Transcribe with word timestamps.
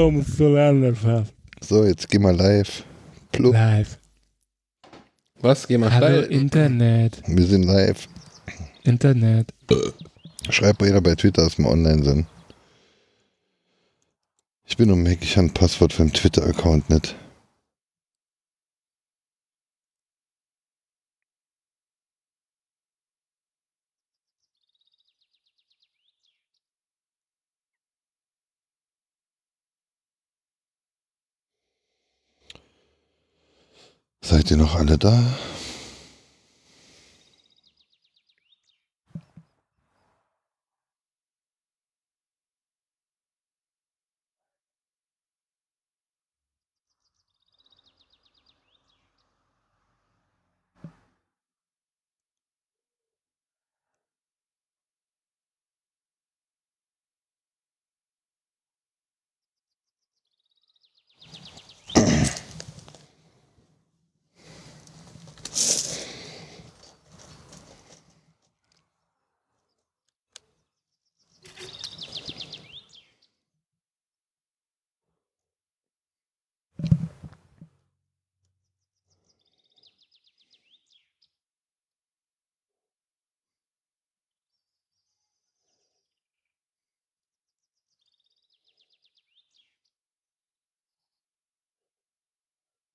Plupp. 0.00 0.14
Komm 0.14 0.26
zueinander. 0.26 1.26
So, 1.60 1.84
jetzt 1.84 2.08
geh 2.08 2.18
mal 2.18 2.34
live. 2.34 2.84
Plupp. 3.32 3.52
Live. 3.52 3.98
Was? 5.40 5.66
Geh 5.68 5.78
mal 5.78 5.92
Hallo 5.92 6.22
steil. 6.22 6.32
Internet. 6.32 7.22
Wir 7.26 7.46
sind 7.46 7.64
live. 7.64 8.08
Internet. 8.84 9.52
Schreibt 10.48 10.82
jeder 10.82 11.00
bei 11.00 11.14
Twitter, 11.14 11.44
dass 11.44 11.58
wir 11.58 11.68
online 11.68 12.02
sind. 12.02 12.26
Ich 14.66 14.76
bin 14.76 14.90
um 14.90 15.04
ich 15.04 15.36
habe 15.36 15.48
ein 15.48 15.54
Passwort 15.54 15.92
für 15.92 16.02
einen 16.02 16.12
Twitter-Account 16.12 16.90
nicht. 16.90 17.16
Seid 34.22 34.50
ihr 34.50 34.58
noch 34.58 34.76
alle 34.76 34.98
da? 34.98 35.18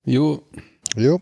Jo, 0.06 0.40
Jo. 0.96 1.20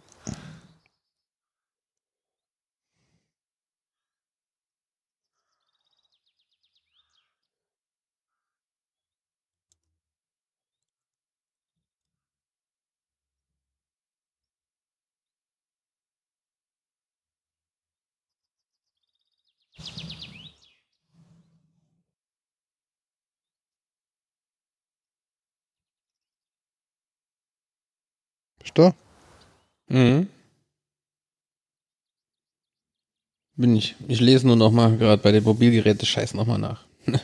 Du? 28.74 28.92
Mhm. 29.88 30.28
Bin 33.56 33.76
ich. 33.76 33.94
Ich 34.08 34.20
lese 34.20 34.46
nur 34.46 34.56
noch 34.56 34.72
mal 34.72 34.96
gerade 34.96 35.22
bei 35.22 35.30
den 35.32 35.44
Mobilgeräten 35.44 36.06
Scheiß 36.06 36.34
noch 36.34 36.46
mal 36.46 36.58
nach. 36.58 36.84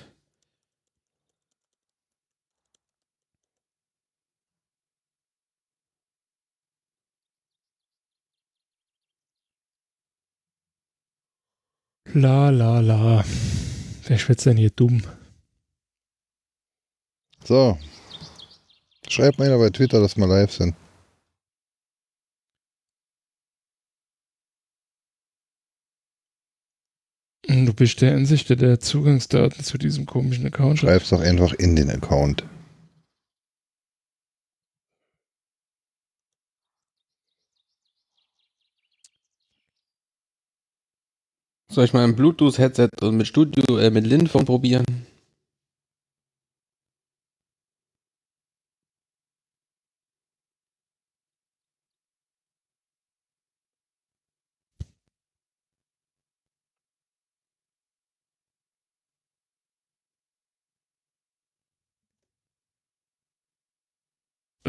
La 12.12 12.50
la 12.50 12.81
la. 12.81 13.25
Wer 14.06 14.19
schwitzt 14.19 14.44
denn 14.47 14.56
hier 14.56 14.71
dumm? 14.71 15.00
So. 17.44 17.78
Schreibt 19.09 19.39
mal 19.39 19.44
jeder 19.44 19.59
bei 19.59 19.71
Twitter, 19.71 20.00
dass 20.00 20.16
wir 20.16 20.27
live 20.27 20.53
sind. 20.53 20.75
Du 27.70 27.76
bist 27.76 28.00
der 28.00 28.16
Ansicht, 28.16 28.48
der 28.48 28.56
der 28.56 28.81
Zugangsdaten 28.81 29.62
zu 29.62 29.78
diesem 29.78 30.04
komischen 30.04 30.44
Account 30.44 30.81
schreibt. 30.81 30.91
Schreib's 30.91 31.10
doch 31.10 31.20
einfach 31.20 31.53
in 31.53 31.76
den 31.76 31.88
Account. 31.88 32.42
Soll 41.70 41.84
ich 41.84 41.92
mal 41.92 42.03
ein 42.03 42.16
Bluetooth-Headset 42.16 42.88
und 43.03 43.16
mit 43.16 43.28
Studio, 43.28 43.78
äh, 43.78 43.92
mit 43.92 44.04
Linphone 44.04 44.47
probieren? 44.47 44.84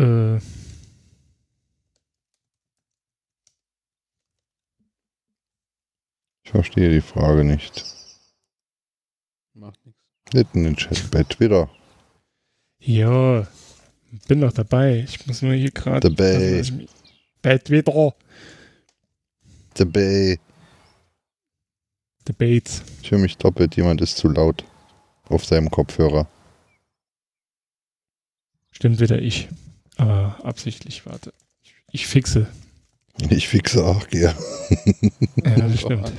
Äh, 0.02 0.40
Ich 6.52 6.54
verstehe 6.54 6.90
die 6.90 7.00
Frage 7.00 7.46
nicht. 7.46 7.86
Macht 9.54 9.80
nichts. 9.86 10.02
Nicht 10.34 10.54
in 10.54 10.66
den 10.66 10.76
Chat 10.76 11.10
bei 11.10 11.24
Twitter. 11.24 11.70
ja, 12.80 13.48
bin 14.28 14.42
doch 14.42 14.52
dabei. 14.52 15.06
Ich 15.08 15.26
muss 15.28 15.42
nur 15.42 15.54
hier 15.54 15.72
gerade. 15.72 16.10
Dabei. 16.10 16.58
Also, 16.58 16.74
Bei 17.42 17.58
Twitter. 17.58 18.14
Dabei. 19.76 20.38
Debates. 22.28 22.84
Ich 23.02 23.12
höre 23.12 23.20
mich 23.20 23.38
doppelt. 23.38 23.78
Jemand 23.78 24.02
ist 24.02 24.18
zu 24.18 24.28
laut. 24.28 24.66
Auf 25.30 25.46
seinem 25.46 25.72
Kopfhörer. 25.72 26.28
Stimmt 28.72 29.00
wieder 29.00 29.22
ich. 29.22 29.48
Aber 29.96 30.38
absichtlich, 30.44 31.06
warte. 31.06 31.32
Ich, 31.64 31.76
ich 31.94 32.08
fixe. 32.08 32.48
Ich 33.30 33.48
fixe 33.48 33.84
auch, 33.86 34.08
ja. 34.12 34.34
Ja, 35.44 35.56
das 35.56 35.80
stimmt. 35.82 36.12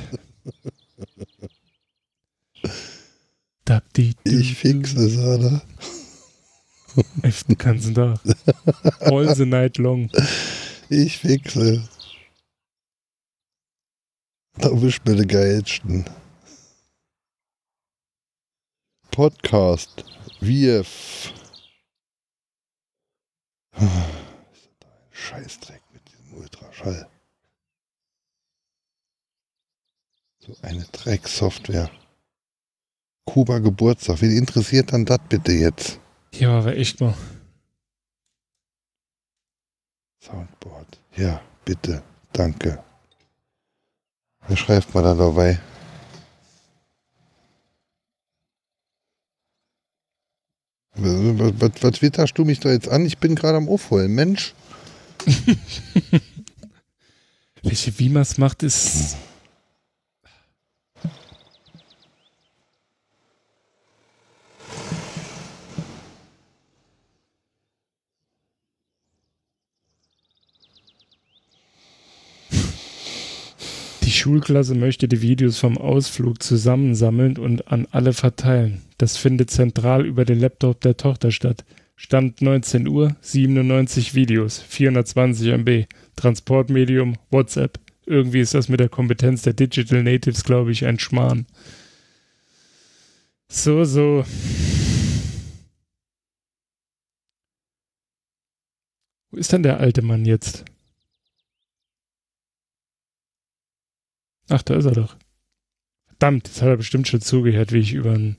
Du, 3.64 3.80
Ich 4.24 4.54
fixe, 4.56 5.08
Sada. 5.08 5.62
du. 6.94 7.02
Den 7.48 7.58
ganzen 7.58 7.94
Tag. 7.94 8.20
All 9.00 9.34
the 9.34 9.46
night 9.46 9.78
long. 9.78 10.10
Ich 10.88 11.18
fixe. 11.18 11.88
Da 14.58 14.68
bist 14.68 15.00
du 15.04 15.16
der 15.16 15.26
geilsten. 15.26 16.04
Podcast. 19.10 20.04
Wir. 20.40 20.84
Scheißdreck 25.10 25.80
mit 25.80 25.80
diesem 25.80 25.81
Ultraschall. 26.32 27.08
So 30.38 30.56
eine 30.62 30.84
Drecksoftware. 30.90 31.90
Kuba 33.24 33.58
Geburtstag. 33.58 34.20
Wen 34.20 34.36
interessiert 34.36 34.92
dann 34.92 35.04
das 35.04 35.20
bitte 35.28 35.52
jetzt? 35.52 36.00
Ja, 36.34 36.58
aber 36.58 36.76
echt 36.76 37.00
mal. 37.00 37.14
Soundboard. 40.20 40.98
Ja, 41.16 41.40
bitte. 41.64 42.02
Danke. 42.32 42.82
Wer 44.48 44.56
schreibt 44.56 44.94
mal 44.94 45.02
da 45.02 45.14
dabei? 45.14 45.60
Was, 50.94 51.60
was, 51.60 51.82
was 51.82 51.92
twitterst 51.92 52.36
du 52.36 52.44
mich 52.44 52.60
da 52.60 52.70
jetzt 52.70 52.88
an? 52.88 53.06
Ich 53.06 53.18
bin 53.18 53.34
gerade 53.34 53.56
am 53.56 53.68
Aufholen. 53.68 54.12
Mensch. 54.12 54.54
Welche 57.62 57.98
wie 57.98 58.08
man 58.08 58.22
es 58.22 58.38
macht, 58.38 58.62
ist. 58.62 59.16
Die 74.02 74.10
Schulklasse 74.10 74.74
möchte 74.74 75.08
die 75.08 75.22
Videos 75.22 75.58
vom 75.58 75.78
Ausflug 75.78 76.42
zusammensammeln 76.42 77.38
und 77.38 77.68
an 77.68 77.86
alle 77.90 78.12
verteilen. 78.12 78.82
Das 78.98 79.16
findet 79.16 79.50
zentral 79.50 80.04
über 80.04 80.24
den 80.24 80.38
Laptop 80.38 80.80
der 80.80 80.96
Tochter 80.96 81.32
statt. 81.32 81.64
Stand 81.96 82.42
19 82.42 82.88
Uhr, 82.88 83.16
97 83.20 84.14
Videos, 84.14 84.58
420 84.58 85.48
MB. 85.48 85.86
Transportmedium, 86.16 87.16
WhatsApp. 87.30 87.78
Irgendwie 88.06 88.40
ist 88.40 88.54
das 88.54 88.68
mit 88.68 88.80
der 88.80 88.88
Kompetenz 88.88 89.42
der 89.42 89.52
Digital 89.52 90.02
Natives, 90.02 90.44
glaube 90.44 90.72
ich, 90.72 90.84
ein 90.84 90.98
Schmarrn. 90.98 91.46
So, 93.48 93.84
so. 93.84 94.24
Wo 99.30 99.36
ist 99.36 99.52
denn 99.52 99.62
der 99.62 99.78
alte 99.80 100.02
Mann 100.02 100.24
jetzt? 100.24 100.64
Ach, 104.48 104.62
da 104.62 104.74
ist 104.74 104.84
er 104.84 104.92
doch. 104.92 105.16
Verdammt, 106.06 106.48
jetzt 106.48 106.60
hat 106.60 106.68
er 106.68 106.76
bestimmt 106.76 107.08
schon 107.08 107.20
zugehört, 107.20 107.72
wie 107.72 107.78
ich 107.78 107.94
über 107.94 108.12
einen. 108.12 108.36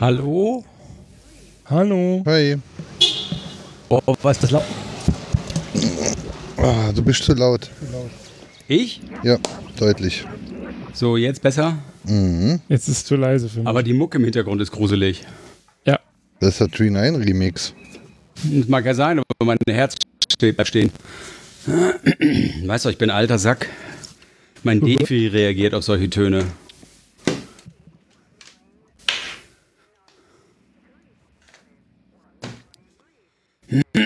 Hallo? 0.00 0.64
Hallo. 1.70 2.22
Hi. 2.26 2.56
Oh, 3.88 4.00
was 4.22 4.36
ist 4.36 4.42
das 4.44 4.50
laut? 4.50 4.64
Ah, 6.56 6.90
du 6.92 7.02
bist 7.02 7.22
zu 7.22 7.34
laut. 7.34 7.70
Ich? 8.70 9.00
Ja, 9.24 9.36
deutlich. 9.80 10.24
So, 10.92 11.16
jetzt 11.16 11.42
besser. 11.42 11.76
Mhm. 12.04 12.60
Jetzt 12.68 12.86
ist 12.86 12.98
es 12.98 13.04
zu 13.04 13.16
leise 13.16 13.48
für 13.48 13.58
mich. 13.58 13.66
Aber 13.66 13.82
die 13.82 13.92
Mucke 13.92 14.18
im 14.18 14.22
Hintergrund 14.22 14.62
ist 14.62 14.70
gruselig. 14.70 15.22
ja, 15.84 15.98
Das 16.38 16.50
ist 16.50 16.60
der 16.60 16.68
Tree 16.70 16.88
9 16.88 17.16
Remix. 17.16 17.74
Das 18.44 18.68
mag 18.68 18.84
ja 18.86 18.94
sein, 18.94 19.18
aber 19.18 19.44
mein 19.44 19.58
Herz 19.68 19.96
steht 20.32 20.54
bleibt 20.54 20.68
stehen. 20.68 20.92
Weißt 22.64 22.84
du, 22.84 22.90
ich 22.90 22.96
bin 22.98 23.10
ein 23.10 23.16
alter 23.16 23.40
Sack. 23.40 23.66
Mein 24.62 24.80
Defi 24.80 25.26
reagiert 25.26 25.74
auf 25.74 25.82
solche 25.82 26.08
Töne. 26.08 26.44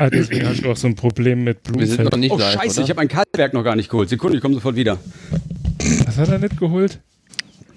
Ah, 0.00 0.10
deswegen 0.10 0.46
hast 0.46 0.62
du 0.64 0.70
auch 0.70 0.76
so 0.76 0.86
ein 0.86 0.94
Problem 0.94 1.44
mit 1.44 1.58
Wir 1.76 1.86
sind 1.86 2.04
noch 2.04 2.10
Blumenfeld. 2.10 2.20
nicht 2.20 2.30
Oh, 2.32 2.38
live, 2.38 2.52
scheiße, 2.54 2.74
oder? 2.80 2.84
ich 2.84 2.90
habe 2.90 3.00
mein 3.00 3.08
Kaltwerk 3.08 3.52
noch 3.54 3.62
gar 3.64 3.76
nicht 3.76 3.90
geholt. 3.90 4.08
Sekunde, 4.08 4.36
ich 4.36 4.42
komme 4.42 4.54
sofort 4.54 4.76
wieder. 4.76 4.98
Was 6.06 6.16
hat 6.18 6.28
er 6.28 6.38
nicht 6.38 6.58
geholt? 6.58 7.00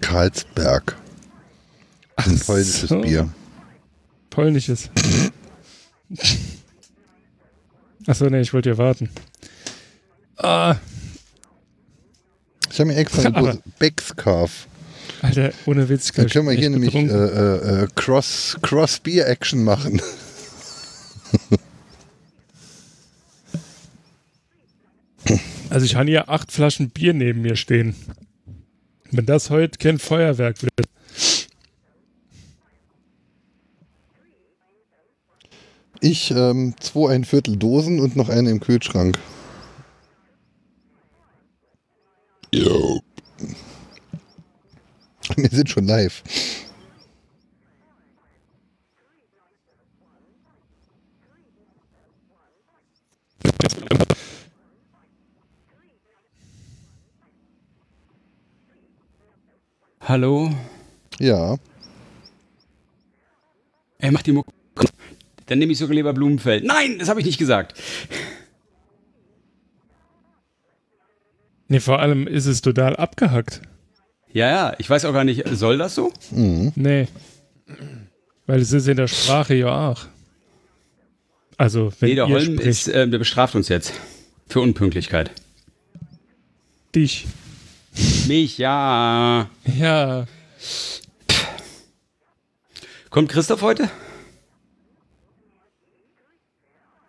Karlsberg. 0.02 0.96
Ein 2.16 2.40
polnisches 2.40 2.90
so. 2.90 3.02
Bier. 3.02 3.30
Polnisches. 4.30 4.90
Achso, 8.06 8.26
nee, 8.30 8.42
ich 8.42 8.54
wollte 8.54 8.70
ja 8.70 8.78
warten. 8.78 9.10
Ah, 10.38 10.76
Ich 12.70 12.80
habe 12.80 12.90
mir 12.92 12.96
extra 12.98 13.28
Aber- 13.34 13.52
einen 13.52 13.64
Becks-Carf. 13.80 14.68
Alter, 15.22 15.52
ohne 15.66 15.90
Witz. 15.90 16.12
Dann 16.12 16.28
können 16.28 16.46
wir 16.48 16.54
hier 16.54 16.70
nämlich 16.70 16.94
äh, 16.94 17.00
äh, 17.08 17.84
äh, 17.84 17.88
Cross, 17.96 18.58
Cross 18.62 19.00
Beer 19.00 19.28
Action 19.28 19.64
machen. 19.64 20.00
Also 25.70 25.86
ich 25.86 25.96
habe 25.96 26.10
hier 26.10 26.30
acht 26.30 26.52
Flaschen 26.52 26.90
Bier 26.90 27.14
neben 27.14 27.42
mir 27.42 27.56
stehen. 27.56 27.96
Wenn 29.12 29.26
das 29.26 29.50
heute 29.50 29.78
kein 29.78 30.00
Feuerwerk 30.00 30.62
wird. 30.64 30.88
Ich 36.00 36.32
ähm, 36.32 36.76
zwei 36.80 37.14
ein 37.14 37.26
Viertel 37.26 37.58
Dosen 37.58 38.00
und 38.00 38.16
noch 38.16 38.30
eine 38.30 38.50
im 38.52 38.60
Kühlschrank. 38.60 39.18
Jo. 42.54 43.02
Wir 45.36 45.50
sind 45.50 45.70
schon 45.70 45.86
live. 45.86 46.24
Hallo? 60.08 60.50
Ja. 61.20 61.58
Er 64.00 64.12
macht 64.14 64.26
die 64.26 64.32
Mucke. 64.32 64.52
Dann 65.48 65.60
nehme 65.60 65.74
ich 65.74 65.78
sogar 65.78 65.96
lieber 65.96 66.14
Blumenfeld. 66.14 66.64
Nein, 66.64 66.98
das 66.98 67.10
habe 67.10 67.20
ich 67.20 67.26
nicht 67.26 67.38
gesagt. 67.38 67.78
Nee, 71.68 71.82
vor 71.82 72.00
allem 72.00 72.26
ist 72.26 72.46
es 72.46 72.62
total 72.62 72.96
abgehackt. 72.96 73.62
Ja, 74.32 74.48
ja, 74.48 74.76
ich 74.78 74.90
weiß 74.90 75.04
auch 75.04 75.14
gar 75.14 75.26
nicht, 75.26 75.44
soll 75.50 75.78
das 75.78 75.96
so? 75.96 76.14
Mhm. 76.32 76.72
Nee. 76.76 77.08
Weil 78.46 78.62
es 78.62 78.72
ist 78.72 78.88
in 78.88 78.96
der 78.96 79.08
Sprache 79.08 79.56
ja 79.56 79.90
auch. 79.90 80.06
Also, 81.58 81.92
wenn 82.00 82.10
Nee, 82.10 82.16
der 82.16 82.28
ihr 82.28 82.34
Holm 82.34 82.54
spricht, 82.54 82.68
ist, 82.70 82.88
äh, 82.88 83.10
der 83.10 83.18
bestraft 83.18 83.56
uns 83.56 83.68
jetzt. 83.68 83.94
Für 84.48 84.62
Unpünktlichkeit. 84.62 85.32
dich. 86.96 87.28
Mich, 88.28 88.58
ja. 88.58 89.50
Ja. 89.78 90.26
Kommt 93.10 93.30
Christoph 93.30 93.62
heute? 93.62 93.90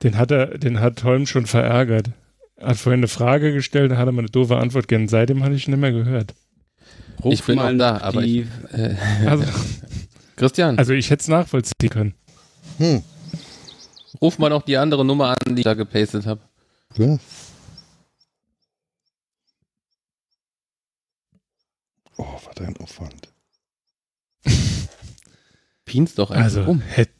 Den 0.02 0.16
hat 0.16 0.30
er, 0.30 0.58
den 0.58 0.80
hat 0.80 1.02
Holm 1.02 1.26
schon 1.26 1.46
verärgert. 1.46 2.10
Er 2.56 2.68
hat 2.68 2.76
vorhin 2.76 3.00
eine 3.00 3.08
Frage 3.08 3.52
gestellt, 3.52 3.90
da 3.90 3.96
hat 3.96 4.06
er 4.06 4.12
mal 4.12 4.20
eine 4.20 4.30
doofe 4.30 4.56
Antwort 4.56 4.86
gegeben. 4.86 5.08
Seitdem 5.08 5.42
habe 5.42 5.54
ich 5.54 5.66
ihn 5.66 5.72
nicht 5.72 5.80
mehr 5.80 5.92
gehört. 5.92 6.34
Ruf 7.22 7.32
Ich 7.32 7.42
bin 7.44 7.56
mal 7.56 7.72
noch 7.72 7.78
da, 7.78 7.98
aber 8.00 8.22
die, 8.22 8.46
Äh, 8.72 8.94
Also, 9.26 9.44
Christian, 10.36 10.78
also 10.78 10.92
ich 10.92 11.10
hätte 11.10 11.22
es 11.22 11.28
nachvollziehen 11.28 11.90
können. 11.90 12.14
Hm. 12.78 13.02
ruf 14.22 14.38
mal 14.38 14.50
noch 14.50 14.62
die 14.62 14.76
andere 14.76 15.04
Nummer 15.04 15.30
an, 15.30 15.56
die 15.56 15.60
ich 15.60 15.64
da 15.64 15.74
gepastet 15.74 16.26
habe. 16.26 16.40
Ja. 16.96 17.18
Oh, 22.58 22.62
was 22.62 22.66
ein 22.68 22.76
Aufwand. 22.78 23.28
Pins 25.84 26.14
doch 26.14 26.30
einfach 26.30 26.44
Also, 26.44 26.62
rum. 26.64 26.80
hätte 26.80 27.12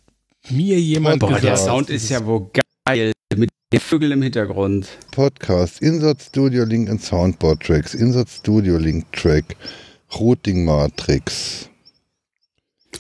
mir 0.51 0.79
jemand 0.81 1.21
Boah, 1.21 1.31
Boah, 1.31 1.41
der 1.41 1.57
Sound 1.57 1.91
ist 1.91 2.09
ja 2.09 2.25
wohl 2.25 2.51
geil. 2.87 3.13
Mit 3.37 3.51
den 3.73 3.81
Vögeln 3.81 4.13
im 4.13 4.23
Hintergrund. 4.23 4.89
Podcast, 5.13 5.83
Insert 5.83 6.23
Studio 6.23 6.65
Link 6.65 6.89
und 6.89 7.03
Soundboard 7.03 7.63
Tracks, 7.63 7.95
Insert 7.95 8.29
Studio 8.31 8.79
Link 8.79 9.11
Track, 9.13 9.57
Routing 10.19 10.65
Matrix. 10.65 11.69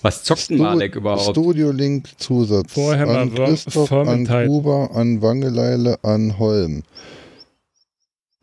Was 0.02 0.22
zockt 0.22 0.50
denn 0.50 0.58
Malek 0.58 0.94
überhaupt? 0.94 1.30
Studio 1.36 1.70
Link 1.70 2.08
Zusatz 2.18 2.72
Vorher 2.72 3.08
an 3.08 3.34
Christoph, 3.34 3.90
an. 3.90 4.26
Kuba, 4.26 4.86
an 4.94 5.22
Wangeleile, 5.22 5.98
an 6.04 6.38
Holm. 6.38 6.82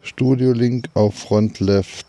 Studio 0.02 0.52
Link 0.52 0.90
auf 0.96 1.16
Front 1.16 1.60
Left. 1.60 2.06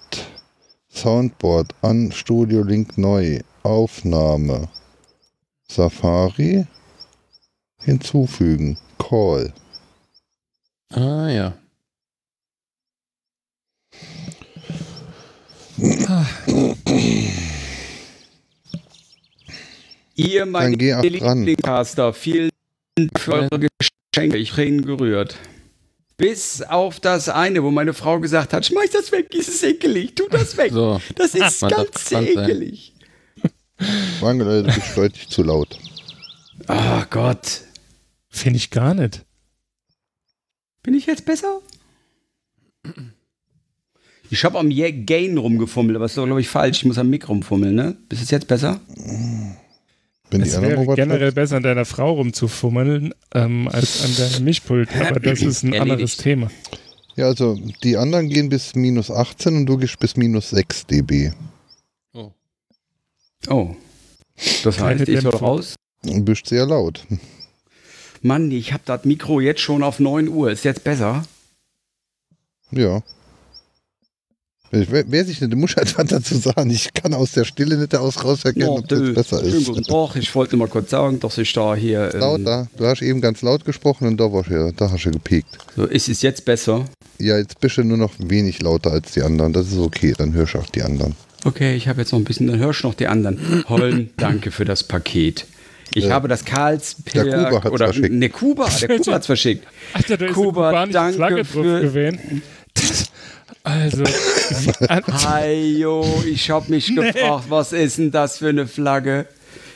Soundboard 0.96 1.74
an 1.82 2.10
Studio 2.10 2.62
Link 2.62 2.96
neu. 2.96 3.40
Aufnahme. 3.62 4.68
Safari. 5.68 6.66
Hinzufügen. 7.82 8.78
Call. 8.98 9.52
Ah 10.90 11.28
ja. 11.28 11.52
Ihr, 20.14 20.46
meine. 20.46 20.76
Lieblingscaster, 20.76 22.14
vielen 22.14 22.48
Dank 22.96 23.20
für 23.20 23.32
eure 23.34 23.68
Geschenke. 24.12 24.38
Ich 24.38 24.56
bin 24.56 24.80
gerührt. 24.86 25.36
Bis 26.16 26.62
auf 26.62 26.98
das 26.98 27.28
eine, 27.28 27.62
wo 27.62 27.70
meine 27.70 27.92
Frau 27.92 28.20
gesagt 28.20 28.54
hat, 28.54 28.64
schmeiß 28.64 28.90
das 28.90 29.12
weg, 29.12 29.30
das 29.30 29.48
ist 29.48 29.62
ekelig, 29.62 30.14
tu 30.14 30.24
das 30.30 30.56
weg. 30.56 30.72
So. 30.72 31.00
Das 31.14 31.34
ist 31.34 31.62
darf 31.62 31.70
ganz 31.70 32.08
sein. 32.08 32.26
ekelig. 32.26 32.94
Wangeleile, 34.20 34.62
du 34.62 34.72
bist 34.74 34.96
deutlich 34.96 35.28
zu 35.28 35.42
laut. 35.42 35.78
Oh 36.68 37.02
Gott. 37.10 37.62
finde 38.30 38.56
ich 38.56 38.70
gar 38.70 38.94
nicht. 38.94 39.24
Bin 40.82 40.94
ich 40.94 41.06
jetzt 41.06 41.26
besser? 41.26 41.60
Ich 44.30 44.44
habe 44.44 44.58
am 44.58 44.70
Gain 44.70 45.36
rumgefummelt, 45.36 45.96
aber 45.96 46.04
das 46.04 46.12
ist 46.12 46.18
doch, 46.18 46.24
glaube 46.24 46.40
ich, 46.40 46.48
falsch. 46.48 46.78
Ich 46.78 46.84
muss 46.84 46.98
am 46.98 47.10
Mic 47.10 47.28
rumfummeln, 47.28 47.74
ne? 47.74 47.96
Ist 48.08 48.22
es 48.22 48.30
jetzt 48.30 48.48
besser? 48.48 48.80
Wenn 50.30 50.42
Es 50.42 50.60
wäre 50.60 50.84
generell 50.94 51.32
besser, 51.32 51.56
an 51.56 51.62
deiner 51.62 51.84
Frau 51.84 52.14
rumzufummeln, 52.14 53.14
ähm, 53.34 53.68
als 53.68 54.04
an 54.04 54.16
deinem 54.16 54.44
Mischpult. 54.44 54.88
Aber 55.00 55.20
das 55.20 55.40
ist 55.40 55.62
ein 55.62 55.72
Erledigt. 55.72 55.92
anderes 55.92 56.16
Thema. 56.16 56.50
Ja, 57.14 57.26
also 57.26 57.58
die 57.82 57.96
anderen 57.96 58.28
gehen 58.28 58.48
bis 58.48 58.74
minus 58.74 59.10
18 59.10 59.56
und 59.56 59.66
du 59.66 59.78
gehst 59.78 59.98
bis 59.98 60.16
minus 60.16 60.50
6 60.50 60.86
dB. 60.86 61.32
Oh. 62.12 62.32
Oh. 63.48 63.76
Das 64.64 64.76
Keine 64.76 65.00
heißt, 65.00 65.08
ich 65.08 65.20
soll 65.20 65.36
raus. 65.36 65.74
Und 66.04 66.24
bist 66.24 66.46
sehr 66.48 66.66
laut. 66.66 67.06
Mann, 68.20 68.50
ich 68.50 68.72
habe 68.72 68.82
das 68.84 69.04
Mikro 69.04 69.40
jetzt 69.40 69.60
schon 69.60 69.82
auf 69.82 69.98
9 70.00 70.28
Uhr. 70.28 70.50
Ist 70.50 70.64
jetzt 70.64 70.84
besser? 70.84 71.24
Ja. 72.70 73.02
Wer, 74.90 75.04
wer 75.08 75.24
sich 75.24 75.40
nicht, 75.40 75.52
du 75.52 75.56
musst 75.56 75.76
halt 75.76 75.96
was 75.96 76.06
dazu 76.06 76.36
sagen. 76.36 76.70
Ich 76.70 76.92
kann 76.92 77.14
aus 77.14 77.32
der 77.32 77.44
Stille 77.44 77.76
nicht 77.76 77.94
aus 77.94 78.22
raus 78.24 78.44
erkennen, 78.44 78.68
ob 78.68 78.88
das 78.88 78.98
du, 78.98 79.12
besser 79.14 79.42
ist. 79.42 79.66
guten 79.66 79.82
Tag. 79.84 80.16
Ich 80.16 80.34
wollte 80.34 80.56
mal 80.56 80.68
kurz 80.68 80.90
sagen, 80.90 81.20
dass 81.20 81.38
ich 81.38 81.52
da 81.52 81.74
hier. 81.74 82.12
Ähm, 82.14 82.20
Lauter. 82.20 82.68
Du 82.76 82.86
hast 82.86 83.02
eben 83.02 83.20
ganz 83.20 83.42
laut 83.42 83.64
gesprochen 83.64 84.08
und 84.08 84.18
da, 84.18 84.32
war 84.32 84.44
ja, 84.50 84.70
da 84.72 84.90
hast 84.90 85.04
du 85.04 85.10
gepiekt. 85.10 85.48
so, 85.76 85.84
ist 85.84 86.08
es 86.08 86.22
jetzt 86.22 86.44
besser? 86.44 86.84
Ja, 87.18 87.38
jetzt 87.38 87.60
bist 87.60 87.76
du 87.78 87.84
nur 87.84 87.96
noch 87.96 88.12
wenig 88.18 88.60
lauter 88.62 88.90
als 88.92 89.12
die 89.12 89.22
anderen. 89.22 89.52
Das 89.52 89.68
ist 89.68 89.78
okay, 89.78 90.14
dann 90.16 90.32
hörst 90.34 90.54
du 90.54 90.58
auch 90.58 90.66
die 90.66 90.82
anderen. 90.82 91.14
Okay, 91.44 91.76
ich 91.76 91.88
habe 91.88 92.00
jetzt 92.00 92.12
noch 92.12 92.18
ein 92.18 92.24
bisschen, 92.24 92.46
dann 92.48 92.58
hörst 92.58 92.82
du 92.82 92.88
noch 92.88 92.94
die 92.94 93.06
anderen. 93.06 93.64
Holm, 93.68 94.10
danke 94.16 94.50
für 94.50 94.64
das 94.64 94.82
Paket. 94.84 95.46
Ich 95.94 96.04
Ja. 96.04 96.10
habe 96.10 96.26
das 96.28 96.44
Karlsberg 96.44 97.24
Der 97.24 97.44
Kuba 97.44 97.62
hat's 97.62 97.70
oder 97.70 97.84
verschickt. 97.86 98.12
ne 98.12 98.28
Kuba, 98.28 98.68
der 98.68 98.98
Kuba 98.98 99.12
hat's 99.12 99.26
verschickt. 99.26 99.66
Alter, 99.94 100.16
da 100.18 100.26
ist 100.26 100.34
Kuba, 100.34 100.86
danke 100.86 101.12
Flagge 101.16 101.36
drauf 101.36 101.46
für- 101.46 101.80
gewesen. 101.80 102.42
Das- 102.74 103.04
Also, 103.62 104.04
Hajo, 104.50 106.04
ich 106.26 106.50
habe 106.50 106.70
mich 106.70 106.94
gefragt, 106.94 107.44
was 107.48 107.72
ist 107.72 107.98
denn 107.98 108.10
das 108.10 108.38
für 108.38 108.48
eine 108.48 108.66
Flagge? 108.66 109.26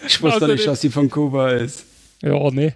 Ich 0.07 0.21
wusste 0.23 0.39
Außerdem- 0.47 0.53
nicht, 0.55 0.67
dass 0.67 0.81
die 0.81 0.91
von 0.91 1.11
Kuba 1.11 1.51
ist. 1.51 1.85
ja, 2.23 2.51
nee. 2.51 2.75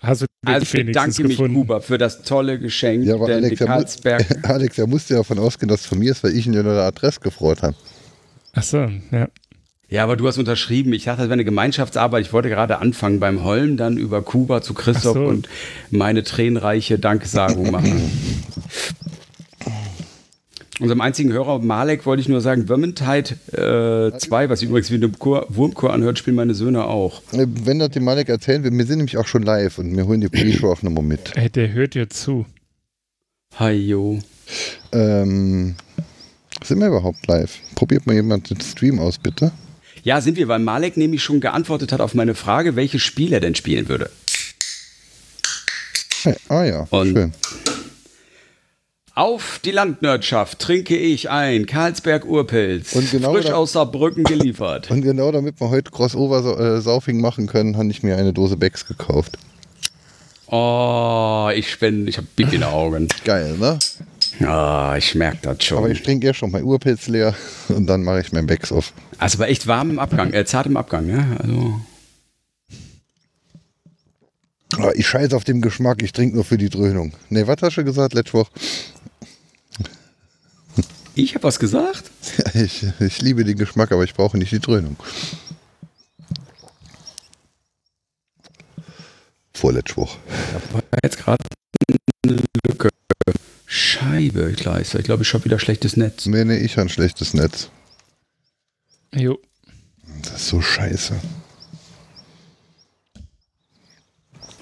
Hast 0.00 0.20
du 0.22 0.26
Also 0.44 0.66
bedanke 0.76 1.22
mich, 1.22 1.30
gefunden? 1.38 1.54
Kuba, 1.54 1.80
für 1.80 1.96
das 1.96 2.22
tolle 2.22 2.58
Geschenk, 2.58 3.06
Ja, 3.06 3.14
aber 3.14 3.26
Alex, 3.26 3.58
er 3.60 3.66
mu- 3.66 3.72
Karlsberg... 3.72 4.26
Alex, 4.48 4.76
er 4.78 4.86
musste 4.86 5.14
ja 5.14 5.20
davon 5.20 5.38
ausgehen, 5.38 5.68
dass 5.68 5.80
es 5.80 5.86
von 5.86 5.98
mir 5.98 6.12
ist, 6.12 6.22
weil 6.22 6.36
ich 6.36 6.46
ihn 6.46 6.52
nur 6.52 6.62
der 6.62 6.72
Adresse 6.82 7.20
gefreut 7.20 7.62
habe. 7.62 7.74
Ach 8.52 8.62
so, 8.62 8.86
ja. 9.10 9.28
Ja, 9.88 10.02
aber 10.02 10.16
du 10.16 10.26
hast 10.26 10.36
unterschrieben. 10.38 10.92
Ich 10.92 11.04
dachte, 11.04 11.18
das 11.18 11.26
wäre 11.28 11.34
eine 11.34 11.44
Gemeinschaftsarbeit. 11.44 12.26
Ich 12.26 12.32
wollte 12.32 12.48
gerade 12.48 12.78
anfangen 12.80 13.20
beim 13.20 13.44
Holm, 13.44 13.76
dann 13.76 13.96
über 13.96 14.20
Kuba 14.22 14.60
zu 14.60 14.74
Christoph 14.74 15.14
so. 15.14 15.24
und 15.24 15.48
meine 15.90 16.22
tränenreiche 16.24 16.98
Danksagung 16.98 17.70
machen. 17.70 18.10
Unserem 20.80 21.00
einzigen 21.00 21.32
Hörer 21.32 21.60
Malek 21.60 22.04
wollte 22.04 22.20
ich 22.20 22.28
nur 22.28 22.40
sagen, 22.40 22.66
Vermintide 22.66 23.36
2, 24.18 24.48
was 24.48 24.58
sich 24.58 24.68
übrigens 24.68 24.90
wie 24.90 24.96
eine 24.96 25.12
Wurmkur 25.20 25.92
anhört, 25.92 26.18
spielen 26.18 26.34
meine 26.36 26.54
Söhne 26.54 26.84
auch. 26.86 27.22
Äh, 27.32 27.46
Wenn 27.48 27.78
das 27.78 27.90
dem 27.90 28.04
Malek 28.04 28.28
erzählen 28.28 28.64
will, 28.64 28.72
wir 28.72 28.84
sind 28.84 28.96
nämlich 28.98 29.16
auch 29.16 29.26
schon 29.26 29.42
live 29.44 29.78
und 29.78 29.96
wir 29.96 30.06
holen 30.06 30.20
die 30.20 30.28
Pre-Show 30.28 30.72
auch 30.72 30.82
nochmal 30.82 31.04
mit. 31.04 31.36
Ey, 31.36 31.48
der 31.48 31.72
hört 31.72 31.94
dir 31.94 32.10
zu. 32.10 32.44
Hajo. 33.58 34.18
Ähm, 34.92 35.76
sind 36.64 36.80
wir 36.80 36.88
überhaupt 36.88 37.24
live? 37.28 37.56
Probiert 37.76 38.06
mal 38.06 38.14
jemand 38.14 38.50
den 38.50 38.60
Stream 38.60 38.98
aus, 38.98 39.18
bitte. 39.18 39.52
Ja, 40.02 40.20
sind 40.20 40.36
wir, 40.36 40.48
weil 40.48 40.58
Malek 40.58 40.96
nämlich 40.96 41.22
schon 41.22 41.40
geantwortet 41.40 41.92
hat 41.92 42.00
auf 42.00 42.14
meine 42.14 42.34
Frage, 42.34 42.74
welches 42.74 43.00
Spiel 43.02 43.32
er 43.32 43.40
denn 43.40 43.54
spielen 43.54 43.88
würde. 43.88 44.10
Hey, 46.24 46.34
ah 46.48 46.64
ja, 46.64 46.86
Und- 46.90 47.12
schön. 47.12 47.32
Auf 49.16 49.60
die 49.64 49.70
Landwirtschaft 49.70 50.58
trinke 50.58 50.96
ich 50.96 51.30
ein 51.30 51.66
Karlsberg 51.66 52.24
Urpilz, 52.24 52.94
Und 52.96 53.10
genau 53.12 53.32
frisch 53.32 53.46
da- 53.46 53.54
aus 53.54 53.72
Saarbrücken 53.72 54.24
geliefert. 54.24 54.90
Und 54.90 55.02
genau 55.02 55.30
damit 55.30 55.60
wir 55.60 55.70
heute 55.70 55.92
Crossover-Saufing 55.92 57.20
machen 57.20 57.46
können, 57.46 57.76
habe 57.76 57.88
ich 57.90 58.02
mir 58.02 58.16
eine 58.16 58.32
Dose 58.32 58.56
Becks 58.56 58.86
gekauft. 58.86 59.38
Oh, 60.48 61.48
ich 61.54 61.78
bin, 61.78 62.08
ich 62.08 62.16
habe 62.16 62.26
Big 62.34 62.46
in 62.46 62.60
den 62.60 62.62
Augen. 62.64 63.06
Geil, 63.24 63.56
ne? 63.56 63.78
Ah, 64.46 64.96
ich 64.98 65.14
merke 65.14 65.38
das 65.42 65.52
Aber 65.52 65.82
schon. 65.82 65.90
ich 65.92 66.02
trinke 66.02 66.26
erst 66.26 66.40
schon 66.40 66.50
mein 66.50 66.64
Urpilz 66.64 67.06
leer 67.06 67.34
und 67.68 67.86
dann 67.86 68.02
mache 68.02 68.20
ich 68.20 68.32
mein 68.32 68.46
Becks 68.46 68.72
auf. 68.72 68.92
Also 69.18 69.38
aber 69.38 69.48
echt 69.48 69.68
warm 69.68 69.90
im 69.90 69.98
Abgang, 70.00 70.32
äh, 70.32 70.44
zart 70.44 70.66
im 70.66 70.76
Abgang, 70.76 71.06
ne? 71.06 71.36
Also, 71.40 71.80
Ah, 74.76 74.90
Ich 74.96 75.06
scheiße 75.06 75.36
auf 75.36 75.44
den 75.44 75.60
Geschmack, 75.62 76.02
ich 76.02 76.10
trinke 76.10 76.34
nur 76.34 76.44
für 76.44 76.58
die 76.58 76.68
Dröhnung. 76.68 77.12
Ne, 77.28 77.46
was 77.46 77.58
hast 77.62 77.76
du 77.76 77.84
gesagt 77.84 78.12
letzte 78.12 78.32
Woche? 78.38 78.50
Ich 81.14 81.34
habe 81.34 81.44
was 81.44 81.58
gesagt? 81.58 82.10
Ich, 82.54 82.86
ich 83.00 83.20
liebe 83.20 83.44
den 83.44 83.56
Geschmack, 83.56 83.90
aber 83.92 84.04
ich 84.04 84.14
brauche 84.14 84.38
nicht 84.38 84.52
die 84.52 84.60
Dröhnung. 84.60 84.96
Vorletzte 89.52 89.96
Woche. 89.96 90.18
War 90.72 90.82
jetzt 91.02 91.18
gerade 91.18 91.42
eine 92.24 92.42
Lücke. 92.66 92.90
Scheibe, 93.66 94.52
Gleiser. 94.52 94.98
Ich 95.00 95.04
glaube, 95.04 95.22
ich 95.22 95.34
habe 95.34 95.44
wieder 95.44 95.58
schlechtes 95.58 95.96
Netz. 95.96 96.26
Nee, 96.26 96.44
nee, 96.44 96.58
ich 96.58 96.72
habe 96.72 96.82
ein 96.82 96.88
schlechtes 96.88 97.34
Netz. 97.34 97.70
Jo. 99.14 99.38
Das 100.22 100.36
ist 100.36 100.48
so 100.48 100.60
scheiße. 100.60 101.20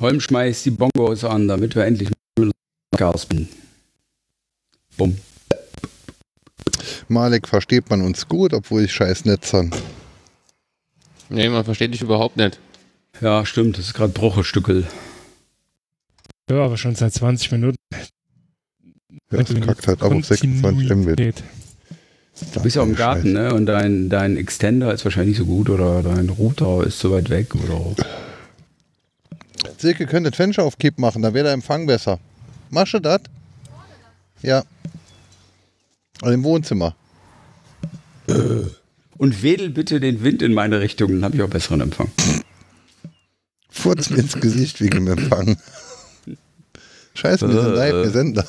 Holm 0.00 0.21
schmeißt 0.21 0.64
die 0.64 0.71
Bongos 0.71 1.25
an, 1.25 1.47
damit 1.49 1.75
wir 1.75 1.85
endlich 1.85 2.11
mit 2.38 2.52
Gas 2.97 3.26
bin. 3.26 3.49
Bumm. 4.97 5.18
Malek 7.08 7.48
versteht 7.48 7.90
man 7.90 8.02
uns 8.02 8.28
gut, 8.28 8.52
obwohl 8.52 8.84
ich 8.84 8.92
scheiß 8.92 9.24
Netz 9.24 9.52
habe. 9.52 9.70
Nee, 11.28 11.48
man 11.48 11.64
versteht 11.64 11.94
dich 11.94 12.02
überhaupt 12.02 12.36
nicht. 12.36 12.58
Ja, 13.20 13.46
stimmt, 13.46 13.78
das 13.78 13.86
ist 13.86 13.94
gerade 13.94 14.12
Bruchestückel. 14.12 14.86
Ja, 16.50 16.64
aber 16.64 16.76
schon 16.76 16.94
seit 16.94 17.14
20 17.14 17.52
Minuten. 17.52 17.76
Ja, 19.30 19.44
verkackt 19.44 19.86
hat, 19.86 20.02
aber 20.02 20.16
auf 20.16 20.24
26 20.26 20.90
Mbit. 20.90 21.42
Du 22.54 22.60
bist 22.60 22.76
ja 22.76 22.82
auch 22.82 22.86
im 22.86 22.94
Garten, 22.94 23.32
ne? 23.32 23.54
Und 23.54 23.66
dein, 23.66 24.08
dein 24.08 24.36
Extender 24.36 24.92
ist 24.92 25.04
wahrscheinlich 25.04 25.38
nicht 25.38 25.46
so 25.46 25.52
gut 25.52 25.70
oder 25.70 26.02
dein 26.02 26.28
Router 26.28 26.84
ist 26.86 26.98
zu 26.98 27.12
weit 27.12 27.30
weg 27.30 27.54
oder. 27.54 27.94
Silke 29.78 30.06
könnte 30.06 30.30
das 30.30 30.36
Fenster 30.36 30.64
auf 30.64 30.78
Kipp 30.78 30.98
machen, 30.98 31.22
dann 31.22 31.34
wäre 31.34 31.44
der 31.44 31.52
Empfang 31.52 31.86
besser. 31.86 32.18
Du 32.70 32.98
das? 33.00 33.20
Ja. 34.42 34.64
Also 36.23 36.35
im 36.35 36.45
Wohnzimmer. 36.45 36.95
Und 39.19 39.43
wedel 39.43 39.71
bitte 39.71 39.99
den 39.99 40.23
Wind 40.23 40.41
in 40.41 40.55
meine 40.55 40.81
Richtung, 40.81 41.11
dann 41.11 41.25
habe 41.25 41.37
ich 41.37 41.43
auch 41.43 41.49
besseren 41.49 41.81
Empfang. 41.81 42.11
Furz 43.69 44.09
mir 44.11 44.19
ins 44.19 44.41
Gesicht 44.41 44.81
wegen 44.81 45.05
dem 45.05 45.19
Empfang. 45.19 45.57
Scheiße, 47.14 47.49
wir 47.49 47.62
sind 47.62 47.75
live, 47.75 47.93
wir 47.95 48.11
sind 48.11 48.37
da. 48.37 48.45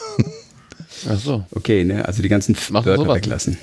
Ach 1.09 1.19
so. 1.19 1.45
Okay, 1.51 1.83
ne? 1.83 2.05
Also 2.05 2.21
die 2.21 2.29
ganzen 2.29 2.55
Wörter 2.69 2.95
sowas. 2.95 3.17
weglassen. 3.17 3.57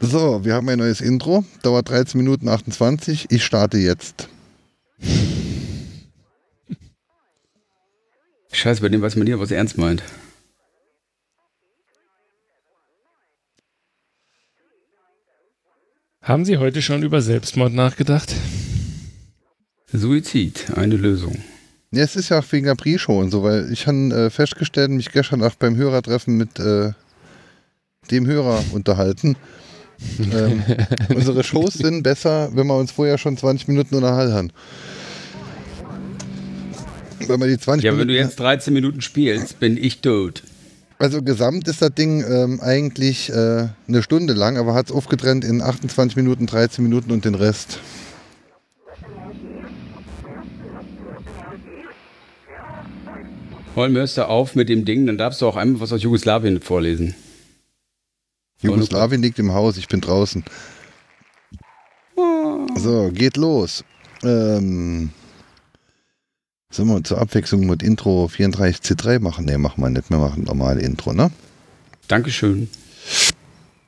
So, 0.00 0.44
wir 0.44 0.54
haben 0.54 0.68
ein 0.68 0.78
neues 0.78 1.00
Intro. 1.00 1.44
Dauert 1.62 1.88
13 1.88 2.18
Minuten 2.18 2.48
28. 2.48 3.26
Ich 3.30 3.44
starte 3.44 3.78
jetzt. 3.78 4.28
Scheiße, 8.52 8.80
bei 8.80 8.88
dem 8.88 9.02
weiß 9.02 9.16
man 9.16 9.26
nie, 9.26 9.38
was 9.38 9.50
er 9.50 9.58
ernst 9.58 9.76
meint. 9.76 10.02
Haben 16.26 16.44
Sie 16.44 16.58
heute 16.58 16.82
schon 16.82 17.04
über 17.04 17.22
Selbstmord 17.22 17.72
nachgedacht? 17.72 18.34
Suizid, 19.92 20.72
eine 20.74 20.96
Lösung. 20.96 21.38
Ja, 21.92 22.02
es 22.02 22.16
ist 22.16 22.30
ja 22.30 22.40
auch 22.40 22.44
wegen 22.50 22.66
der 22.66 22.74
Pre-Show 22.74 23.16
und 23.16 23.30
so, 23.30 23.44
weil 23.44 23.72
ich 23.72 23.86
habe 23.86 24.12
äh, 24.12 24.28
festgestellt, 24.30 24.90
mich 24.90 25.12
gestern 25.12 25.44
auch 25.44 25.54
beim 25.54 25.76
Hörertreffen 25.76 26.36
mit 26.36 26.58
äh, 26.58 26.90
dem 28.10 28.26
Hörer 28.26 28.60
unterhalten. 28.72 29.36
ähm, 30.18 30.64
unsere 31.14 31.44
Shows 31.44 31.74
sind 31.74 32.02
besser, 32.02 32.50
wenn 32.54 32.66
wir 32.66 32.76
uns 32.76 32.90
vorher 32.90 33.18
schon 33.18 33.36
20 33.36 33.68
Minuten 33.68 33.94
unterhalten. 33.94 34.52
Wenn 37.24 37.38
wir 37.38 37.46
die 37.46 37.58
20 37.58 37.84
Ja, 37.84 37.92
wenn 37.92 37.98
Minuten, 37.98 38.08
du 38.08 38.18
jetzt 38.18 38.40
13 38.40 38.74
Minuten 38.74 39.00
spielst, 39.00 39.60
bin 39.60 39.76
ich 39.76 40.00
tot. 40.00 40.42
Also 40.98 41.22
gesamt 41.22 41.68
ist 41.68 41.82
das 41.82 41.90
Ding 41.94 42.24
ähm, 42.24 42.60
eigentlich 42.60 43.30
äh, 43.30 43.68
eine 43.88 44.02
Stunde 44.02 44.32
lang, 44.32 44.56
aber 44.56 44.74
hat 44.74 44.86
es 44.86 44.92
aufgetrennt 44.92 45.44
in 45.44 45.62
28 45.62 46.16
Minuten, 46.16 46.46
13 46.46 46.82
Minuten 46.82 47.10
und 47.10 47.24
den 47.24 47.34
Rest. 47.34 47.80
Holm, 53.74 53.94
hörst 53.94 54.16
du 54.16 54.26
auf 54.26 54.54
mit 54.54 54.70
dem 54.70 54.86
Ding, 54.86 55.06
dann 55.06 55.18
darfst 55.18 55.42
du 55.42 55.46
auch 55.46 55.56
einmal 55.56 55.82
was 55.82 55.92
aus 55.92 56.02
Jugoslawien 56.02 56.62
vorlesen. 56.62 57.14
Jugoslawien 58.62 59.20
liegt 59.20 59.38
im 59.38 59.52
Haus, 59.52 59.76
ich 59.76 59.86
bin 59.86 60.00
draußen. 60.00 60.42
So, 62.76 63.10
geht 63.12 63.36
los. 63.36 63.84
Ähm, 64.22 65.10
Sollen 66.72 66.88
wir 66.88 67.04
zur 67.04 67.18
Abwechslung 67.18 67.66
mit 67.66 67.82
Intro 67.82 68.26
34C3 68.26 69.20
machen? 69.20 69.44
Ne, 69.44 69.58
machen 69.58 69.82
wir 69.82 69.90
nicht. 69.90 70.10
Wir 70.10 70.18
machen 70.18 70.44
normale 70.44 70.80
Intro, 70.80 71.12
ne? 71.12 71.30
Dankeschön. 72.08 72.68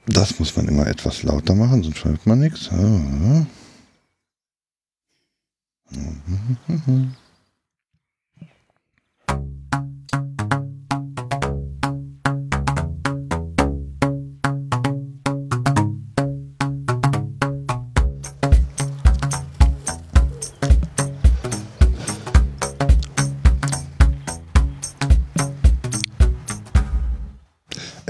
Das 0.07 0.39
muss 0.39 0.57
man 0.57 0.69
immer 0.69 0.87
etwas 0.87 1.23
lauter 1.23 1.55
machen, 1.55 1.83
sonst 1.83 2.05
hört 2.05 2.27
man 2.27 2.41
nichts. 2.41 2.69
Ah. 2.71 2.77
Mhm. 2.77 3.47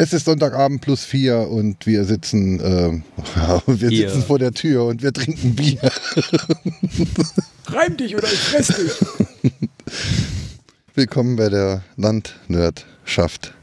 Es 0.00 0.12
ist 0.12 0.26
Sonntagabend 0.26 0.80
plus 0.80 1.04
vier 1.04 1.48
und 1.48 1.84
wir 1.84 2.04
sitzen, 2.04 2.60
ähm, 2.62 3.02
wir 3.66 3.88
sitzen 3.88 4.22
vor 4.22 4.38
der 4.38 4.52
Tür 4.52 4.84
und 4.84 5.02
wir 5.02 5.12
trinken 5.12 5.56
Bier. 5.56 5.80
Reim 7.66 7.96
dich 7.96 8.14
oder 8.14 8.32
ich 8.32 8.38
fress 8.38 8.68
dich. 8.68 9.52
Willkommen 10.94 11.34
bei 11.34 11.48
der 11.48 11.82
Landnördschaft. 11.96 13.54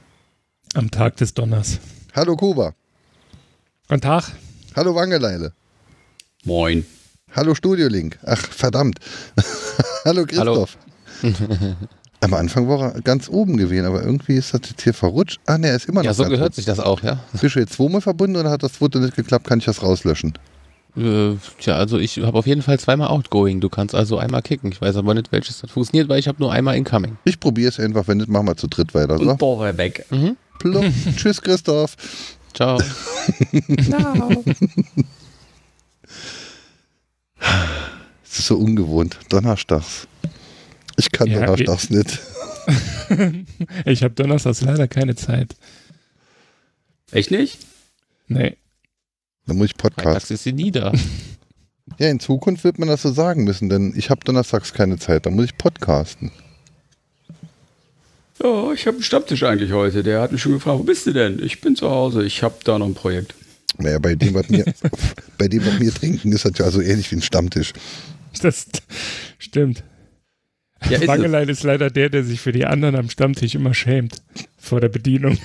Am 0.74 0.92
Tag 0.92 1.16
des 1.16 1.34
Donners. 1.34 1.80
Hallo 2.14 2.36
Kuba. 2.36 2.74
Guten 3.88 4.02
Tag. 4.02 4.26
Hallo 4.76 4.94
Wangeleile. 4.94 5.54
Moin. 6.44 6.86
Hallo 7.34 7.56
Studio 7.56 7.88
Link. 7.88 8.20
Ach, 8.26 8.42
verdammt. 8.42 9.00
Hallo 10.04 10.26
Christoph. 10.26 10.78
Am 12.26 12.34
Anfang 12.34 12.68
war 12.68 12.94
er 12.96 13.02
ganz 13.02 13.30
oben 13.30 13.56
gewesen, 13.58 13.86
aber 13.86 14.04
irgendwie 14.04 14.34
ist 14.36 14.54
das 14.54 14.62
jetzt 14.70 14.82
hier 14.82 14.94
verrutscht. 14.94 15.40
Ah, 15.46 15.58
ne, 15.58 15.68
er 15.70 15.76
ist 15.76 15.88
immer 15.88 16.02
noch 16.02 16.06
Ja, 16.06 16.14
so 16.14 16.24
ganz 16.24 16.32
gehört 16.34 16.50
oben. 16.50 16.56
sich 16.56 16.66
das 16.66 16.80
auch, 16.80 17.02
ja. 17.04 17.20
Bist 17.40 17.56
du 17.56 17.60
jetzt 17.60 17.74
zweimal 17.74 18.02
verbunden 18.02 18.36
oder 18.38 18.50
hat 18.50 18.64
das 18.64 18.74
Foto 18.74 19.00
nicht 19.00 19.16
geklappt? 19.16 19.46
Kann 19.48 19.60
ich 19.60 19.66
das 19.66 19.82
rauslöschen? 19.84 20.34
Äh, 20.98 21.34
tja, 21.60 21.76
also 21.76 21.98
ich 22.00 22.18
habe 22.20 22.38
auf 22.38 22.48
jeden 22.48 22.62
Fall 22.62 22.80
zweimal 22.80 23.10
Outgoing. 23.10 23.60
Du 23.62 23.70
kannst 23.70 23.94
also 23.94 24.18
einmal 24.18 24.42
kicken. 24.42 24.72
Ich 24.72 24.82
weiß 24.82 24.96
aber 24.96 25.14
nicht, 25.14 25.32
welches 25.32 25.60
das 25.62 25.70
funktioniert, 25.72 26.08
weil 26.10 26.20
ich 26.20 26.28
habe 26.28 26.38
nur 26.42 26.52
einmal 26.54 26.76
Incoming. 26.78 27.18
Ich 27.26 27.40
probiere 27.40 27.70
es 27.70 27.80
einfach, 27.80 28.08
wenn 28.08 28.18
nicht, 28.18 28.30
machen 28.30 28.48
wir 28.48 28.56
zu 28.56 28.68
dritt 28.68 28.94
weiter. 28.94 29.20
Und 29.20 29.26
So. 29.28 29.36
Bohrer 29.36 29.78
weg. 29.78 30.06
Mhm. 30.10 30.38
Plump. 30.60 30.94
Tschüss, 31.18 31.42
Christoph. 31.42 31.96
Ciao. 32.54 32.80
Es 38.24 38.40
ist 38.40 38.48
so 38.48 38.56
ungewohnt. 38.56 39.18
Donnerstags. 39.30 40.08
Ich 40.98 41.12
kann 41.12 41.28
Ja, 41.28 41.42
Donnerstags 41.46 41.90
nicht. 41.90 42.20
Ich 43.86 44.02
habe 44.02 44.16
Donnerstags 44.16 44.62
leider 44.62 44.88
keine 44.88 45.16
Zeit. 45.16 45.56
Echt 47.12 47.30
nicht? 47.30 47.60
Nee. 48.28 48.58
Dann 49.46 49.58
muss 49.58 49.68
ich 49.68 49.74
Freitags 49.80 50.04
Podcast. 50.04 50.32
ist 50.32 50.44
sie 50.44 50.54
nie 50.54 50.72
da. 50.72 50.92
Ja, 52.00 52.10
in 52.10 52.20
Zukunft 52.20 52.64
wird 52.64 52.80
man 52.80 52.88
das 52.90 53.04
so 53.04 53.12
sagen 53.12 53.44
müssen, 53.44 53.70
denn 53.70 53.94
ich 53.96 54.10
habe 54.10 54.20
Donnerstags 54.26 54.74
keine 54.74 54.98
Zeit. 54.98 55.28
Dann 55.28 55.36
muss 55.36 55.46
ich 55.46 55.56
podcasten. 55.56 56.32
Ja, 58.42 58.74
ich 58.74 58.88
habe 58.88 58.96
einen 58.98 59.04
Stammtisch 59.04 59.44
eigentlich 59.44 59.72
heute. 59.72 60.02
Der 60.02 60.20
hat 60.20 60.32
mich 60.32 60.42
schon 60.42 60.54
gefragt, 60.54 60.80
wo 60.80 60.84
bist 60.84 61.06
du 61.06 61.14
denn? 61.14 61.42
Ich 61.44 61.62
bin 61.62 61.76
zu 61.76 61.90
Hause. 61.92 62.24
Ich 62.26 62.42
habe 62.42 62.56
da 62.64 62.80
noch 62.80 62.88
ein 62.88 62.96
Projekt. 62.96 63.36
Naja, 63.78 64.00
bei 64.00 64.16
dem, 64.16 64.34
was 64.34 64.50
wir, 64.50 64.66
bei 65.38 65.48
dem, 65.48 65.64
was 65.66 65.80
wir 65.80 65.94
trinken, 65.94 66.32
ist 66.32 66.44
das 66.44 66.58
ja 66.58 66.66
also 66.66 66.82
ähnlich 66.82 67.12
wie 67.12 67.18
ein 67.18 67.22
Stammtisch. 67.22 67.74
Das 68.42 68.66
stimmt. 69.38 69.84
Ja, 70.90 71.00
ist 71.00 71.50
ist 71.50 71.64
leider 71.64 71.90
der, 71.90 72.10
der 72.10 72.24
sich 72.24 72.40
für 72.40 72.52
die 72.52 72.66
anderen 72.66 72.96
am 72.96 73.10
Stammtisch 73.10 73.56
immer 73.56 73.74
schämt. 73.74 74.22
Vor 74.58 74.82
der 74.82 74.90
Bedienung. 74.90 75.38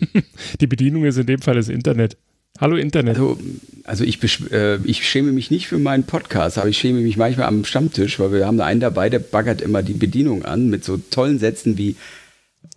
Die 0.60 0.66
Bedienung 0.66 1.04
ist 1.04 1.16
in 1.16 1.26
dem 1.26 1.40
Fall 1.40 1.54
das 1.54 1.68
Internet. 1.68 2.16
Hallo 2.60 2.76
Internet. 2.76 3.16
Also, 3.16 3.38
also 3.84 4.04
ich, 4.04 4.18
äh, 4.52 4.76
ich 4.84 5.08
schäme 5.08 5.32
mich 5.32 5.50
nicht 5.50 5.66
für 5.66 5.78
meinen 5.78 6.04
Podcast, 6.04 6.58
aber 6.58 6.68
ich 6.68 6.78
schäme 6.78 7.00
mich 7.00 7.16
manchmal 7.16 7.46
am 7.48 7.64
Stammtisch, 7.64 8.20
weil 8.20 8.32
wir 8.32 8.46
haben 8.46 8.58
da 8.58 8.66
einen 8.66 8.80
dabei, 8.80 9.08
der 9.08 9.18
baggert 9.18 9.60
immer 9.62 9.82
die 9.82 9.94
Bedienung 9.94 10.44
an 10.44 10.68
mit 10.68 10.84
so 10.84 10.96
tollen 10.98 11.38
Sätzen 11.38 11.76
wie 11.78 11.96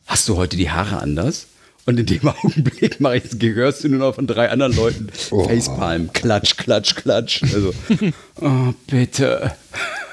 Hast 0.08 0.28
du 0.30 0.38
heute 0.38 0.58
die 0.58 0.72
Haare 0.72 1.00
anders? 1.00 1.48
Und 1.86 2.00
in 2.00 2.06
dem 2.06 2.28
Augenblick 2.28 3.00
mache 3.00 3.18
ich, 3.18 3.38
gehörst 3.38 3.84
du 3.84 3.90
nur 3.90 4.00
noch 4.00 4.16
von 4.16 4.26
drei 4.26 4.50
anderen 4.50 4.76
Leuten 4.76 5.08
Oh. 5.30 5.48
Facepalm, 5.48 6.12
klatsch, 6.14 6.58
klatsch, 6.58 6.96
klatsch. 6.96 7.44
Also, 7.44 7.74
oh, 8.42 8.74
bitte. 8.88 9.52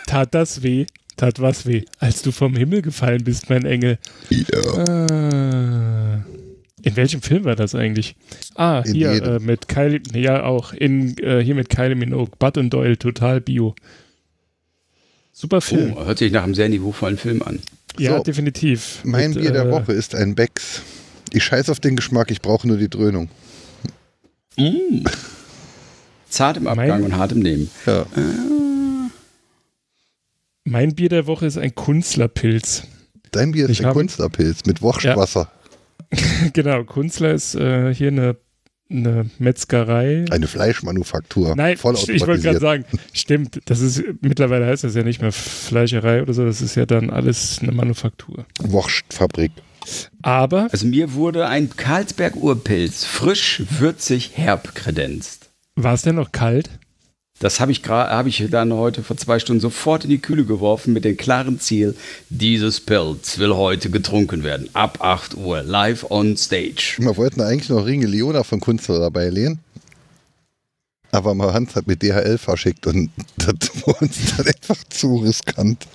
Tat 0.06 0.34
das 0.34 0.62
weh? 0.62 0.86
Tat 1.16 1.40
was 1.40 1.66
weh? 1.66 1.84
Als 1.98 2.22
du 2.22 2.32
vom 2.32 2.56
Himmel 2.56 2.82
gefallen 2.82 3.24
bist, 3.24 3.48
mein 3.50 3.64
Engel. 3.64 3.98
Ja. 4.30 4.60
Ah. 4.88 6.24
In 6.82 6.96
welchem 6.96 7.22
Film 7.22 7.44
war 7.44 7.56
das 7.56 7.74
eigentlich? 7.74 8.14
Ah, 8.56 8.82
In 8.84 8.94
hier 8.94 9.22
äh, 9.22 9.38
mit 9.38 9.68
Kylie, 9.68 10.02
ja 10.14 10.44
auch, 10.44 10.74
in, 10.74 11.16
äh, 11.18 11.42
hier 11.42 11.54
mit 11.54 11.70
Kylie 11.70 11.94
Minogue, 11.94 12.30
Bud 12.38 12.58
und 12.58 12.70
Doyle, 12.70 12.98
total 12.98 13.40
bio. 13.40 13.74
Super 15.32 15.60
Film. 15.62 15.94
Oh, 15.96 16.04
hört 16.04 16.18
sich 16.18 16.30
nach 16.30 16.44
einem 16.44 16.54
sehr 16.54 16.68
niveauvollen 16.68 17.16
Film 17.16 17.42
an. 17.42 17.60
ja, 17.98 18.18
so. 18.18 18.22
definitiv. 18.22 19.00
Mein 19.04 19.30
Mit, 19.30 19.40
Bier 19.40 19.52
der 19.52 19.64
äh, 19.66 19.70
Woche 19.70 19.92
ist 19.92 20.14
ein 20.14 20.34
Becks. 20.34 20.82
Ich 21.32 21.42
scheiß 21.44 21.70
auf 21.70 21.80
den 21.80 21.96
Geschmack, 21.96 22.30
ich 22.30 22.42
brauche 22.42 22.68
nur 22.68 22.76
die 22.76 22.90
Dröhnung. 22.90 23.28
Mm. 24.56 25.04
Zart 26.28 26.58
im 26.58 26.66
Abgang 26.66 26.88
Mein- 26.88 27.02
und 27.02 27.16
hart 27.16 27.32
im 27.32 27.38
Nehmen. 27.40 27.70
Ja. 27.86 28.04
Mein 30.64 30.94
Bier 30.94 31.10
der 31.10 31.26
Woche 31.26 31.46
ist 31.46 31.58
ein 31.58 31.74
Kunstlerpilz. 31.74 32.84
Dein 33.32 33.52
Bier 33.52 33.64
ist 33.66 33.72
Ich 33.72 33.80
ein 33.80 33.86
habe- 33.86 34.00
Kunstlerpilz 34.00 34.64
mit 34.66 34.80
Wurstwasser. 34.80 35.50
genau, 36.54 36.84
Kunstler 36.84 37.32
ist 37.34 37.54
äh, 37.54 37.92
hier 37.94 38.08
eine, 38.08 38.36
eine 38.90 39.28
Metzgerei. 39.38 40.24
Eine 40.30 40.46
Fleischmanufaktur. 40.46 41.54
Nein, 41.56 41.76
voll 41.76 41.94
ich 42.08 42.26
wollte 42.26 42.42
gerade 42.42 42.60
sagen, 42.60 42.84
stimmt, 43.12 43.60
das 43.66 43.80
ist, 43.80 44.02
mittlerweile 44.22 44.66
heißt 44.66 44.84
das 44.84 44.94
ja 44.94 45.02
nicht 45.02 45.20
mehr 45.20 45.32
Fleischerei 45.32 46.22
oder 46.22 46.32
so, 46.32 46.44
das 46.46 46.62
ist 46.62 46.76
ja 46.76 46.86
dann 46.86 47.10
alles 47.10 47.58
eine 47.60 47.72
Manufaktur. 47.72 48.46
Wurstfabrik. 48.60 49.52
Aber 50.22 50.68
Also 50.72 50.86
mir 50.86 51.12
wurde 51.12 51.46
ein 51.46 51.68
Karlsberg-Urpilz 51.76 53.04
frisch, 53.04 53.62
würzig, 53.78 54.30
herb 54.34 54.74
kredenzt. 54.74 55.50
war 55.76 55.92
es 55.92 56.02
denn 56.02 56.14
noch 56.14 56.32
kalt? 56.32 56.70
Das 57.40 57.58
habe 57.58 57.72
ich, 57.72 57.82
hab 57.86 58.26
ich 58.26 58.46
dann 58.48 58.72
heute 58.72 59.02
vor 59.02 59.16
zwei 59.16 59.40
Stunden 59.40 59.60
sofort 59.60 60.04
in 60.04 60.10
die 60.10 60.20
Kühle 60.20 60.44
geworfen 60.44 60.92
mit 60.92 61.04
dem 61.04 61.16
klaren 61.16 61.58
Ziel, 61.58 61.96
dieses 62.30 62.80
Pilz 62.80 63.38
will 63.38 63.54
heute 63.54 63.90
getrunken 63.90 64.44
werden. 64.44 64.70
Ab 64.72 64.98
8 65.00 65.36
Uhr, 65.36 65.62
live 65.62 66.10
on 66.10 66.36
stage. 66.36 66.94
Wir 66.98 67.16
wollten 67.16 67.40
eigentlich 67.40 67.68
noch 67.68 67.84
Ringe 67.84 68.06
Leona 68.06 68.44
von 68.44 68.60
Kunstler 68.60 69.00
dabei 69.00 69.30
lehnen. 69.30 69.58
Aber 71.10 71.34
Hans 71.52 71.74
hat 71.74 71.86
mit 71.86 72.02
DHL 72.02 72.38
verschickt 72.38 72.86
und 72.86 73.10
das 73.36 73.86
war 73.86 74.00
uns 74.00 74.36
dann 74.36 74.46
einfach 74.46 74.82
zu 74.88 75.16
riskant. 75.16 75.86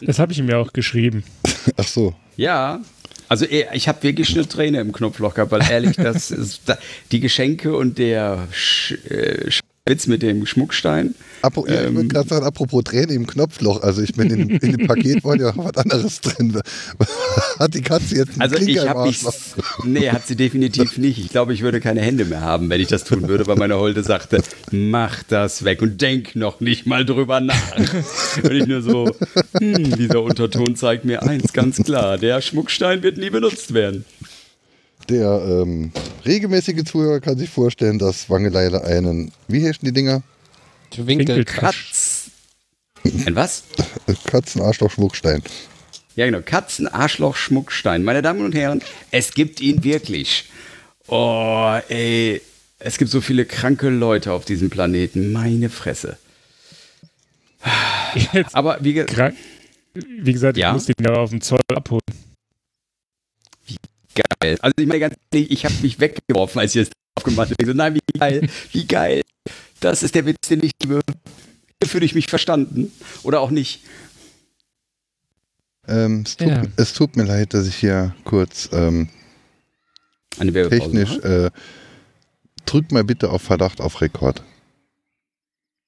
Das 0.00 0.18
habe 0.18 0.32
ich 0.32 0.38
ihm 0.38 0.48
ja 0.48 0.58
auch 0.58 0.72
geschrieben. 0.72 1.24
Ach 1.76 1.86
so. 1.86 2.14
Ja, 2.36 2.80
also 3.28 3.44
ich 3.44 3.88
habe 3.88 4.02
wirklich 4.02 4.34
eine 4.34 4.48
Träne 4.48 4.80
im 4.80 4.92
Knopfloch 4.92 5.34
gehabt, 5.34 5.52
weil 5.52 5.68
ehrlich, 5.70 5.96
das 5.96 6.30
ist 6.30 6.62
die 7.12 7.20
Geschenke 7.20 7.76
und 7.76 7.98
der 7.98 8.48
Sch, 8.52 8.92
äh, 9.10 9.50
Witz 9.88 10.06
mit 10.06 10.22
dem 10.22 10.46
Schmuckstein. 10.46 11.14
Apo, 11.42 11.66
ja, 11.66 11.74
ich 11.82 11.86
Ähm. 11.88 11.94
würde 11.96 12.08
gerade 12.08 12.28
sagen, 12.28 12.44
apropos 12.46 12.82
Träne 12.84 13.12
im 13.12 13.26
Knopfloch. 13.26 13.82
Also 13.82 14.02
ich 14.02 14.16
meine, 14.16 14.34
in, 14.34 14.50
in 14.50 14.76
dem 14.76 14.86
Paket 14.86 15.22
war 15.24 15.36
ja 15.36 15.52
was 15.56 15.76
anderes 15.76 16.20
drin. 16.20 16.60
Hat 17.58 17.74
die 17.74 17.82
Katze 17.82 18.16
jetzt 18.16 18.32
einen 18.32 18.42
Also 18.42 18.56
Klinker 18.56 18.82
ich 18.84 18.90
im. 18.90 18.96
Arschloch? 18.96 19.34
Nee, 19.84 20.10
hat 20.10 20.26
sie 20.26 20.36
definitiv 20.36 20.98
nicht. 20.98 21.18
Ich 21.18 21.28
glaube, 21.28 21.52
ich 21.54 21.62
würde 21.62 21.80
keine 21.80 22.00
Hände 22.00 22.24
mehr 22.24 22.40
haben, 22.40 22.68
wenn 22.70 22.80
ich 22.80 22.88
das 22.88 23.04
tun 23.04 23.28
würde, 23.28 23.46
weil 23.46 23.56
meine 23.56 23.76
Holde 23.76 24.02
sagte, 24.02 24.42
mach 24.70 25.22
das 25.24 25.64
weg 25.64 25.80
und 25.82 26.00
denk 26.00 26.34
noch 26.36 26.60
nicht 26.60 26.86
mal 26.86 27.04
drüber 27.04 27.40
nach. 27.40 27.76
Und 28.42 28.52
ich 28.52 28.66
nur 28.66 28.82
so, 28.82 29.10
hm, 29.58 29.96
dieser 29.96 30.22
Unterton 30.22 30.76
zeigt 30.76 31.04
mir 31.04 31.22
eins 31.22 31.52
ganz 31.52 31.78
klar, 31.82 32.18
der 32.18 32.40
Schmuckstein 32.40 33.02
wird 33.02 33.16
nie 33.18 33.30
benutzt 33.30 33.74
werden. 33.74 34.04
Der 35.08 35.42
ähm, 35.46 35.90
regelmäßige 36.26 36.84
Zuhörer 36.84 37.20
kann 37.20 37.38
sich 37.38 37.48
vorstellen, 37.48 37.98
dass 37.98 38.28
Wangeleile 38.28 38.84
einen, 38.84 39.32
wie 39.48 39.66
heißen 39.66 39.80
die 39.84 39.92
Dinger? 39.92 40.22
Winkelkratsch. 40.96 42.30
Katz. 43.04 43.24
Ein 43.26 43.34
was? 43.34 43.64
Katzenarschloch-Schmuckstein. 44.26 45.42
Ja, 46.16 46.26
genau. 46.26 46.40
Katzenarschloch-Schmuckstein. 46.40 48.02
Meine 48.04 48.22
Damen 48.22 48.44
und 48.44 48.54
Herren, 48.54 48.82
es 49.10 49.32
gibt 49.32 49.60
ihn 49.60 49.82
wirklich. 49.84 50.50
Oh, 51.06 51.78
ey. 51.88 52.42
Es 52.80 52.98
gibt 52.98 53.10
so 53.10 53.20
viele 53.20 53.44
kranke 53.44 53.88
Leute 53.88 54.32
auf 54.32 54.44
diesem 54.44 54.70
Planeten. 54.70 55.32
Meine 55.32 55.68
Fresse. 55.70 56.16
Jetzt, 58.32 58.54
Aber 58.54 58.78
wie 58.82 58.92
ge. 58.94 59.06
Wie 59.94 60.32
gesagt, 60.32 60.56
ich 60.56 60.62
Ja? 60.62 60.72
musste 60.72 60.92
ihn 60.92 61.04
ja 61.04 61.14
auf 61.14 61.30
dem 61.30 61.40
Zoll 61.40 61.60
abholen. 61.74 62.02
Geil. 64.40 64.58
Also 64.60 64.72
ich 64.78 64.86
meine 64.86 65.00
ganz 65.00 65.14
ehrlich, 65.32 65.50
ich 65.50 65.64
habe 65.64 65.74
mich 65.82 65.98
weggeworfen, 66.00 66.60
als 66.60 66.74
ich 66.74 66.86
das 66.86 66.92
aufgemacht 67.16 67.50
habe. 67.50 67.56
Ich 67.60 67.66
so, 67.66 67.72
nein, 67.72 67.94
wie 67.94 68.18
geil, 68.18 68.48
wie 68.72 68.86
geil. 68.86 69.22
Das 69.80 70.02
ist 70.02 70.14
der 70.14 70.26
Witz, 70.26 70.48
den 70.48 70.62
ich 70.62 70.72
liebe. 70.82 71.00
Hier 71.82 71.88
fühle 71.88 72.04
ich 72.04 72.14
mich 72.14 72.26
verstanden. 72.26 72.90
Oder 73.22 73.40
auch 73.40 73.50
nicht. 73.50 73.82
Ähm, 75.86 76.22
es, 76.26 76.36
tut, 76.36 76.48
Ja. 76.48 76.62
es 76.76 76.92
tut 76.92 77.16
mir 77.16 77.24
leid, 77.24 77.54
dass 77.54 77.66
ich 77.66 77.76
hier 77.76 78.14
kurz 78.24 78.68
ähm, 78.72 79.08
Eine 80.38 80.52
Werbepause. 80.54 80.80
technisch. 80.92 81.18
Äh, 81.24 81.50
drück 82.66 82.92
mal 82.92 83.04
bitte 83.04 83.30
auf 83.30 83.42
Verdacht 83.42 83.80
auf 83.80 84.00
Rekord. 84.00 84.42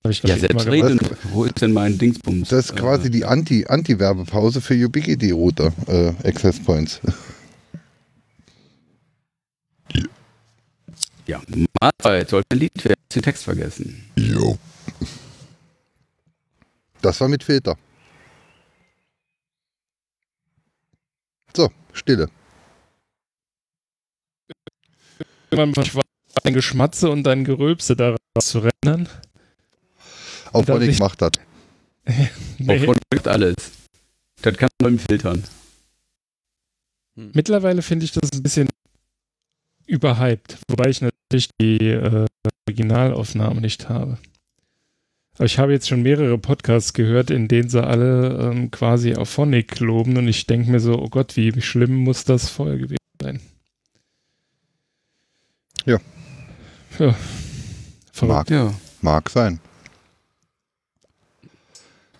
Hab 0.02 0.12
ich 0.12 0.22
Ja, 0.22 0.38
selbstredend. 0.38 1.02
Wo 1.24 1.44
ist 1.44 1.60
denn 1.60 1.74
mein 1.74 1.98
Dingsbums? 1.98 2.48
Das 2.48 2.66
ist 2.70 2.76
quasi 2.76 3.08
Äh, 3.08 3.10
die 3.10 3.24
Anti- 3.26 3.66
Anti-Werbepause 3.66 4.62
für 4.62 4.74
Ubiquiti-Router, 4.74 5.72
äh, 5.88 6.12
Access 6.26 6.58
Points. 6.60 7.00
Ja, 11.30 11.40
Mahlzeit. 11.80 12.28
Sollte 12.28 12.48
ein 12.50 12.58
Lied 12.58 12.84
werden. 12.84 13.00
Den 13.14 13.22
Text 13.22 13.44
vergessen. 13.44 14.10
Jo. 14.16 14.58
Das 17.02 17.20
war 17.20 17.28
mit 17.28 17.44
Filter. 17.44 17.76
So, 21.56 21.70
Stille. 21.92 22.28
Irgendwann 25.52 25.94
war 25.94 26.02
dein 26.42 26.54
Geschmatze 26.54 27.10
und 27.10 27.22
dein 27.24 27.44
Gerülpse 27.44 27.94
daraus 27.94 28.18
zu 28.38 28.58
rennen. 28.60 29.08
Auch 30.52 30.66
wenn 30.66 30.82
ich 30.82 30.88
ich- 30.90 30.98
gemacht 30.98 31.22
hat. 31.22 31.38
Nee. 32.58 32.80
Wovon 32.80 32.98
gibt 33.10 33.28
alles. 33.28 33.54
Das 34.42 34.56
kann 34.56 34.68
man 34.82 34.98
filtern. 34.98 35.44
Mittlerweile 37.14 37.82
finde 37.82 38.04
ich 38.04 38.12
das 38.12 38.30
ein 38.32 38.42
bisschen 38.42 38.68
überhyped, 39.86 40.58
wobei 40.68 40.88
ich 40.90 41.00
natürlich 41.00 41.19
die 41.60 41.78
äh, 41.88 42.26
Originalaufnahme 42.68 43.60
nicht 43.60 43.88
habe. 43.88 44.18
Aber 45.36 45.44
ich 45.46 45.58
habe 45.58 45.72
jetzt 45.72 45.88
schon 45.88 46.02
mehrere 46.02 46.36
Podcasts 46.38 46.92
gehört, 46.92 47.30
in 47.30 47.48
denen 47.48 47.68
sie 47.70 47.82
alle 47.82 48.50
ähm, 48.52 48.70
quasi 48.70 49.14
auf 49.14 49.30
Phonic 49.30 49.80
loben 49.80 50.16
und 50.18 50.28
ich 50.28 50.46
denke 50.46 50.70
mir 50.70 50.80
so, 50.80 50.98
oh 51.00 51.08
Gott, 51.08 51.36
wie, 51.36 51.58
schlimm 51.62 51.94
muss 51.94 52.24
das 52.24 52.50
vorher 52.50 52.76
gewesen 52.76 52.98
sein? 53.22 53.40
Ja. 55.86 55.98
Ja. 56.98 57.14
Verrückt. 58.12 58.50
Mag, 58.50 58.50
Ja. 58.50 58.74
mag 59.00 59.30
sein. 59.30 59.60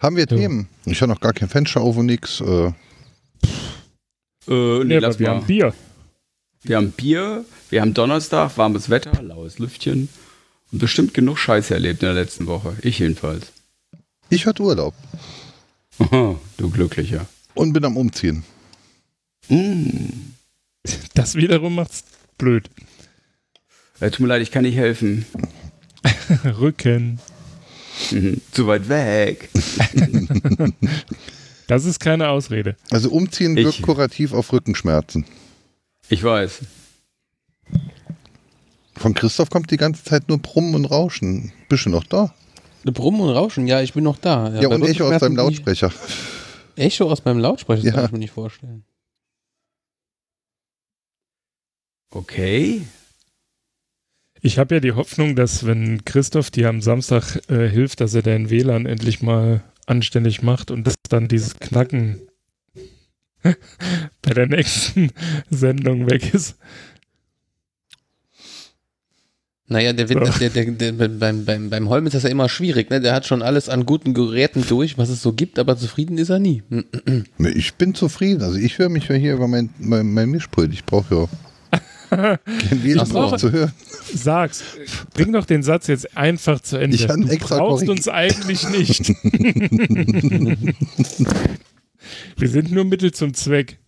Haben 0.01 0.17
wir 0.17 0.23
Ja. 0.27 0.37
Themen? 0.37 0.69
Ich 0.87 1.03
habe 1.03 1.13
noch 1.13 1.21
gar 1.21 1.35
kein 1.35 1.49
Fenster 1.51 1.83
auf 1.83 1.97
und 1.99 2.07
nix. 2.07 2.41
Äh, 2.41 2.73
Äh, 4.49 4.79
nee, 4.79 4.85
Nee, 4.85 4.99
lass 4.99 5.17
aber 5.17 5.19
wir 5.21 5.29
mal. 5.29 5.37
haben 5.37 5.47
Bier. 5.47 5.75
Wir 6.63 6.77
haben 6.77 6.91
Bier, 6.93 7.45
wir 7.71 7.81
haben 7.81 7.95
Donnerstag, 7.95 8.57
warmes 8.59 8.91
Wetter, 8.91 9.23
laues 9.23 9.59
Lüftchen 9.59 10.09
und 10.73 10.79
bestimmt 10.79 11.15
genug 11.15 11.39
Scheiße 11.39 11.73
erlebt 11.75 12.03
in 12.03 12.07
der 12.07 12.15
letzten 12.15 12.47
Woche. 12.47 12.77
Ich 12.83 12.99
jedenfalls. 12.99 13.47
ich 14.29 14.47
hatte 14.47 14.63
Urlaub 14.63 14.95
Aha, 15.99 16.39
du 16.59 16.71
Glücklicher. 16.71 17.27
und 17.55 17.73
bin 17.73 17.85
am 17.85 17.97
Umziehen. 17.97 18.45
Mm. 19.49 20.11
Das 21.15 21.35
wiederum 21.35 21.75
macht's 21.75 22.05
blöd. 22.39 22.69
Äh, 24.01 24.11
tut 24.11 24.21
mir 24.21 24.29
leid, 24.29 24.43
ich 24.43 24.51
kann 24.51 24.63
nicht 24.63 24.77
helfen. 24.77 25.27
Rücken. 26.45 27.21
Mhm. 28.11 28.41
Zu 28.53 28.67
weit 28.67 28.89
weg. 28.89 29.49
Das 31.67 31.85
ist 31.85 32.01
keine 32.01 32.31
Ausrede. 32.31 32.75
Also 32.91 33.11
Umziehen 33.11 33.57
Ich- 33.57 33.65
wirkt 33.65 33.83
kurativ 33.83 34.33
auf 34.33 34.53
Rückenschmerzen. 34.53 35.25
Ich 36.11 36.23
weiß. 36.25 36.63
Von 38.97 39.15
Christoph 39.15 39.49
kommt 39.49 39.71
die 39.71 39.77
ganze 39.77 40.03
Zeit 40.05 40.29
nur 40.29 40.39
Brummen 40.39 40.75
und 40.75 40.85
Rauschen. 40.85 41.53
Bist 41.69 41.87
du 41.87 41.91
noch 41.91 42.05
da? 42.05 42.35
Brummen 42.85 43.21
und 43.21 43.31
Rauschen, 43.31 43.67
ja, 43.67 43.81
ich 43.81 43.93
bin 43.95 44.05
noch 44.05 44.19
da. 44.19 44.53
Ja, 44.61 44.69
bei 44.69 44.75
und 44.75 44.83
Echo 44.83 45.09
aus 45.09 45.21
deinem 45.21 45.37
Lautsprecher. 45.37 45.93
Echo 46.77 47.11
aus 47.11 47.25
meinem 47.25 47.39
Lautsprecher, 47.39 47.83
das 47.83 47.91
Ja. 47.91 47.93
kann 47.97 48.05
ich 48.07 48.13
mir 48.13 48.19
nicht 48.19 48.33
vorstellen. 48.33 48.85
Okay. 52.13 52.83
Ich 54.43 54.59
habe 54.59 54.75
ja 54.75 54.81
die 54.81 54.93
Hoffnung, 54.93 55.37
dass 55.37 55.65
wenn 55.65 56.05
Christoph 56.05 56.51
dir 56.51 56.69
am 56.69 56.81
Samstag 56.81 57.37
äh, 57.49 57.69
hilft, 57.69 58.01
dass 58.01 58.15
er 58.15 58.23
dein 58.23 58.51
WLAN 58.51 58.87
endlich 58.87 59.23
mal 59.23 59.63
anständig 59.87 60.43
macht 60.43 60.71
und 60.71 60.85
dass 60.87 60.95
dann 61.09 61.29
dieses 61.29 61.59
Knacken 61.61 62.21
bei 64.23 64.35
der 64.35 64.47
nächsten 64.47 65.11
Sendung 65.51 66.11
weg 66.11 66.35
ist. 66.35 66.57
Naja, 69.73 69.93
der, 69.93 70.09
wird, 70.09 70.27
So. 70.27 70.33
der, 70.41 70.51
der, 70.51 70.65
der, 70.93 71.09
beim, 71.09 71.45
beim, 71.45 71.71
beim 71.71 71.89
Holm 71.89 72.05
ist 72.07 72.15
das 72.15 72.25
ja 72.25 72.29
immer 72.29 72.49
schwierig. 72.49 72.91
Ne? 72.91 73.01
Der 73.01 73.15
hat 73.15 73.25
schon 73.25 73.41
alles 73.41 73.69
an 73.69 73.87
guten 73.87 74.15
Geräten 74.15 74.65
durch, 74.69 74.99
was 74.99 75.11
es 75.11 75.23
so 75.23 75.33
gibt, 75.33 75.61
aber 75.61 75.77
zufrieden 75.77 76.19
ist 76.19 76.31
er 76.31 76.41
nie. 76.41 76.65
Ich 77.55 77.75
bin 77.75 77.95
zufrieden. 77.95 78.43
Also 78.43 78.59
ich 78.59 78.79
höre 78.79 78.89
mich 78.89 79.07
ja 79.07 79.15
hier 79.15 79.35
über 79.35 79.47
mein, 79.47 79.71
mein, 79.79 80.13
mein 80.13 80.29
Mischpult. 80.29 80.73
Ich 80.73 80.85
brauche 80.85 81.15
ja 81.15 81.29
kein 82.11 82.39
Ach 82.99 83.07
so. 83.07 83.37
zu 83.37 83.53
hören. 83.53 83.71
Sag's, 84.13 84.65
bring 85.15 85.33
doch 85.33 85.47
den 85.47 85.63
Satz 85.63 85.87
jetzt 85.87 86.17
einfach 86.17 86.61
zu 86.61 86.77
Ende. 86.77 86.97
Ich 86.97 87.07
kann 87.07 87.21
du 87.21 87.29
brauchst 87.39 87.87
korrigieren. 87.87 87.91
uns 87.91 88.09
eigentlich 88.09 88.69
nicht. 88.71 89.13
Wir 92.37 92.49
sind 92.49 92.73
nur 92.73 92.85
Mittel 92.85 93.13
zum 93.13 93.35
Zweck 93.35 93.79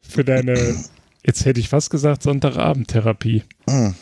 für 0.00 0.24
deine, 0.24 0.76
jetzt 1.24 1.44
hätte 1.44 1.60
ich 1.60 1.68
fast 1.68 1.90
gesagt, 1.90 2.22
Sonntagabend-Therapie. 2.22 3.42
Ah. 3.66 3.92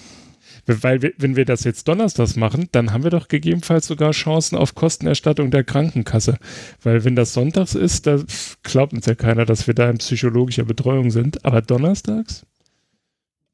Weil 0.66 1.02
wir, 1.02 1.12
wenn 1.18 1.36
wir 1.36 1.44
das 1.44 1.64
jetzt 1.64 1.88
donnerstags 1.88 2.36
machen, 2.36 2.68
dann 2.72 2.92
haben 2.92 3.04
wir 3.04 3.10
doch 3.10 3.28
gegebenenfalls 3.28 3.86
sogar 3.86 4.12
Chancen 4.12 4.56
auf 4.56 4.74
Kostenerstattung 4.74 5.50
der 5.50 5.62
Krankenkasse. 5.62 6.38
Weil 6.82 7.04
wenn 7.04 7.16
das 7.16 7.34
sonntags 7.34 7.74
ist, 7.74 8.06
da 8.06 8.22
glaubt 8.62 8.94
uns 8.94 9.04
ja 9.04 9.14
keiner, 9.14 9.44
dass 9.44 9.66
wir 9.66 9.74
da 9.74 9.90
in 9.90 9.98
psychologischer 9.98 10.64
Betreuung 10.64 11.10
sind. 11.10 11.44
Aber 11.44 11.60
donnerstags? 11.60 12.46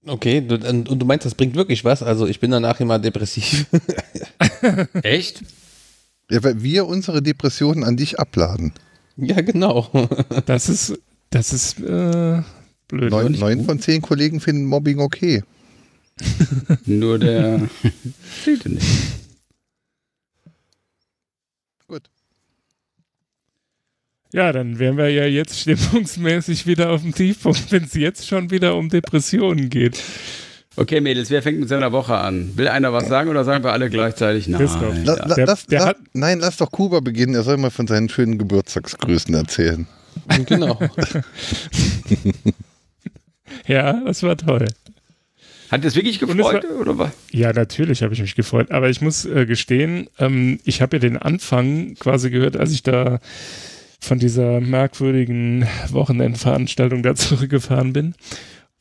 Okay, 0.07 0.41
du, 0.41 0.55
und, 0.55 0.89
und 0.89 0.99
du 1.01 1.07
meinst, 1.07 1.27
das 1.27 1.35
bringt 1.35 1.57
wirklich 1.57 1.85
was? 1.85 2.03
Also 2.03 2.27
ich 2.27 2.39
bin 2.39 2.53
danach 2.53 2.79
immer 2.79 2.99
depressiv. 2.99 3.67
Echt? 5.03 5.43
Ja, 6.31 6.43
weil 6.45 6.63
wir 6.63 6.87
unsere 6.87 7.23
Depressionen 7.23 7.83
an 7.83 7.97
dich 7.97 8.21
abladen. 8.21 8.73
Ja, 9.21 9.41
genau. 9.41 9.89
Das 10.47 10.69
ist, 10.69 10.99
das 11.31 11.53
ist 11.53 11.81
äh, 11.81 12.43
blöd. 12.89 13.11
Neun, 13.11 13.33
neun 13.33 13.65
von 13.65 13.81
zehn 13.81 14.03
Kollegen 14.03 14.41
finden 14.41 14.65
Mobbing 14.65 14.99
okay. 14.99 15.43
Nur 16.87 17.19
der. 17.19 17.69
Steht 18.43 18.67
nicht. 18.67 18.87
Gut. 21.87 22.03
Ja, 24.33 24.53
dann 24.53 24.79
wären 24.79 24.97
wir 24.97 25.09
ja 25.11 25.27
jetzt 25.27 25.59
stimmungsmäßig 25.61 26.67
wieder 26.67 26.91
auf 26.91 27.03
dem 27.03 27.15
Tiefpunkt, 27.15 27.73
wenn 27.73 27.85
es 27.85 27.95
jetzt 27.95 28.29
schon 28.29 28.51
wieder 28.51 28.77
um 28.77 28.89
Depressionen 28.89 29.71
geht. 29.71 30.01
Okay, 30.81 31.03
Mädels, 31.03 31.29
wer 31.29 31.43
fängt 31.43 31.61
mit 31.61 31.69
seiner 31.69 31.93
Woche 31.93 32.15
an? 32.17 32.53
Will 32.57 32.67
einer 32.69 32.91
was 32.91 33.07
sagen 33.07 33.29
oder 33.29 33.45
sagen 33.45 33.63
wir 33.63 33.73
alle 33.73 33.91
gleichzeitig 33.91 34.49
nein? 34.49 34.63
Christoph. 34.63 34.95
La, 35.05 35.15
la, 35.27 35.35
Der- 35.35 35.47
lass, 35.47 35.67
der 35.67 35.81
la, 35.81 35.95
nein, 36.15 36.39
lass 36.41 36.57
doch 36.57 36.71
Kuba 36.71 37.01
beginnen. 37.01 37.35
Er 37.35 37.43
soll 37.43 37.59
mal 37.59 37.71
von 37.71 37.87
seinen 37.87 38.09
schönen 38.09 38.39
Geburtstagsgrüßen 38.39 39.35
erzählen. 39.35 39.87
genau. 40.47 40.79
Ja, 43.67 43.93
das 44.05 44.23
war 44.23 44.37
toll. 44.37 44.67
Hat 45.71 45.85
das 45.85 45.95
wirklich 45.97 46.19
gefreut 46.19 46.65
oder 46.81 46.99
was? 46.99 47.11
Ja, 47.31 47.53
natürlich 47.53 48.03
habe 48.03 48.15
ich 48.15 48.21
mich 48.21 48.35
gefreut. 48.35 48.71
Aber 48.71 48.89
ich 48.89 49.01
muss 49.01 49.25
äh, 49.27 49.45
gestehen, 49.45 50.09
ähm, 50.19 50.61
ich 50.65 50.81
habe 50.83 50.97
ja 50.97 51.01
den 51.01 51.17
Anfang 51.17 51.95
quasi 51.97 52.31
gehört, 52.31 52.57
als 52.57 52.73
ich 52.73 52.83
da 52.83 53.21
von 54.01 54.19
dieser 54.19 54.61
merkwürdigen 54.61 55.67
Wochenendveranstaltung 55.91 57.03
da 57.03 57.15
zurückgefahren 57.17 57.93
bin. 57.93 58.15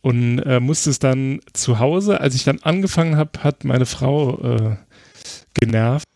Und 0.02 0.40
äh, 0.40 0.60
musste 0.60 0.90
es 0.90 1.00
dann 1.00 1.42
zu 1.54 1.80
Hause, 1.80 2.22
als 2.22 2.36
ich 2.36 2.46
dann 2.46 2.60
angefangen 2.60 3.18
habe, 3.18 3.44
hat 3.44 3.66
meine 3.66 3.86
Frau 3.86 4.40
äh, 4.40 4.78
genervt 5.60 6.08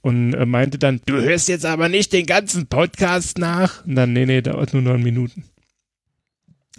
und 0.00 0.34
äh, 0.34 0.46
meinte 0.46 0.78
dann, 0.78 1.00
du 1.06 1.20
hörst 1.20 1.48
jetzt 1.48 1.66
aber 1.66 1.88
nicht 1.88 2.12
den 2.12 2.26
ganzen 2.26 2.66
Podcast 2.66 3.38
nach. 3.38 3.84
Und 3.84 3.96
dann, 3.96 4.12
nee, 4.12 4.26
nee, 4.26 4.40
dauert 4.42 4.72
nur 4.72 4.82
neun 4.82 5.02
Minuten. 5.02 5.44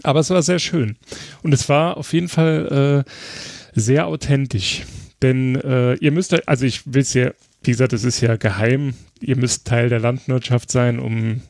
Aber 0.04 0.22
es 0.22 0.30
war 0.30 0.41
sehr 0.41 0.60
schön. 0.60 0.98
Und 1.44 1.54
es 1.54 1.70
war 1.70 1.98
auf 1.98 2.13
jeden 2.13 2.30
Fall 2.30 3.06
äh, 3.06 3.80
sehr 3.80 4.08
authentisch. 4.08 4.84
Denn 5.22 5.56
äh, 5.56 5.96
ihr 5.96 6.12
müsst, 6.12 6.48
also 6.48 6.65
ich 6.65 6.82
will 6.91 7.02
es 7.02 7.13
ja, 7.13 7.32
wie 7.63 7.72
gesagt, 7.72 7.94
es 7.94 8.04
ist 8.04 8.22
ja 8.22 8.38
geheim, 8.38 8.96
ihr 9.20 9.36
müsst 9.36 9.67
Teil 9.67 9.89
der 9.89 10.00
Landwirtschaft 10.00 10.72
sein, 10.72 11.00
um 11.00 11.41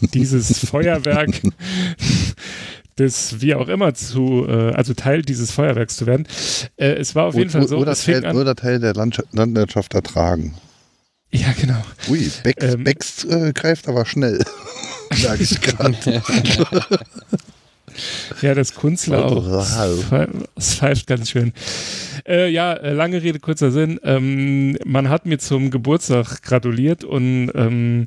dieses 0.00 0.58
Feuerwerk 0.66 1.42
des 2.98 3.40
wie 3.40 3.54
auch 3.54 3.68
immer 3.68 3.94
zu, 3.94 4.46
äh, 4.48 4.72
also 4.72 4.94
Teil 4.94 5.22
dieses 5.22 5.50
Feuerwerks 5.50 5.96
zu 5.96 6.06
werden. 6.06 6.26
Äh, 6.76 6.92
es 6.94 7.14
war 7.14 7.24
auf 7.26 7.34
jeden 7.34 7.50
Fall 7.50 7.66
so, 7.66 7.78
oder, 7.78 7.94
Teil, 7.94 8.24
an, 8.24 8.36
oder 8.36 8.54
Teil 8.54 8.78
der 8.80 8.94
Landwirtschaft 8.94 9.94
ertragen. 9.94 10.54
ja 11.30 11.52
genau, 11.58 11.82
Ui, 12.08 12.30
Becks, 12.42 12.64
Ähm. 12.74 12.84
Becks 12.84 13.24
äh, 13.24 13.52
greift 13.54 13.88
aber 13.88 14.04
schnell. 14.04 14.44
Sag 15.14 15.40
ich 15.40 15.60
gerade. 15.60 16.22
ja 18.40 18.54
das 18.54 18.74
Kunstler 18.74 19.24
auch, 19.26 19.44
Wow. 19.46 20.28
es 20.56 20.74
pfeift 20.74 21.06
ganz 21.06 21.30
schön. 21.30 21.52
Äh, 22.26 22.50
ja, 22.50 22.72
äh, 22.74 22.92
lange 22.92 23.22
Rede, 23.22 23.38
kurzer 23.40 23.70
Sinn. 23.70 24.00
Ähm, 24.04 24.76
man 24.84 25.08
hat 25.08 25.26
mir 25.26 25.38
zum 25.38 25.70
Geburtstag 25.70 26.42
gratuliert 26.42 27.04
und 27.04 27.50
ähm, 27.54 28.06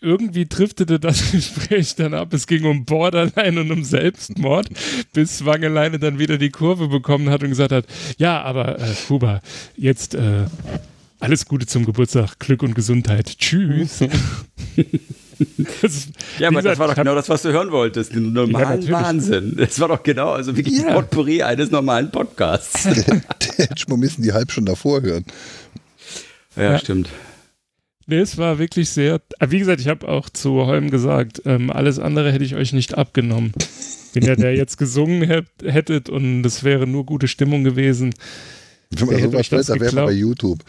irgendwie 0.00 0.46
driftete 0.46 0.98
das 1.00 1.30
Gespräch 1.32 1.94
dann 1.96 2.14
ab. 2.14 2.32
Es 2.32 2.46
ging 2.46 2.64
um 2.64 2.84
Borderline 2.84 3.60
und 3.60 3.70
um 3.70 3.84
Selbstmord, 3.84 4.68
bis 5.12 5.44
Wangeleine 5.44 5.98
dann 5.98 6.18
wieder 6.18 6.38
die 6.38 6.50
Kurve 6.50 6.88
bekommen 6.88 7.30
hat 7.30 7.42
und 7.42 7.50
gesagt 7.50 7.72
hat, 7.72 7.84
ja, 8.18 8.40
aber 8.42 8.78
äh, 8.78 8.92
Kuba, 9.06 9.40
jetzt 9.76 10.14
äh, 10.14 10.44
alles 11.20 11.44
Gute 11.46 11.66
zum 11.66 11.84
Geburtstag, 11.84 12.38
Glück 12.38 12.62
und 12.62 12.74
Gesundheit. 12.74 13.36
Tschüss. 13.38 14.00
Das- 15.80 16.08
Ja, 16.38 16.48
aber 16.48 16.56
das 16.56 16.64
gesagt, 16.64 16.78
war 16.80 16.88
doch 16.88 16.94
genau 16.96 17.14
das, 17.14 17.28
was 17.30 17.40
du 17.40 17.50
hören 17.50 17.70
wolltest. 17.72 18.14
Den 18.14 18.34
normalen 18.34 18.68
natürlich. 18.80 18.90
Wahnsinn. 18.90 19.54
Das 19.56 19.80
war 19.80 19.88
doch 19.88 20.02
genau, 20.02 20.32
also 20.32 20.54
wirklich 20.54 20.76
Ja. 20.80 20.88
ja. 20.88 20.94
Potpourri 20.94 21.42
eines 21.42 21.70
normalen 21.70 22.10
Podcasts. 22.10 22.82
Der 22.84 23.22
hätte 23.56 23.74
schon 23.78 23.88
mal 23.88 23.96
müssen 23.96 24.20
die 24.22 24.32
halb 24.34 24.52
Stunde 24.52 24.72
davor 24.72 25.00
hören. 25.00 25.24
ja, 26.56 26.72
Ja. 26.72 26.78
stimmt. 26.78 27.08
Nee, 28.10 28.18
es 28.18 28.36
war 28.38 28.58
wirklich 28.58 28.90
sehr. 28.90 29.20
Aber 29.38 29.52
wie 29.52 29.60
gesagt, 29.60 29.80
ich 29.80 29.86
habe 29.86 30.08
auch 30.08 30.28
zu 30.28 30.66
Holm 30.66 30.90
gesagt, 30.90 31.42
ähm, 31.46 31.70
alles 31.70 32.00
andere 32.00 32.32
hätte 32.32 32.44
ich 32.44 32.56
euch 32.56 32.72
nicht 32.72 32.98
abgenommen. 32.98 33.52
Wenn 34.14 34.24
ihr 34.24 34.34
der 34.34 34.54
jetzt 34.56 34.78
gesungen 34.78 35.22
hätt, 35.22 35.46
hättet 35.62 36.08
und 36.08 36.44
es 36.44 36.64
wäre 36.64 36.88
nur 36.88 37.06
gute 37.06 37.28
Stimmung 37.28 37.62
gewesen. 37.62 38.12
Wenn 38.90 39.06
man 39.06 39.16
Wer 39.16 39.22
hätte 39.22 39.30
sowas 39.30 39.40
euch 39.42 39.48
das 39.50 39.68
wollte, 39.68 39.78
da 39.78 39.84
wäre 39.84 39.94
man 39.94 40.04
bei? 40.06 40.12
YouTube. 40.12 40.64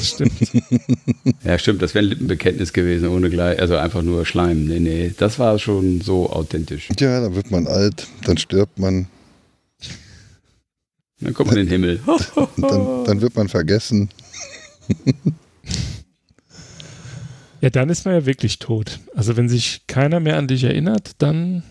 Stimmt. 0.00 0.32
Ja, 1.44 1.58
stimmt, 1.58 1.82
das 1.82 1.94
wäre 1.94 2.04
ein 2.04 2.08
Lippenbekenntnis 2.08 2.72
gewesen, 2.72 3.08
ohne 3.08 3.30
gleich, 3.30 3.58
also 3.60 3.76
einfach 3.76 4.02
nur 4.02 4.24
Schleim. 4.26 4.66
Nee, 4.66 4.78
nee, 4.78 5.12
das 5.16 5.40
war 5.40 5.58
schon 5.58 6.00
so 6.02 6.30
authentisch. 6.30 6.88
Ja, 7.00 7.20
dann 7.20 7.34
wird 7.34 7.50
man 7.50 7.66
alt, 7.66 8.06
dann 8.24 8.36
stirbt 8.36 8.78
man, 8.78 9.06
Dann 11.20 11.34
kommt 11.34 11.50
man 11.50 11.58
in 11.58 11.66
den 11.66 11.72
Himmel. 11.72 12.00
und 12.06 12.62
dann, 12.62 13.04
dann 13.04 13.20
wird 13.20 13.34
man 13.34 13.48
vergessen. 13.48 14.08
Ja, 17.66 17.70
dann 17.70 17.88
ist 17.88 18.04
man 18.04 18.14
ja 18.14 18.26
wirklich 18.26 18.60
tot. 18.60 19.00
Also 19.16 19.36
wenn 19.36 19.48
sich 19.48 19.88
keiner 19.88 20.20
mehr 20.20 20.36
an 20.36 20.46
dich 20.46 20.62
erinnert, 20.62 21.20
dann. 21.20 21.64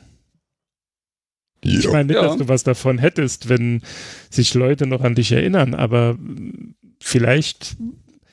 Ich 1.61 1.87
meine 1.87 2.07
nicht, 2.07 2.15
Ja. 2.17 2.23
dass 2.23 2.35
du 2.35 2.49
was 2.49 2.63
davon 2.63 2.97
hättest, 2.97 3.47
wenn 3.47 3.81
sich 4.29 4.53
Leute 4.55 4.87
noch 4.87 4.99
an 5.05 5.15
dich 5.15 5.31
erinnern, 5.31 5.73
aber 5.73 6.17
vielleicht 6.99 7.77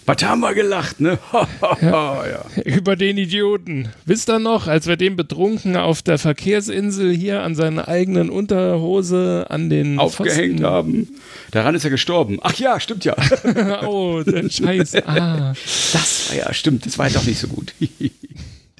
Was 0.04 0.22
haben 0.24 0.40
wir 0.40 0.54
gelacht, 0.54 1.00
ne? 1.00 1.18
Ja. 1.80 2.26
ja. 2.26 2.62
über 2.64 2.96
den 2.96 3.18
Idioten. 3.18 3.88
Wisst 4.04 4.28
ihr 4.28 4.38
noch, 4.38 4.66
als 4.66 4.86
wir 4.86 4.96
den 4.96 5.16
betrunken 5.16 5.76
auf 5.76 6.02
der 6.02 6.18
Verkehrsinsel 6.18 7.14
hier 7.14 7.42
an 7.42 7.54
seiner 7.54 7.88
eigenen 7.88 8.28
Unterhose 8.30 9.46
an 9.48 9.70
den 9.70 9.98
Aufgehängt 9.98 10.60
Pfosten- 10.60 10.66
haben. 10.66 11.08
Daran 11.52 11.74
ist 11.74 11.84
er 11.84 11.90
gestorben. 11.90 12.38
Ach 12.42 12.54
ja, 12.54 12.80
stimmt 12.80 13.04
ja. 13.04 13.14
oh, 13.86 14.22
der 14.22 14.48
Scheiß. 14.50 14.94
Ah. 15.06 15.52
Das 15.92 16.30
war 16.30 16.36
ja, 16.36 16.52
stimmt, 16.52 16.86
das 16.86 16.98
war 16.98 17.08
ja 17.08 17.14
doch 17.14 17.24
nicht 17.24 17.38
so 17.40 17.48
gut. 17.48 17.72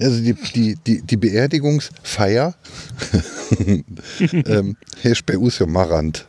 Also 0.01 0.21
die, 0.21 0.33
die, 0.33 0.75
die, 0.85 1.01
die 1.03 1.17
Beerdigungsfeier 1.17 2.55
ähm, 4.47 4.75
herrscht 5.01 5.25
bei 5.25 5.37
ja 5.37 5.67
Marant. 5.67 6.25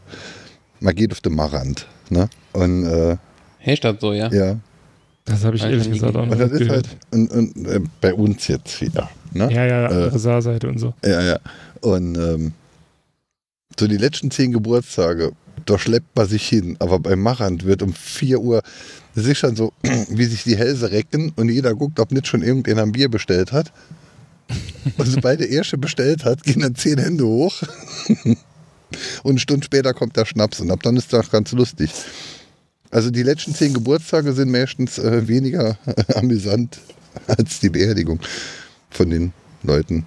Man 0.80 0.94
geht 0.94 1.11
auf 1.12 1.20
den 1.22 1.35
Marant. 1.35 1.87
Ne? 2.11 2.28
Und 2.52 2.85
äh, 2.85 3.16
Hey, 3.59 3.76
statt 3.76 4.00
so, 4.00 4.12
ja. 4.12 4.30
ja, 4.30 4.59
Das 5.25 5.45
habe 5.45 5.57
ich 5.57 5.63
ehrlich 5.63 5.91
gesagt 5.91 6.17
auch 6.17 6.27
noch 6.27 6.33
und 6.33 6.39
das 6.39 6.53
nicht 6.53 6.63
ist 6.63 6.71
halt 6.71 6.89
und, 7.11 7.31
und, 7.31 7.67
äh, 7.67 7.81
bei 8.01 8.13
uns 8.13 8.47
jetzt 8.49 8.81
wieder. 8.81 9.11
Ne? 9.33 9.51
ja, 9.51 9.65
ja, 9.65 9.83
äh, 9.85 9.87
andere 9.87 10.19
Saarseite 10.19 10.69
und 10.69 10.79
so. 10.79 10.95
Ja, 11.05 11.23
ja. 11.23 11.39
Und 11.81 12.17
ähm, 12.17 12.53
so 13.79 13.87
die 13.87 13.97
letzten 13.97 14.31
zehn 14.31 14.53
Geburtstage, 14.53 15.33
da 15.67 15.79
schleppt 15.79 16.15
man 16.15 16.29
sich 16.29 16.47
hin. 16.49 16.77
Aber 16.79 16.99
beim 16.99 17.21
Marant 17.21 17.65
wird 17.65 17.83
um 17.83 17.93
4 17.93 18.41
Uhr, 18.41 18.63
das 19.15 19.27
ist 19.27 19.39
schon 19.39 19.57
so, 19.57 19.73
wie 20.11 20.25
sich 20.25 20.45
die 20.45 20.57
Hälse 20.57 20.91
recken 20.91 21.33
und 21.37 21.49
jeder 21.49 21.75
guckt, 21.75 21.99
ob 22.01 22.13
nicht 22.13 22.27
schon 22.27 22.43
irgendeiner 22.43 22.83
ein 22.83 22.93
Bier 22.93 23.09
bestellt 23.09 23.53
hat. 23.53 23.73
Und 24.99 25.07
sobald 25.07 25.41
der 25.41 25.49
Erste 25.49 25.79
bestellt 25.79 26.27
hat, 26.27 26.43
gehen 26.43 26.61
dann 26.61 26.75
zehn 26.75 26.99
Hände 26.99 27.25
hoch. 27.25 27.63
Und 29.23 29.31
eine 29.31 29.39
Stunde 29.39 29.65
später 29.65 29.95
kommt 29.95 30.17
der 30.19 30.27
Schnaps 30.27 30.61
und 30.61 30.71
ab 30.71 30.83
dann 30.83 30.97
ist 30.97 31.13
das 31.13 31.31
ganz 31.31 31.51
lustig. 31.53 31.91
Also 32.94 33.11
die 33.11 33.24
letzten 33.24 33.52
zehn 33.52 33.74
Geburtstage 33.74 34.33
sind 34.35 34.52
meistens 34.52 35.00
äh, 35.00 35.26
weniger 35.26 35.76
amüsant 36.14 36.78
als 37.26 37.59
die 37.59 37.68
Beerdigung 37.68 38.20
von 38.88 39.11
den 39.11 39.33
Leuten. 39.64 40.07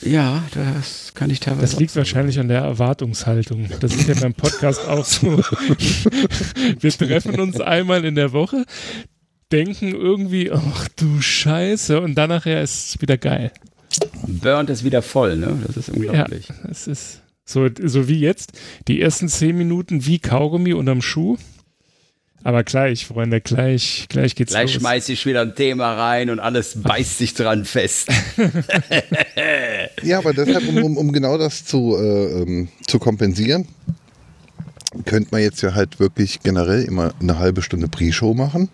Ja, 0.00 0.44
das 0.54 1.12
kann 1.14 1.28
ich 1.28 1.40
teilweise. 1.40 1.62
Das 1.62 1.80
liegt 1.80 1.96
wahrscheinlich 1.96 2.38
an 2.38 2.46
der 2.46 2.60
Erwartungshaltung. 2.60 3.68
Das 3.80 3.96
ist 3.96 4.06
ja 4.06 4.14
beim 4.14 4.34
Podcast 4.34 4.86
auch 4.86 5.04
so. 5.04 5.38
Wir 6.80 6.92
treffen 6.92 7.40
uns 7.40 7.60
einmal 7.60 8.04
in 8.04 8.14
der 8.14 8.32
Woche, 8.32 8.64
denken 9.50 9.92
irgendwie, 9.92 10.52
ach 10.52 10.88
du 10.94 11.20
Scheiße, 11.20 12.00
und 12.00 12.14
dann 12.14 12.28
nachher 12.28 12.62
ist 12.62 12.90
es 12.90 13.02
wieder 13.02 13.18
geil. 13.18 13.50
Burnt 14.24 14.70
ist 14.70 14.84
wieder 14.84 15.02
voll, 15.02 15.36
ne? 15.36 15.58
Das 15.66 15.76
ist 15.76 15.88
unglaublich. 15.88 16.46
Es 16.70 16.86
ist 16.86 17.22
so, 17.44 17.68
so 17.84 18.06
wie 18.06 18.20
jetzt, 18.20 18.52
die 18.86 19.00
ersten 19.00 19.28
zehn 19.28 19.58
Minuten 19.58 20.06
wie 20.06 20.20
Kaugummi 20.20 20.74
unterm 20.74 21.02
Schuh. 21.02 21.36
Aber 22.42 22.64
gleich, 22.64 23.06
Freunde, 23.06 23.40
gleich, 23.40 24.06
gleich 24.08 24.34
geht's 24.34 24.52
Gleich 24.52 24.72
los. 24.74 24.80
schmeiß 24.80 25.08
ich 25.10 25.26
wieder 25.26 25.42
ein 25.42 25.54
Thema 25.54 25.92
rein 25.92 26.30
und 26.30 26.40
alles 26.40 26.74
beißt 26.82 27.18
sich 27.18 27.34
dran 27.34 27.64
fest. 27.64 28.08
Ja, 30.02 30.18
aber 30.18 30.32
deshalb, 30.32 30.66
um, 30.68 30.82
um, 30.82 30.96
um 30.96 31.12
genau 31.12 31.36
das 31.36 31.64
zu, 31.64 31.96
äh, 31.98 32.42
ähm, 32.42 32.68
zu 32.86 32.98
kompensieren, 32.98 33.68
könnte 35.04 35.28
man 35.32 35.42
jetzt 35.42 35.60
ja 35.60 35.74
halt 35.74 36.00
wirklich 36.00 36.40
generell 36.40 36.82
immer 36.84 37.12
eine 37.20 37.38
halbe 37.38 37.62
Stunde 37.62 37.88
Pre-Show 37.88 38.34
machen. 38.34 38.70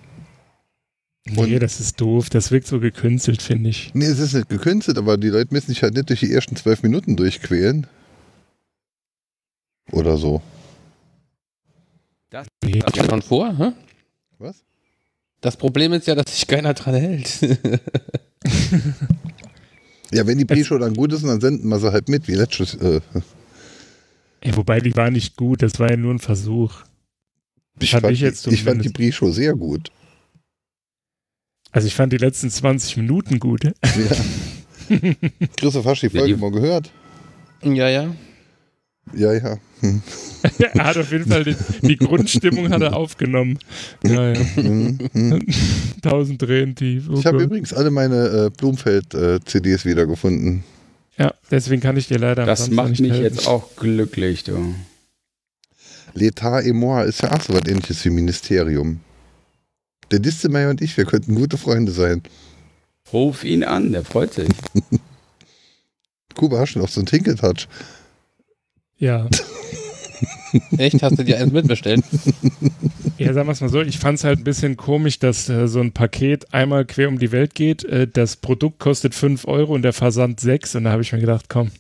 Nee, 1.29 1.59
das 1.59 1.81
ist 1.81 2.01
doof. 2.01 2.31
Das 2.31 2.53
wirkt 2.53 2.69
so 2.69 2.79
gekünstelt, 2.79 3.43
finde 3.43 3.71
ich. 3.71 3.91
Nee, 3.95 4.05
es 4.07 4.21
ist 4.21 4.35
nicht 4.35 4.49
gekünstelt, 4.49 4.97
aber 4.97 5.17
die 5.17 5.29
Leute 5.29 5.53
müssen 5.53 5.69
sich 5.69 5.83
halt 5.83 5.95
nicht 5.95 6.09
durch 6.09 6.21
die 6.21 6.33
ersten 6.33 6.55
zwölf 6.55 6.85
Minuten 6.85 7.17
durchquälen. 7.17 7.89
Oder 9.91 10.17
so. 10.17 10.41
Das 12.31 12.47
ist 12.65 13.07
schon 13.07 13.23
vor, 13.23 13.57
hä? 13.57 13.73
Was? 14.39 14.63
Das 15.41 15.57
Problem 15.57 15.93
ist 15.93 16.07
ja, 16.07 16.15
dass 16.15 16.35
sich 16.35 16.47
keiner 16.47 16.75
dran 16.75 16.95
hält. 16.95 17.39
Ja, 20.13 20.25
wenn 20.25 20.39
die 20.39 20.45
Pre-Show 20.45 20.79
dann 20.79 20.95
gut 20.95 21.13
ist, 21.13 21.25
dann 21.25 21.41
senden 21.41 21.69
wir 21.69 21.81
sie 21.81 21.91
halt 21.91 22.09
mit, 22.09 22.29
wie 22.29 22.35
letztes. 22.37 22.75
Äh, 22.75 23.01
Ey, 24.41 24.57
wobei, 24.57 24.79
die 24.79 24.95
war 24.95 25.11
nicht 25.11 25.37
gut. 25.37 25.63
Das 25.63 25.81
war 25.81 25.91
ja 25.91 25.97
nur 25.97 26.15
ein 26.15 26.21
Versuch. 26.21 26.85
ich, 27.81 27.91
Fand 27.91 28.03
fand, 28.03 28.15
ich 28.15 28.21
jetzt 28.21 28.47
ich 28.47 28.63
fand 28.63 28.85
die. 28.85 28.91
Pre-Show 28.91 29.33
sehr 29.33 29.55
gut. 29.55 29.91
Also 31.73 31.89
ich 31.89 31.95
fand 31.97 32.13
die 32.13 32.19
letzten 32.19 32.51
20 32.51 32.99
Minuten 32.99 33.41
gut. 33.41 33.65
Ja. 33.65 33.73
Christoph, 35.57 35.85
hast 35.85 36.03
du 36.05 36.09
die 36.09 36.15
Ja, 36.15 36.21
Folge 36.21 36.35
die- 36.37 36.41
mal 36.41 36.53
gehört? 36.53 36.93
ja, 37.65 37.89
ja. 37.89 38.15
Ja, 39.15 39.33
ja. 39.33 39.59
Hm. 39.81 40.03
er 40.59 40.85
hat 40.85 40.97
auf 40.97 41.13
jeden 41.13 41.27
Fall 41.31 41.45
die, 41.45 41.57
die 41.83 41.97
Grundstimmung 41.97 42.71
hat 42.71 42.83
er 42.83 42.97
aufgenommen. 42.97 43.59
Ja, 44.05 44.33
ja. 44.33 44.41
Hm, 44.57 44.99
hm. 45.13 45.47
Tausend 46.03 46.41
Tränen 46.41 46.75
tief. 46.75 47.09
Oh 47.09 47.19
Ich 47.19 47.27
habe 47.27 47.43
übrigens 47.43 47.73
alle 47.73 47.91
meine 47.91 48.47
äh, 48.47 48.51
Blumfeld-CDs 48.57 49.85
wiedergefunden. 49.85 50.65
ja, 51.19 51.33
deswegen 51.51 51.81
kann 51.83 51.97
ich 51.97 52.09
dir 52.09 52.19
leider 52.19 52.45
Das 52.47 52.71
macht 52.71 52.91
nicht 52.91 53.01
mich 53.01 53.13
helfen. 53.13 53.37
jetzt 53.37 53.47
auch 53.47 53.77
glücklich, 53.77 54.45
du. 54.45 54.75
L'État 56.15 56.63
et 56.63 56.75
moi 56.75 57.03
ist 57.05 57.23
ja 57.23 57.33
auch 57.33 57.43
so 57.43 57.53
was 57.53 57.69
ähnliches 57.69 58.05
wie 58.05 58.11
Ministerium. 58.11 59.01
Der 60.11 60.19
Distelmeier 60.19 60.71
und 60.71 60.81
ich, 60.81 60.97
wir 60.97 61.05
könnten 61.05 61.35
gute 61.35 61.59
Freunde 61.59 61.93
sein. 61.93 62.23
Ruf 63.13 63.45
ihn 63.45 63.63
an, 63.65 63.93
der 63.93 64.05
freut 64.05 64.33
sich. 64.35 64.49
Kuba, 66.35 66.59
hast 66.59 66.75
du 66.75 66.79
noch 66.81 66.89
so 66.89 67.01
einen 67.01 67.07
Tinkeltouch? 67.07 67.67
Ja. 68.99 69.29
Echt? 70.79 71.03
Hast 71.03 71.19
du 71.19 71.25
dir 71.25 71.39
eins 71.39 71.53
mitbestellt? 71.53 72.03
ja, 73.19 73.33
sagen 73.35 73.47
wir 73.49 73.53
es 73.53 73.61
mal 73.61 73.69
so, 73.69 73.83
ich 73.83 73.99
fand 73.99 74.19
es 74.19 74.25
halt 74.25 74.39
ein 74.41 74.45
bisschen 74.45 74.77
komisch, 74.77 75.19
dass 75.19 75.49
äh, 75.49 75.69
so 75.69 75.81
ein 75.81 75.93
Paket 75.93 76.53
einmal 76.55 76.85
quer 76.87 77.09
um 77.09 77.19
die 77.19 77.31
Welt 77.33 77.55
geht. 77.55 77.85
Äh, 77.85 78.09
das 78.09 78.37
Produkt 78.37 78.79
kostet 78.79 79.15
5 79.15 79.47
Euro 79.47 79.75
und 79.75 79.83
der 79.83 79.93
Versand 79.93 80.41
6 80.41 80.77
und 80.77 80.85
da 80.85 80.93
habe 80.93 81.03
ich 81.03 81.13
mir 81.13 81.21
gedacht, 81.21 81.47
komm. 81.49 81.71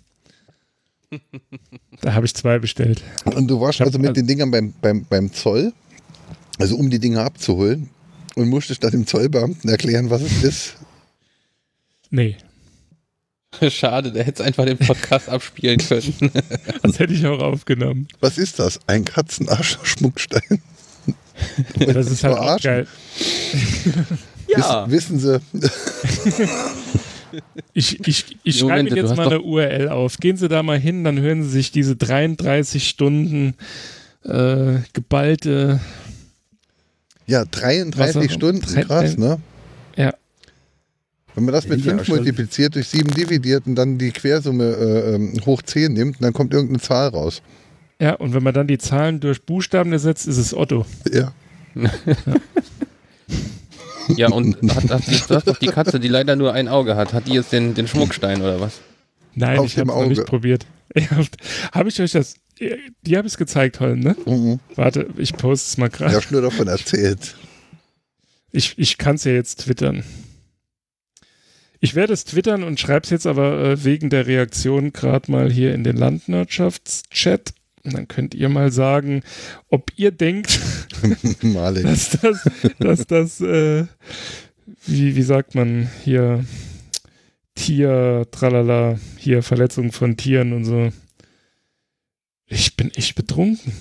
da 2.02 2.12
habe 2.14 2.26
ich 2.26 2.35
zwei 2.35 2.59
bestellt. 2.59 3.02
Und 3.24 3.48
du 3.48 3.61
warst 3.61 3.81
hab- 3.81 3.87
also 3.87 3.98
mit 3.98 4.16
den 4.16 4.26
Dingern 4.26 4.50
beim, 4.50 4.74
beim, 4.83 5.07
beim 5.09 5.33
Zoll, 5.33 5.72
also 6.59 6.76
um 6.76 6.90
die 6.90 6.98
Dinger 6.98 7.20
abzuholen, 7.24 7.88
und 8.35 8.48
musstest 8.50 8.85
dann 8.85 8.90
dem 8.90 9.07
Zollbeamten 9.07 9.70
erklären, 9.70 10.11
was 10.11 10.20
es 10.20 10.42
ist. 10.44 10.76
Nee, 12.11 12.37
Schade, 13.71 14.12
der 14.12 14.25
hätte 14.25 14.45
einfach 14.45 14.64
den 14.64 14.79
Podcast 14.79 15.29
abspielen 15.29 15.79
können. 15.79 16.14
das 16.83 16.99
hätte 16.99 17.12
ich 17.12 17.25
auch 17.27 17.40
aufgenommen. 17.40 18.09
Was 18.21 18.38
ist 18.38 18.59
das? 18.59 18.81
Ein 18.87 19.05
Katzenarsch-Schmuckstein. 19.05 20.62
Das 21.79 22.11
ist 22.11 22.25
halt 22.25 22.38
auch 22.38 22.59
geil. 22.61 22.87
Ja, 24.49 24.90
Wissen, 24.90 25.21
wissen 25.23 25.40
Sie, 26.35 26.49
Ich, 27.75 28.01
ich, 28.07 28.37
ich 28.42 28.59
schreibe 28.59 28.88
Ihnen 28.88 28.97
jetzt 28.97 29.14
mal 29.16 29.27
eine 29.27 29.40
URL 29.42 29.88
auf. 29.90 30.16
Gehen 30.16 30.37
Sie 30.38 30.49
da 30.49 30.62
mal 30.62 30.79
hin, 30.79 31.05
dann 31.05 31.21
hören 31.21 31.42
Sie 31.42 31.51
sich 31.51 31.71
diese 31.73 31.95
33 31.97 32.88
Stunden 32.88 33.55
äh, 34.25 34.79
geballte. 34.95 35.81
ja, 37.27 37.45
33 37.45 38.16
Was 38.16 38.16
auch- 38.16 38.31
Stunden, 38.33 38.66
krass, 38.83 39.16
ne? 39.19 39.38
Wenn 41.37 41.44
man 41.44 41.53
das 41.55 41.68
mit 41.68 41.79
sind 41.79 41.85
ja 41.87 41.90
5 41.92 42.01
auch 42.03 42.07
schon- 42.07 42.16
multipliziert, 42.16 42.75
durch 42.75 42.88
7 42.88 43.09
dividiert 43.14 43.66
und 43.66 43.77
dann 43.77 43.99
die 43.99 44.11
Quersumme 44.11 44.64
äh, 44.64 45.14
ähm, 45.14 45.35
hoch 45.46 45.62
10 45.62 45.92
nimmt, 45.92 46.16
dann 46.20 46.33
kommt 46.33 46.53
irgendeine 46.53 46.81
Zahl 46.81 47.09
raus. 47.11 47.42
Ja, 48.01 48.14
und 48.14 48.35
wenn 48.35 48.42
man 48.42 48.53
dann 48.55 48.66
die 48.66 48.79
Zahlen 48.79 49.20
durch 49.20 49.42
Buchstaben 49.42 49.92
ersetzt, 49.92 50.27
ist 50.27 50.38
es 50.38 50.53
Otto. 50.53 50.85
Ja. 51.12 51.33
Ja, 54.16 54.29
und 54.31 54.57
hat, 54.72 54.88
hat, 54.88 55.03
du 55.29 55.35
hast 55.35 55.49
doch 55.49 55.57
die 55.59 55.66
Katze, 55.66 55.99
die 55.99 56.07
leider 56.07 56.37
nur 56.37 56.53
ein 56.53 56.68
Auge 56.68 56.94
hat. 56.94 57.12
Hat 57.12 57.27
die 57.27 57.33
jetzt 57.33 57.51
den, 57.53 57.75
den 57.75 57.88
Schmuckstein 57.88 58.40
oder 58.40 58.61
was? 58.61 58.81
Nein, 59.35 59.59
Auf 59.59 59.66
ich 59.66 59.77
habe 59.79 59.90
es 59.90 59.96
noch 59.96 60.07
nicht 60.07 60.25
probiert. 60.27 60.64
Habe 61.72 61.88
ich 61.88 62.01
euch 62.01 62.12
das. 62.12 62.37
Die 62.59 63.16
habe 63.16 63.27
ich 63.27 63.33
es 63.35 63.37
gezeigt, 63.37 63.81
Holm, 63.81 63.99
ne? 64.01 64.16
Mhm. 64.25 64.61
Warte, 64.77 65.09
ich 65.18 65.33
poste 65.35 65.66
es 65.70 65.77
mal 65.77 65.87
Ich 65.88 65.92
gerade. 65.94 66.14
habe 66.14 66.25
nur 66.31 66.40
davon 66.40 66.68
erzählt. 66.68 67.35
Ich, 68.53 68.79
ich 68.79 68.96
kann 68.96 69.16
es 69.16 69.25
ja 69.25 69.33
jetzt 69.33 69.64
twittern. 69.64 70.05
Ich 71.80 71.94
werde 71.94 72.12
es 72.12 72.24
twittern 72.24 72.62
und 72.62 72.80
schreibe 72.80 73.04
es 73.04 73.10
jetzt 73.10 73.26
aber 73.26 73.62
äh, 73.62 73.84
wegen 73.84 74.10
der 74.10 74.26
Reaktion 74.26 74.92
gerade 74.92 75.30
mal 75.30 75.50
hier 75.50 75.74
in 75.74 75.84
den 75.84 75.96
Landwirtschaftschat. 75.96 77.52
Und 77.84 77.94
dann 77.94 78.08
könnt 78.08 78.34
ihr 78.34 78.48
mal 78.48 78.72
sagen, 78.72 79.22
ob 79.68 79.92
ihr 79.96 80.10
denkt, 80.10 80.58
dass 81.42 82.10
das, 82.10 82.50
dass 82.78 83.06
das, 83.06 83.40
äh, 83.40 83.86
wie, 84.86 85.14
wie 85.14 85.22
sagt 85.22 85.54
man 85.54 85.88
hier, 86.02 86.44
Tier, 87.56 88.26
tralala, 88.30 88.98
hier 89.16 89.42
Verletzung 89.42 89.90
von 89.90 90.16
Tieren 90.16 90.52
und 90.52 90.64
so. 90.66 90.92
Ich 92.46 92.76
bin 92.76 92.92
echt 92.94 93.14
betrunken. 93.14 93.72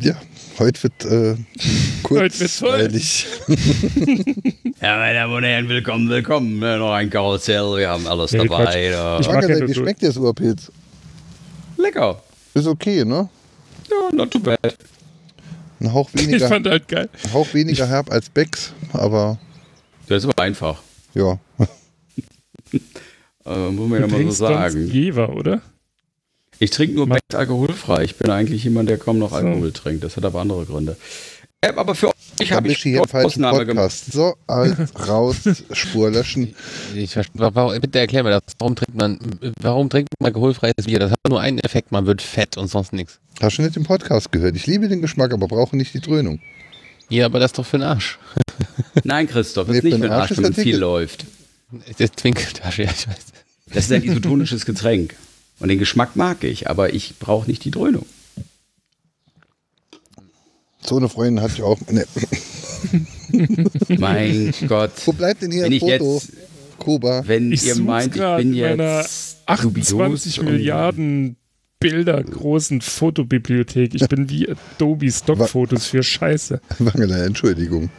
Ja, 0.00 0.16
heute 0.58 0.82
wird 0.82 1.04
äh, 1.04 1.36
kurz, 2.02 2.20
Heute 2.20 2.40
wird's 2.40 2.58
toll. 2.58 2.72
weil 2.78 2.94
ich 2.94 3.26
Ja, 4.80 4.96
meine 4.98 5.14
Damen 5.18 5.34
und 5.34 5.44
Herren, 5.44 5.68
willkommen, 5.68 6.08
willkommen. 6.08 6.62
Äh, 6.62 6.78
Noch 6.78 6.92
ein 6.92 7.10
Karussell, 7.10 7.76
wir 7.76 7.88
haben 7.88 8.06
alles 8.06 8.32
Nee, 8.32 8.46
dabei. 8.46 8.90
Da. 8.90 9.20
Ich 9.20 9.28
mag 9.28 9.48
ja 9.48 9.68
wie 9.68 9.74
schmeckt 9.74 10.02
der 10.02 10.12
Superpilz? 10.12 10.70
Lecker. 11.76 12.22
Ist 12.54 12.66
okay, 12.66 13.04
ne? 13.04 13.28
Ja, 13.90 13.96
not 14.16 14.30
too 14.30 14.40
bad. 14.40 14.58
Ein 15.80 15.92
Hauch 15.92 16.08
Ich 16.14 16.26
weniger, 16.26 16.48
fand 16.48 16.66
halt 16.68 16.88
geil. 16.88 17.08
ein 17.24 17.32
Hauch 17.32 17.52
weniger 17.54 17.86
herb 17.86 18.10
als 18.10 18.28
Becks, 18.30 18.72
aber 18.92 19.38
Das 20.08 20.24
ist 20.24 20.30
aber 20.30 20.42
einfach. 20.42 20.80
ja. 21.14 21.38
Äh, 23.44 23.70
muss 23.70 23.88
man 23.88 24.00
ja 24.00 24.06
mal 24.08 24.24
so 24.24 24.30
sagen. 24.32 24.88
Jever, 24.90 25.28
oder? 25.32 25.62
Ich 26.58 26.70
trinke 26.70 26.94
nur 26.94 27.06
Becks 27.06 27.34
alkoholfrei. 27.34 28.04
Ich 28.04 28.16
bin 28.16 28.30
eigentlich 28.30 28.64
jemand, 28.64 28.88
der 28.88 28.98
kaum 28.98 29.18
noch 29.18 29.30
So. 29.30 29.36
Alkohol 29.36 29.72
trinkt. 29.72 30.04
Das 30.04 30.16
hat 30.16 30.24
aber 30.24 30.40
andere 30.40 30.64
Gründe. 30.64 30.96
Äh, 31.60 31.72
aber 31.74 31.94
für 31.94 32.12
euch 32.40 32.52
habe 32.52 32.68
ich 32.68 32.78
hier 32.78 33.00
im 33.02 33.08
falschen 33.08 33.44
Ausnahme 33.44 33.66
gemacht. 33.66 33.90
Podcast. 33.90 34.12
So, 34.12 34.34
alt, 34.46 34.76
raus, 35.08 35.36
Spur 35.72 36.10
löschen. 36.10 36.54
Ich 36.94 37.16
warum, 37.34 37.78
bitte 37.80 37.98
erklär 37.98 38.22
mir 38.22 38.30
das. 38.30 38.42
Warum 38.58 38.76
trinkt 38.76 38.94
man, 38.94 39.18
warum 39.60 39.90
trinkt 39.90 40.10
man 40.18 40.26
alkoholfreies 40.28 40.84
Bier? 40.84 40.98
Das 40.98 41.12
hat 41.12 41.18
nur 41.28 41.40
einen 41.40 41.58
Effekt, 41.58 41.92
man 41.92 42.06
wird 42.06 42.22
fett 42.22 42.56
und 42.56 42.68
sonst 42.68 42.92
nichts. 42.92 43.18
Hast 43.40 43.58
du 43.58 43.62
nicht 43.62 43.76
den 43.76 43.84
Podcast 43.84 44.32
gehört? 44.32 44.56
Ich 44.56 44.66
liebe 44.66 44.88
den 44.88 45.00
Geschmack, 45.00 45.32
aber 45.32 45.48
brauche 45.48 45.76
nicht 45.76 45.94
die 45.94 46.00
Dröhnung. 46.00 46.40
Ja, 47.08 47.26
aber 47.26 47.38
das 47.38 47.50
ist 47.50 47.58
doch 47.58 47.66
für 47.66 47.78
den 47.78 47.84
Arsch. 47.84 48.18
Nein, 49.04 49.28
Christoph, 49.28 49.68
Nee, 49.68 49.78
ist 49.78 49.84
nicht 49.84 49.94
für 49.94 50.00
den 50.02 50.10
Arsch 50.10 50.32
Arsch, 50.32 50.42
wenn 50.42 50.54
viel 50.54 50.76
läuft. 50.76 51.26
Das 51.88 52.00
ist 52.00 52.16
Twinkeltasche, 52.16 52.84
ja, 52.84 52.90
ich 52.90 53.08
weiß. 53.08 53.16
Das 53.72 53.84
ist 53.84 53.92
ein 53.92 54.02
isotonisches 54.04 54.64
Getränk. 54.64 55.14
Und 55.58 55.68
den 55.68 55.78
Geschmack 55.78 56.16
mag 56.16 56.44
ich, 56.44 56.68
aber 56.68 56.92
ich 56.94 57.18
brauche 57.18 57.46
nicht 57.48 57.64
die 57.64 57.70
Dröhnung. 57.70 58.06
So 60.82 60.96
eine 60.98 61.08
Freundin 61.08 61.42
hatte 61.42 61.54
ich 61.54 61.62
auch. 61.62 61.78
Ne. 61.90 62.04
Mein 63.98 64.52
Gott. 64.68 64.92
Wo 65.04 65.12
bleibt 65.12 65.42
denn 65.42 65.50
hier 65.50 65.62
Wenn 65.64 65.72
ein 65.72 65.76
ich 65.76 65.80
Foto? 65.80 66.14
jetzt, 66.14 66.32
Kuba. 66.78 67.22
wenn 67.26 67.50
Ich 67.52 67.66
ihr 67.66 67.76
meint, 67.76 68.14
ich 68.14 68.22
bin 68.22 68.54
jetzt 68.54 69.38
28 69.46 69.90
dubios 69.90 70.38
und- 70.38 70.44
Milliarden 70.46 71.36
Bilder 71.78 72.22
großen 72.22 72.80
Fotobibliothek. 72.80 73.94
Ich 73.94 74.08
bin 74.08 74.30
wie 74.30 74.48
Adobe 74.48 75.10
Stockfotos 75.10 75.86
für 75.86 76.02
Scheiße. 76.02 76.60
Wangelei, 76.78 77.24
Entschuldigung. 77.24 77.90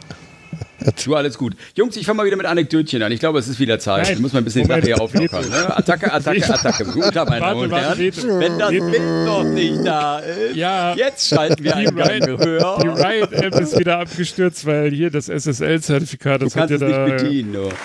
Du, 1.04 1.14
alles 1.14 1.36
gut. 1.36 1.54
Jungs, 1.74 1.96
ich 1.96 2.06
fange 2.06 2.18
mal 2.18 2.26
wieder 2.26 2.36
mit 2.36 2.46
Anekdötchen 2.46 3.02
an. 3.02 3.10
Ich 3.12 3.20
glaube, 3.20 3.38
es 3.38 3.48
ist 3.48 3.58
wieder 3.58 3.78
Zeit. 3.78 4.04
Nein. 4.04 4.16
Wir 4.16 4.22
müssen 4.22 4.34
mal 4.36 4.40
ein 4.40 4.44
bisschen 4.44 4.62
die 4.62 4.68
Moment. 4.68 4.84
Sache 4.86 4.94
hier 4.94 5.02
auflockern. 5.02 5.48
Ne? 5.48 5.76
Attacke, 5.76 6.12
Attacke, 6.12 6.54
Attacke. 6.54 6.84
Gut, 6.84 7.14
meine 7.14 7.40
Damen 7.40 7.60
und 7.60 7.70
Warte, 7.70 7.84
Herren. 7.84 7.88
warte, 7.88 7.98
Rete. 7.98 8.38
Wenn 8.40 8.58
das. 8.58 8.70
Bild 8.70 9.02
noch 9.26 9.44
nicht 9.44 9.84
da 9.84 10.18
ist, 10.20 10.56
Ja. 10.56 10.94
jetzt 10.94 11.28
schalten 11.28 11.62
wir 11.64 11.72
Gang 11.72 11.96
Riot, 11.98 12.40
die. 12.44 12.88
Riot-App 12.88 13.54
ist 13.60 13.78
wieder 13.78 13.98
abgestürzt, 13.98 14.64
weil 14.66 14.90
hier 14.90 15.10
das 15.10 15.28
SSL-Zertifikat, 15.28 16.42
das 16.42 16.56
hat 16.56 16.70
ja 16.70 16.78
da. 16.78 17.06
nicht 17.06 17.16
bedienen. 17.22 17.52
Nur. 17.52 17.70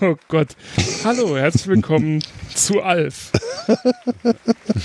Oh 0.00 0.14
Gott. 0.28 0.48
Hallo, 1.02 1.36
herzlich 1.36 1.66
willkommen 1.66 2.22
zu 2.54 2.82
Alf. 2.82 3.32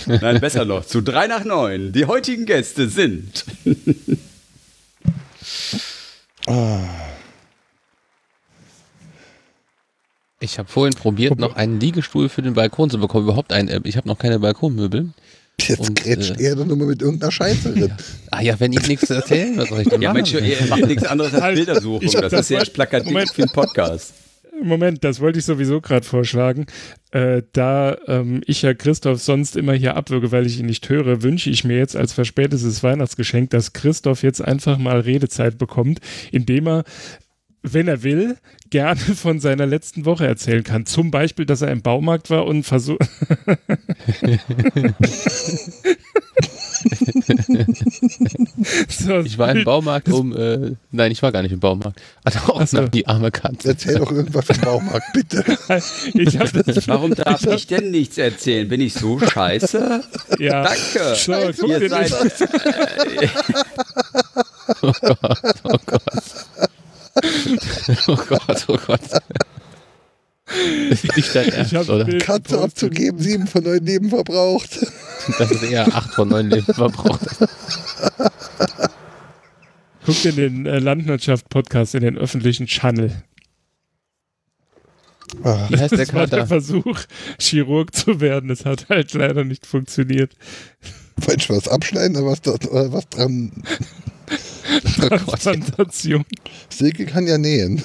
Nein, 0.07 0.39
besser 0.39 0.65
noch. 0.65 0.85
Zu 0.87 1.01
3 1.01 1.27
nach 1.27 1.43
9. 1.43 1.91
Die 1.91 2.05
heutigen 2.05 2.47
Gäste 2.47 2.89
sind. 2.89 3.45
Ich 10.39 10.59
habe 10.59 10.67
vorhin 10.67 10.93
probiert, 10.93 11.39
noch 11.39 11.55
einen 11.55 11.79
Liegestuhl 11.79 12.27
für 12.27 12.41
den 12.41 12.53
Balkon 12.53 12.89
zu 12.89 12.99
bekommen. 12.99 13.25
Überhaupt 13.25 13.53
einen. 13.53 13.69
äh, 13.69 13.79
Ich 13.85 13.95
habe 13.95 14.07
noch 14.07 14.17
keine 14.19 14.39
Balkonmöbel. 14.39 15.09
Jetzt 15.61 15.79
Und, 15.79 16.01
grätscht 16.01 16.39
äh, 16.39 16.43
er 16.49 16.55
doch 16.55 16.65
nur 16.65 16.75
mal 16.75 16.87
mit 16.87 17.01
irgendeiner 17.01 17.31
Scheiße 17.31 17.71
drin. 17.73 17.93
Ah 18.31 18.41
ja, 18.41 18.59
wenn 18.59 18.73
ich 18.73 18.87
nichts 18.87 19.09
erzählen, 19.09 19.55
was 19.57 19.69
soll 19.69 19.81
ich 19.81 19.87
denn 19.87 20.01
Ja, 20.01 20.09
machen? 20.13 20.23
Mensch, 20.23 20.33
ihr 20.33 20.67
macht 20.67 20.85
nichts 20.87 21.03
anderes 21.05 21.33
als 21.33 21.43
Halt, 21.43 21.55
Bildersuchung. 21.55 22.01
ich- 22.01 22.11
Das 22.11 22.21
das 22.31 22.33
ist 22.41 22.47
sehr 22.47 22.57
wollte- 22.59 22.71
plakativ 22.71 23.11
Moment. 23.13 23.31
für 23.31 23.43
einen 23.43 23.51
Podcast. 23.51 24.13
Moment, 24.61 25.03
das 25.03 25.19
wollte 25.19 25.39
ich 25.39 25.45
sowieso 25.45 25.81
gerade 25.81 26.05
vorschlagen. 26.05 26.65
Äh, 27.11 27.43
da 27.53 27.97
ähm, 28.07 28.41
ich 28.45 28.61
ja 28.61 28.73
Christoph 28.73 29.21
sonst 29.21 29.55
immer 29.55 29.73
hier 29.73 29.95
abwürge, 29.95 30.31
weil 30.31 30.45
ich 30.45 30.59
ihn 30.59 30.65
nicht 30.65 30.87
höre, 30.89 31.23
wünsche 31.23 31.49
ich 31.49 31.63
mir 31.63 31.77
jetzt 31.77 31.95
als 31.95 32.13
verspätetes 32.13 32.83
Weihnachtsgeschenk, 32.83 33.49
dass 33.49 33.73
Christoph 33.73 34.23
jetzt 34.23 34.41
einfach 34.41 34.77
mal 34.77 34.99
Redezeit 34.99 35.57
bekommt, 35.57 35.99
indem 36.31 36.67
er, 36.67 36.83
wenn 37.61 37.87
er 37.87 38.03
will, 38.03 38.37
gerne 38.69 38.99
von 39.15 39.39
seiner 39.39 39.65
letzten 39.65 40.05
Woche 40.05 40.27
erzählen 40.27 40.63
kann. 40.63 40.85
Zum 40.85 41.11
Beispiel, 41.11 41.45
dass 41.45 41.61
er 41.61 41.71
im 41.71 41.81
Baumarkt 41.81 42.29
war 42.29 42.45
und 42.45 42.63
versucht. 42.63 43.01
Ich 49.25 49.37
war 49.37 49.51
im 49.55 49.63
Baumarkt 49.63 50.09
um, 50.09 50.35
äh, 50.35 50.71
nein, 50.91 51.11
ich 51.11 51.21
war 51.21 51.31
gar 51.31 51.41
nicht 51.41 51.51
im 51.51 51.59
Baumarkt. 51.59 52.01
Also 52.23 52.39
auch 52.39 52.65
so. 52.65 52.81
noch 52.81 52.89
die 52.89 53.07
arme 53.07 53.31
Katze. 53.31 53.69
Erzähl 53.69 53.95
doch 53.99 54.11
irgendwas 54.11 54.45
vom 54.45 54.57
Baumarkt, 54.59 55.13
bitte. 55.13 55.43
Warum 56.87 57.13
darf 57.15 57.45
ich 57.45 57.67
denn 57.67 57.91
nichts 57.91 58.17
erzählen? 58.17 58.67
Bin 58.67 58.81
ich 58.81 58.93
so 58.93 59.19
scheiße? 59.19 60.03
ja. 60.39 60.63
Danke. 60.63 61.15
So, 61.15 61.33
guck 61.59 61.69
Ihr 61.69 61.79
dir 61.79 61.89
seid, 61.89 62.11
das- 62.11 62.43
Oh 64.81 64.91
Gott, 65.01 65.53
oh 65.63 65.77
Gott. 65.85 66.01
Oh 68.07 68.17
Gott, 68.27 68.65
oh 68.67 68.77
Gott. 68.87 68.99
Ist 70.89 71.15
nicht 71.15 71.33
dein 71.35 71.47
Ich 71.47 71.73
Ernst, 71.73 71.89
oder? 71.89 72.05
Katze 72.17 72.59
abzugeben, 72.61 73.19
sieben 73.19 73.47
von 73.47 73.63
neun 73.63 73.85
Leben 73.85 74.09
verbraucht. 74.09 74.79
Das 75.37 75.51
ist 75.51 75.63
eher 75.63 75.87
8 75.95 76.13
von 76.13 76.27
9 76.29 76.49
Leben 76.49 76.73
verbraucht. 76.73 77.21
Guck 80.05 80.21
dir 80.21 80.33
den 80.33 80.65
äh, 80.65 80.79
Landwirtschaft-Podcast 80.79 81.95
in 81.95 82.01
den 82.01 82.17
öffentlichen 82.17 82.67
Channel. 82.67 83.23
Ah, 85.43 85.67
Wie 85.69 85.77
heißt 85.77 85.91
der 85.93 85.99
Das 85.99 86.13
war 86.13 86.27
der? 86.27 86.45
Versuch, 86.45 86.99
Chirurg 87.39 87.95
zu 87.95 88.19
werden. 88.21 88.49
Das 88.49 88.65
hat 88.65 88.87
halt 88.89 89.13
leider 89.13 89.43
nicht 89.43 89.65
funktioniert. 89.65 90.33
Wolltest 91.17 91.49
du 91.49 91.55
was 91.55 91.67
abschneiden 91.67 92.17
oder 92.17 92.25
was, 92.27 92.41
oder 92.69 92.91
was 92.91 93.07
dran? 93.09 93.51
Transplantation. 94.97 96.25
Silke 96.69 97.05
kann 97.05 97.25
ja 97.27 97.37
nähen. 97.37 97.81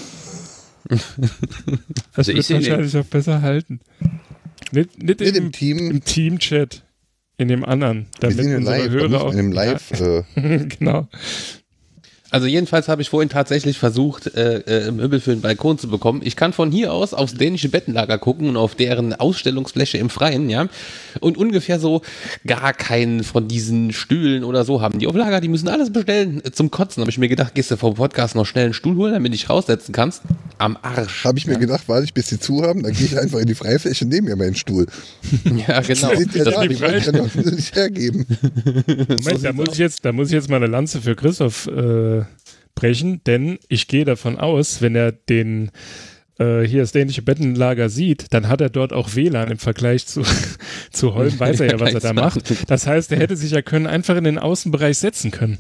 Das 0.89 1.01
Also 2.15 2.33
ich 2.33 2.49
wird 2.49 2.63
den. 2.63 2.71
wahrscheinlich 2.71 2.97
auch 2.97 3.05
besser 3.05 3.43
halten. 3.43 3.81
Nicht, 4.73 5.03
nicht 5.03 5.21
Mit 5.21 5.21
im, 5.21 5.35
dem 5.35 5.53
Team. 5.53 5.91
im 5.91 6.05
Team-Chat. 6.05 6.83
In 7.39 7.49
dem 7.49 7.65
anderen. 7.65 8.07
Wir 8.21 8.31
Damit 8.31 8.37
sind 8.37 8.51
in 8.51 8.57
unsere 8.59 8.77
live, 8.79 8.93
da 8.93 8.99
Hörer 8.99 9.25
man 9.25 9.31
in 9.31 9.37
dem 9.39 9.53
Live. 9.53 9.91
Äh, 9.93 10.17
Ja, 10.37 10.65
genau. 10.79 11.09
Also 12.31 12.47
jedenfalls 12.47 12.89
habe 12.89 13.01
ich 13.01 13.09
vorhin 13.09 13.31
tatsächlich 13.31 13.79
versucht, 13.79 14.35
äh, 14.35 14.59
äh, 14.61 14.91
Möbel 14.91 15.19
für 15.21 15.31
den 15.31 15.41
Balkon 15.41 15.79
zu 15.79 15.89
bekommen. 15.89 16.21
Ich 16.23 16.37
kann 16.37 16.53
von 16.53 16.71
hier 16.71 16.93
aus 16.93 17.15
aufs 17.15 17.35
dänische 17.35 17.71
Bettenlager 17.71 18.19
gucken 18.19 18.51
und 18.51 18.57
auf 18.59 18.75
deren 18.75 19.15
Ausstellungsfläche 19.15 19.97
im 19.97 20.11
Freien, 20.11 20.51
ja. 20.51 20.69
Und 21.21 21.39
ungefähr 21.39 21.81
so 21.81 22.03
gar 22.47 22.75
keinen 22.75 23.25
von 23.25 23.49
diesen 23.49 23.93
Stühlen 23.95 24.45
oder 24.45 24.65
so 24.65 24.83
haben 24.83 24.99
die 24.99 25.07
auf 25.07 25.15
Lager. 25.15 25.41
Die 25.41 25.49
müssen 25.49 25.69
alles 25.69 25.91
bestellen. 25.91 26.43
Äh, 26.45 26.51
Zum 26.51 26.71
Kotzen 26.71 27.01
habe 27.01 27.11
ich 27.11 27.17
mir 27.17 27.29
gedacht, 27.29 27.55
gehst 27.55 27.71
du 27.71 27.79
vom 27.79 27.95
Podcast 27.95 28.35
noch 28.35 28.45
schnell 28.45 28.67
einen 28.67 28.75
Stuhl 28.75 28.97
holen, 28.97 29.15
damit 29.15 29.35
ich 29.35 29.49
raussetzen 29.49 29.95
kannst. 29.95 30.23
Am 30.59 30.77
Arsch. 30.83 31.25
Habe 31.25 31.39
ich 31.39 31.47
mir 31.47 31.59
gedacht, 31.59 31.85
warte 31.87 32.05
ich, 32.05 32.13
bis 32.13 32.29
sie 32.29 32.39
zu 32.39 32.63
haben, 32.63 32.83
dann 32.83 32.93
gehe 32.93 33.07
ich 33.07 33.19
einfach 33.19 33.39
in 33.39 33.47
die 33.47 33.55
Freifläche 33.55 34.05
und 34.05 34.11
nehme 34.11 34.31
mir 34.31 34.37
meinen 34.37 34.55
Stuhl. 34.55 34.87
Ja, 35.67 35.81
genau. 35.81 36.11
Die 36.11 36.17
sind 36.17 36.35
ja 36.35 36.45
Das 36.45 36.55
da, 36.55 36.67
die 36.67 36.81
wollen 36.81 37.03
ja 37.03 37.51
nicht 37.53 37.75
hergeben. 37.75 38.27
Moment, 39.09 39.45
da 39.45 39.53
muss, 39.53 39.71
ich 39.73 39.79
jetzt, 39.79 40.05
da 40.05 40.13
muss 40.13 40.29
ich 40.29 40.35
jetzt 40.35 40.49
mal 40.49 40.57
eine 40.57 40.67
Lanze 40.67 41.01
für 41.01 41.17
Christoph 41.17 41.67
äh, 41.67 42.18
sprechen, 42.79 43.23
denn 43.27 43.59
ich 43.69 43.89
gehe 43.89 44.05
davon 44.05 44.39
aus, 44.39 44.81
wenn 44.81 44.95
er 44.95 45.13
den 45.13 45.71
äh, 46.39 46.63
hier 46.63 46.83
das 46.83 46.93
dänische 46.93 47.23
Bettenlager 47.23 47.89
sieht, 47.89 48.33
dann 48.33 48.49
hat 48.49 48.61
er 48.61 48.71
dort 48.71 48.93
auch 48.93 49.15
WLAN 49.17 49.51
im 49.51 49.59
Vergleich 49.59 50.07
zu, 50.07 50.23
zu 50.93 51.15
Holm, 51.15 51.39
weiß 51.39 51.61
er 51.61 51.73
ja, 51.73 51.81
was 51.81 51.95
er 51.95 52.01
da 52.01 52.13
macht. 52.15 52.71
Das 52.71 52.87
heißt, 52.87 53.11
er 53.13 53.19
hätte 53.19 53.37
sich 53.37 53.51
ja 53.51 53.63
können 53.63 53.87
einfach 53.87 54.17
in 54.17 54.25
den 54.25 54.39
Außenbereich 54.39 54.99
setzen 54.99 55.31
können. 55.31 55.59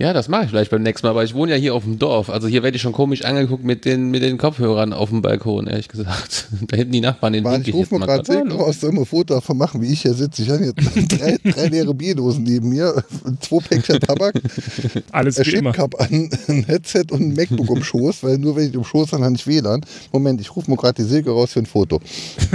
Ja, 0.00 0.12
das 0.12 0.28
mache 0.28 0.44
ich 0.44 0.50
vielleicht 0.50 0.70
beim 0.70 0.84
nächsten 0.84 1.04
Mal, 1.04 1.10
aber 1.10 1.24
ich 1.24 1.34
wohne 1.34 1.50
ja 1.50 1.58
hier 1.58 1.74
auf 1.74 1.82
dem 1.82 1.98
Dorf. 1.98 2.30
Also 2.30 2.46
hier 2.46 2.62
werde 2.62 2.76
ich 2.76 2.82
schon 2.82 2.92
komisch 2.92 3.24
angeguckt 3.24 3.64
mit 3.64 3.84
den, 3.84 4.12
mit 4.12 4.22
den 4.22 4.38
Kopfhörern 4.38 4.92
auf 4.92 5.08
dem 5.10 5.22
Balkon, 5.22 5.66
ehrlich 5.66 5.88
gesagt. 5.88 6.46
Da 6.68 6.76
hinten 6.76 6.92
die 6.92 7.00
Nachbarn 7.00 7.32
den 7.32 7.44
Mann, 7.44 7.62
ich 7.62 7.72
rufe 7.72 7.94
mir 7.94 8.06
gerade 8.06 8.22
grad. 8.22 8.26
Silke 8.26 8.54
aus, 8.54 8.80
soll 8.80 8.92
mal 8.92 9.00
ein 9.00 9.06
Foto 9.06 9.34
davon 9.34 9.58
machen, 9.58 9.82
wie 9.82 9.92
ich 9.92 10.02
hier 10.02 10.14
sitze. 10.14 10.42
Ich 10.42 10.50
habe 10.50 10.62
hier 10.62 10.72
drei, 10.72 11.38
drei 11.42 11.66
leere 11.66 11.94
Bierdosen 11.94 12.44
neben 12.44 12.68
mir, 12.68 13.02
zwei 13.40 13.58
Päckchen 13.58 14.00
Tabak, 14.00 14.34
Alles 15.12 15.38
ein. 15.38 15.44
Chipcup 15.44 16.00
an, 16.00 16.30
ein 16.48 16.64
Headset 16.64 17.06
und 17.10 17.20
ein 17.20 17.34
MacBook 17.34 17.68
im 17.76 17.82
Schoß, 17.82 18.22
weil 18.22 18.38
nur 18.38 18.54
wenn 18.56 18.68
ich 18.68 18.74
im 18.74 18.84
Schoß 18.84 19.12
habe, 19.12 19.24
habe 19.24 19.34
ich 19.34 19.46
WLAN. 19.46 19.80
Moment, 20.12 20.40
ich 20.40 20.54
rufe 20.54 20.70
mir 20.70 20.76
gerade 20.76 21.02
die 21.02 21.08
Silke 21.08 21.30
raus 21.30 21.52
für 21.52 21.60
ein 21.60 21.66
Foto. 21.66 22.00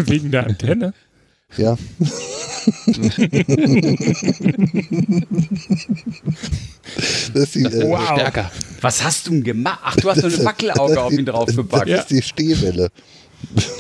Wegen 0.06 0.32
der 0.32 0.46
Antenne. 0.48 0.94
Ja. 1.58 1.78
das 7.34 7.44
ist 7.44 7.56
die, 7.56 7.64
äh, 7.64 7.88
Wow. 7.90 8.08
Stärker. 8.14 8.52
Was 8.82 9.04
hast 9.04 9.28
du 9.28 9.32
denn 9.32 9.44
gemacht? 9.44 9.80
Ach, 9.84 9.96
du 9.96 10.10
hast 10.10 10.22
so 10.22 10.28
eine 10.28 10.46
Wackelauge 10.46 11.02
auf 11.02 11.12
ihn 11.14 11.26
Das 11.26 11.36
draufgepackt. 11.36 11.90
ist 11.90 12.08
die 12.08 12.22
Stehwelle. 12.22 12.90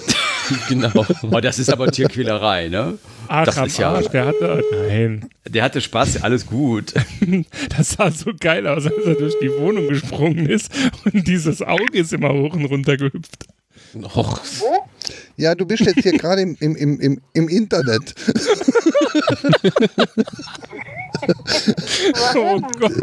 Genau. 0.68 1.06
Oh, 1.32 1.40
das 1.40 1.58
ist 1.58 1.72
aber 1.72 1.90
Tierquälerei, 1.90 2.68
ne? 2.68 2.98
Ach, 3.30 3.46
Das 3.46 3.56
ist 3.66 3.78
ja- 3.78 3.94
Arsch, 3.94 4.08
der 4.10 4.26
hatte. 4.26 4.62
Nein. 4.90 5.30
Der 5.48 5.64
hatte 5.64 5.80
Spaß, 5.80 6.22
alles 6.22 6.46
gut. 6.46 6.94
Das 7.78 7.92
sah 7.92 8.12
so 8.12 8.32
geil 8.38 8.68
aus, 8.68 8.86
als 8.86 9.06
er 9.06 9.16
durch 9.16 9.36
die 9.42 9.50
Wohnung 9.58 9.88
gesprungen 9.88 10.46
ist 10.50 10.70
und 11.06 11.26
dieses 11.30 11.62
Auge 11.62 11.98
ist 11.98 12.12
immer 12.12 12.34
hoch 12.34 12.54
und 12.56 12.66
runter 12.66 12.98
gehüpft. 12.98 13.46
Och, 14.02 14.40
Ja, 15.38 15.56
du 15.56 15.66
bist 15.66 15.82
jetzt 15.82 16.02
hier 16.02 16.18
gerade 16.18 16.42
im, 16.42 16.58
im, 16.60 16.76
im, 16.76 17.00
im, 17.00 17.22
im 17.34 17.50
Internet. 17.50 18.14
Oh 22.36 22.60
Gott. 22.80 22.94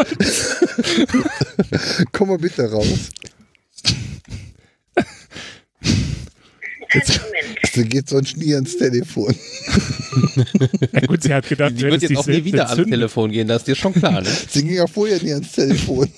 Komm 2.13 2.29
mal 2.29 2.37
bitte 2.37 2.71
raus. 2.71 3.09
Sie 7.73 7.85
geht 7.85 8.09
sonst 8.09 8.37
nie 8.37 8.55
ans 8.55 8.77
Telefon. 8.77 9.35
Na 10.93 11.01
gut, 11.01 11.23
sie 11.23 11.33
hat 11.33 11.49
gedacht, 11.49 11.73
du 11.77 11.83
wird 11.83 12.03
jetzt 12.03 12.17
auch 12.17 12.27
nie 12.27 12.45
wieder 12.45 12.69
ans. 12.69 12.89
Telefon 12.89 13.31
gehen, 13.31 13.47
das 13.47 13.63
ist 13.63 13.69
dir 13.69 13.77
schon 13.77 13.95
klar, 13.95 14.21
ne? 14.21 14.29
Sie 14.51 14.65
ging 14.65 14.75
ja 14.75 14.87
vorher 14.87 15.23
nie 15.23 15.33
ans 15.33 15.53
Telefon. 15.53 16.11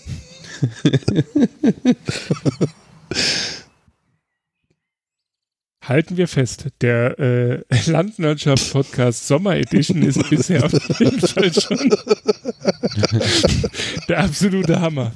Halten 5.82 6.16
wir 6.16 6.28
fest, 6.28 6.66
der 6.80 7.18
äh, 7.18 7.62
Landwirtschaft-Podcast 7.86 9.26
Sommer 9.26 9.56
Edition 9.56 10.02
ist 10.02 10.30
bisher 10.30 10.64
auf 10.64 10.72
jeden 11.00 11.18
Fall 11.20 11.52
schon 11.52 11.78
der 14.08 14.20
absolute 14.20 14.80
Hammer. 14.80 15.10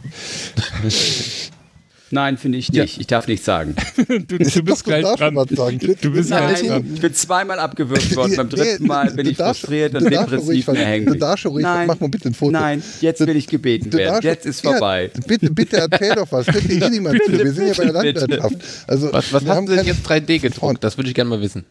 Nein, 2.12 2.36
finde 2.38 2.58
ich 2.58 2.70
nicht. 2.70 3.00
Ich 3.00 3.06
darf 3.08 3.26
nichts 3.26 3.44
sagen. 3.46 3.74
Du, 4.06 4.20
du 4.20 4.38
bist 4.38 4.56
Doch, 4.68 4.84
gleich 4.84 5.04
du 5.04 5.16
dran. 5.16 5.34
was 5.34 5.48
sagen. 5.50 5.78
Du 6.00 6.12
bist 6.12 6.30
Ja, 6.30 6.38
gleich 6.46 6.62
Nein, 6.62 6.68
dran. 6.70 6.94
ich 6.94 7.00
bin 7.00 7.14
zweimal 7.14 7.58
abgewürgt 7.58 8.14
worden. 8.14 8.36
Beim 8.36 8.48
dritten 8.48 8.86
Mal 8.86 9.10
bin 9.10 9.24
du 9.24 9.30
ich 9.32 9.36
darfst- 9.36 9.60
frustriert 9.62 9.94
du 9.94 9.98
und 9.98 10.10
depressiv 10.12 10.68
was- 10.68 10.76
und 10.76 10.84
hängen. 10.84 11.06
du 11.06 11.14
darfst 11.16 11.46
ruhig 11.46 11.64
was- 11.64 11.86
mach 11.88 11.98
mal 11.98 12.08
bitte 12.08 12.28
ein 12.28 12.34
Foto. 12.34 12.52
Nein, 12.52 12.82
jetzt 13.00 13.20
will 13.26 13.36
ich 13.36 13.46
gebeten 13.48 13.90
Du 13.90 13.98
werden. 13.98 14.12
darfst- 14.12 14.24
Jetzt 14.24 14.46
ist 14.46 14.64
Ja, 14.64 14.70
vorbei. 14.72 15.10
bitte, 15.26 15.50
bitte 15.50 15.76
erzähl 15.78 16.14
doch 16.14 16.30
was. 16.30 16.46
Dir 16.46 16.82
eh 16.86 16.90
niemand 16.90 17.20
zu. 17.24 17.32
Wir 17.32 17.52
sind 17.52 17.66
ja 17.68 17.74
bei 17.74 17.84
der 17.90 18.12
bitte. 18.12 18.20
Landwirtschaft. 18.36 18.84
Also, 18.88 19.12
Was, 19.12 19.32
was 19.32 19.44
haben 19.46 19.66
du 19.66 19.74
denn 19.74 19.86
jetzt 19.86 20.06
3D 20.06 20.38
gedruckt? 20.38 20.84
Das 20.84 20.96
würde 20.96 21.08
ich 21.08 21.14
gerne 21.14 21.30
mal 21.30 21.40
wissen. 21.40 21.64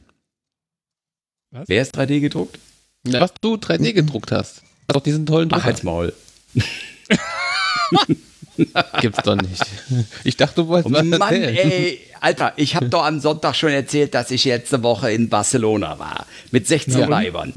Wer 1.68 1.82
ist 1.82 1.96
3D 1.98 2.20
gedruckt? 2.20 2.60
Was 3.06 3.34
du 3.40 3.56
3D 3.56 3.94
gedruckt 3.94 4.32
hast. 4.34 4.64
Hast 4.88 4.96
doch 4.96 5.02
diesen 5.02 5.26
tollen 5.26 5.48
Ach, 5.52 5.56
Drucker. 5.58 5.66
halt's 5.66 5.84
Maul. 5.84 6.14
Gibt's 9.02 9.24
doch 9.24 9.36
nicht. 9.36 9.62
Ich 10.24 10.38
dachte, 10.38 10.56
du 10.62 10.68
wolltest 10.68 10.96
Oh 10.96 10.98
was 10.98 11.06
Mann, 11.20 11.42
erzählen. 11.42 11.72
ey, 11.72 12.00
Alter, 12.22 12.54
ich 12.56 12.76
habe 12.76 12.88
doch 12.90 13.06
am 13.06 13.20
Sonntag 13.20 13.56
schon 13.56 13.70
erzählt, 13.72 14.14
dass 14.14 14.32
ich 14.32 14.46
letzte 14.46 14.82
Woche 14.84 15.12
in 15.12 15.30
Barcelona 15.30 16.00
war. 16.00 16.26
Mit 16.52 16.68
16 16.68 16.94
Ja, 17.00 17.06
und? 17.06 17.12
Weibern. 17.12 17.54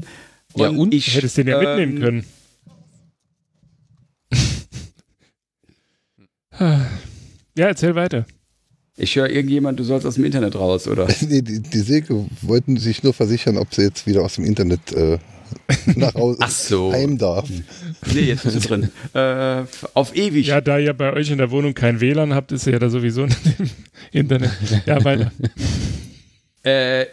Ja, 0.55 0.69
und? 0.69 0.93
ich, 0.93 1.15
Hättest 1.15 1.37
den 1.37 1.47
ja 1.47 1.61
ähm, 1.61 1.93
mitnehmen 1.93 2.01
können. 2.01 2.25
Ja, 7.57 7.67
erzähl 7.67 7.95
weiter. 7.95 8.25
Ich 8.97 9.15
höre 9.15 9.29
irgendjemand, 9.29 9.79
du 9.79 9.83
sollst 9.85 10.05
aus 10.05 10.15
dem 10.15 10.25
Internet 10.25 10.55
raus, 10.55 10.87
oder? 10.87 11.07
Nee, 11.21 11.41
die, 11.41 11.61
die 11.61 11.79
Silke 11.79 12.25
wollten 12.41 12.75
sich 12.77 13.01
nur 13.03 13.13
versichern, 13.13 13.57
ob 13.57 13.73
sie 13.73 13.83
jetzt 13.83 14.05
wieder 14.07 14.23
aus 14.23 14.35
dem 14.35 14.43
Internet 14.43 14.91
äh, 14.91 15.17
nach 15.95 16.13
Hause 16.13 16.39
Ach 16.41 16.49
so. 16.49 16.91
heim 16.91 17.17
darf. 17.17 17.49
Nee, 18.13 18.21
jetzt 18.21 18.43
bist 18.43 18.55
du 18.55 18.67
drin. 18.67 18.91
Äh, 19.13 19.63
auf 19.93 20.15
ewig. 20.15 20.47
Ja, 20.47 20.61
da 20.61 20.77
ihr 20.77 20.93
bei 20.93 21.13
euch 21.13 21.31
in 21.31 21.37
der 21.37 21.51
Wohnung 21.51 21.73
kein 21.73 22.01
WLAN 22.01 22.33
habt, 22.33 22.51
ist 22.51 22.67
ihr 22.67 22.73
ja 22.73 22.79
da 22.79 22.89
sowieso 22.89 23.25
nicht 23.25 23.39
im 23.59 23.69
Internet. 24.11 24.51
Ja, 24.85 25.03
weiter. 25.03 25.31
Äh, 26.63 27.05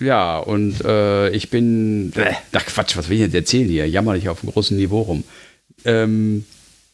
ja, 0.00 0.38
und 0.38 0.84
äh, 0.84 1.30
ich 1.30 1.50
bin. 1.50 2.12
Äh, 2.16 2.32
ach 2.52 2.66
Quatsch, 2.66 2.96
was 2.96 3.08
will 3.08 3.16
ich 3.16 3.22
jetzt 3.22 3.34
erzählen 3.34 3.68
hier? 3.68 3.88
Jammer 3.88 4.14
nicht 4.14 4.28
auf 4.28 4.42
einem 4.42 4.52
großen 4.52 4.76
Niveau 4.76 5.02
rum. 5.02 5.24
Ähm, 5.84 6.44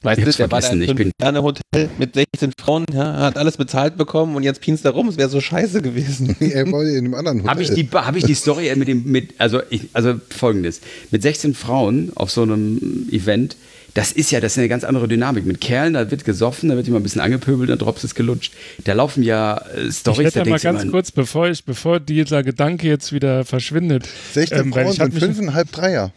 Weißt 0.05 0.19
Ich 0.19 0.25
du, 0.27 0.33
der 0.33 0.51
war 0.51 0.61
da 0.61 0.73
ich 0.75 0.95
bin- 0.95 1.13
einem 1.23 1.43
Hotel 1.43 1.89
mit 1.99 2.15
16 2.15 2.53
Frauen, 2.61 2.85
ja, 2.93 3.21
hat 3.21 3.39
alles 3.39 3.57
bezahlt 3.57 3.97
bekommen 3.97 4.37
und 4.37 4.43
jetzt 4.43 4.61
pinst 4.61 4.85
er 4.85 4.91
rum, 4.91 5.09
es 5.09 5.17
wäre 5.17 5.31
so 5.31 5.41
scheiße 5.41 5.81
gewesen. 5.81 6.37
er 6.41 6.71
war 6.71 6.83
in 6.83 6.99
einem 6.99 7.15
anderen 7.15 7.39
Hotel. 7.39 7.51
Habe 7.51 7.63
ich, 7.63 7.71
die, 7.71 7.89
hab 7.91 8.15
ich 8.15 8.25
die 8.25 8.35
Story 8.35 8.71
mit 8.77 8.87
dem, 8.87 9.05
mit, 9.11 9.35
also, 9.39 9.63
ich, 9.71 9.89
also 9.95 10.21
folgendes: 10.29 10.83
Mit 11.11 11.23
16 11.23 11.55
Frauen 11.55 12.13
auf 12.17 12.31
so 12.31 12.43
einem 12.43 13.09
Event, 13.11 13.57
das 13.95 14.13
ist 14.13 14.31
ja, 14.31 14.41
das 14.41 14.53
ist 14.53 14.59
eine 14.59 14.69
ganz 14.69 14.85
andere 14.85 15.09
Dynamik. 15.09 15.47
Mit 15.47 15.61
Kerlen, 15.63 15.95
da 15.95 16.11
wird 16.11 16.25
gesoffen, 16.27 16.69
da 16.69 16.77
wird 16.77 16.87
immer 16.87 16.99
ein 16.99 17.03
bisschen 17.03 17.23
angepöbelt, 17.23 17.71
dann 17.71 17.79
drops 17.79 18.05
es 18.05 18.15
gelutscht. 18.15 18.53
Da 18.85 18.93
laufen 18.93 19.23
ja 19.23 19.57
äh, 19.75 19.87
Ich 19.89 19.97
Stories, 19.97 20.27
hätte 20.27 20.41
da 20.41 20.51
mal 20.51 20.59
ganz 20.59 20.83
immer, 20.83 20.91
kurz, 20.91 21.13
bevor 21.13 21.49
ich, 21.49 21.65
bevor 21.65 21.99
dieser 21.99 22.43
Gedanke 22.43 22.89
jetzt 22.89 23.13
wieder 23.13 23.45
verschwindet. 23.47 24.07
16 24.35 24.59
ähm, 24.59 24.73
Frauen 24.73 24.89
ich 24.89 24.97
sind 24.97 25.19
fünfeinhalb 25.19 25.73
Dreier. 25.73 26.13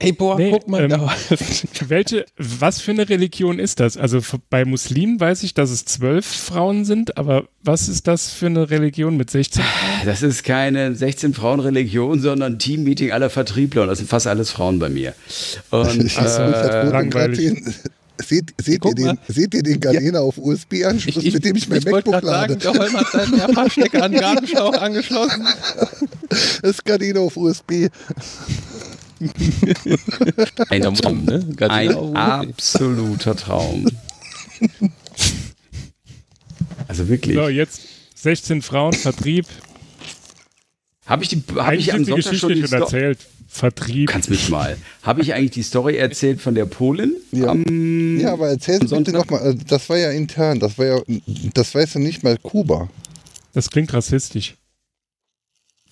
Hey, 0.00 0.12
boah, 0.12 0.38
Nee, 0.38 0.50
guck 0.52 0.68
mal 0.68 0.84
ähm, 0.84 0.90
da. 0.90 1.12
Welche, 1.88 2.24
was 2.36 2.80
für 2.80 2.92
eine 2.92 3.08
Religion 3.08 3.58
ist 3.58 3.80
das? 3.80 3.96
Also 3.96 4.20
bei 4.48 4.64
Muslimen 4.64 5.18
weiß 5.18 5.42
ich, 5.42 5.54
dass 5.54 5.70
es 5.70 5.84
zwölf 5.84 6.24
Frauen 6.24 6.84
sind, 6.84 7.16
aber 7.16 7.48
was 7.64 7.88
ist 7.88 8.06
das 8.06 8.30
für 8.30 8.46
eine 8.46 8.70
Religion 8.70 9.16
mit 9.16 9.30
16 9.30 9.62
Frauen? 9.62 10.06
Das 10.06 10.22
ist 10.22 10.44
keine 10.44 10.92
16-Frauen-Religion, 10.92 12.20
sondern 12.20 12.54
ein 12.54 12.58
Teammeeting 12.60 13.10
aller 13.10 13.28
Vertriebler. 13.28 13.82
Und 13.82 13.88
das 13.88 13.98
sind 13.98 14.08
fast 14.08 14.28
alles 14.28 14.50
Frauen 14.50 14.78
bei 14.78 14.88
mir. 14.88 15.14
Und, 15.70 16.04
Ich 16.04 16.16
äh, 16.16 16.82
langweilig. 16.84 17.56
Seht, 18.20 18.52
seht, 18.60 18.74
ihr 18.74 18.78
Guck 18.80 18.96
den, 18.96 19.06
mal. 19.06 19.18
seht 19.28 19.54
ihr 19.54 19.62
den 19.62 19.78
Gardena 19.78 20.20
auf 20.20 20.38
USB-Anschluss, 20.38 21.22
mit 21.22 21.44
dem 21.44 21.56
ich 21.56 21.68
mein 21.68 21.84
wollte 21.84 22.10
MacBook 22.10 22.12
grad 22.14 22.24
sagen, 22.24 22.52
lade? 22.54 22.56
der 22.56 22.72
Holm 22.72 22.92
hat 22.96 23.06
seinen 23.12 23.30
Mehrfachstecker 23.36 24.02
an 24.02 24.12
den 24.12 24.20
Gartenschlauch 24.20 24.72
angeschlossen. 24.80 25.46
Das 26.28 26.70
ist 26.70 26.84
Gardena 26.84 27.20
auf 27.20 27.36
USB. 27.36 27.88
ein 30.70 30.94
Traum, 30.94 31.24
ne? 31.24 31.46
Ganz 31.56 31.72
Ein 31.72 31.88
genau. 31.88 32.12
absoluter 32.14 33.36
Traum. 33.36 33.86
Also 36.88 37.06
wirklich. 37.08 37.36
So, 37.36 37.48
jetzt 37.48 37.82
16 38.14 38.62
Frauen, 38.62 38.94
Vertrieb. 38.94 39.46
Habe 41.06 41.22
ich, 41.22 41.28
die, 41.28 41.42
hab 41.54 41.74
ich 41.74 41.92
am 41.92 42.04
Sonntag 42.04 42.16
Geschichte 42.16 42.38
schon 42.38 42.54
die 42.54 42.66
schon 42.66 42.82
erzählt. 42.82 43.18
Vertrieb. 43.46 44.10
Kannst 44.10 44.28
mich 44.28 44.48
mal. 44.50 44.76
Habe 45.02 45.22
ich 45.22 45.32
eigentlich 45.32 45.52
die 45.52 45.62
Story 45.62 45.96
erzählt 45.96 46.40
von 46.40 46.54
der 46.54 46.66
Polin? 46.66 47.16
Ja. 47.32 47.48
Am, 47.48 48.18
Ja, 48.18 48.32
aber 48.32 48.48
erzähl 48.48 48.80
am 48.80 48.88
bitte 48.88 49.12
nochmal. 49.12 49.54
Das 49.66 49.88
war 49.88 49.96
ja 49.96 50.10
intern. 50.10 50.60
Das 50.60 50.76
war 50.76 50.86
ja, 50.86 51.00
das 51.54 51.74
weiß 51.74 51.94
ja 51.94 52.00
nicht 52.00 52.22
mal 52.24 52.36
Kuba. 52.38 52.88
Das 53.54 53.70
klingt 53.70 53.92
rassistisch. 53.94 54.56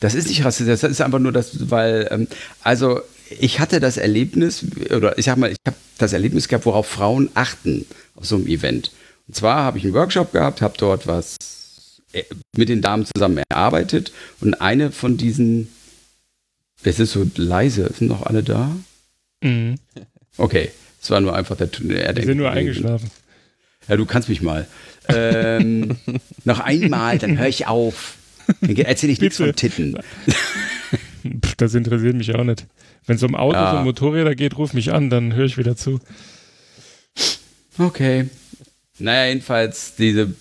Das 0.00 0.14
ist 0.14 0.28
nicht 0.28 0.44
rassistisch, 0.44 0.80
das 0.80 0.90
ist 0.90 1.00
einfach 1.00 1.18
nur 1.18 1.32
das, 1.32 1.70
weil, 1.70 2.06
ähm, 2.10 2.28
also 2.62 3.00
ich 3.30 3.60
hatte 3.60 3.80
das 3.80 3.96
Erlebnis, 3.96 4.64
oder 4.94 5.18
ich 5.18 5.24
sag 5.24 5.36
mal, 5.36 5.50
ich 5.50 5.58
habe 5.66 5.76
das 5.98 6.12
Erlebnis 6.12 6.48
gehabt, 6.48 6.66
worauf 6.66 6.86
Frauen 6.86 7.30
achten 7.34 7.86
auf 8.14 8.26
so 8.26 8.36
einem 8.36 8.46
Event. 8.46 8.92
Und 9.26 9.34
zwar 9.34 9.64
habe 9.64 9.78
ich 9.78 9.84
einen 9.84 9.94
Workshop 9.94 10.32
gehabt, 10.32 10.62
habe 10.62 10.74
dort 10.78 11.06
was 11.06 11.36
äh, 12.12 12.22
mit 12.56 12.68
den 12.68 12.82
Damen 12.82 13.06
zusammen 13.06 13.42
erarbeitet 13.48 14.12
und 14.40 14.60
eine 14.60 14.92
von 14.92 15.16
diesen, 15.16 15.68
es 16.82 17.00
ist 17.00 17.12
so 17.12 17.26
leise, 17.36 17.92
sind 17.92 18.08
noch 18.08 18.22
alle 18.22 18.42
da? 18.42 18.74
Mhm. 19.42 19.76
Okay, 20.36 20.70
es 21.00 21.10
war 21.10 21.20
nur 21.20 21.34
einfach 21.34 21.56
der 21.56 21.68
er 21.90 22.12
Die 22.12 22.22
sind 22.22 22.38
nur 22.38 22.50
eingeschlafen. 22.50 23.10
Ja, 23.88 23.96
du 23.96 24.06
kannst 24.06 24.28
mich 24.28 24.42
mal. 24.42 24.66
Ähm, 25.08 25.96
noch 26.44 26.60
einmal, 26.60 27.18
dann 27.18 27.38
höre 27.38 27.48
ich 27.48 27.66
auf. 27.66 28.16
Dann 28.60 28.76
erzähle 28.76 29.12
ich 29.12 29.20
nichts 29.20 29.36
von 29.38 29.54
Titten. 29.54 29.98
Pff, 31.44 31.54
das 31.56 31.74
interessiert 31.74 32.16
mich 32.16 32.34
auch 32.34 32.44
nicht. 32.44 32.66
Wenn 33.06 33.16
es 33.16 33.22
um 33.22 33.34
Autos 33.34 33.60
Ja. 33.60 33.78
und 33.78 33.84
Motorräder 33.84 34.34
geht, 34.34 34.56
ruf 34.58 34.72
mich 34.72 34.92
an, 34.92 35.10
dann 35.10 35.34
höre 35.34 35.46
ich 35.46 35.58
wieder 35.58 35.76
zu. 35.76 36.00
Okay. 37.78 38.28
Naja, 38.98 39.28
jedenfalls 39.28 39.94
diese 39.96 40.32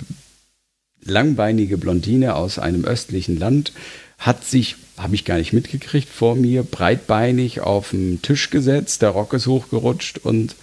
langbeinige 1.03 1.77
Blondine 1.77 2.35
aus 2.35 2.57
einem 2.57 2.85
östlichen 2.85 3.37
Land 3.37 3.73
hat 4.17 4.45
sich, 4.45 4.75
habe 4.97 5.15
ich 5.15 5.25
gar 5.25 5.37
nicht 5.37 5.53
mitgekriegt, 5.53 6.07
vor 6.07 6.35
mir 6.35 6.63
breitbeinig 6.63 7.59
auf 7.61 7.91
den 7.91 8.21
Tisch 8.21 8.49
gesetzt, 8.49 9.01
der 9.01 9.09
Rock 9.09 9.33
ist 9.33 9.45
hochgerutscht 9.47 10.19
und 10.19 10.55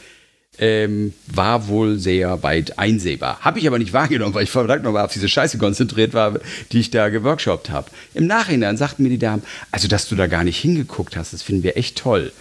ähm, 0.59 1.14
war 1.26 1.68
wohl 1.68 1.98
sehr 1.98 2.42
weit 2.42 2.78
einsehbar. 2.78 3.40
Habe 3.40 3.59
ich 3.59 3.66
aber 3.66 3.78
nicht 3.78 3.92
wahrgenommen, 3.92 4.34
weil 4.34 4.44
ich 4.44 4.50
verdammt 4.50 4.84
nochmal 4.84 5.05
auf 5.05 5.12
diese 5.12 5.28
Scheiße 5.28 5.59
konzentriert 5.59 6.14
war, 6.14 6.38
die 6.72 6.80
ich 6.80 6.90
da 6.90 7.09
geworkshopt 7.09 7.70
habe. 7.70 7.90
Im 8.14 8.26
Nachhinein 8.26 8.76
sagten 8.76 9.03
mir 9.03 9.09
die 9.09 9.18
Damen, 9.18 9.42
also 9.70 9.88
dass 9.88 10.09
du 10.09 10.16
da 10.16 10.26
gar 10.26 10.44
nicht 10.44 10.59
hingeguckt 10.59 11.16
hast, 11.16 11.32
das 11.32 11.42
finden 11.42 11.62
wir 11.62 11.76
echt 11.76 11.96
toll. 11.98 12.32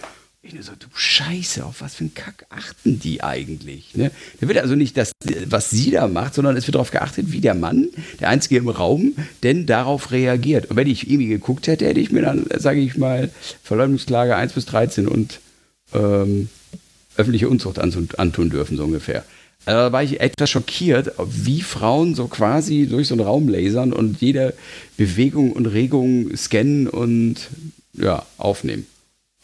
Ich 0.44 0.54
nur 0.54 0.64
so, 0.64 0.72
du 0.76 0.88
Scheiße, 0.92 1.64
auf 1.64 1.82
was 1.82 1.94
für 1.94 2.00
einen 2.00 2.14
Kack 2.14 2.46
achten 2.50 2.98
die 2.98 3.22
eigentlich? 3.22 3.94
Ne? 3.94 4.10
Da 4.40 4.48
wird 4.48 4.58
also 4.58 4.74
nicht 4.74 4.96
das, 4.96 5.12
was 5.46 5.70
sie 5.70 5.92
da 5.92 6.08
macht, 6.08 6.34
sondern 6.34 6.56
es 6.56 6.66
wird 6.66 6.74
darauf 6.74 6.90
geachtet, 6.90 7.30
wie 7.30 7.40
der 7.40 7.54
Mann, 7.54 7.90
der 8.18 8.28
Einzige 8.28 8.56
im 8.56 8.68
Raum, 8.68 9.12
denn 9.44 9.66
darauf 9.66 10.10
reagiert. 10.10 10.66
Und 10.68 10.76
wenn 10.76 10.88
ich 10.88 11.08
irgendwie 11.08 11.28
geguckt 11.28 11.68
hätte, 11.68 11.86
hätte 11.86 12.00
ich 12.00 12.10
mir 12.10 12.22
dann, 12.22 12.44
sage 12.56 12.80
ich 12.80 12.96
mal, 12.96 13.30
Verleumdungsklage 13.62 14.34
1 14.34 14.54
bis 14.54 14.66
13 14.66 15.06
und 15.06 15.38
ähm, 15.94 16.48
öffentliche 17.16 17.48
Unzucht 17.48 17.78
antun, 17.78 18.50
dürfen, 18.50 18.76
so 18.76 18.84
ungefähr. 18.84 19.24
Also 19.64 19.78
da 19.78 19.92
war 19.92 20.02
ich 20.02 20.20
etwas 20.20 20.50
schockiert, 20.50 21.12
wie 21.24 21.60
Frauen 21.62 22.14
so 22.16 22.26
quasi 22.26 22.86
durch 22.90 23.08
so 23.08 23.14
einen 23.14 23.22
Raum 23.24 23.48
lasern 23.48 23.92
und 23.92 24.20
jede 24.20 24.54
Bewegung 24.96 25.52
und 25.52 25.66
Regung 25.66 26.36
scannen 26.36 26.88
und 26.88 27.36
ja, 27.92 28.26
aufnehmen. 28.38 28.86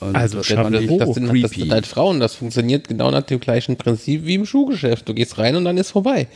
Und 0.00 0.16
Also 0.16 0.38
das 0.38 0.48
Chapeau. 0.48 0.70
Das 0.98 1.14
sind, 1.14 1.24
das 1.26 1.30
creepy. 1.30 1.60
sind 1.60 1.72
halt 1.72 1.86
Frauen. 1.86 2.18
Das 2.20 2.34
funktioniert 2.34 2.88
genau 2.88 3.10
nach 3.10 3.22
dem 3.22 3.38
gleichen 3.40 3.76
Prinzip 3.76 4.24
wie 4.24 4.34
im 4.34 4.46
Schuhgeschäft. 4.46 5.08
Du 5.08 5.14
gehst 5.14 5.38
rein 5.38 5.54
und 5.56 5.64
dann 5.64 5.76
ist 5.76 5.90
vorbei. 5.90 6.26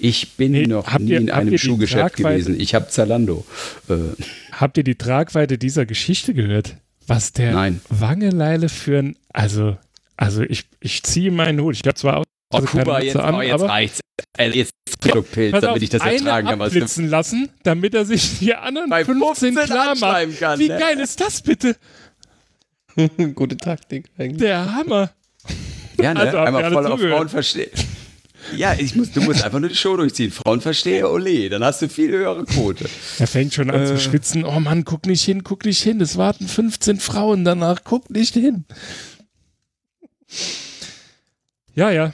Ich 0.00 0.36
bin 0.36 0.52
Nee, 0.52 0.66
noch 0.66 0.96
nie 0.98 1.10
ihr- 1.10 1.18
in 1.18 1.30
einem 1.30 1.58
Schuhgeschäft 1.58 2.16
gewesen. 2.16 2.58
Ich 2.60 2.74
habe 2.74 2.88
Zalando. 2.88 3.44
Äh, 3.88 3.94
Habt 4.52 4.76
ihr 4.76 4.84
die 4.84 4.94
Tragweite 4.94 5.58
dieser 5.58 5.86
Geschichte 5.86 6.34
gehört? 6.34 6.76
Was 7.08 7.32
der 7.32 7.52
Nein. 7.52 7.80
Wangeleile 7.88 8.68
für 8.68 8.98
ein, 8.98 9.16
also, 9.32 9.76
also 10.16 10.42
ich, 10.42 10.66
ich 10.80 11.02
ziehe 11.02 11.30
meinen 11.32 11.60
Hut. 11.60 11.74
Ich 11.74 11.80
habe 11.86 11.94
zwar 11.94 12.18
auch 12.18 12.24
oh, 12.52 12.56
also 12.58 12.66
Kuba, 12.68 13.00
jetzt, 13.00 13.16
an, 13.16 13.34
oh, 13.34 13.40
jetzt 13.40 13.62
reicht's. 13.62 14.00
Äh, 14.36 14.50
Jetzt 14.50 14.72
Produktpilz, 15.00 15.52
pass 15.52 15.60
damit 15.62 15.76
auf, 15.76 15.82
ich 15.82 15.90
das 15.90 16.02
ertragen 16.04 16.48
kann. 16.48 16.58
was- 16.58 16.68
abblitzen 16.68 17.08
lassen, 17.08 17.48
damit 17.62 17.94
er 17.94 18.04
sich 18.04 18.40
die 18.40 18.54
anderen 18.54 18.90
Bei 18.90 19.04
15 19.04 19.54
15 19.54 19.64
klar 19.74 19.94
macht. 19.96 20.38
kann, 20.40 20.58
Wie 20.58 20.68
ne? 20.68 20.76
geil 20.78 20.98
ist 21.00 21.20
das 21.20 21.40
bitte? 21.40 21.76
Gute 23.34 23.56
Taktik 23.56 24.06
eigentlich. 24.18 24.38
Der 24.38 24.74
Hammer. 24.74 25.10
Ja, 26.00 26.14
ne? 26.14 26.20
Also 26.20 26.38
Einmal 26.38 26.72
voll 26.72 26.86
auf 26.86 26.92
zugehört? 26.98 27.16
Frauen 27.16 27.28
verstehen. 27.28 27.70
Ja, 28.56 28.74
ich 28.74 28.94
muss, 28.94 29.12
du 29.12 29.20
musst 29.20 29.42
einfach 29.42 29.58
nur 29.60 29.68
die 29.68 29.74
Show 29.76 29.96
durchziehen. 29.96 30.30
Frauen 30.30 30.60
verstehe, 30.60 31.10
ole, 31.10 31.48
dann 31.50 31.62
hast 31.64 31.82
du 31.82 31.88
viel 31.88 32.10
höhere 32.10 32.44
Quote. 32.44 32.88
Er 33.18 33.26
fängt 33.26 33.52
schon 33.54 33.70
an 33.70 33.82
Äh. 33.82 33.86
zu 33.86 33.98
schwitzen. 34.00 34.44
Oh 34.44 34.60
Mann, 34.60 34.84
guck 34.84 35.06
nicht 35.06 35.24
hin, 35.24 35.44
guck 35.44 35.64
nicht 35.64 35.82
hin. 35.82 36.00
Es 36.00 36.16
warten 36.16 36.46
15 36.48 36.98
Frauen 37.00 37.44
danach. 37.44 37.82
Guck 37.84 38.10
nicht 38.10 38.34
hin. 38.34 38.64
Ja, 41.74 41.90
ja. 41.90 42.12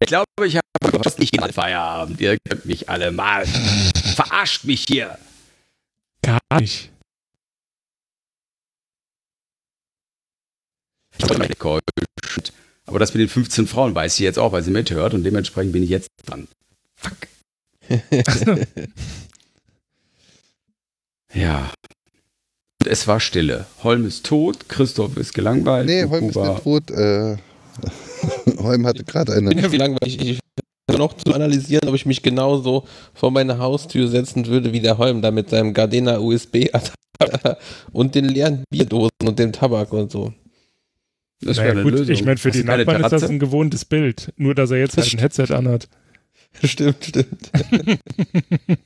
Ich 0.00 0.06
glaube, 0.08 0.26
ich 0.46 0.56
habe 0.56 1.02
fast 1.02 1.18
nicht 1.20 1.38
mal 1.40 1.52
Feierabend. 1.52 2.20
Ihr 2.20 2.36
könnt 2.48 2.66
mich 2.66 2.88
alle 2.88 3.12
mal. 3.12 3.46
Verarscht 3.46 4.64
mich 4.64 4.84
hier. 4.88 5.16
Gar 6.22 6.40
nicht. 6.58 6.90
Ich 11.18 11.26
bin 11.26 11.40
enttäuscht. 11.40 12.52
Aber 12.92 12.98
das 12.98 13.14
mit 13.14 13.22
den 13.22 13.28
15 13.30 13.66
Frauen 13.66 13.94
weiß 13.94 14.16
sie 14.16 14.24
jetzt 14.24 14.38
auch, 14.38 14.52
weil 14.52 14.62
sie 14.62 14.70
mithört 14.70 15.14
und 15.14 15.24
dementsprechend 15.24 15.72
bin 15.72 15.82
ich 15.82 15.88
jetzt 15.88 16.08
dran. 16.26 16.46
Fuck. 16.94 17.16
ja. 21.32 21.72
Und 22.82 22.86
es 22.86 23.08
war 23.08 23.18
Stille. 23.18 23.64
Holm 23.82 24.04
ist 24.06 24.26
tot, 24.26 24.68
Christoph 24.68 25.16
ist 25.16 25.32
gelangweilt. 25.32 25.86
Nee, 25.86 26.04
Holm 26.04 26.28
ist 26.28 26.36
nicht 26.36 26.62
tot. 26.62 26.90
Äh, 26.90 27.38
Holm 28.58 28.86
hatte 28.86 29.04
gerade 29.04 29.32
eine. 29.32 29.48
bin 29.48 29.58
ja 29.58 29.72
wie 29.72 29.78
langweilig. 29.78 30.20
Ich, 30.20 30.28
ich 30.90 30.98
noch 30.98 31.16
zu 31.16 31.32
analysieren, 31.32 31.88
ob 31.88 31.94
ich 31.94 32.04
mich 32.04 32.20
genauso 32.20 32.84
vor 33.14 33.30
meine 33.30 33.56
Haustür 33.56 34.08
setzen 34.08 34.48
würde 34.48 34.74
wie 34.74 34.80
der 34.80 34.98
Holm 34.98 35.22
da 35.22 35.30
mit 35.30 35.48
seinem 35.48 35.72
Gardena 35.72 36.18
USB 36.18 36.66
und 37.92 38.14
den 38.14 38.26
leeren 38.26 38.64
Bierdosen 38.68 39.26
und 39.26 39.38
dem 39.38 39.50
Tabak 39.50 39.94
und 39.94 40.12
so. 40.12 40.34
Das 41.44 41.56
Naja, 41.56 41.68
wäre 41.68 41.80
eine 41.80 41.82
gut, 41.82 41.92
Lösung. 41.98 42.14
ich 42.14 42.24
meine, 42.24 42.36
für 42.38 42.48
Hast 42.50 42.56
die 42.58 42.64
Nachbarn 42.64 43.02
ist 43.04 43.10
das 43.10 43.24
ein 43.24 43.38
gewohntes 43.38 43.84
Bild. 43.84 44.32
Nur, 44.36 44.54
dass 44.54 44.70
er 44.70 44.78
jetzt 44.78 44.96
halt 44.96 45.12
ein 45.12 45.18
Headset 45.20 45.52
anhat. 45.54 45.88
Stimmt, 46.62 47.04
stimmt. 47.04 47.50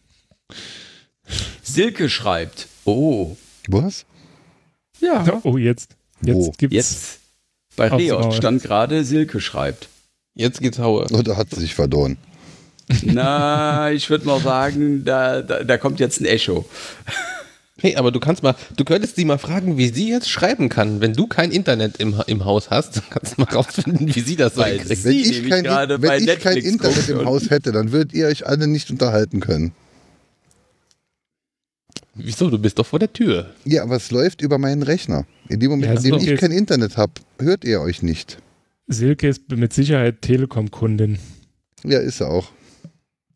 Silke 1.62 2.08
schreibt. 2.08 2.68
Oh. 2.84 3.36
Was? 3.68 4.06
Ja. 5.00 5.40
Oh, 5.42 5.56
jetzt. 5.58 5.96
Jetzt 6.22 6.34
Wo? 6.36 6.52
gibt's. 6.56 6.74
Jetzt. 6.74 7.18
Bei 7.76 7.90
Maul. 7.90 8.32
stand 8.32 8.62
gerade 8.62 9.04
Silke 9.04 9.40
schreibt. 9.40 9.88
Jetzt 10.34 10.60
geht's 10.60 10.78
Haue. 10.78 11.06
Oder 11.12 11.36
hat 11.36 11.50
sie 11.50 11.60
sich 11.60 11.74
verdorren? 11.74 12.16
Na, 13.02 13.90
ich 13.90 14.08
würde 14.08 14.26
mal 14.26 14.40
sagen, 14.40 15.04
da, 15.04 15.42
da, 15.42 15.64
da 15.64 15.76
kommt 15.76 15.98
jetzt 15.98 16.20
ein 16.20 16.24
Echo. 16.24 16.64
Hey, 17.78 17.96
aber 17.96 18.10
du 18.10 18.20
kannst 18.20 18.42
mal, 18.42 18.54
du 18.76 18.84
könntest 18.84 19.16
sie 19.16 19.26
mal 19.26 19.36
fragen, 19.36 19.76
wie 19.76 19.88
sie 19.88 20.08
jetzt 20.08 20.30
schreiben 20.30 20.70
kann. 20.70 21.00
Wenn 21.02 21.12
du 21.12 21.26
kein 21.26 21.50
Internet 21.50 21.98
im, 21.98 22.14
im 22.26 22.44
Haus 22.46 22.70
hast, 22.70 23.02
kannst 23.10 23.36
du 23.36 23.42
mal 23.42 23.52
rausfinden, 23.52 24.14
wie 24.14 24.20
sie 24.20 24.36
das 24.36 24.54
hinkriegt. 24.54 24.96
sie 24.96 25.04
Wenn 25.04 25.64
ich 25.64 25.64
kein, 25.64 26.02
wenn 26.02 26.24
ich 26.28 26.40
kein 26.40 26.56
Internet 26.56 27.08
im 27.10 27.24
Haus 27.26 27.50
hätte, 27.50 27.72
dann 27.72 27.92
würdet 27.92 28.14
ihr 28.14 28.28
euch 28.28 28.46
alle 28.46 28.66
nicht 28.66 28.90
unterhalten 28.90 29.40
können. 29.40 29.72
Wieso? 32.14 32.48
Du 32.48 32.58
bist 32.58 32.78
doch 32.78 32.86
vor 32.86 32.98
der 32.98 33.12
Tür. 33.12 33.54
Ja, 33.64 33.82
aber 33.82 33.96
es 33.96 34.10
läuft 34.10 34.40
über 34.40 34.56
meinen 34.56 34.82
Rechner. 34.82 35.26
In 35.50 35.60
dem 35.60 35.70
Moment, 35.70 36.02
Ja, 36.02 36.10
in 36.16 36.18
dem 36.18 36.34
ich 36.34 36.40
kein 36.40 36.50
Internet 36.52 36.96
habe, 36.96 37.12
hört 37.38 37.64
ihr 37.64 37.82
euch 37.82 38.02
nicht. 38.02 38.38
Silke 38.86 39.28
ist 39.28 39.50
mit 39.50 39.74
Sicherheit 39.74 40.22
Telekom-Kundin. 40.22 41.18
Ja, 41.84 41.98
ist 41.98 42.20
er 42.20 42.30
auch. 42.30 42.48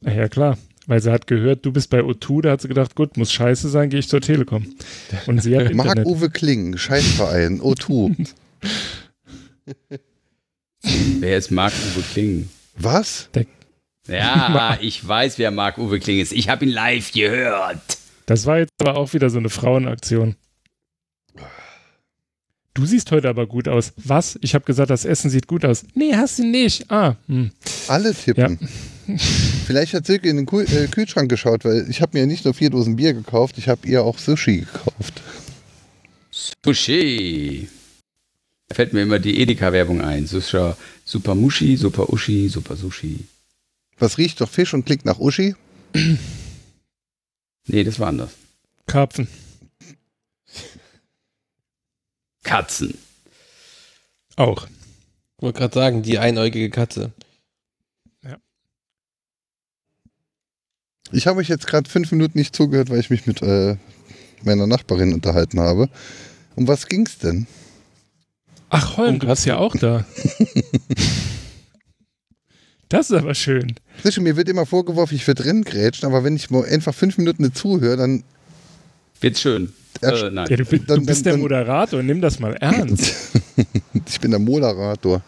Na 0.00 0.14
Ja, 0.14 0.28
klar. 0.28 0.56
Weil 0.86 1.00
sie 1.02 1.12
hat 1.12 1.26
gehört, 1.26 1.66
du 1.66 1.72
bist 1.72 1.90
bei 1.90 2.00
O2, 2.00 2.42
da 2.42 2.52
hat 2.52 2.62
sie 2.62 2.68
gedacht, 2.68 2.94
gut, 2.94 3.16
muss 3.16 3.32
scheiße 3.32 3.68
sein, 3.68 3.90
gehe 3.90 4.00
ich 4.00 4.08
zur 4.08 4.20
Telekom. 4.20 4.66
Und 5.26 5.42
sie 5.42 5.56
hat 5.56 5.64
Internet. 5.70 6.06
Marc-Uwe 6.06 6.30
Kling, 6.30 6.76
Scheißverein, 6.76 7.60
O2. 7.60 8.28
Wer 11.20 11.38
ist 11.38 11.50
Marc-Uwe 11.50 12.02
Kling? 12.12 12.48
Was? 12.76 13.28
Ja, 14.08 14.78
ich 14.80 15.06
weiß, 15.06 15.38
wer 15.38 15.50
Marc-Uwe 15.50 16.00
Kling 16.00 16.18
ist. 16.20 16.32
Ich 16.32 16.48
habe 16.48 16.64
ihn 16.64 16.70
live 16.70 17.12
gehört. 17.12 17.80
Das 18.26 18.46
war 18.46 18.58
jetzt 18.58 18.72
aber 18.80 18.96
auch 18.96 19.12
wieder 19.12 19.28
so 19.28 19.38
eine 19.38 19.50
Frauenaktion. 19.50 20.36
Du 22.74 22.86
siehst 22.86 23.10
heute 23.10 23.28
aber 23.28 23.46
gut 23.46 23.68
aus. 23.68 23.92
Was? 23.96 24.38
Ich 24.42 24.54
habe 24.54 24.64
gesagt, 24.64 24.90
das 24.90 25.04
Essen 25.04 25.28
sieht 25.28 25.48
gut 25.48 25.64
aus. 25.64 25.84
Nee, 25.94 26.14
hast 26.14 26.38
du 26.38 26.44
nicht. 26.44 26.90
Ah, 26.90 27.16
hm. 27.26 27.50
Alle 27.88 28.14
tippen. 28.14 28.58
Vielleicht 29.66 29.94
hat 29.94 30.06
Silke 30.06 30.28
in 30.28 30.36
den 30.36 30.46
Kühl 30.46 30.64
äh, 30.72 30.86
Kühlschrank 30.86 31.28
geschaut, 31.28 31.64
weil 31.64 31.86
ich 31.90 32.00
habe 32.00 32.16
mir 32.16 32.26
nicht 32.26 32.44
nur 32.44 32.54
vier 32.54 32.70
Dosen 32.70 32.96
Bier 32.96 33.12
gekauft, 33.12 33.58
ich 33.58 33.68
habe 33.68 33.86
ihr 33.88 34.04
auch 34.04 34.18
Sushi 34.18 34.58
gekauft. 34.58 35.20
Sushi. 36.64 37.68
Da 38.68 38.76
fällt 38.76 38.92
mir 38.92 39.02
immer 39.02 39.18
die 39.18 39.40
Edeka-Werbung 39.40 40.00
ein. 40.00 40.26
Susha, 40.26 40.76
Super 41.04 41.34
Mushi, 41.34 41.76
Super 41.76 42.08
Uschi, 42.12 42.48
Super 42.48 42.76
Sushi. 42.76 43.24
Was 43.98 44.16
riecht 44.16 44.40
doch 44.40 44.48
Fisch 44.48 44.72
und 44.74 44.86
klingt 44.86 45.04
nach 45.04 45.18
Uschi? 45.18 45.56
Nee, 47.66 47.84
das 47.84 47.98
war 47.98 48.08
anders. 48.08 48.30
Karpfen. 48.86 49.26
Katzen. 52.50 52.98
Auch. 54.34 54.66
Ich 54.66 55.42
wollte 55.42 55.60
gerade 55.60 55.74
sagen, 55.74 56.02
die 56.02 56.18
einäugige 56.18 56.68
Katze. 56.68 57.12
Ich 61.12 61.28
habe 61.28 61.38
euch 61.38 61.48
jetzt 61.48 61.68
gerade 61.68 61.88
fünf 61.88 62.10
Minuten 62.10 62.36
nicht 62.36 62.56
zugehört, 62.56 62.90
weil 62.90 62.98
ich 62.98 63.08
mich 63.08 63.26
mit 63.26 63.40
äh, 63.42 63.76
meiner 64.42 64.66
Nachbarin 64.66 65.12
unterhalten 65.12 65.60
habe. 65.60 65.88
Um 66.56 66.66
was 66.66 66.88
ging's 66.88 67.18
denn? 67.18 67.46
Ach, 68.68 68.96
Holm, 68.96 69.20
du 69.20 69.28
bist 69.28 69.46
ja 69.46 69.56
auch 69.56 69.76
da. 69.76 70.04
das 72.88 73.10
ist 73.10 73.16
aber 73.16 73.34
schön. 73.34 73.76
Zwischen 74.02 74.24
mir 74.24 74.36
wird 74.36 74.48
immer 74.48 74.66
vorgeworfen, 74.66 75.14
ich 75.14 75.26
würde 75.26 75.44
drin 75.44 75.62
grätschen, 75.62 76.08
aber 76.08 76.24
wenn 76.24 76.34
ich 76.34 76.50
mal 76.50 76.64
einfach 76.64 76.94
fünf 76.94 77.16
Minuten 77.16 77.44
nicht 77.44 77.56
zuhöre, 77.56 77.96
dann 77.96 78.24
Wird's 79.20 79.40
schön. 79.40 79.72
Äh, 80.02 80.30
nein. 80.30 80.46
Ja, 80.48 80.56
du, 80.56 80.64
bi- 80.64 80.78
Dann- 80.86 81.00
du 81.00 81.06
bist 81.06 81.26
dann- 81.26 81.34
der 81.34 81.42
Moderator, 81.42 82.02
nimm 82.02 82.20
das 82.20 82.38
mal 82.38 82.54
ernst. 82.54 83.14
ich 84.08 84.20
bin 84.20 84.30
der 84.30 84.40
Moderator. 84.40 85.20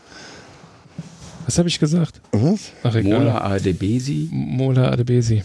Was 1.45 1.59
habe 1.59 1.69
ich 1.69 1.79
gesagt? 1.79 2.21
Was? 2.33 2.71
Ach, 2.83 2.95
egal. 2.95 3.19
Mola 3.21 3.41
Adebesi. 3.43 4.29
Mola 4.31 4.91
Adebesi. 4.91 5.43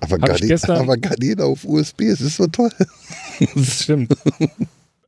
Aber, 0.00 0.18
Gardena, 0.18 0.46
gestern- 0.48 0.76
aber 0.78 0.96
Gardena 0.98 1.44
auf 1.44 1.64
USB, 1.64 2.02
es 2.02 2.20
ist 2.20 2.36
so 2.36 2.46
toll. 2.46 2.70
Das 3.54 3.82
stimmt. 3.82 4.14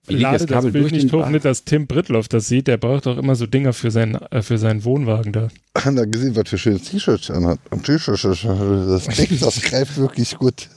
Lade 0.09 0.38
das 0.38 0.46
das, 0.46 0.50
Kabel 0.56 0.72
Bild 0.72 0.84
durch 0.84 0.92
nicht 0.92 1.12
hoch, 1.12 1.28
nicht 1.28 1.44
dass 1.44 1.64
Tim 1.64 1.86
Brittloff 1.86 2.28
das 2.28 2.48
sieht. 2.48 2.66
Der 2.66 2.78
braucht 2.78 3.04
doch 3.06 3.18
immer 3.18 3.34
so 3.36 3.46
Dinger 3.46 3.74
für, 3.74 3.90
sein, 3.90 4.14
äh, 4.30 4.40
für 4.42 4.56
seinen 4.59 4.84
Wohnwagen 4.84 5.32
da. 5.32 5.48
Haben 5.76 5.96
da 5.96 6.06
gesehen, 6.06 6.34
was 6.34 6.48
für 6.48 6.56
schönes 6.59 6.84
T-Shirt 6.84 7.30
anhat. 7.30 7.59
T-Shirt, 7.84 8.24
das 8.24 9.04
das 9.40 9.62
greift 9.62 9.96
wirklich 9.98 10.34
gut. 10.36 10.68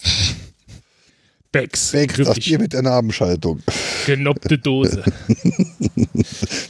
Becks, 1.54 1.92
Beck, 1.92 2.08
das 2.16 2.26
griffig, 2.26 2.44
Bier 2.46 2.58
mit 2.58 2.72
der 2.72 2.82
Nabenschaltung. 2.82 3.60
genoppte 4.06 4.58
Dose. 4.58 5.04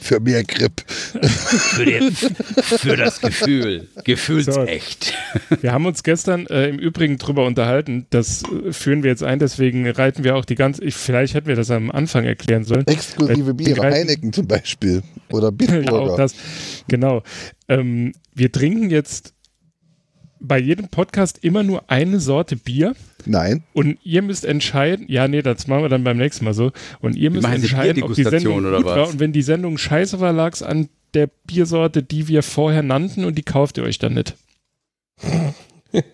Für 0.01 0.19
mehr 0.19 0.43
Grip. 0.43 0.83
Für, 0.87 1.85
den, 1.85 2.11
für 2.13 2.95
das 2.95 3.19
Gefühl. 3.19 3.87
Gefühlsecht. 4.03 5.13
Wir 5.61 5.71
haben 5.71 5.85
uns 5.85 6.03
gestern 6.03 6.45
äh, 6.47 6.69
im 6.69 6.77
Übrigen 6.77 7.17
drüber 7.17 7.45
unterhalten, 7.45 8.05
das 8.11 8.43
äh, 8.43 8.71
führen 8.71 9.03
wir 9.03 9.09
jetzt 9.09 9.23
ein, 9.23 9.39
deswegen 9.39 9.89
reiten 9.89 10.23
wir 10.23 10.35
auch 10.35 10.45
die 10.45 10.55
ganze, 10.55 10.83
ich, 10.83 10.95
vielleicht 10.95 11.33
hätten 11.33 11.47
wir 11.47 11.55
das 11.55 11.71
am 11.71 11.89
Anfang 11.89 12.25
erklären 12.25 12.63
sollen. 12.63 12.85
Exklusive 12.87 13.53
Biere, 13.53 13.81
Heineken 13.81 14.31
zum 14.33 14.47
Beispiel. 14.47 15.01
Oder 15.31 15.47
Ja, 15.47 15.49
auch 15.49 15.51
Bitburger. 15.57 16.17
das. 16.17 16.35
Genau. 16.87 17.23
Ähm, 17.67 18.13
wir 18.35 18.51
trinken 18.51 18.89
jetzt 18.89 19.34
bei 20.39 20.59
jedem 20.59 20.89
Podcast 20.89 21.43
immer 21.43 21.63
nur 21.63 21.89
eine 21.89 22.19
Sorte 22.19 22.55
Bier 22.55 22.95
Nein, 23.25 23.63
und 23.73 23.97
ihr 24.03 24.21
müsst 24.21 24.45
entscheiden, 24.45 25.05
ja, 25.09 25.27
nee, 25.27 25.41
das 25.41 25.67
machen 25.67 25.83
wir 25.83 25.89
dann 25.89 26.03
beim 26.03 26.17
nächsten 26.17 26.45
Mal 26.45 26.53
so. 26.53 26.71
Und 26.99 27.15
ihr 27.15 27.31
müsst 27.31 27.47
entscheiden, 27.47 28.03
ob 28.03 28.13
die 28.13 28.23
Sendung 28.23 28.59
oder 28.59 28.77
gut 28.77 28.85
was? 28.85 28.95
war. 28.95 29.09
Und 29.09 29.19
wenn 29.19 29.33
die 29.33 29.41
Sendung 29.41 29.77
scheiße 29.77 30.19
war, 30.19 30.33
lag 30.33 30.53
es 30.53 30.61
an 30.61 30.89
der 31.13 31.29
Biersorte, 31.47 32.03
die 32.03 32.27
wir 32.27 32.43
vorher 32.43 32.83
nannten 32.83 33.25
und 33.25 33.35
die 33.35 33.43
kauft 33.43 33.77
ihr 33.77 33.83
euch 33.83 33.97
dann 33.97 34.13
nicht. 34.13 34.35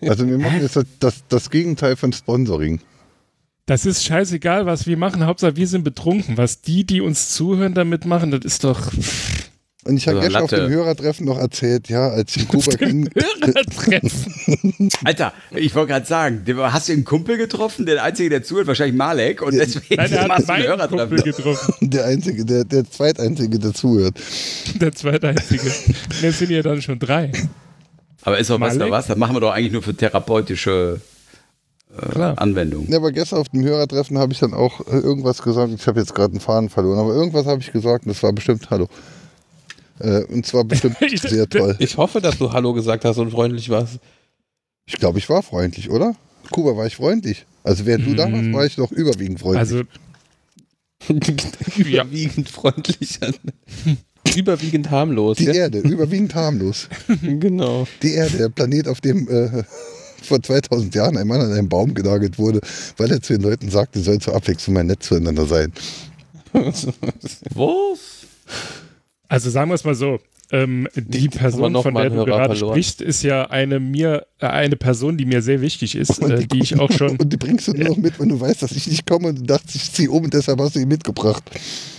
also 0.00 0.26
wir 0.26 0.38
machen 0.38 0.62
jetzt 0.62 0.76
das, 0.76 0.86
das, 1.00 1.24
das 1.28 1.50
Gegenteil 1.50 1.96
von 1.96 2.12
Sponsoring. 2.12 2.80
Das 3.66 3.86
ist 3.86 4.04
scheißegal, 4.04 4.66
was 4.66 4.86
wir 4.86 4.96
machen. 4.96 5.26
Hauptsache, 5.26 5.56
wir 5.56 5.68
sind 5.68 5.84
betrunken. 5.84 6.36
Was 6.36 6.62
die, 6.62 6.84
die 6.84 7.00
uns 7.00 7.30
zuhören, 7.30 7.74
damit 7.74 8.04
machen, 8.06 8.30
das 8.30 8.44
ist 8.44 8.64
doch 8.64 8.90
Und 9.84 9.96
ich 9.96 10.06
habe 10.06 10.18
Oder 10.18 10.26
gestern 10.28 10.42
auf 10.44 10.50
dem 10.50 10.68
Hörertreffen 10.68 11.26
noch 11.26 11.38
erzählt, 11.38 11.88
ja, 11.88 12.08
als 12.08 12.36
ich 12.36 12.42
in 12.42 12.48
Kuba 12.48 12.72
kenn- 12.72 13.10
Hörertreffen. 13.14 14.90
Alter, 15.04 15.32
ich 15.50 15.74
wollte 15.74 15.92
gerade 15.92 16.06
sagen, 16.06 16.44
hast 16.72 16.88
du 16.88 16.92
einen 16.92 17.04
Kumpel 17.04 17.36
getroffen? 17.36 17.86
Der 17.86 18.02
Einzige, 18.02 18.30
der 18.30 18.44
zuhört, 18.44 18.68
wahrscheinlich 18.68 18.96
Malek. 18.96 19.42
Und 19.42 19.54
deswegen 19.54 19.96
Nein, 19.96 20.12
er 20.12 20.28
machst 20.28 20.48
du 20.48 20.52
einen 20.52 20.66
Hörertreffen. 20.66 21.08
Kumpel 21.08 21.22
getroffen. 21.32 21.74
der 21.90 22.04
einzige, 22.04 22.44
der, 22.44 22.64
der 22.64 22.88
zweiteinzige, 22.88 23.58
der 23.58 23.74
zuhört. 23.74 24.14
Der 24.80 24.92
zweite 24.92 25.28
einzige. 25.28 25.64
Wir 26.20 26.32
sind 26.32 26.50
ja 26.50 26.62
dann 26.62 26.80
schon 26.80 27.00
drei. 27.00 27.32
Aber 28.22 28.38
ist 28.38 28.50
doch 28.50 28.60
was 28.60 28.78
da 28.78 28.88
was? 28.88 29.08
Das 29.08 29.16
machen 29.16 29.34
wir 29.34 29.40
doch 29.40 29.50
eigentlich 29.52 29.72
nur 29.72 29.82
für 29.82 29.96
therapeutische 29.96 31.00
äh, 32.00 32.08
Klar. 32.08 32.38
Anwendungen. 32.40 32.88
Ja, 32.88 32.98
aber 32.98 33.10
gestern 33.10 33.40
auf 33.40 33.48
dem 33.48 33.64
Hörertreffen 33.64 34.16
habe 34.16 34.32
ich 34.32 34.38
dann 34.38 34.54
auch 34.54 34.80
äh, 34.86 34.98
irgendwas 34.98 35.42
gesagt. 35.42 35.72
Ich 35.74 35.84
habe 35.88 35.98
jetzt 35.98 36.14
gerade 36.14 36.30
einen 36.30 36.40
Faden 36.40 36.68
verloren, 36.68 37.00
aber 37.00 37.14
irgendwas 37.14 37.46
habe 37.46 37.60
ich 37.60 37.72
gesagt 37.72 38.06
und 38.06 38.14
das 38.14 38.22
war 38.22 38.32
bestimmt 38.32 38.70
Hallo. 38.70 38.88
Äh, 40.02 40.24
und 40.24 40.44
zwar 40.46 40.64
bestimmt 40.64 40.96
Ich- 41.00 41.20
sehr 41.22 41.48
toll. 41.48 41.76
Ich 41.78 41.96
hoffe, 41.96 42.20
dass 42.20 42.36
du 42.38 42.52
Hallo 42.52 42.72
gesagt 42.72 43.04
hast 43.04 43.18
und 43.18 43.30
freundlich 43.30 43.68
warst. 43.70 43.98
Ich 44.86 44.94
glaube, 44.96 45.18
ich 45.18 45.28
war 45.28 45.42
freundlich, 45.42 45.88
oder? 45.90 46.14
Kuba 46.50 46.76
war 46.76 46.86
ich 46.86 46.96
freundlich. 46.96 47.46
Also 47.62 47.86
während 47.86 48.06
du 48.06 48.14
da 48.14 48.30
warst, 48.30 48.44
Mm. 48.44 48.52
war 48.54 48.66
ich 48.66 48.76
noch 48.76 48.90
überwiegend 48.90 49.38
freundlich. 49.40 49.60
Also, 49.60 49.82
Überwiegend 51.76 52.48
freundlich. 52.48 53.18
Überwiegend 54.36 54.90
harmlos. 54.90 55.36
die 55.38 55.44
Ja? 55.44 55.52
Erde, 55.52 55.78
überwiegend 55.80 56.34
harmlos. 56.34 56.88
Genau. 57.22 57.86
Die 58.02 58.12
Erde, 58.14 58.36
der 58.38 58.48
Planet, 58.48 58.88
auf 58.88 59.00
dem 59.00 59.28
äh, 59.28 59.62
vor 60.22 60.40
2000 60.42 60.94
Jahren 60.94 61.16
ein 61.16 61.26
Mann 61.26 61.40
an 61.40 61.52
einem 61.52 61.68
Baum 61.68 61.92
genagelt 61.94 62.38
wurde, 62.38 62.60
weil 62.96 63.10
er 63.10 63.20
zu 63.20 63.32
den 63.32 63.42
Leuten 63.42 63.68
sagte, 63.70 64.00
soll 64.00 64.20
zur 64.20 64.34
Abwechslung 64.36 64.74
mal 64.74 64.84
nett 64.84 65.02
zueinander 65.02 65.46
sein. 65.46 65.72
Was? 66.52 68.26
Also 69.32 69.48
sagen 69.48 69.70
wir 69.70 69.76
es 69.76 69.84
mal 69.84 69.94
so. 69.94 70.20
Ähm, 70.52 70.86
die 70.94 71.28
Person, 71.28 71.72
noch 71.72 71.82
von 71.82 71.94
der 71.94 72.10
du 72.10 72.24
gerade 72.26 72.54
verloren. 72.54 72.74
sprichst, 72.74 73.00
ist 73.00 73.22
ja 73.22 73.50
eine 73.50 73.80
mir, 73.80 74.26
äh, 74.38 74.46
eine 74.46 74.76
Person, 74.76 75.16
die 75.16 75.24
mir 75.24 75.40
sehr 75.40 75.62
wichtig 75.62 75.94
ist, 75.96 76.22
äh, 76.22 76.46
die 76.46 76.60
ich 76.60 76.78
auch 76.78 76.92
schon, 76.96 77.16
Und 77.16 77.32
die 77.32 77.38
bringst 77.38 77.68
du 77.68 77.72
nur 77.72 77.88
noch 77.88 77.96
mit, 77.96 78.20
wenn 78.20 78.28
du 78.28 78.38
weißt, 78.38 78.62
dass 78.62 78.72
ich 78.72 78.86
nicht 78.86 79.06
komme 79.06 79.28
und 79.28 79.38
du 79.40 79.42
dachtest, 79.44 79.74
ich 79.76 79.92
ziehe 79.92 80.10
um 80.10 80.24
und 80.24 80.34
deshalb 80.34 80.60
hast 80.60 80.76
du 80.76 80.80
ihn 80.80 80.88
mitgebracht. 80.88 81.42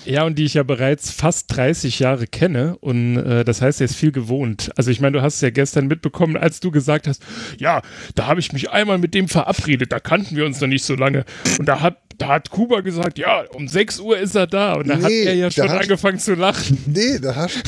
ja, 0.05 0.23
und 0.23 0.37
die 0.37 0.43
ich 0.43 0.53
ja 0.53 0.61
bereits 0.63 1.09
fast 1.09 1.55
30 1.55 1.97
Jahre 1.97 2.27
kenne 2.27 2.77
und 2.79 3.17
äh, 3.17 3.43
das 3.43 3.61
heißt, 3.61 3.81
er 3.81 3.85
ist 3.85 3.95
viel 3.95 4.11
gewohnt. 4.11 4.69
Also 4.75 4.91
ich 4.91 5.01
meine, 5.01 5.17
du 5.17 5.23
hast 5.23 5.35
es 5.35 5.41
ja 5.41 5.49
gestern 5.49 5.87
mitbekommen, 5.87 6.37
als 6.37 6.59
du 6.59 6.69
gesagt 6.69 7.07
hast, 7.07 7.23
ja, 7.57 7.81
da 8.13 8.27
habe 8.27 8.39
ich 8.39 8.53
mich 8.53 8.69
einmal 8.69 8.99
mit 8.99 9.15
dem 9.15 9.27
verabredet, 9.29 9.91
da 9.91 9.99
kannten 9.99 10.35
wir 10.35 10.45
uns 10.45 10.61
noch 10.61 10.67
nicht 10.67 10.83
so 10.85 10.93
lange 10.93 11.25
und 11.57 11.65
da 11.67 11.81
hat 11.81 11.97
da 12.19 12.27
hat 12.27 12.51
Kuba 12.51 12.81
gesagt, 12.81 13.17
ja, 13.17 13.41
um 13.55 13.67
6 13.67 13.99
Uhr 13.99 14.19
ist 14.19 14.35
er 14.35 14.45
da. 14.45 14.73
Und 14.75 14.87
da 14.87 14.97
hat 14.97 15.09
Nee, 15.09 15.23
er 15.23 15.33
ja 15.33 15.49
schon 15.49 15.67
angefangen 15.67 16.19
zu 16.19 16.35
lachen. 16.35 16.77
Nee, 16.85 17.17
da 17.19 17.35
hast, 17.35 17.63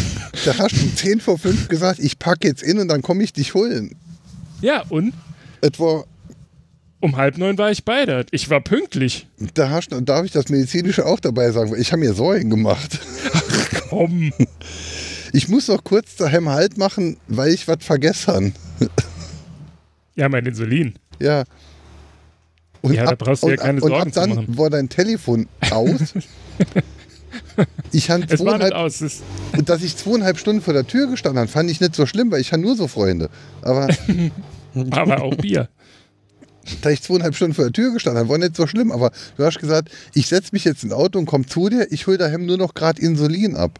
da 0.46 0.56
hast 0.60 0.75
du 0.82 0.96
10 0.96 1.20
vor 1.22 1.38
5 1.38 1.68
gesagt, 1.68 2.00
ich 2.00 2.20
packe 2.20 2.48
jetzt 2.48 2.64
in 2.64 2.80
und 2.80 2.88
dann 2.88 3.02
komme 3.02 3.24
ich 3.24 3.34
dich 3.34 3.54
holen. 3.54 3.96
Ja, 4.62 4.84
und 4.90 5.14
Etwa, 5.62 6.04
um 7.00 7.18
halb 7.18 7.38
neun 7.38 7.58
war 7.58 7.72
ich 7.72 7.84
bei 7.86 8.06
dir. 8.06 8.26
Ich 8.32 8.50
war 8.50 8.62
pünktlich. 8.62 9.28
da 9.54 9.70
hast 9.70 9.90
darf 9.92 10.26
ich 10.26 10.32
das 10.32 10.50
Medizinische 10.50 11.06
auch 11.06 11.20
dabei 11.20 11.52
sagen, 11.52 11.72
weil 11.72 11.80
ich 11.80 11.92
habe 11.92 12.02
mir 12.02 12.14
Säulen 12.14 12.50
gemacht. 12.50 13.00
Komm. 13.90 14.32
Ich 15.34 15.50
muss 15.50 15.68
noch 15.68 15.84
kurz 15.84 16.16
daheim 16.16 16.48
Halt 16.48 16.78
machen, 16.78 17.18
weil 17.28 17.50
ich 17.54 17.68
was 17.68 17.84
vergessen. 17.84 18.54
Ja, 20.16 20.30
mein 20.30 20.46
Insulin. 20.46 20.96
Ja. 21.20 21.44
Und 22.82 22.94
Ja, 22.94 23.04
da 23.04 23.16
brauchst 23.16 23.44
du 23.44 23.50
ja 23.50 23.58
keine 23.58 23.82
und 23.82 23.90
Sorgen 23.90 24.08
ab 24.08 24.14
zu 24.14 24.20
dann 24.22 24.30
machen. 24.30 24.58
war 24.58 24.70
dein 24.70 24.88
Telefon 24.88 25.48
aus. 25.72 26.14
ich 27.92 28.10
habe 28.10 28.24
Es 28.30 28.40
war 28.40 28.58
nicht 28.58 28.68
zweieinhalb, 28.68 28.74
aus. 28.74 29.02
Es, 29.02 29.22
und 29.56 29.70
dass 29.70 29.84
ich 29.84 29.98
zweieinhalb 29.98 30.38
Stunden 30.38 30.62
vor 30.62 30.74
der 30.74 30.88
Tür 30.88 31.08
gestanden 31.08 31.40
habe, 31.40 31.50
fand 31.50 31.70
ich 31.70 31.82
nicht 31.82 31.96
so 31.96 32.06
schlimm, 32.06 32.32
weil 32.32 32.42
ich 32.42 32.52
habe 32.52 32.62
nur 32.62 32.76
so 32.76 32.88
Freunde. 32.88 33.30
Aber 33.62 33.88
aber 34.92 35.22
auch 35.22 35.36
Bier. 35.36 35.70
da 36.82 36.90
ich 36.90 37.02
zweieinhalb 37.02 37.36
Stunden 37.36 37.54
vor 37.54 37.66
der 37.66 37.74
Tür 37.74 37.94
gestanden 37.94 38.20
habe, 38.20 38.30
war 38.30 38.38
nicht 38.38 38.56
so 38.56 38.68
schlimm. 38.68 38.92
Aber 38.92 39.12
du 39.38 39.46
hast 39.46 39.60
gesagt, 39.60 39.90
ich 40.14 40.28
setze 40.28 40.50
mich 40.52 40.66
jetzt 40.66 40.84
ins 40.84 40.94
Auto 40.94 41.20
und 41.20 41.26
komme 41.26 41.46
zu 41.46 41.70
dir, 41.70 41.88
ich 41.92 42.08
hole 42.08 42.18
daheim 42.18 42.46
nur 42.46 42.58
noch 42.58 42.74
gerade 42.74 43.02
Insulin 43.02 43.56
ab. 43.56 43.80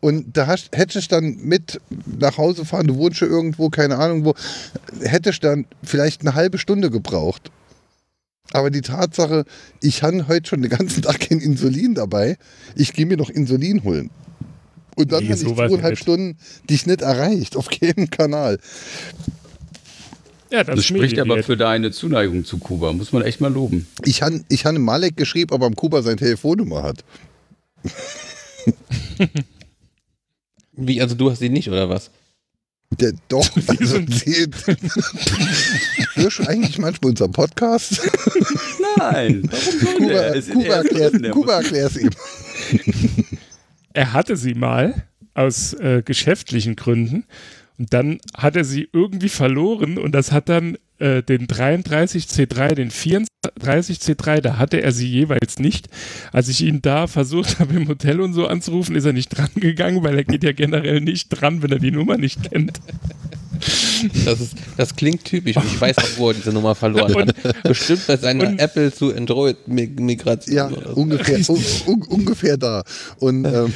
Und 0.00 0.36
da 0.36 0.46
hast, 0.46 0.76
hättest 0.76 1.10
du 1.10 1.16
dann 1.16 1.36
mit 1.42 1.80
nach 2.06 2.38
Hause 2.38 2.64
fahren, 2.64 2.86
du 2.86 2.96
wohnst 2.96 3.18
schon 3.18 3.30
irgendwo, 3.30 3.70
keine 3.70 3.98
Ahnung 3.98 4.24
wo, 4.24 4.34
hättest 5.00 5.42
du 5.42 5.48
dann 5.48 5.66
vielleicht 5.82 6.20
eine 6.20 6.34
halbe 6.34 6.58
Stunde 6.58 6.90
gebraucht. 6.90 7.50
Aber 8.52 8.70
die 8.70 8.80
Tatsache, 8.80 9.44
ich 9.82 10.02
habe 10.02 10.28
heute 10.28 10.48
schon 10.48 10.62
den 10.62 10.70
ganzen 10.70 11.02
Tag 11.04 11.20
kein 11.20 11.40
Insulin 11.40 11.94
dabei, 11.94 12.36
ich 12.74 12.92
gehe 12.92 13.06
mir 13.06 13.16
noch 13.16 13.30
Insulin 13.30 13.84
holen. 13.84 14.10
Und 14.96 15.12
dann 15.12 15.24
Nee, 15.24 15.30
habe 15.30 15.38
ich 15.38 15.46
so 15.46 15.54
zweieinhalb. 15.54 15.98
Stunden 15.98 16.38
dich 16.70 16.86
nicht 16.86 17.02
erreicht, 17.02 17.56
auf 17.56 17.68
keinem 17.68 18.08
Kanal. 18.08 18.58
Ja, 20.50 20.64
das, 20.64 20.76
Das 20.76 20.84
spricht 20.86 21.18
aber 21.18 21.42
für 21.42 21.56
deine 21.56 21.90
Zuneigung 21.90 22.44
zu 22.44 22.58
Kuba, 22.58 22.92
muss 22.92 23.12
man 23.12 23.22
echt 23.22 23.40
mal 23.40 23.52
loben. 23.52 23.86
Ich 24.04 24.22
habe 24.22 24.42
ich 24.48 24.64
han 24.64 24.80
Malek 24.80 25.16
geschrieben, 25.16 25.52
ob 25.52 25.60
er 25.62 25.66
am 25.66 25.76
Kuba 25.76 26.02
seine 26.02 26.16
Telefonnummer 26.16 26.82
hat. 26.84 27.04
Wie, 30.72 31.00
also 31.00 31.14
du 31.14 31.30
hast 31.30 31.40
ihn 31.42 31.52
nicht, 31.52 31.68
oder 31.68 31.88
was? 31.88 32.10
Der, 32.90 33.12
doch, 33.28 33.48
also, 33.66 33.98
die, 33.98 34.46
hörst 36.14 36.38
du 36.38 36.42
eigentlich 36.46 36.78
manchmal 36.78 37.10
unseren 37.10 37.32
Podcast? 37.32 38.00
Nein, 38.96 39.42
warum 39.50 39.96
Kuba, 39.98 40.08
der? 40.08 40.34
Es- 40.36 40.48
Kuba, 40.50 40.82
er 40.82 41.10
der 41.10 41.30
Kuba 41.30 41.60
ihm. 41.96 42.10
Er 43.92 44.12
hatte 44.12 44.36
sie 44.36 44.54
mal 44.54 45.02
aus 45.34 45.74
äh, 45.74 46.02
geschäftlichen 46.04 46.76
Gründen 46.76 47.24
und 47.78 47.92
dann 47.92 48.18
hat 48.36 48.56
er 48.56 48.64
sie 48.64 48.88
irgendwie 48.92 49.28
verloren 49.28 49.98
und 49.98 50.12
das 50.12 50.32
hat 50.32 50.48
dann 50.48 50.78
äh, 50.98 51.22
den 51.22 51.46
33C3, 51.46 52.74
den 52.74 52.90
34C3, 52.90 54.40
da 54.40 54.58
hatte 54.58 54.82
er 54.82 54.92
sie 54.92 55.08
jeweils 55.08 55.58
nicht. 55.58 55.88
Als 56.32 56.48
ich 56.48 56.62
ihn 56.62 56.82
da 56.82 57.06
versucht 57.06 57.58
habe 57.60 57.74
im 57.74 57.88
Hotel 57.88 58.20
und 58.20 58.32
so 58.32 58.46
anzurufen, 58.46 58.96
ist 58.96 59.04
er 59.04 59.12
nicht 59.12 59.28
dran 59.36 59.50
gegangen, 59.56 60.02
weil 60.02 60.16
er 60.16 60.24
geht 60.24 60.44
ja 60.44 60.52
generell 60.52 61.00
nicht 61.00 61.28
dran, 61.28 61.62
wenn 61.62 61.72
er 61.72 61.78
die 61.78 61.90
Nummer 61.92 62.16
nicht 62.18 62.50
kennt. 62.50 62.80
Das, 64.26 64.40
ist, 64.40 64.54
das 64.76 64.94
klingt 64.96 65.24
typisch 65.24 65.56
und 65.56 65.64
ich 65.64 65.80
weiß 65.80 65.96
auch, 65.98 66.18
wo 66.18 66.28
er 66.28 66.34
diese 66.34 66.52
Nummer 66.52 66.74
verloren 66.74 67.14
Und- 67.14 67.44
hat. 67.44 67.62
Bestimmt 67.62 68.06
bei 68.06 68.16
seiner 68.18 68.48
und- 68.48 68.58
Apple 68.58 68.92
zu 68.92 69.14
Android-Migration. 69.14 70.54
Ja, 70.54 70.66
ungefähr, 70.66 71.38
un, 71.48 71.64
un, 71.86 72.02
ungefähr 72.02 72.58
da. 72.58 72.82
Und 73.18 73.46
ähm, 73.46 73.72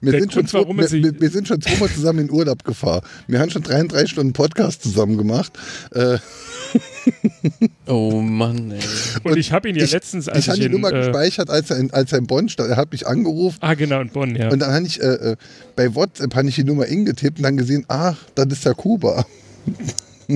wir, 0.00 0.12
sind 0.12 0.32
schon, 0.32 0.42
Grund, 0.42 0.54
warum 0.54 0.78
wir, 0.78 0.90
wir, 0.90 1.20
wir 1.20 1.30
sind 1.30 1.48
schon 1.48 1.60
zweimal 1.60 1.88
zusammen 1.90 2.20
in 2.20 2.30
Urlaub 2.30 2.64
gefahren. 2.64 3.02
Wir 3.26 3.40
haben 3.40 3.50
schon 3.50 3.62
33 3.62 4.10
Stunden 4.10 4.32
Podcast 4.32 4.82
zusammen 4.82 5.16
gemacht. 5.16 5.52
Äh, 5.92 6.18
Oh 7.86 8.20
Mann, 8.20 8.70
ey. 8.70 8.78
Und, 9.24 9.36
ich 9.36 9.52
habe 9.52 9.68
ihn 9.68 9.76
ja 9.76 9.84
ich, 9.84 9.92
letztens, 9.92 10.28
als 10.28 10.38
ich 10.38 10.48
habe 10.48 10.58
ich, 10.58 10.60
die 10.60 10.66
in, 10.66 10.72
Nummer 10.72 10.92
äh, 10.92 10.98
gespeichert, 10.98 11.50
als 11.50 11.70
er, 11.70 11.78
in, 11.78 11.90
als 11.92 12.12
er 12.12 12.18
in 12.18 12.26
Bonn 12.26 12.48
stand. 12.48 12.70
Er 12.70 12.76
hat 12.76 12.92
mich 12.92 13.06
angerufen 13.06 13.58
Ah, 13.60 13.74
genau, 13.74 14.00
in 14.00 14.10
Bonn, 14.10 14.36
ja. 14.36 14.50
und 14.50 14.60
dann 14.60 14.72
habe 14.72 14.86
ich 14.86 15.00
äh, 15.00 15.06
äh, 15.06 15.36
bei 15.76 15.94
WhatsApp 15.94 16.34
habe 16.34 16.48
ich 16.48 16.54
die 16.54 16.64
Nummer 16.64 16.86
ingetippt 16.86 17.38
und 17.38 17.44
dann 17.44 17.56
gesehen, 17.56 17.84
ach, 17.88 18.16
das 18.34 18.46
ist 18.50 18.64
der 18.64 18.74
Kuba. 18.74 19.26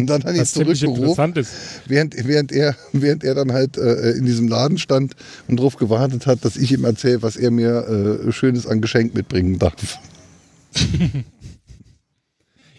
Und 0.00 0.06
dann 0.06 0.24
habe 0.24 0.36
ich 0.36 0.44
zurückgerufen, 0.44 1.02
interessant 1.02 1.38
ist. 1.38 1.52
während, 1.86 2.16
während, 2.26 2.52
er, 2.52 2.76
während 2.92 3.24
er 3.24 3.34
dann 3.34 3.52
halt 3.52 3.76
äh, 3.76 4.12
in 4.12 4.24
diesem 4.24 4.48
Laden 4.48 4.78
stand 4.78 5.14
und 5.48 5.58
darauf 5.58 5.76
gewartet 5.76 6.26
hat, 6.26 6.44
dass 6.44 6.56
ich 6.56 6.72
ihm 6.72 6.84
erzähle, 6.84 7.22
was 7.22 7.36
er 7.36 7.50
mir 7.50 8.24
äh, 8.26 8.32
Schönes 8.32 8.66
an 8.66 8.80
Geschenk 8.80 9.14
mitbringen 9.14 9.58
darf. 9.58 9.98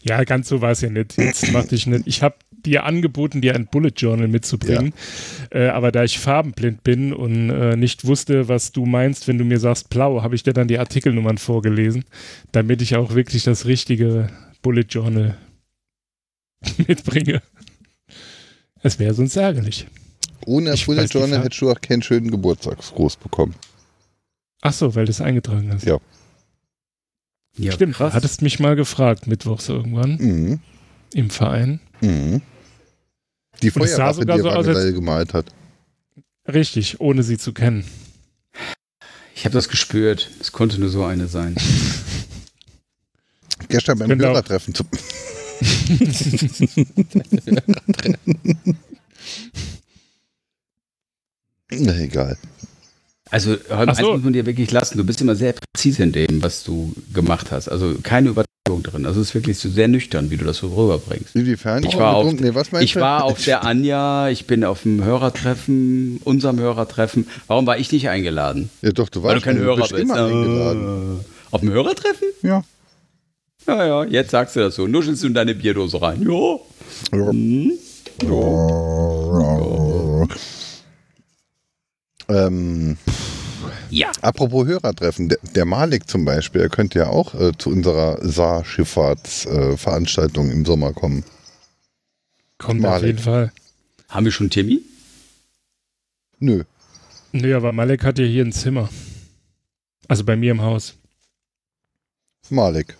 Ja, 0.08 0.24
ganz 0.24 0.48
so 0.50 0.62
war 0.62 0.70
es 0.70 0.82
ja 0.82 0.90
nicht. 0.92 1.18
Jetzt 1.18 1.52
mach 1.52 1.66
dich 1.66 1.88
nicht. 1.88 2.04
Ich 2.06 2.22
habe 2.22 2.36
dir 2.66 2.84
angeboten, 2.84 3.42
dir 3.42 3.56
ein 3.56 3.68
Bullet 3.68 3.94
Journal 3.96 4.28
mitzubringen. 4.28 4.94
Äh, 5.52 5.68
aber 5.68 5.92
da 5.92 6.04
ich 6.04 6.20
farbenblind 6.20 6.84
bin 6.84 7.14
und 7.14 7.50
äh, 7.50 7.76
nicht 7.76 8.06
wusste, 8.06 8.48
was 8.48 8.72
du 8.72 8.86
meinst, 8.86 9.28
wenn 9.28 9.38
du 9.38 9.46
mir 9.46 9.60
sagst 9.60 9.90
blau, 9.90 10.22
habe 10.22 10.36
ich 10.36 10.44
dir 10.44 10.54
dann 10.54 10.68
die 10.68 10.80
Artikelnummern 10.80 11.38
vorgelesen, 11.38 12.06
damit 12.52 12.82
ich 12.82 12.96
auch 12.96 13.16
wirklich 13.16 13.44
das 13.44 13.66
richtige 13.66 14.30
Bullet 14.62 14.86
Journal 14.90 15.38
mitbringe. 16.88 17.42
Es 18.82 19.00
wäre 19.00 19.14
sonst 19.14 19.36
ärgerlich. 19.36 19.88
Ohne 20.46 20.74
Ich 20.74 20.86
Bullet 20.86 21.04
weiß 21.04 21.10
die 21.10 21.14
Journal 21.18 21.32
Farbe. 21.38 21.46
hättest 21.46 21.62
du 21.62 21.72
auch 21.72 21.82
keinen 21.82 22.04
schönen 22.04 22.30
Geburtstagsgruß 22.30 23.16
bekommen. 23.18 23.56
Ach 24.62 24.74
so, 24.74 24.94
weil 24.96 25.06
du 25.06 25.12
es 25.12 25.22
eingetragen 25.22 25.72
hast. 25.74 25.86
Ja. 25.86 25.98
Ja, 27.58 27.72
Stimmt, 27.72 27.96
krass. 27.96 28.14
hattest 28.14 28.42
mich 28.42 28.60
mal 28.60 28.76
gefragt, 28.76 29.28
mittwochs 29.28 29.70
irgendwann 29.70 30.16
Mhm. 30.18 30.60
im 31.14 31.30
Verein. 31.30 31.80
Mhm. 32.02 32.42
Die 33.62 33.70
sogar 33.70 34.36
die 34.36 34.42
so 34.44 34.50
er 34.50 34.58
als- 34.58 34.68
Wangelei 34.68 34.92
gemalt 34.92 35.34
hat. 35.34 35.46
Richtig, 36.48 37.00
ohne 37.00 37.24
sie 37.24 37.38
zu 37.38 37.54
kennen. 37.54 37.86
Ich 39.34 39.46
habe 39.46 39.54
das 39.54 39.70
gespürt. 39.70 40.30
Es 40.40 40.52
konnte 40.52 40.80
nur 40.80 40.90
so 40.90 41.04
eine 41.06 41.28
sein. 41.28 41.56
Gestern 43.70 43.98
beim 44.00 44.10
Genau. 44.10 44.26
Hörertreffen. 44.30 44.74
Na, 51.72 51.98
egal. 52.00 52.38
Also, 53.32 53.52
Holm, 53.70 53.90
so. 53.96 54.02
eins 54.02 54.02
muss 54.02 54.24
man 54.24 54.34
dir 54.34 54.46
wirklich 54.46 54.72
lassen. 54.72 54.98
Du 54.98 55.04
bist 55.04 55.20
immer 55.22 55.36
sehr 55.36 55.54
präzise 55.54 56.04
in 56.04 56.12
dem, 56.12 56.44
was 56.44 56.64
du 56.64 56.94
gemacht 57.14 57.52
hast. 57.52 57.68
Also 57.70 57.96
keine 58.04 58.30
Übertreibung 58.30 58.84
drin. 58.84 59.06
Also 59.06 59.20
es 59.20 59.30
ist 59.30 59.36
wirklich 59.36 59.58
so 59.58 59.68
sehr 59.70 59.88
nüchtern, 59.88 60.30
wie 60.30 60.38
du 60.38 60.46
das 60.46 60.58
so 60.58 60.68
rüberbringst. 60.68 61.36
Inwiefern? 61.36 61.84
Ich 61.84 61.98
war, 61.98 62.16
auf, 62.16 62.32
nee, 62.34 62.52
ich 62.82 62.96
war 62.96 63.24
auf 63.24 63.44
der 63.44 63.64
Anja, 63.64 64.30
ich 64.30 64.46
bin 64.46 64.64
auf 64.64 64.84
dem 64.84 65.04
Hörertreffen, 65.04 66.20
unserem 66.24 66.60
Hörertreffen. 66.60 67.28
Warum 67.48 67.66
war 67.66 67.80
ich 67.80 67.92
nicht 67.92 68.10
eingeladen? 68.10 68.70
Ja, 68.82 68.92
doch, 68.92 69.10
du 69.10 69.24
Weil 69.24 69.34
warst 69.34 69.46
du 69.46 69.50
kein 69.50 69.58
Hörer 69.58 69.78
bist 69.78 69.90
bist. 69.92 70.04
immer 70.04 70.24
eingeladen. 70.24 71.20
Äh, 71.20 71.24
Auf 71.52 71.62
dem 71.62 71.72
Hörertreffen? 71.72 72.28
Ja. 72.44 72.64
Ja, 73.68 73.86
ja, 73.86 74.04
jetzt 74.06 74.32
sagst 74.32 74.56
du 74.56 74.62
das 74.62 74.76
so. 74.76 74.88
Nuschelst 74.88 75.24
du 75.24 75.28
in 75.28 75.34
deine 75.34 75.54
Bierdose 75.56 76.02
rein. 76.02 76.22
Jo. 76.22 76.66
Ja. 77.12 77.28
Hm? 77.30 77.72
Ähm, 82.28 82.98
Ja. 83.90 84.12
apropos 84.22 84.68
Hörertreffen, 84.68 85.30
der, 85.30 85.38
der 85.56 85.66
Malik 85.66 86.10
zum 86.10 86.26
Beispiel, 86.26 86.62
er 86.62 86.70
könnte 86.70 87.00
ja 87.00 87.08
auch 87.10 87.34
äh, 87.36 87.52
zu 87.58 87.70
unserer 87.70 88.18
Saar-Schifffahrtsveranstaltung 88.26 90.50
im 90.52 90.66
Sommer 90.66 90.94
kommen. 90.94 91.24
Kommt 92.58 92.84
auf 92.86 92.92
Malik. 92.92 93.06
jeden 93.08 93.20
Fall. 93.20 93.52
Haben 94.10 94.26
wir 94.26 94.32
schon 94.32 94.50
Timmy? 94.50 94.82
Nö. 96.40 96.64
Nee, 97.32 97.54
aber 97.54 97.72
Malek 97.74 98.04
hat 98.04 98.18
ja 98.20 98.26
hier 98.26 98.44
ein 98.46 98.52
Zimmer. 98.54 98.90
Also 100.08 100.24
bei 100.24 100.36
mir 100.36 100.52
im 100.52 100.62
Haus. 100.62 100.94
Malik. 102.50 102.96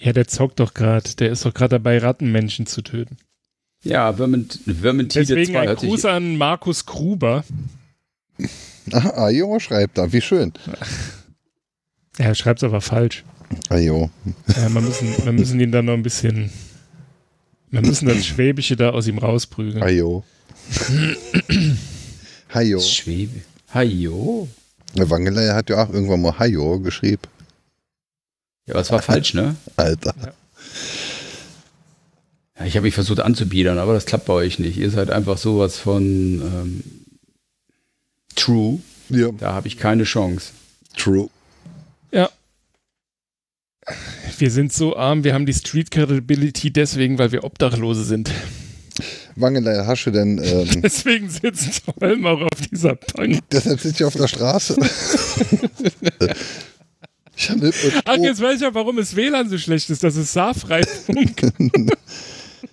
Ja, 0.00 0.14
der 0.14 0.26
zockt 0.26 0.60
doch 0.60 0.72
gerade. 0.72 1.14
Der 1.16 1.30
ist 1.30 1.44
doch 1.44 1.52
gerade 1.52 1.76
dabei, 1.76 1.98
Rattenmenschen 1.98 2.64
zu 2.66 2.80
töten. 2.80 3.18
Ja, 3.82 4.12
Vermint, 4.12 4.58
Vermintide 4.64 5.26
Deswegen 5.26 5.52
2 5.52 5.60
ein 5.60 5.68
hört 5.68 5.80
sich 5.80 5.88
Gruß 5.88 6.04
an 6.06 6.36
Markus 6.36 6.86
Gruber. 6.86 7.44
Ah, 8.92 9.26
Ajo 9.26 9.60
schreibt 9.60 9.98
da, 9.98 10.12
wie 10.12 10.20
schön. 10.20 10.52
Er 12.18 12.34
schreibt 12.34 12.60
es 12.60 12.64
aber 12.64 12.80
falsch. 12.80 13.24
Ajo. 13.68 14.10
Ja, 14.48 14.68
wir, 14.68 14.80
müssen, 14.80 15.14
wir 15.24 15.32
müssen 15.32 15.60
ihn 15.60 15.70
dann 15.70 15.84
noch 15.84 15.92
ein 15.92 16.02
bisschen. 16.02 16.50
Wir 17.70 17.82
müssen 17.82 18.08
das 18.08 18.26
Schwäbische 18.26 18.74
da 18.76 18.90
aus 18.90 19.06
ihm 19.06 19.18
rausprügeln. 19.18 19.82
Ajo. 19.82 20.24
Hajo. 22.54 22.80
Schwebe. 22.80 23.42
Hajo. 23.72 24.48
Der 24.96 25.08
Wangelei 25.08 25.48
hat 25.48 25.70
ja 25.70 25.84
auch 25.84 25.90
irgendwann 25.92 26.22
mal 26.22 26.36
Hajo 26.38 26.80
geschrieben. 26.80 27.22
Ja, 28.70 28.74
aber 28.76 28.82
es 28.82 28.92
war 28.92 29.02
falsch, 29.02 29.34
ne? 29.34 29.56
Alter. 29.76 30.14
Ja, 32.56 32.64
ich 32.64 32.76
habe 32.76 32.84
mich 32.84 32.94
versucht 32.94 33.18
anzubiedern, 33.18 33.78
aber 33.78 33.94
das 33.94 34.06
klappt 34.06 34.26
bei 34.26 34.32
euch 34.32 34.60
nicht. 34.60 34.76
Ihr 34.76 34.90
seid 34.90 35.10
einfach 35.10 35.38
sowas 35.38 35.76
von 35.76 36.04
ähm, 36.04 36.84
True. 38.36 38.78
Ja. 39.08 39.30
Da 39.36 39.54
habe 39.54 39.66
ich 39.66 39.76
keine 39.76 40.04
Chance. 40.04 40.52
True. 40.96 41.28
Ja. 42.12 42.30
Wir 44.38 44.52
sind 44.52 44.72
so 44.72 44.96
arm, 44.96 45.24
wir 45.24 45.34
haben 45.34 45.46
die 45.46 45.52
Street 45.52 45.90
Credibility 45.90 46.72
deswegen, 46.72 47.18
weil 47.18 47.32
wir 47.32 47.42
Obdachlose 47.42 48.04
sind. 48.04 48.30
Wangelei, 49.34 49.84
hast 49.84 50.04
du 50.04 50.12
denn, 50.12 50.38
ähm, 50.44 50.80
Deswegen 50.80 51.28
sitzt 51.28 51.82
Holm 52.00 52.24
auch 52.24 52.40
auf 52.42 52.68
dieser 52.70 52.94
Bank. 52.94 53.40
deshalb 53.50 53.80
sitzt 53.80 53.98
ihr 53.98 54.06
auf 54.06 54.14
der 54.14 54.28
Straße. 54.28 54.76
habe 57.48 57.72
Ach, 58.04 58.16
jetzt 58.16 58.42
weiß 58.42 58.56
ich 58.56 58.62
ja, 58.62 58.74
warum 58.74 58.98
es 58.98 59.16
WLAN 59.16 59.48
so 59.48 59.56
schlecht 59.56 59.88
ist. 59.88 60.02
Das 60.04 60.16
ist 60.16 60.32
Saarfreifunk. 60.34 61.52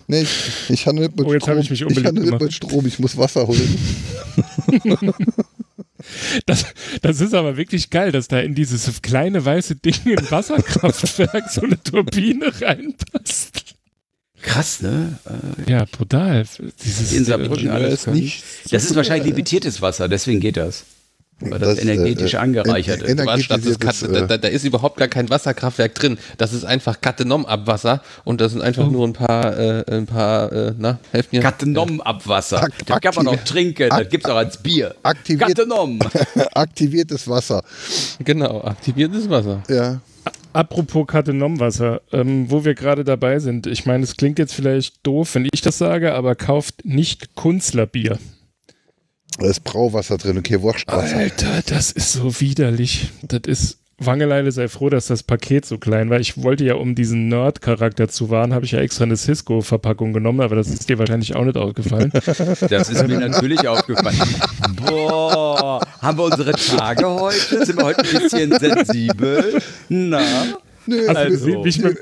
nee, 0.07 0.21
ich, 0.23 0.29
ich 0.69 0.85
habe 0.87 0.99
mit, 0.99 1.11
Oh, 1.23 1.31
jetzt 1.33 1.43
Strom, 1.43 1.55
hab 1.55 1.63
ich 1.63 1.69
mich 1.69 1.81
ich 1.81 1.87
unbeliebt 1.87 2.07
habe 2.07 2.19
mit, 2.19 2.25
gemacht. 2.25 2.41
mit 2.41 2.53
Strom, 2.53 2.85
ich 2.85 2.99
muss 2.99 3.15
Wasser 3.15 3.47
holen. 3.47 3.77
Das, 6.45 6.65
das 7.01 7.21
ist 7.21 7.33
aber 7.33 7.57
wirklich 7.57 7.89
geil, 7.89 8.11
dass 8.11 8.27
da 8.27 8.39
in 8.39 8.53
dieses 8.55 9.01
kleine 9.01 9.43
weiße 9.43 9.75
Ding 9.75 9.95
im 10.05 10.31
Wasserkraftwerk 10.31 11.49
so 11.49 11.61
eine 11.61 11.81
Turbine 11.81 12.51
reinpasst. 12.61 13.75
Krass, 14.41 14.81
ne? 14.81 15.17
Äh, 15.67 15.71
Ja, 15.71 15.85
brutal. 15.85 16.45
Dieses, 16.83 17.13
in 17.13 17.25
Saarbrücken 17.25 17.69
alles 17.69 18.05
ist 18.05 18.07
nicht 18.07 18.43
Das 18.69 18.85
ist 18.85 18.95
wahrscheinlich 18.95 19.27
limitiertes 19.27 19.81
Wasser, 19.81 20.07
deswegen 20.07 20.39
geht 20.39 20.57
das. 20.57 20.85
Weil 21.39 21.59
das, 21.59 21.75
Das, 21.75 21.79
energetisch 21.85 22.33
äh, 22.33 22.37
angereichert 22.37 23.03
en- 23.03 23.19
ist. 23.19 23.83
Das 23.83 24.01
äh, 24.01 24.25
da, 24.27 24.37
da 24.37 24.47
ist 24.47 24.65
überhaupt 24.65 24.97
gar 24.97 25.07
kein 25.07 25.29
Wasserkraftwerk 25.29 25.93
drin. 25.93 26.17
Das 26.37 26.51
ist 26.51 26.65
einfach 26.65 26.99
Kattenom-Abwasser 26.99 28.01
und 28.23 28.41
das 28.41 28.53
sind 28.53 28.61
einfach 28.63 28.87
Oh. 28.87 28.91
nur 28.91 29.07
ein 29.07 29.13
paar, 29.13 29.55
äh, 29.57 29.83
ein 29.87 30.07
paar, 30.07 30.51
äh, 30.51 30.73
na, 30.77 30.97
helft 31.11 31.31
mir. 31.33 31.41
Kattenom-Abwasser. 31.41 32.63
Ak- 32.63 32.71
Das 32.87 33.01
kann 33.01 33.13
man 33.15 33.27
auch 33.27 33.43
trinken. 33.43 33.89
Das 33.89 34.09
gibt's 34.09 34.27
auch 34.29 34.35
als 34.37 34.57
Bier. 34.57 34.95
Aktiviert- 35.03 35.49
Kattenom. 35.49 35.99
aktiviertes 36.55 37.27
Wasser. 37.27 37.63
Genau, 38.23 38.61
aktiviertes 38.63 39.29
Wasser. 39.29 39.61
Ja. 39.69 39.99
Apropos 40.53 41.05
Katenomwasser, 41.05 42.01
ähm, 42.11 42.49
wo 42.49 42.65
wir 42.65 42.73
gerade 42.73 43.03
dabei 43.03 43.37
sind. 43.37 43.67
Ich 43.67 43.85
meine, 43.85 44.03
es 44.03 44.17
klingt 44.17 44.39
jetzt 44.39 44.53
vielleicht 44.55 44.95
doof, 45.05 45.35
wenn 45.35 45.47
ich 45.53 45.61
das 45.61 45.77
sage, 45.77 46.15
aber 46.15 46.33
kauft 46.33 46.83
nicht 46.83 47.35
Kunstlerbier. 47.35 48.17
Da 49.39 49.47
ist 49.47 49.63
Brauwasser 49.63 50.17
drin, 50.17 50.37
okay, 50.37 50.61
Wurstwasser. 50.61 51.17
Alter, 51.17 51.61
das 51.67 51.91
ist 51.91 52.13
so 52.13 52.39
widerlich. 52.39 53.11
Das 53.23 53.41
ist. 53.45 53.77
Wangeleile 53.99 54.51
sei 54.51 54.67
froh, 54.67 54.91
dass 54.91 55.07
das 55.07 55.23
Paket 55.23 55.65
so 55.65 55.79
klein 55.79 56.11
war. 56.11 56.19
Ich 56.19 56.43
wollte 56.43 56.63
ja, 56.63 56.75
um 56.75 56.93
diesen 56.93 57.29
Nerd-Charakter 57.29 58.07
zu 58.07 58.29
wahren, 58.29 58.53
habe 58.53 58.63
ich 58.63 58.73
ja 58.73 58.79
extra 58.79 59.05
eine 59.05 59.17
Cisco-Verpackung 59.17 60.13
genommen, 60.13 60.41
aber 60.41 60.55
das 60.55 60.67
ist 60.67 60.87
dir 60.87 60.99
wahrscheinlich 60.99 61.35
auch 61.35 61.43
nicht 61.43 61.57
aufgefallen. 61.57 62.11
Das 62.69 62.89
ist 62.89 63.07
mir 63.07 63.19
natürlich 63.19 63.67
aufgefallen. 63.67 64.19
Boah, 64.85 65.81
haben 65.99 66.17
wir 66.19 66.25
unsere 66.25 66.51
Tage 66.51 67.09
heute? 67.09 67.65
Sind 67.65 67.77
wir 67.77 67.85
heute 67.85 68.03
ein 68.03 68.21
bisschen 68.21 68.59
sensibel? 68.59 69.59
Na? 69.89 70.21
Nö, 70.87 71.07
Also, 71.07 71.45
wie 71.63 71.67
ich 71.69 71.79
mir, 71.79 71.95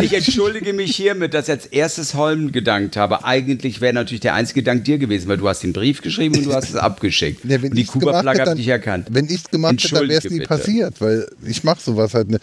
Ich 0.00 0.12
entschuldige 0.14 0.72
mich 0.72 0.96
hiermit, 0.96 1.34
dass 1.34 1.46
ich 1.48 1.52
als 1.52 1.66
erstes 1.66 2.14
Holm 2.14 2.52
gedankt 2.52 2.96
habe. 2.96 3.24
Eigentlich 3.24 3.80
wäre 3.80 3.92
natürlich 3.92 4.20
der 4.20 4.34
einzige 4.34 4.62
Dank 4.62 4.84
dir 4.84 4.98
gewesen, 4.98 5.28
weil 5.28 5.36
du 5.36 5.48
hast 5.48 5.62
den 5.62 5.72
Brief 5.72 6.00
geschrieben 6.02 6.36
und 6.38 6.46
du 6.46 6.52
hast 6.54 6.70
es 6.70 6.76
abgeschickt. 6.76 7.44
Ja, 7.44 7.60
wenn 7.62 7.70
und 7.70 7.76
die 7.76 7.84
Kuba-Flagge 7.84 8.30
hätte, 8.30 8.40
habe 8.40 8.50
dann- 8.52 8.58
ich 8.58 8.68
erkannt. 8.68 9.08
Wenn 9.10 9.26
ich 9.26 9.32
es 9.36 9.44
gemacht 9.50 9.74
hätte, 9.82 9.94
dann 9.94 10.08
wäre 10.08 10.18
es 10.26 10.30
nie 10.30 10.40
passiert, 10.40 11.00
weil 11.00 11.26
ich 11.46 11.62
mache 11.64 11.80
sowas 11.80 12.14
halt. 12.14 12.30
Ne. 12.30 12.38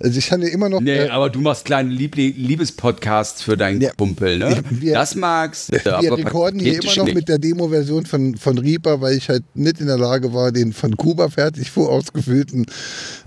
Also 0.00 0.18
ich 0.18 0.26
kann 0.28 0.42
ja 0.42 0.48
immer 0.48 0.68
noch. 0.68 0.80
Nee, 0.80 0.96
äh, 1.04 1.08
aber 1.10 1.30
du 1.30 1.40
machst 1.40 1.64
kleine 1.64 1.88
Liebli 1.88 2.34
Liebespodcasts 2.36 3.42
für 3.42 3.56
deinen 3.56 3.80
Ja, 3.80 3.90
Kumpel, 3.96 4.38
ne? 4.38 4.60
wir- 4.70 4.92
das 4.94 5.14
magst 5.14 5.72
du. 5.72 5.76
wir 5.84 5.94
aber 5.96 6.18
rekorden 6.18 6.58
hier 6.58 6.82
immer 6.82 6.96
noch 6.96 7.04
nicht. 7.04 7.14
mit 7.14 7.28
der 7.28 7.38
Demo-Version 7.38 8.04
von, 8.04 8.36
von 8.36 8.58
Reaper, 8.58 9.00
weil 9.00 9.16
ich 9.16 9.28
halt 9.28 9.44
nicht 9.54 9.80
in 9.80 9.86
der 9.86 9.96
Lage 9.96 10.34
war, 10.34 10.50
den 10.50 10.72
von 10.72 10.96
Kuba 10.96 11.28
fertig 11.28 11.70
vorausgefüllten 11.70 12.66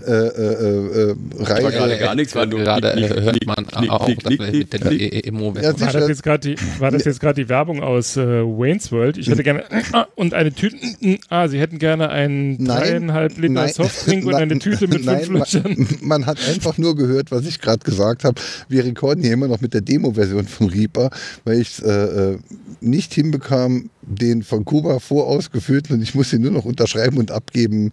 äh, 0.06 0.10
äh, 0.12 0.12
äh, 0.12 1.16
Reihe. 1.38 1.64
war 1.64 1.70
gerade 1.72 1.98
gar 1.98 2.14
nichts, 2.14 2.34
war 2.34 2.44
nur 2.44 2.60
Gerade 2.60 2.92
äh, 2.92 3.20
hört 3.22 3.46
man 3.46 3.66
auch, 3.88 4.06
mit 4.06 4.72
der 4.72 4.80
Knick. 4.80 5.00
E- 5.02 5.22
version 5.32 5.80
war 5.80 5.92
das 5.92 6.08
jetzt 6.08 6.22
gerade 6.22 6.48
die, 6.54 6.56
war 6.80 6.90
das 6.90 7.04
jetzt 7.04 7.20
gerade 7.20 7.42
die 7.42 7.48
Werbung 7.48 7.82
aus 7.82 8.16
äh, 8.18 8.42
Wayne's 8.42 8.92
World? 8.92 9.16
Ich 9.16 9.28
hätte 9.28 9.42
gerne 9.42 9.64
ah, 9.92 10.06
und 10.16 10.34
eine 10.34 10.52
Tüte. 10.52 10.76
Ah, 11.30 11.48
Sie 11.48 11.58
hätten 11.58 11.78
gerne 11.78 12.10
einen 12.10 12.62
dreieinhalb 12.64 13.38
Liter 13.38 13.68
Softdrink 13.68 14.26
und 14.26 14.34
eine 14.34 14.58
Tüte 14.58 14.86
mit 14.86 15.04
fünf 15.04 15.28
Löchern. 15.28 15.62
Man, 15.78 15.86
man 16.02 16.26
hat 16.26 16.38
einfach 16.58 16.76
nur 16.76 16.96
gehört, 16.96 17.30
was 17.30 17.46
ich 17.46 17.60
gerade 17.60 17.84
gesagt 17.84 18.24
habe. 18.24 18.40
Wir 18.68 18.84
rekorden 18.84 19.22
hier 19.22 19.32
immer 19.32 19.46
noch 19.46 19.60
mit 19.60 19.74
der 19.74 19.80
Demo-Version 19.80 20.48
von 20.48 20.68
Reaper, 20.68 21.10
weil 21.44 21.60
ich 21.60 21.78
es 21.78 21.80
äh, 21.80 22.32
äh, 22.32 22.38
nicht 22.80 23.14
hinbekam, 23.14 23.90
den 24.02 24.42
von 24.42 24.64
Kuba 24.64 24.98
vorausgefüllten 24.98 25.94
und 25.94 26.02
ich 26.02 26.14
muss 26.14 26.32
ihn 26.32 26.42
nur 26.42 26.50
noch 26.50 26.64
unterschreiben 26.64 27.18
und 27.18 27.30
abgeben. 27.30 27.92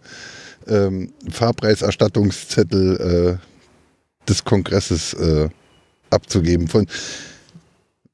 Ähm, 0.68 1.14
Fahrpreiserstattungszettel 1.30 3.40
äh, 3.40 4.28
des 4.28 4.44
Kongresses 4.44 5.14
äh, 5.14 5.48
abzugeben. 6.10 6.68
Von, 6.68 6.88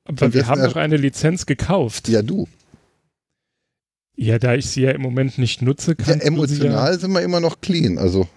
Aber 0.04 0.34
wir 0.34 0.48
haben 0.48 0.62
doch 0.62 0.76
eine 0.76 0.98
Lizenz 0.98 1.46
gekauft. 1.46 2.10
ja, 2.10 2.22
du. 2.22 2.50
Ja, 4.18 4.38
da 4.38 4.56
ich 4.56 4.66
sie 4.66 4.82
ja 4.82 4.92
im 4.92 5.02
Moment 5.02 5.38
nicht 5.38 5.62
nutze, 5.62 5.96
Ja, 5.98 6.04
kann 6.04 6.20
emotional 6.20 7.00
sind 7.00 7.14
wir 7.14 7.22
immer 7.22 7.40
noch 7.40 7.62
clean. 7.62 7.98
Also, 7.98 8.28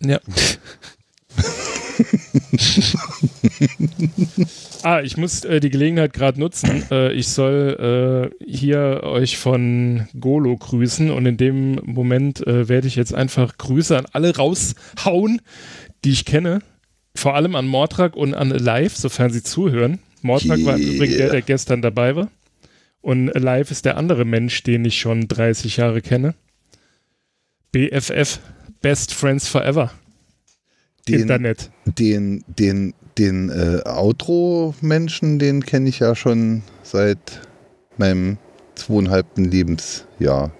Ja. 0.00 0.18
ah, 4.82 5.00
ich 5.02 5.16
muss 5.16 5.44
äh, 5.44 5.60
die 5.60 5.70
Gelegenheit 5.70 6.12
gerade 6.12 6.40
nutzen. 6.40 6.84
Äh, 6.90 7.12
ich 7.12 7.28
soll 7.28 8.32
äh, 8.40 8.44
hier 8.44 9.02
euch 9.04 9.38
von 9.38 10.08
Golo 10.18 10.56
grüßen 10.56 11.10
und 11.10 11.26
in 11.26 11.36
dem 11.36 11.80
Moment 11.84 12.44
äh, 12.46 12.68
werde 12.68 12.88
ich 12.88 12.96
jetzt 12.96 13.14
einfach 13.14 13.58
Grüße 13.58 13.96
an 13.96 14.06
alle 14.12 14.36
raushauen, 14.36 15.40
die 16.04 16.10
ich 16.10 16.24
kenne. 16.24 16.60
Vor 17.14 17.34
allem 17.34 17.56
an 17.56 17.66
Mordrak 17.66 18.16
und 18.16 18.34
an 18.34 18.50
Live, 18.50 18.96
sofern 18.96 19.30
sie 19.30 19.42
zuhören. 19.42 19.98
Mordrak 20.22 20.64
war 20.64 20.76
im 20.76 20.82
Yeah. 20.82 20.94
Übrigen 20.94 21.18
der, 21.18 21.30
der 21.30 21.42
gestern 21.42 21.82
dabei 21.82 22.16
war. 22.16 22.30
Und 23.00 23.28
Live 23.28 23.70
ist 23.70 23.84
der 23.84 23.96
andere 23.96 24.24
Mensch, 24.24 24.62
den 24.62 24.84
ich 24.84 24.98
schon 24.98 25.28
30 25.28 25.76
Jahre 25.78 26.02
kenne. 26.02 26.34
BFF, 27.72 28.40
Best 28.82 29.14
Friends 29.14 29.48
Forever. 29.48 29.90
Den, 31.08 31.22
Internet. 31.22 31.70
den, 31.84 32.44
den, 32.46 32.94
den 33.16 33.50
äh, 33.50 33.82
Outro-Menschen, 33.84 35.38
den 35.38 35.64
kenne 35.64 35.88
ich 35.88 35.98
ja 35.98 36.14
schon 36.14 36.62
seit 36.82 37.40
meinem 37.96 38.38
zweieinhalbten 38.74 39.44
Lebensjahr. 39.44 40.52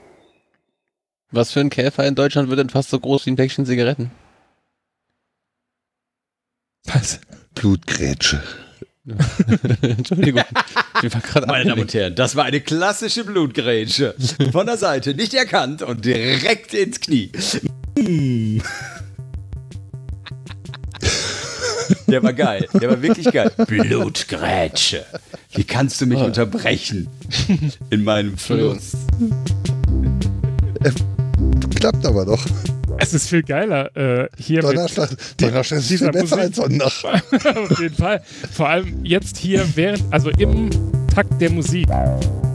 Was 1.31 1.53
für 1.53 1.61
ein 1.61 1.71
Käfer 1.71 2.07
in 2.07 2.15
Deutschland 2.15 2.49
wird 2.49 2.59
denn 2.59 2.71
fast 2.71 2.91
so 2.91 2.99
groß 2.99 3.27
wie 3.27 3.31
ein 3.31 3.37
Päckchen 3.37 3.67
Zigaretten? 3.67 4.11
Was? 6.85 7.21
Blutgrätsche. 7.55 8.43
Entschuldigung. 9.83 10.43
Ich 11.03 11.15
war 11.15 11.21
gerade 11.21 11.47
Meine 11.47 11.71
Damen 11.71 11.83
und 11.83 11.95
Herren, 11.95 12.15
das 12.15 12.37
war 12.37 12.45
eine 12.45 12.61
klassische 12.61 13.25
Blutgrätsche. 13.25 14.15
Von 14.53 14.67
der 14.67 14.77
Seite, 14.77 15.15
nicht 15.15 15.35
erkannt 15.35 15.83
und 15.83 16.05
direkt 16.05 16.75
ins 16.75 17.01
Knie. 17.01 17.33
Der 22.07 22.23
war 22.23 22.33
geil. 22.33 22.67
Der 22.81 22.91
war 22.91 23.03
wirklich 23.03 23.31
geil. 23.33 23.51
Blutgrätsche. 23.67 25.05
Wie 25.55 25.65
kannst 25.65 26.01
du 26.01 26.07
mich 26.07 26.19
unterbrechen? 26.19 27.09
In 27.91 28.05
meinem 28.05 28.37
Fluss. 28.37 28.93
Klappt 31.77 32.07
aber 32.07 32.25
doch. 32.25 32.45
Es 33.01 33.15
ist 33.15 33.29
viel 33.29 33.45
geiler 33.45 33.95
äh, 33.97 34.29
hier 34.39 34.57
mit, 34.63 34.73
Donnerstag, 34.73 35.11
Donnerstag 35.37 35.79
ist 35.79 35.89
viel 35.89 36.11
besser 36.11 36.37
Musik. 36.37 36.39
als 36.39 36.57
Sonntag. 36.57 37.25
auf 37.71 37.81
jeden 37.81 37.95
Fall. 37.95 38.23
Vor 38.51 38.69
allem 38.69 39.05
jetzt 39.05 39.37
hier 39.37 39.65
während, 39.77 40.03
also 40.11 40.31
im 40.31 40.69
Takt 41.15 41.41
der 41.41 41.51
Musik 41.51 41.87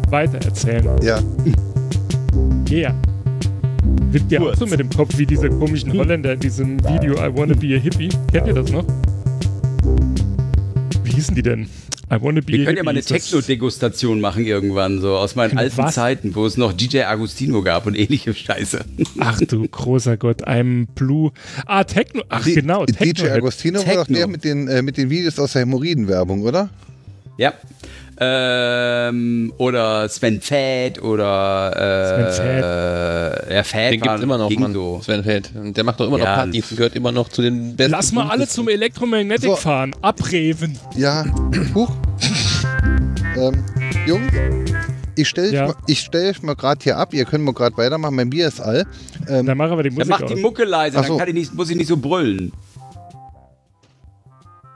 weitererzählen. 0.09 1.01
Ja, 1.01 1.21
Yeah. 2.73 2.95
Wisst 4.09 4.31
ihr 4.31 4.41
auch 4.41 4.55
so 4.55 4.65
mit 4.65 4.79
dem 4.79 4.89
Kopf 4.89 5.15
wie 5.17 5.27
diese 5.27 5.47
komischen 5.47 5.93
Holländer 5.93 6.33
in 6.33 6.39
diesem 6.39 6.79
Video 6.83 7.13
I 7.13 7.29
Wanna 7.35 7.53
Be 7.53 7.75
a 7.75 7.79
Hippie? 7.79 8.09
Kennt 8.31 8.47
ihr 8.47 8.53
das 8.55 8.71
noch? 8.71 8.85
Wie 11.13 11.17
hießen 11.17 11.35
die 11.35 11.43
denn? 11.43 11.67
I 12.11 12.17
Wanna 12.19 12.41
Be 12.41 12.47
Wir 12.53 12.65
können 12.65 12.77
ja 12.77 12.83
mal 12.83 12.89
eine 12.91 13.03
Techno-Degustation 13.03 14.19
machen 14.19 14.45
irgendwann, 14.45 14.99
so 14.99 15.15
aus 15.15 15.35
meinen 15.35 15.57
alten 15.59 15.77
Was? 15.77 15.93
Zeiten, 15.93 16.33
wo 16.33 16.43
es 16.45 16.57
noch 16.57 16.73
DJ 16.73 17.03
Agostino 17.03 17.61
gab 17.61 17.85
und 17.85 17.95
ähnliche 17.95 18.33
Scheiße. 18.33 18.83
Ach 19.19 19.39
du 19.39 19.67
großer 19.71 20.17
Gott, 20.17 20.47
I'm 20.47 20.87
Blue. 20.95 21.31
Ah, 21.67 21.83
Techno. 21.83 22.23
Ach 22.29 22.43
Die- 22.43 22.55
genau, 22.55 22.85
DJ 22.85 22.93
Techno. 23.13 23.29
Agostino 23.29 23.79
war 23.85 23.93
doch 23.93 24.07
Techno. 24.07 24.17
der 24.17 24.27
mit 24.27 24.43
den, 24.43 24.67
äh, 24.67 24.81
mit 24.81 24.97
den 24.97 25.09
Videos 25.11 25.37
aus 25.37 25.53
der 25.53 25.61
Hämorrhoidenwerbung, 25.61 26.41
oder? 26.41 26.69
Ja. 27.37 27.53
Ähm, 28.19 29.51
oder 29.57 30.07
Sven 30.07 30.39
Fett 30.39 31.01
oder 31.01 31.71
äh, 31.75 32.31
Sven 32.31 32.45
Fett. 32.45 32.63
Äh, 33.49 33.55
ja, 33.55 33.63
Fett 33.63 33.85
Den 33.85 33.91
gibt 33.93 34.05
war- 34.07 34.15
es 34.17 34.21
immer 34.21 34.37
noch, 34.37 34.51
Mann. 34.51 34.73
So. 34.73 35.01
Sven 35.03 35.23
Feld. 35.23 35.49
Der 35.55 35.83
macht 35.83 35.99
doch 35.99 36.07
immer 36.07 36.19
noch 36.19 36.25
Ja. 36.25 36.35
Partys 36.35 36.69
und 36.71 36.77
gehört 36.77 36.95
immer 36.95 37.11
noch 37.11 37.29
zu 37.29 37.41
den 37.41 37.75
besten. 37.75 37.91
Lass 37.91 38.11
mal 38.11 38.29
alle 38.29 38.47
zum 38.47 38.67
Elektromagnetic 38.69 39.49
So. 39.49 39.55
fahren. 39.55 39.95
Abreven. 40.01 40.77
Ja, 40.95 41.25
Huch. 41.73 41.91
ähm, 43.35 43.63
Jungs, 44.05 44.31
ich 45.15 45.27
stelle 45.27 45.51
Ja. 45.53 45.67
mal, 45.67 45.75
ich 45.87 45.99
stell 46.01 46.29
euch 46.29 46.43
mal 46.43 46.55
gerade 46.55 46.79
hier 46.83 46.97
ab. 46.97 47.13
Ihr 47.15 47.25
könnt 47.25 47.43
mal 47.43 47.53
gerade 47.53 47.75
weitermachen. 47.77 48.15
Mein 48.15 48.29
Bier 48.29 48.47
ist 48.47 48.61
all. 48.61 48.85
Ähm, 49.27 49.45
Dann 49.47 49.57
machen 49.57 49.75
wir 49.77 49.83
die 49.83 49.89
Dann 49.89 49.95
Musik 49.97 50.09
mach 50.11 50.21
aus. 50.21 50.33
die 50.33 50.41
Mucke 50.41 50.63
leise, 50.65 50.97
so. 50.97 51.03
dann 51.03 51.17
kann 51.17 51.27
ich 51.29 51.33
nicht, 51.33 51.53
muss 51.55 51.69
ich 51.69 51.75
nicht 51.77 51.87
so 51.87 51.97
brüllen. 51.97 52.51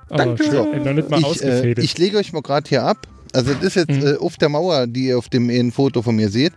Aber 0.09 0.25
Danke. 0.35 1.05
mal 1.09 1.21
ich, 1.31 1.41
äh, 1.43 1.71
ich 1.79 1.97
lege 1.97 2.17
euch 2.17 2.33
mal 2.33 2.41
gerade 2.41 2.67
hier 2.69 2.83
ab. 2.83 3.07
Also 3.33 3.53
das 3.53 3.63
ist 3.63 3.75
jetzt 3.75 3.91
Mhm. 3.91 4.07
äh, 4.07 4.15
auf 4.17 4.37
der 4.37 4.49
Mauer, 4.49 4.87
die 4.87 5.07
ihr 5.07 5.17
auf 5.17 5.29
dem 5.29 5.49
ein 5.49 5.71
Foto 5.71 6.01
von 6.01 6.15
mir 6.15 6.29
seht. 6.29 6.53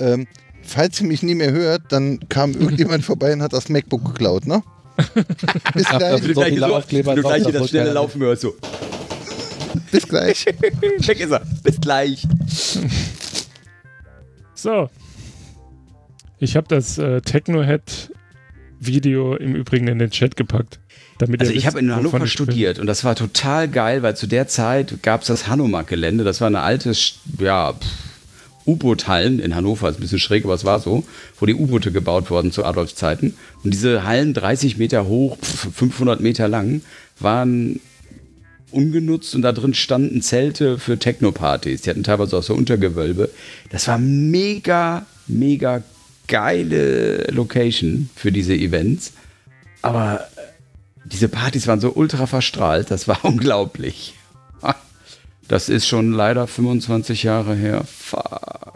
Ähm, 0.00 0.26
falls 0.62 1.00
ihr 1.00 1.06
mich 1.06 1.22
nie 1.22 1.34
mehr 1.34 1.52
hört, 1.52 1.82
dann 1.90 2.18
kam 2.28 2.52
irgendjemand 2.60 3.04
vorbei 3.04 3.32
und 3.34 3.42
hat 3.42 3.52
das 3.52 3.68
MacBook 3.68 4.04
geklaut, 4.04 4.46
ne? 4.46 4.62
Bis 5.74 5.84
Ach, 5.86 5.98
gleich. 5.98 6.20
du 6.20 6.26
So 6.28 6.34
gleich, 6.40 6.58
so, 6.58 6.80
du 7.14 7.22
gleich 7.22 7.42
das 7.42 7.68
schnelle. 7.68 7.92
Laufen 7.92 8.22
hörst, 8.22 8.42
so. 8.42 8.54
Bis 9.90 10.06
gleich. 10.08 10.46
Weg 10.46 11.20
ist 11.20 11.30
er. 11.32 11.42
Bis 11.62 11.80
gleich. 11.80 12.26
So. 14.54 14.88
Ich 16.38 16.56
habe 16.56 16.66
das 16.68 16.96
äh, 16.98 17.20
Technohead-Video 17.20 19.34
im 19.36 19.54
Übrigen 19.56 19.88
in 19.88 19.98
den 19.98 20.10
Chat 20.10 20.36
gepackt. 20.36 20.78
Damit 21.18 21.40
Also 21.40 21.52
ich 21.52 21.66
habe 21.66 21.78
in 21.78 21.94
Hannover 21.94 22.26
studiert 22.26 22.78
und 22.78 22.86
das 22.86 23.04
war 23.04 23.14
total 23.14 23.68
geil, 23.68 24.02
weil 24.02 24.16
zu 24.16 24.26
der 24.26 24.48
Zeit 24.48 25.02
gab 25.02 25.22
es 25.22 25.28
das 25.28 25.46
Hanomag-Gelände. 25.46 26.24
Das 26.24 26.40
war 26.40 26.48
eine 26.48 26.60
alte, 26.60 26.92
ja, 27.38 27.74
U-Boot-Hallen 28.66 29.40
in 29.40 29.54
Hannover, 29.54 29.88
ist 29.90 29.98
ein 29.98 30.00
bisschen 30.00 30.18
schräg, 30.18 30.44
aber 30.44 30.54
es 30.54 30.64
war 30.64 30.80
so, 30.80 31.04
wo 31.38 31.46
die 31.46 31.54
U-Boote 31.54 31.92
gebaut 31.92 32.30
wurden 32.30 32.50
zu 32.50 32.64
Adolfs 32.64 32.94
Zeiten. 32.94 33.34
Und 33.62 33.74
diese 33.74 34.04
Hallen, 34.04 34.34
30 34.34 34.78
Meter 34.78 35.06
hoch, 35.06 35.36
pff, 35.38 35.68
500 35.74 36.20
Meter 36.20 36.48
lang, 36.48 36.82
waren 37.20 37.80
ungenutzt 38.70 39.34
und 39.34 39.42
da 39.42 39.52
drin 39.52 39.74
standen 39.74 40.22
Zelte 40.22 40.78
für 40.78 40.98
Techno-Partys. 40.98 41.82
Die 41.82 41.90
hatten 41.90 42.02
teilweise 42.02 42.36
auch 42.36 42.42
so 42.42 42.54
Untergewölbe. 42.54 43.30
Das 43.70 43.86
war 43.86 43.98
mega, 43.98 45.06
mega 45.26 45.82
geile 46.26 47.26
Location 47.30 48.10
für 48.16 48.32
diese 48.32 48.54
Events. 48.54 49.12
Aber 49.82 50.26
diese 51.04 51.28
Partys 51.28 51.66
waren 51.66 51.80
so 51.80 51.92
ultra 51.94 52.26
verstrahlt, 52.26 52.90
das 52.90 53.08
war 53.08 53.18
unglaublich. 53.24 54.14
Das 55.46 55.68
ist 55.68 55.86
schon 55.86 56.12
leider 56.12 56.46
25 56.46 57.22
Jahre 57.22 57.54
her. 57.54 57.84
Fuck. 57.84 58.72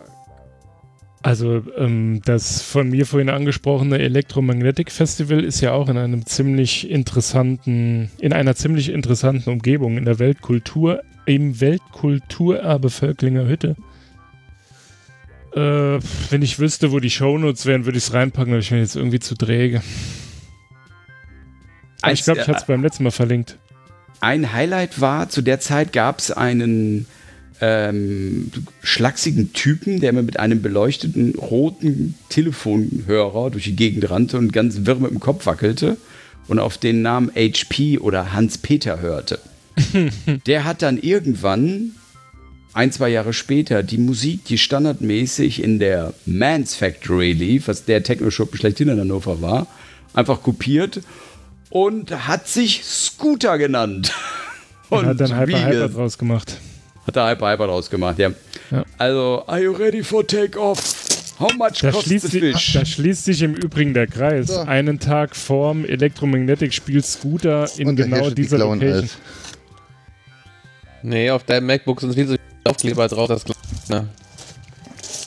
Also 1.22 1.62
ähm, 1.76 2.20
das 2.24 2.62
von 2.62 2.90
mir 2.90 3.04
vorhin 3.04 3.28
angesprochene 3.28 3.98
Electromagnetic 3.98 4.92
Festival 4.92 5.42
ist 5.42 5.60
ja 5.60 5.72
auch 5.72 5.88
in 5.88 5.98
einem 5.98 6.26
ziemlich 6.26 6.88
interessanten, 6.88 8.10
in 8.18 8.32
einer 8.32 8.54
ziemlich 8.54 8.90
interessanten 8.90 9.50
Umgebung 9.50 9.98
in 9.98 10.04
der 10.04 10.20
Weltkultur, 10.20 11.02
im 11.26 11.60
Weltkulturerbe 11.60 12.90
Völklinger 12.90 13.46
Hütte. 13.46 13.76
Äh, 15.54 15.98
wenn 16.30 16.42
ich 16.42 16.60
wüsste, 16.60 16.92
wo 16.92 17.00
die 17.00 17.10
Shownotes 17.10 17.66
wären, 17.66 17.84
würde 17.84 17.98
ich 17.98 18.04
es 18.04 18.12
reinpacken, 18.12 18.52
aber 18.52 18.60
ich 18.60 18.70
bin 18.70 18.78
jetzt 18.78 18.94
irgendwie 18.94 19.20
zu 19.20 19.34
träge. 19.34 19.82
Aber 22.02 22.12
ich 22.12 22.22
glaube, 22.22 22.40
ich 22.40 22.48
hatte 22.48 22.58
es 22.58 22.66
beim 22.66 22.82
letzten 22.82 23.04
Mal 23.04 23.10
verlinkt. 23.10 23.56
Ein 24.20 24.52
Highlight 24.52 25.00
war, 25.00 25.28
zu 25.28 25.42
der 25.42 25.60
Zeit 25.60 25.92
gab 25.92 26.18
es 26.18 26.30
einen 26.30 27.06
ähm, 27.60 28.50
schlachsigen 28.82 29.52
Typen, 29.52 30.00
der 30.00 30.12
mir 30.12 30.22
mit 30.22 30.38
einem 30.38 30.62
beleuchteten 30.62 31.34
roten 31.34 32.14
Telefonhörer 32.28 33.50
durch 33.50 33.64
die 33.64 33.76
Gegend 33.76 34.10
rannte 34.10 34.38
und 34.38 34.52
ganz 34.52 34.80
wirr 34.82 34.96
mit 34.96 35.10
dem 35.10 35.20
Kopf 35.20 35.46
wackelte 35.46 35.96
und 36.46 36.58
auf 36.58 36.78
den 36.78 37.02
Namen 37.02 37.30
HP 37.34 37.98
oder 37.98 38.32
Hans-Peter 38.32 39.00
hörte. 39.00 39.38
der 40.46 40.64
hat 40.64 40.82
dann 40.82 40.98
irgendwann, 40.98 41.92
ein, 42.74 42.92
zwei 42.92 43.08
Jahre 43.08 43.32
später, 43.32 43.82
die 43.82 43.98
Musik, 43.98 44.44
die 44.44 44.58
standardmäßig 44.58 45.62
in 45.62 45.78
der 45.78 46.14
Mans 46.26 46.74
Factory 46.74 47.32
lief, 47.32 47.68
was 47.68 47.84
der 47.84 48.02
Techno-Schuppen 48.02 48.58
schlechthin 48.58 48.88
in 48.88 49.00
Hannover 49.00 49.40
war, 49.40 49.66
einfach 50.14 50.42
kopiert 50.42 51.00
und 51.70 52.26
hat 52.28 52.48
sich 52.48 52.84
Scooter 52.84 53.58
genannt. 53.58 54.12
Und 54.90 55.04
hat 55.04 55.20
dann 55.20 55.46
wie 55.46 55.54
Hyper 55.54 55.66
Hyper 55.66 55.88
draus 55.90 56.16
gemacht. 56.16 56.56
Hat 57.06 57.14
er 57.16 57.28
Hyper 57.28 57.50
Hyper 57.52 57.66
draus 57.66 57.90
gemacht, 57.90 58.18
ja. 58.18 58.30
Ja. 58.70 58.84
Also, 58.96 59.44
are 59.46 59.60
you 59.62 59.72
ready 59.72 60.02
for 60.02 60.26
take 60.26 60.58
off? 60.58 61.34
How 61.38 61.52
much 61.56 61.80
Da 61.82 61.90
costs 61.90 62.06
schließt, 62.06 62.30
the 62.30 62.40
fish? 62.40 62.72
da 62.72 62.84
schließt 62.86 63.24
sich 63.26 63.42
im 63.42 63.54
Übrigen 63.54 63.92
der 63.92 64.06
Kreis. 64.06 64.46
So. 64.46 64.60
Einen 64.60 64.98
Tag 64.98 65.36
vorm 65.36 65.84
Electromagnetic 65.84 66.72
spielt 66.72 67.04
Scooter 67.04 67.68
in 67.76 67.88
Und 67.88 67.96
genau 67.96 68.30
die 68.30 68.34
dieser 68.36 68.56
klauen 68.56 68.80
Location. 68.80 68.98
alles. 69.00 69.18
Nee, 71.02 71.30
auf 71.30 71.44
deinem 71.44 71.66
MacBook 71.66 72.00
sind 72.00 72.14
viel 72.14 72.26
zu 72.26 72.32
viele 72.32 72.40
Aufkleber 72.64 73.08
drauf. 73.08 73.28
Das 73.28 73.44
na. 73.88 74.06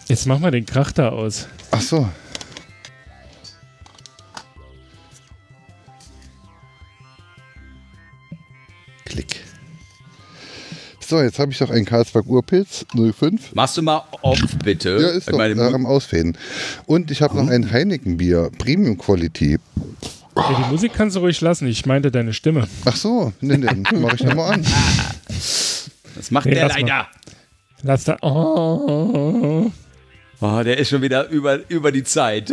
Jetzt 0.07 0.25
mach 0.25 0.39
mal 0.39 0.51
den 0.51 0.65
Krach 0.65 0.91
da 0.91 1.09
aus. 1.09 1.47
Ach 1.69 1.81
so. 1.81 2.09
Klick. 9.11 9.41
So, 11.01 11.21
jetzt 11.21 11.37
habe 11.37 11.51
ich 11.51 11.57
doch 11.57 11.69
einen 11.69 11.83
Karlsberg 11.83 12.25
Urpilz 12.27 12.85
05. 12.95 13.53
Machst 13.53 13.75
du 13.75 13.81
mal 13.81 14.05
auf, 14.21 14.39
bitte? 14.63 14.97
Ja, 15.01 15.09
ist 15.09 15.29
doch 15.29 15.73
am 15.73 15.85
Ausfäden. 15.85 16.37
Und 16.85 17.11
ich 17.11 17.21
habe 17.21 17.35
noch 17.35 17.49
ein 17.49 17.69
Heineken 17.69 18.15
Bier, 18.15 18.49
Premium 18.57 18.97
Quality. 18.97 19.59
Ja, 20.37 20.63
die 20.63 20.71
Musik 20.71 20.93
kannst 20.93 21.17
du 21.17 21.19
ruhig 21.19 21.41
lassen. 21.41 21.67
Ich 21.67 21.85
meinte 21.85 22.09
deine 22.09 22.31
Stimme. 22.31 22.69
Ach 22.85 22.95
so, 22.95 23.33
ne, 23.41 23.59
den 23.59 23.81
mache 24.01 24.15
ich 24.15 24.23
nochmal 24.23 24.53
an. 24.53 24.65
das 25.27 26.31
macht 26.31 26.45
Nee, 26.45 26.53
der 26.53 26.69
leider. 26.69 27.07
Lass 27.83 28.05
da. 28.05 28.17
Oh. 28.21 29.69
Oh, 30.43 30.61
der 30.63 30.77
ist 30.77 30.89
schon 30.89 31.01
wieder 31.03 31.29
über, 31.29 31.59
über 31.69 31.91
die 31.91 32.03
Zeit. 32.03 32.51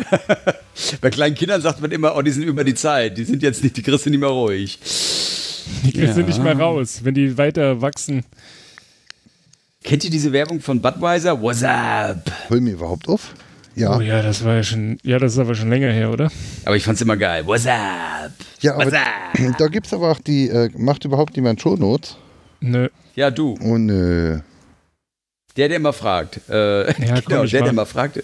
Bei 1.01 1.09
kleinen 1.11 1.35
Kindern 1.35 1.63
sagt 1.63 1.81
man 1.81 1.91
immer, 1.91 2.15
oh, 2.17 2.23
die 2.23 2.31
sind 2.31 2.43
über 2.43 2.63
die 2.63 2.75
Zeit. 2.75 3.17
Die 3.17 3.25
sind 3.25 3.43
jetzt 3.43 3.63
nicht, 3.65 3.77
die 3.79 3.83
kriegst 3.83 4.05
du 4.05 4.11
nicht 4.11 4.21
mehr 4.21 4.29
ruhig. 4.29 4.79
Die 5.85 5.93
kriegst 5.93 6.17
du 6.17 6.21
Ja. 6.21 6.27
nicht 6.27 6.43
mehr 6.43 6.59
raus. 6.59 7.01
Wenn 7.03 7.15
die 7.15 7.39
weiter 7.39 7.81
wachsen. 7.81 8.25
Kennt 9.83 10.05
ihr 10.05 10.11
diese 10.11 10.33
Werbung 10.33 10.61
von 10.61 10.83
Budweiser? 10.83 11.41
What's 11.41 11.63
up? 11.63 12.31
Hol 12.51 12.61
mir 12.61 12.73
überhaupt 12.75 13.09
auf? 13.09 13.35
Ja. 13.75 13.97
Oh 13.97 14.01
ja, 14.01 14.21
das 14.23 14.45
war 14.45 14.57
ja 14.57 14.63
schon. 14.63 14.99
Ja, 15.03 15.19
das 15.19 15.33
ist 15.33 15.39
aber 15.39 15.55
schon 15.55 15.71
länger 15.71 15.91
her, 15.93 16.11
oder? 16.11 16.31
Aber 16.67 16.77
ich 16.77 16.83
fand's 16.85 17.01
immer 17.01 17.17
geil. 17.17 17.47
What's 17.47 17.67
up? 17.67 18.33
Ja, 18.61 18.75
aber 18.75 18.87
What's 18.87 18.97
up? 18.97 19.57
da 19.59 19.67
gibt 19.69 19.87
es 19.87 19.95
aber 19.95 20.11
auch 20.11 20.19
die, 20.21 20.49
äh, 20.49 20.69
macht 20.77 21.05
überhaupt 21.07 21.37
jemand 21.37 21.63
Shownotes? 21.63 22.17
Nö. 22.61 22.89
Ja, 23.15 23.31
du. 23.31 23.57
Oh 23.63 23.79
nö. 23.79 24.41
Der, 25.59 25.69
der 25.69 25.77
immer 25.79 25.93
fragt. 25.93 26.41
Äh, 26.49 26.87
Ja, 27.05 27.21
genau, 27.27 27.45
der, 27.45 27.63
der 27.63 27.71
immer 27.71 27.85
fragt. 27.87 28.23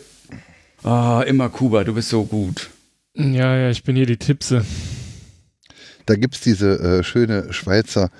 Oh, 0.84 1.22
immer 1.26 1.48
Kuba, 1.48 1.82
du 1.84 1.92
bist 1.94 2.08
so 2.08 2.24
gut. 2.24 2.70
Ja, 3.16 3.56
ja, 3.56 3.70
ich 3.70 3.82
bin 3.82 3.96
hier 3.96 4.06
die 4.06 4.16
Tippse. 4.16 4.64
Da 6.06 6.14
gibt 6.14 6.34
es 6.36 6.40
diese 6.42 6.78
äh, 6.78 7.02
schöne 7.02 7.52
Schweizer 7.52 8.10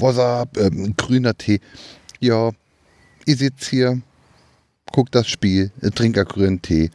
up, 0.00 0.56
ähm, 0.58 0.94
grüner 0.96 1.36
Tee. 1.36 1.60
Ja, 2.20 2.50
ich 3.24 3.38
sitze 3.38 3.70
hier, 3.70 4.00
guck 4.92 5.10
das 5.12 5.28
Spiel, 5.28 5.70
äh, 5.80 5.90
trink 5.90 6.16
einen 6.16 6.26
grünen 6.26 6.60
Tee. 6.62 6.90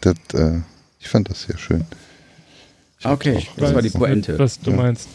Das, 0.00 0.14
äh, 0.34 0.60
ich 0.98 1.08
fand 1.08 1.28
das 1.28 1.42
sehr 1.42 1.58
schön. 1.58 1.84
Ich 3.00 3.06
Okay, 3.06 3.36
auch, 3.36 3.56
das 3.56 3.74
war 3.74 3.82
die 3.82 3.90
Pointe. 3.90 4.38
Was 4.38 4.58
du 4.60 4.70
Ja. 4.70 4.76
meinst. 4.76 5.08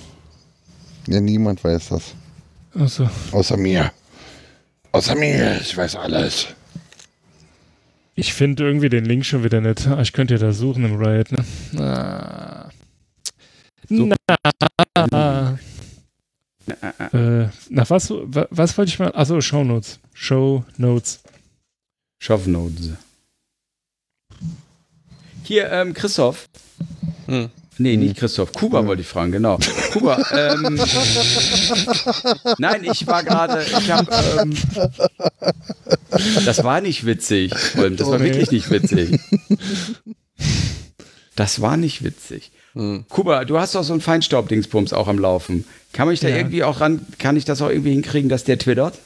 Ja, 1.07 1.19
niemand 1.21 1.63
weiß 1.63 1.89
das. 1.89 2.13
Achso. 2.77 3.09
Außer 3.31 3.57
mir. 3.57 3.91
Außer 4.95 5.15
mir, 5.15 5.59
ich 5.59 5.75
weiß 5.75 5.97
alles. 5.97 6.47
Ich 8.15 8.33
finde 8.33 8.63
irgendwie 8.63 8.87
den 8.87 9.03
Link 9.03 9.25
schon 9.25 9.43
wieder 9.43 9.59
nicht. 9.59 9.85
Ah, 9.87 9.99
Ich 10.01 10.13
könnte 10.13 10.35
ja 10.35 10.39
da 10.39 10.53
suchen 10.53 10.85
im 10.85 10.95
Riot, 10.95 11.33
ne? 11.33 11.43
Ah. 11.83 12.69
So. 13.89 14.09
Na. 15.11 15.59
Äh, 17.11 17.49
nach 17.69 17.89
was, 17.89 18.09
wa- 18.09 18.47
was 18.51 18.77
wollte 18.77 18.89
ich 18.89 18.99
mal? 18.99 19.11
Achso, 19.13 19.41
Show 19.41 19.65
Notes. 19.65 19.99
Show 20.13 20.63
Notes. 20.77 21.21
Schaffnotes. 22.21 22.91
Hier, 25.43 25.69
ähm, 25.73 25.93
Christoph. 25.93 26.47
Hm. 27.27 27.49
Nee, 27.77 27.97
nicht 27.97 28.15
Christoph. 28.17 28.53
Kuba 28.53 28.85
wollte 28.87 29.01
ich 29.01 29.07
fragen, 29.07 29.31
genau. 29.33 29.59
Kuba, 29.91 30.17
ähm, 30.33 30.79
Nein, 32.57 32.83
ich 32.85 33.05
war 33.05 33.23
gerade, 33.23 33.63
ich 33.65 33.91
hab, 33.91 34.07
ähm, 34.39 34.55
das 36.45 36.63
war 36.63 36.79
nicht 36.81 37.05
witzig, 37.05 37.51
Holm, 37.75 37.97
das 37.97 38.07
war 38.07 38.19
wirklich 38.21 38.51
nicht 38.51 38.71
witzig. 38.71 39.19
Das 41.35 41.59
war 41.61 41.75
nicht 41.75 42.03
witzig. 42.03 42.51
Hm. 42.73 43.05
Kuba, 43.09 43.43
du 43.45 43.59
hast 43.59 43.75
doch 43.75 43.83
so 43.83 43.91
einen 43.93 44.01
Feinstaub-Dingsbums 44.01 44.93
auch 44.93 45.07
am 45.09 45.19
Laufen. 45.19 45.65
Kann 45.91 46.07
man 46.07 46.13
ich 46.13 46.21
da 46.21 46.29
Ja. 46.29 46.37
irgendwie 46.37 46.63
auch 46.63 46.79
ran, 46.79 47.05
kann 47.19 47.35
ich 47.35 47.43
das 47.45 47.61
auch 47.61 47.69
irgendwie 47.69 47.91
hinkriegen, 47.91 48.29
dass 48.29 48.43
der 48.45 48.57
twittert? 48.57 48.99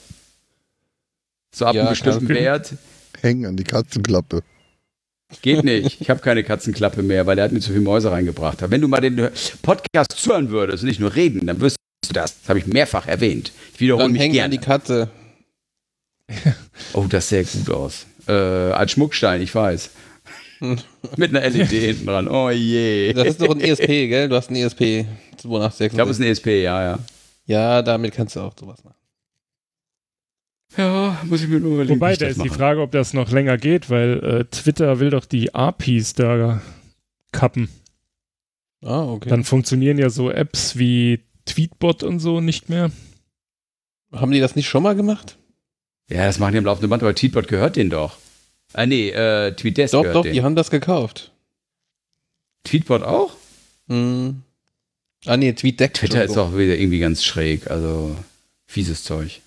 So 1.52 1.66
ab 1.66 1.74
Ja, 1.76 1.82
einem 1.82 1.90
bestimmten 1.90 2.30
Wert? 2.30 2.74
Hängen 3.22 3.46
an 3.48 3.58
die 3.58 3.64
Katzenklappe. 3.64 4.44
Geht 5.42 5.64
nicht. 5.64 6.02
Ich 6.02 6.10
habe 6.10 6.22
keine 6.22 6.44
Katzenklappe 6.44 7.04
mehr, 7.04 7.28
weil 7.28 7.36
der 7.36 7.46
hat 7.46 7.52
mir 7.52 7.60
zu 7.60 7.70
viele 7.70 7.84
Mäuse 7.84 8.12
reingebracht. 8.12 8.58
Wenn 8.70 8.82
du 8.82 8.88
mal 8.88 9.00
den 9.00 9.30
Podcast 9.62 10.14
zuhören 10.14 10.50
würdest 10.50 10.84
und 10.84 10.90
nicht 10.90 11.00
nur 11.00 11.16
reden, 11.16 11.46
dann 11.46 11.62
wirst 11.62 11.78
du 12.08 12.14
das. 12.14 12.40
Das 12.40 12.50
habe 12.50 12.60
ich 12.60 12.66
mehrfach 12.66 13.08
erwähnt. 13.08 13.52
Ich 13.74 13.80
wiederhole 13.80 14.06
Dann 14.06 14.14
mich 14.14 14.22
hängen 14.22 14.40
an 14.40 14.52
die 14.52 14.58
gerne. 14.58 14.80
Katze. 14.80 15.10
Oh, 16.94 17.06
das 17.10 17.30
sähe 17.30 17.44
gut 17.44 17.70
aus. 17.70 18.06
Äh, 18.28 18.32
als 18.34 18.92
Schmuckstein, 18.92 19.42
ich 19.42 19.54
weiß. 19.54 19.92
Mit 21.16 21.36
einer 21.36 21.48
LED 21.50 21.70
hinten 21.70 22.06
dran. 22.06 22.28
Oh 22.28 22.50
je. 22.50 23.14
Das 23.14 23.28
ist 23.28 23.42
doch 23.42 23.50
ein 23.50 23.62
ESP, 23.62 24.08
gell? 24.10 24.30
Du 24.30 24.36
hast 24.36 24.50
ein 24.50 24.56
ESP 24.56 25.06
286. 25.38 25.88
Ich 25.88 25.94
glaube, 25.94 26.12
es 26.12 26.20
ist 26.20 26.26
ein 26.26 26.30
ESP, 26.30 26.64
ja, 26.64 26.84
ja. 26.84 27.00
ja, 27.46 27.82
damit 27.82 28.14
kannst 28.14 28.36
du 28.36 28.42
auch 28.42 28.54
sowas 28.60 28.84
machen. 28.84 28.99
Ja, 30.78 31.20
muss 31.26 31.42
ich 31.42 31.48
mir 31.50 31.60
nur 31.60 31.74
überlegen. 31.74 32.00
Wobei, 32.00 32.16
da 32.16 32.28
ist 32.28 32.42
die 32.42 32.48
mache. 32.48 32.58
Frage, 32.58 32.82
ob 32.82 32.92
das 32.92 33.14
noch 33.14 33.32
länger 33.32 33.58
geht, 33.58 33.90
weil 33.90 34.24
äh, 34.24 34.46
Twitter 34.46 35.00
will 35.00 35.10
doch 35.10 35.26
die 35.26 35.54
APIs 35.54 36.14
da 36.14 36.62
kappen. 37.32 37.70
Ah, 38.82 39.04
okay. 39.04 39.30
Dann 39.30 39.44
funktionieren 39.44 39.98
ja 39.98 40.10
so 40.10 40.32
Apps 40.32 40.78
wie 40.78 41.20
Tweetbot 41.46 42.04
und 42.04 42.20
so 42.20 42.40
nicht 42.40 42.70
mehr. 42.70 42.92
Haben 44.12 44.32
die 44.32 44.40
das 44.40 44.56
nicht 44.56 44.70
schon 44.70 44.84
mal 44.84 44.96
gemacht? 44.96 45.38
Ja, 46.10 46.26
das 46.26 46.40
machen 46.40 46.54
die 46.54 46.60
am 46.60 46.66
laufenden 46.66 46.90
Band, 46.90 47.04
aber 47.04 47.14
Tweetbot 47.14 47.48
gehört 47.48 47.76
denen 47.76 47.90
doch. 47.90 48.18
Ah, 48.74 48.86
nee, 48.86 49.10
äh, 49.10 49.54
Tweetdesk 49.56 49.92
Doch, 49.94 50.02
gehört 50.02 50.16
doch, 50.16 50.22
denen. 50.24 50.34
die 50.36 50.44
haben 50.44 50.56
das 50.56 50.70
gekauft. 50.70 51.32
Tweetbot 52.64 53.04
auch? 53.04 53.36
Hm. 53.88 54.44
Ah, 55.26 55.38
nee, 55.38 55.52
TweetDeck. 55.52 55.94
Twitter 55.96 56.24
ist 56.24 56.38
auch 56.38 56.56
wieder 56.56 56.78
irgendwie 56.78 57.00
ganz 57.00 57.24
schräg, 57.24 57.70
also 57.70 58.16
fieses 58.68 59.04
Zeug. 59.04 59.42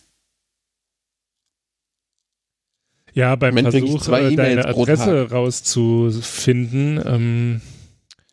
Ja, 3.14 3.36
beim 3.36 3.54
Moment, 3.54 3.74
Versuch, 3.74 4.02
zwei 4.02 4.22
äh, 4.22 4.36
deine 4.36 4.64
Adresse 4.66 5.30
rauszufinden. 5.30 7.00
Ähm, 7.04 7.60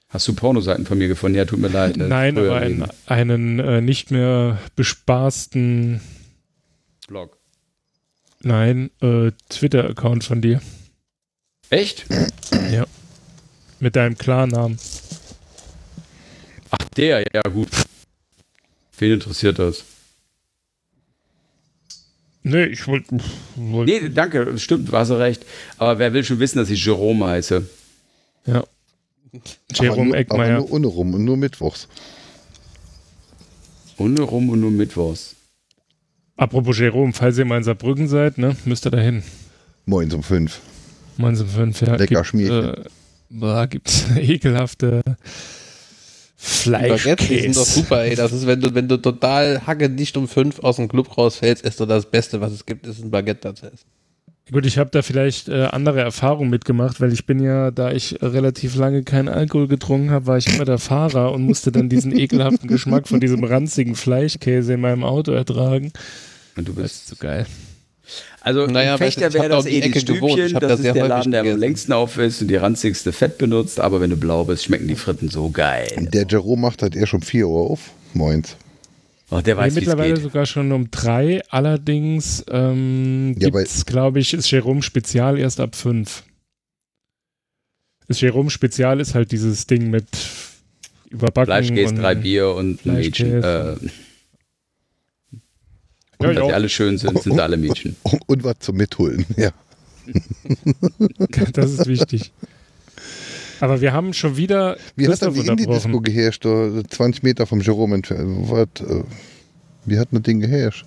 Hast 0.08 0.28
du 0.28 0.34
Pornoseiten 0.34 0.86
von 0.86 0.98
mir 0.98 1.08
gefunden? 1.08 1.38
Ja, 1.38 1.46
tut 1.46 1.60
mir 1.60 1.68
leid. 1.68 1.98
ne? 1.98 2.08
nein, 2.08 2.38
aber 2.38 2.62
reden. 2.62 2.86
einen, 3.06 3.60
äh, 3.60 3.82
nicht 3.82 4.10
mehr 4.10 4.58
bespaßten, 4.76 6.02
Blog. 7.08 7.38
nein, 8.42 8.90
äh, 9.02 9.32
Twitter-Account 9.50 10.24
von 10.24 10.42
dir. 10.42 10.62
Echt? 11.70 12.06
Mit 13.80 13.96
deinem 13.96 14.18
Klarnamen. 14.18 14.80
Ach, 16.72 16.90
der, 16.98 17.24
ja 17.32 17.42
gut. 17.44 17.70
Wen 18.98 19.14
interessiert 19.14 19.60
das? 19.60 19.84
Nee, 22.44 22.66
ich 22.66 22.88
wollte. 22.88 23.18
Wollt, 23.56 23.88
Nee, 23.90 24.10
danke, 24.10 24.58
stimmt, 24.58 24.92
hast 24.92 25.10
du 25.10 25.16
recht. 25.16 25.46
Aber 25.78 26.00
wer 26.00 26.14
will 26.14 26.24
schon 26.24 26.40
wissen, 26.40 26.58
dass 26.58 26.70
ich 26.70 26.84
Jerome 26.84 27.26
heiße? 27.26 27.68
Ja. 28.46 28.58
aber 28.58 28.70
Jerome 29.74 30.04
nur, 30.06 30.14
aber 30.14 30.18
Eckmeier. 30.18 30.58
nur 30.60 30.72
ohne 30.72 30.88
rum 30.88 31.14
und 31.14 31.26
nur 31.26 31.38
mittwochs. 31.38 31.88
Ohne 33.98 34.22
rum 34.22 34.50
und 34.50 34.62
nur 34.62 34.72
Mittwochs. 34.72 35.36
Apropos 36.38 36.80
Jerome, 36.80 37.12
falls 37.12 37.38
ihr 37.38 37.44
mal 37.44 37.58
in 37.58 37.64
Saarbrücken 37.64 38.08
seid, 38.08 38.38
ne, 38.38 38.56
müsst 38.64 38.88
ihr 38.88 38.92
da 38.92 38.98
hin. 39.00 39.24
Moin 39.86 40.10
um 40.14 40.24
fünf. 40.24 40.62
Meins 41.18 41.42
um 41.42 41.50
fünf, 41.50 41.82
ja. 41.82 41.96
Lecker 41.96 42.24
Schmierchen. 42.24 42.76
Äh, 42.76 42.84
da 43.30 43.66
gibt's 43.66 44.06
ekelhafte 44.16 45.02
Die 46.66 46.70
Baguettes, 46.70 47.28
die 47.28 47.40
sind 47.40 47.56
doch 47.56 47.66
Fleischkäse. 47.66 47.80
super, 47.82 48.04
ey. 48.04 48.16
Das 48.16 48.32
ist, 48.32 48.48
wenn 48.48 48.62
du, 48.62 48.74
wenn 48.74 48.88
du 48.88 48.98
total 48.98 49.66
hacke 49.68 49.90
nicht 49.90 50.16
um 50.16 50.28
fünf 50.28 50.60
aus 50.60 50.78
dem 50.78 50.88
Club 50.88 51.18
rausfällst, 51.18 51.64
ist 51.64 51.80
doch 51.80 51.88
das 51.88 52.10
Beste, 52.10 52.40
was 52.40 52.54
es 52.54 52.66
gibt, 52.66 52.88
ist 52.88 53.04
ein 53.04 53.12
Baguette 53.12 53.42
dazu 53.42 53.66
essen. 53.66 53.86
Gut, 54.52 54.66
ich 54.66 54.80
habe 54.80 54.90
da 54.90 55.04
vielleicht 55.04 55.48
äh, 55.48 55.66
andere 55.66 56.02
Erfahrungen 56.02 56.50
mitgemacht, 56.50 57.00
weil 57.02 57.14
ich 57.14 57.28
bin 57.28 57.40
ja, 57.40 57.70
da 57.70 57.92
ich 57.92 58.18
relativ 58.22 58.76
lange 58.76 59.04
keinen 59.04 59.28
Alkohol 59.28 59.68
getrunken 59.68 60.10
habe, 60.10 60.26
war 60.26 60.38
ich 60.38 60.48
immer 60.48 60.66
der 60.66 60.80
Fahrer 60.80 61.34
und 61.34 61.44
musste 61.44 61.72
dann 61.72 61.88
diesen 61.88 62.18
ekelhaften 62.18 62.68
Geschmack 62.68 63.08
von 63.08 63.20
diesem 63.20 63.44
ranzigen 63.44 63.96
Fleischkäse 63.96 64.74
in 64.74 64.82
meinem 64.82 65.04
Auto 65.04 65.34
ertragen. 65.34 65.92
Und 66.56 66.68
du 66.68 66.74
bist. 66.74 67.04
ist 67.04 67.08
so 67.10 67.16
geil. 67.18 67.46
Also 68.42 68.66
Naja, 68.68 68.98
Fechter 68.98 69.28
ich 69.28 69.34
wäre 69.34 69.50
das 69.50 69.66
eh 69.66 69.82
die 69.82 69.88
Ecke 69.90 70.02
gewohnt. 70.04 70.40
Ich 70.40 70.46
Stübchen, 70.50 70.60
das 70.60 70.70
das 70.70 70.80
ist 70.80 70.84
sehr 70.84 70.94
der 70.94 71.08
Laden, 71.08 71.32
der 71.32 71.42
am 71.42 71.58
längsten 71.58 71.92
auf 71.94 72.18
ist 72.18 72.42
und 72.42 72.48
die 72.48 72.56
ranzigste 72.56 73.12
Fett 73.12 73.38
benutzt, 73.38 73.80
aber 73.80 74.00
wenn 74.02 74.10
du 74.10 74.18
blau 74.18 74.46
bist, 74.46 74.64
schmecken 74.64 74.88
die 74.88 74.96
Fritten 74.96 75.30
so 75.30 75.50
geil. 75.50 76.08
Der 76.14 76.26
Jerome 76.28 76.62
macht 76.62 76.82
halt 76.82 76.96
eher 76.96 77.06
schon 77.08 77.22
4 77.22 77.48
Uhr 77.48 77.70
auf. 77.72 77.92
Moins. 78.14 78.56
Oh, 79.32 79.42
der 79.42 79.58
weiß, 79.58 79.66
wie 79.66 79.68
es 79.70 79.76
mittlerweile 79.86 80.14
geht. 80.16 80.24
sogar 80.24 80.46
schon 80.46 80.72
um 80.72 80.90
drei. 80.90 81.42
Allerdings 81.50 82.44
ähm, 82.50 83.36
Ja, 83.38 83.50
aber- 83.50 83.60
gibt's, 83.60 83.86
glaube 83.86 84.20
ich, 84.20 84.34
ist 84.34 84.50
Jerome 84.50 84.82
Spezial 84.82 85.38
erst 85.38 85.60
ab 85.60 85.76
fünf. 85.76 86.24
Das 88.08 88.22
Jerome 88.22 88.50
Spezial 88.50 89.00
ist 89.00 89.14
halt 89.14 89.32
dieses 89.32 89.68
Ding 89.68 89.92
mit 89.92 90.08
Überbacken 91.12 91.46
Fleischkäse, 91.46 91.94
und 91.94 92.02
drei 92.02 92.16
Bier 92.16 92.50
und 92.56 92.84
ein 92.86 92.94
Mädchen. 92.96 93.28
Äh, 93.36 93.42
Fleischkäse. 93.42 93.80
und 93.86 93.92
Ja, 96.22 96.28
dass 96.28 96.36
ja. 96.38 96.46
sie 96.46 96.54
alle 96.54 96.70
schön 96.70 96.98
sind, 96.98 97.22
sind 97.22 97.34
sie 97.34 97.42
alle 97.42 97.58
Mädchen. 97.58 97.96
Und, 98.04 98.22
und 98.28 98.44
was 98.44 98.56
zum 98.60 98.76
Mitholen, 98.78 99.26
ja. 99.38 99.52
Das 101.54 101.72
ist 101.72 101.88
wichtig. 101.88 102.32
Aber 103.62 103.82
wir 103.82 103.94
haben 103.94 104.14
schon 104.14 104.38
wieder 104.38 104.78
Wie 104.96 105.08
hat 105.08 105.22
dann 105.22 105.34
die 105.34 105.46
Indie-Disco 105.46 106.00
geherrscht? 106.02 106.46
Da 106.46 106.82
20 106.90 107.24
Meter 107.24 107.46
vom 107.46 107.62
Jerome 107.62 107.96
entfernt. 107.96 108.50
Was, 108.50 108.68
äh, 108.88 109.04
wie 109.86 110.00
hat 110.00 110.08
das 110.12 110.22
Ding 110.24 110.40
geherrscht? 110.40 110.86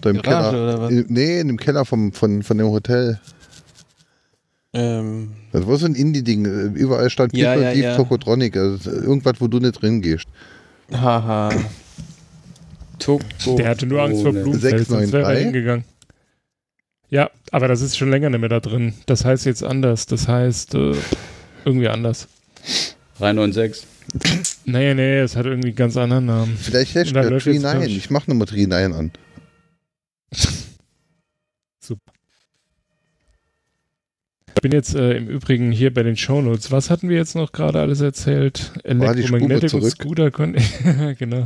Da 0.00 0.10
im 0.10 0.22
Garage 0.22 0.50
Keller. 0.50 0.62
oder 0.74 0.80
was? 0.82 0.90
In, 0.90 1.06
nee, 1.08 1.40
in 1.40 1.48
dem 1.48 1.56
Keller 1.58 1.84
vom, 1.84 2.12
von, 2.12 2.42
von 2.42 2.58
dem 2.58 2.68
Hotel. 2.68 3.18
Ähm, 4.72 5.32
Das 5.52 5.66
war 5.66 5.76
so 5.76 5.86
ein 5.86 5.94
Indie-Ding. 5.94 6.44
Äh, 6.44 6.78
Überall 6.78 7.10
stand 7.10 7.36
Ja, 7.36 7.52
People 7.54 7.64
ja, 7.66 7.72
Deep 7.74 7.82
ja. 7.84 7.96
Tokotronic. 7.96 8.56
Also 8.56 8.90
irgendwas, 8.90 9.34
wo 9.40 9.48
du 9.48 9.58
nicht 9.58 9.80
drin 9.82 10.00
gehst. 10.02 10.26
haha. 10.92 11.50
Der 13.06 13.68
hatte 13.68 13.86
nur 13.86 14.02
Angst 14.02 14.22
vor 14.22 14.32
Blumenfeld, 14.32 14.86
sonst 14.86 15.12
wäre 15.12 15.24
er 15.24 15.36
693? 15.36 15.44
hingegangen. 15.44 15.84
Ja, 17.08 17.30
aber 17.50 17.66
das 17.68 17.80
ist 17.80 17.96
schon 17.96 18.10
länger 18.10 18.30
nicht 18.30 18.40
mehr 18.40 18.48
da 18.48 18.60
drin. 18.60 18.94
Das 19.06 19.24
heißt 19.24 19.44
jetzt 19.46 19.64
anders. 19.64 20.06
Das 20.06 20.28
heißt 20.28 20.74
äh, 20.74 20.94
irgendwie 21.64 21.88
anders. 21.88 22.28
396. 23.18 23.86
Nee, 24.64 24.94
nee, 24.94 25.18
es 25.18 25.36
hat 25.36 25.46
irgendwie 25.46 25.68
einen 25.68 25.76
ganz 25.76 25.96
anderen 25.96 26.26
Namen. 26.26 26.56
Vielleicht 26.56 26.94
herrscht 26.94 27.10
Und 27.10 27.16
dann 27.16 27.24
der 27.24 27.32
läuft 27.32 27.44
Tree 27.44 27.52
jetzt 27.52 27.62
9. 27.62 27.78
durch. 27.78 27.96
Ich 27.96 28.10
mach 28.10 28.26
nochmal 28.26 28.46
Tree 28.46 28.66
9 28.66 28.92
an. 28.92 29.10
Ich 34.56 34.62
bin 34.62 34.72
jetzt 34.72 34.94
äh, 34.94 35.16
im 35.16 35.26
Übrigen 35.26 35.72
hier 35.72 35.94
bei 35.94 36.02
den 36.02 36.18
Shownotes. 36.18 36.70
Was 36.70 36.90
hatten 36.90 37.08
wir 37.08 37.16
jetzt 37.16 37.34
noch 37.34 37.52
gerade 37.52 37.80
alles 37.80 38.02
erzählt? 38.02 38.72
Electromagnetic 38.84 39.72
und? 39.72 39.88
Scooter 39.88 40.30
konnten. 40.30 40.62
genau. 41.18 41.44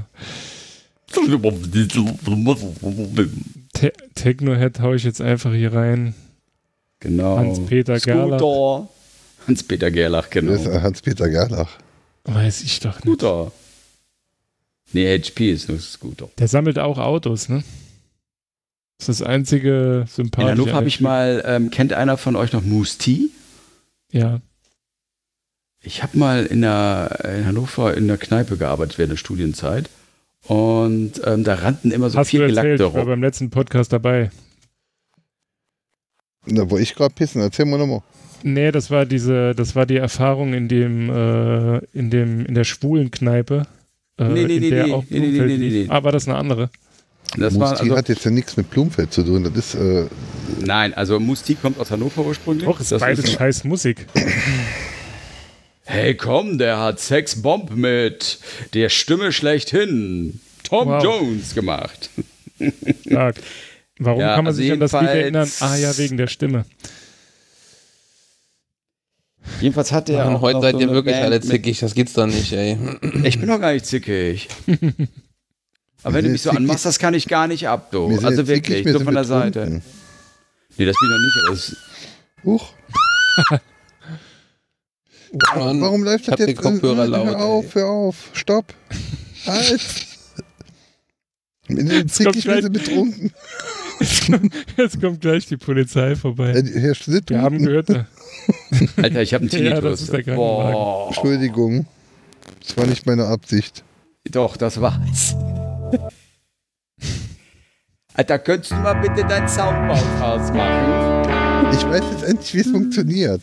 Te 3.72 3.92
Technohead 4.14 4.80
hau 4.80 4.94
ich 4.94 5.04
jetzt 5.04 5.20
einfach 5.20 5.52
hier 5.52 5.72
rein. 5.72 6.14
Genau. 7.00 7.36
Hans-Peter 7.38 7.98
Gerlach. 7.98 8.88
Hans-Peter 9.46 9.90
Gerlach, 9.90 10.30
genau. 10.30 10.52
Das 10.52 10.62
ist 10.62 10.66
äh, 10.68 10.80
Hans-Peter 10.80 11.28
Gerlach. 11.28 11.78
Weiß 12.24 12.62
ich 12.62 12.80
doch 12.80 12.94
nicht. 12.94 13.02
Scooter. 13.02 13.52
Nee, 14.92 15.18
HP 15.18 15.50
ist 15.52 15.68
nur 15.68 15.78
Scooter. 15.78 16.30
Der 16.38 16.48
sammelt 16.48 16.78
auch 16.78 16.98
Autos, 16.98 17.48
ne? 17.48 17.64
Das 18.98 19.08
ist 19.08 19.20
das 19.20 19.26
einzige 19.26 20.02
In 20.02 20.06
sympathische. 20.06 20.50
Hannover 20.52 20.70
an 20.70 20.76
habe 20.76 20.88
ich 20.88 21.00
mal, 21.00 21.42
ähm, 21.46 21.70
kennt 21.70 21.92
einer 21.92 22.16
von 22.16 22.36
euch 22.36 22.52
noch 22.52 22.62
Moose 22.62 22.96
Tea? 22.98 23.28
Ja. 24.12 24.40
Ich 25.82 26.02
habe 26.02 26.16
mal 26.16 26.46
in, 26.46 26.62
der, 26.62 27.18
in 27.36 27.44
Hannover 27.44 27.94
in 27.94 28.08
der 28.08 28.16
Kneipe 28.16 28.56
gearbeitet 28.56 28.96
während 28.96 29.12
der 29.12 29.18
Studienzeit. 29.18 29.90
Und 30.46 31.12
ähm, 31.24 31.44
da 31.44 31.54
rannten 31.54 31.90
immer 31.90 32.10
so 32.10 32.18
Hast 32.18 32.28
du 32.32 32.36
vier 32.38 32.42
erzählt, 32.48 32.78
Gelackte 32.78 32.84
ich 32.86 32.94
war 32.94 33.06
beim 33.06 33.22
letzten 33.22 33.50
Podcast 33.50 33.92
dabei. 33.92 34.30
Da 36.46 36.68
wollte 36.70 36.82
ich 36.82 36.94
gerade 36.94 37.14
pissen. 37.14 37.40
Erzähl 37.40 37.64
mal 37.64 37.78
nochmal. 37.78 38.02
Nee, 38.42 38.70
das 38.70 38.90
war 38.90 39.06
diese, 39.06 39.54
das 39.54 39.74
war 39.74 39.86
die 39.86 39.96
Erfahrung 39.96 40.52
in 40.52 40.68
dem, 40.68 41.08
äh, 41.08 41.78
in 41.94 42.10
dem, 42.10 42.44
in 42.44 42.54
der 42.54 42.64
schwulen 42.64 43.10
Kneipe. 43.10 43.66
Äh, 44.18 44.24
Nee, 44.28 44.44
nee, 44.44 44.56
in 44.56 44.60
nee, 44.60 44.70
der 44.70 44.86
nee, 44.86 44.92
auch 44.92 45.04
nee, 45.08 45.18
nee, 45.18 45.26
Blumfeld 45.30 45.48
nee, 45.60 45.68
nee, 45.68 45.82
nee. 45.84 45.86
Ah, 45.88 46.04
war 46.04 46.12
das 46.12 46.28
eine 46.28 46.36
andere? 46.36 46.68
Das 47.38 47.58
war, 47.58 47.70
Musti 47.70 47.84
also, 47.84 47.96
hat 47.96 48.08
jetzt 48.10 48.24
ja 48.24 48.30
nichts 48.30 48.56
mit 48.58 48.68
Blumenfeld 48.70 49.12
zu 49.12 49.22
tun. 49.24 49.44
Das 49.44 49.54
ist, 49.56 49.74
äh, 49.74 50.06
nein, 50.60 50.92
also 50.94 51.18
Tea 51.18 51.54
kommt 51.60 51.80
aus 51.80 51.90
Hannover 51.90 52.24
ursprünglich. 52.24 52.66
Doch, 52.66 52.78
ist 52.78 52.92
Das 52.92 53.00
beides 53.00 53.24
ist- 53.24 53.32
scheiß 53.32 53.64
Musik. 53.64 54.06
Hey, 55.86 56.14
komm, 56.14 56.56
der 56.58 56.78
hat 56.78 56.98
Sex 56.98 57.42
Bomb 57.42 57.70
mit 57.76 58.38
der 58.72 58.88
Stimme 58.88 59.32
schlechthin. 59.32 60.40
Tom 60.62 60.88
Wow. 60.88 61.04
Jones 61.04 61.54
gemacht. 61.54 62.10
Stark. 63.06 63.36
Warum 63.98 64.20
Ja, 64.20 64.34
kann 64.34 64.44
man 64.44 64.52
also 64.52 64.62
sich 64.62 64.72
an 64.72 64.80
das 64.80 64.92
Lied 64.92 65.02
erinnern? 65.02 65.50
Ah 65.60 65.76
ja, 65.76 65.96
wegen 65.98 66.16
der 66.16 66.26
Stimme. 66.26 66.64
Jedenfalls 69.60 69.92
hat 69.92 70.08
der. 70.08 70.26
Auch 70.28 70.40
heute 70.40 70.54
noch 70.56 70.62
seid 70.62 70.72
so 70.74 70.80
ihr 70.80 70.90
wirklich 70.90 71.14
Band 71.14 71.26
alle 71.26 71.40
zickig, 71.40 71.78
das 71.80 71.94
geht's 71.94 72.14
doch 72.14 72.26
nicht, 72.26 72.52
ey. 72.52 72.78
Ich 73.24 73.38
bin 73.38 73.48
doch 73.48 73.60
gar 73.60 73.72
nicht 73.72 73.84
zickig. 73.86 74.48
Aber 76.02 76.14
wenn 76.14 76.24
du 76.24 76.30
mich 76.30 76.42
so 76.42 76.50
anmachst, 76.50 76.84
das 76.86 76.98
kann 76.98 77.14
ich 77.14 77.28
gar 77.28 77.46
nicht 77.46 77.68
ab, 77.68 77.90
du. 77.90 78.08
wir 78.08 78.16
Also 78.16 78.28
jetzt 78.28 78.36
zickig, 78.48 78.48
wirklich, 78.48 78.84
wir 78.86 78.92
so 78.94 79.00
von 79.00 79.14
der 79.14 79.24
Seite. 79.24 79.82
Nee, 80.76 80.86
das 80.86 80.96
bin 80.98 81.08
ich 81.08 81.10
noch 81.10 81.18
nicht. 81.18 81.36
Das 81.50 81.76
Huch, 82.44 82.72
Mann, 85.56 85.80
warum 85.80 86.04
läuft 86.04 86.28
ich 86.28 86.34
das 86.34 86.46
jetzt? 86.46 86.60
Kopfhörer 86.62 87.06
laut, 87.06 87.26
Hör 87.26 87.38
auf, 87.40 87.74
hör 87.74 87.86
auf. 87.88 88.16
Stopp. 88.32 88.72
Halt. 89.46 89.80
Wir 91.66 91.84
gleich- 92.04 92.12
sind 92.12 92.72
betrunken. 92.72 93.32
Jetzt 94.00 94.26
kommt, 94.26 94.54
jetzt 94.76 95.00
kommt 95.00 95.20
gleich 95.20 95.46
die 95.46 95.56
Polizei 95.56 96.16
vorbei. 96.16 96.52
Herr 96.74 96.94
Schnitt, 96.94 97.30
Wir 97.30 97.40
haben 97.40 97.58
gehört, 97.64 97.88
Alter, 98.96 99.22
ich 99.22 99.32
habe 99.34 99.42
einen 99.42 99.50
Ja, 99.52 99.58
Tinnitus. 99.80 99.82
das 99.82 100.00
ist 100.02 100.12
der. 100.26 100.34
Boah. 100.34 101.06
Entschuldigung. 101.08 101.86
Das 102.66 102.76
war 102.76 102.86
nicht 102.86 103.06
meine 103.06 103.26
Absicht. 103.26 103.82
Doch, 104.30 104.56
das 104.56 104.80
war's. 104.80 105.36
Alter, 108.14 108.38
könntest 108.38 108.72
du 108.72 108.76
mal 108.76 108.94
bitte 108.94 109.26
dein 109.26 109.48
Soundboard 109.48 110.20
ausmachen? 110.20 111.72
Ich 111.72 111.84
weiß 111.84 112.02
jetzt 112.12 112.24
endlich, 112.24 112.54
wie 112.54 112.60
es 112.60 112.70
funktioniert. 112.70 113.42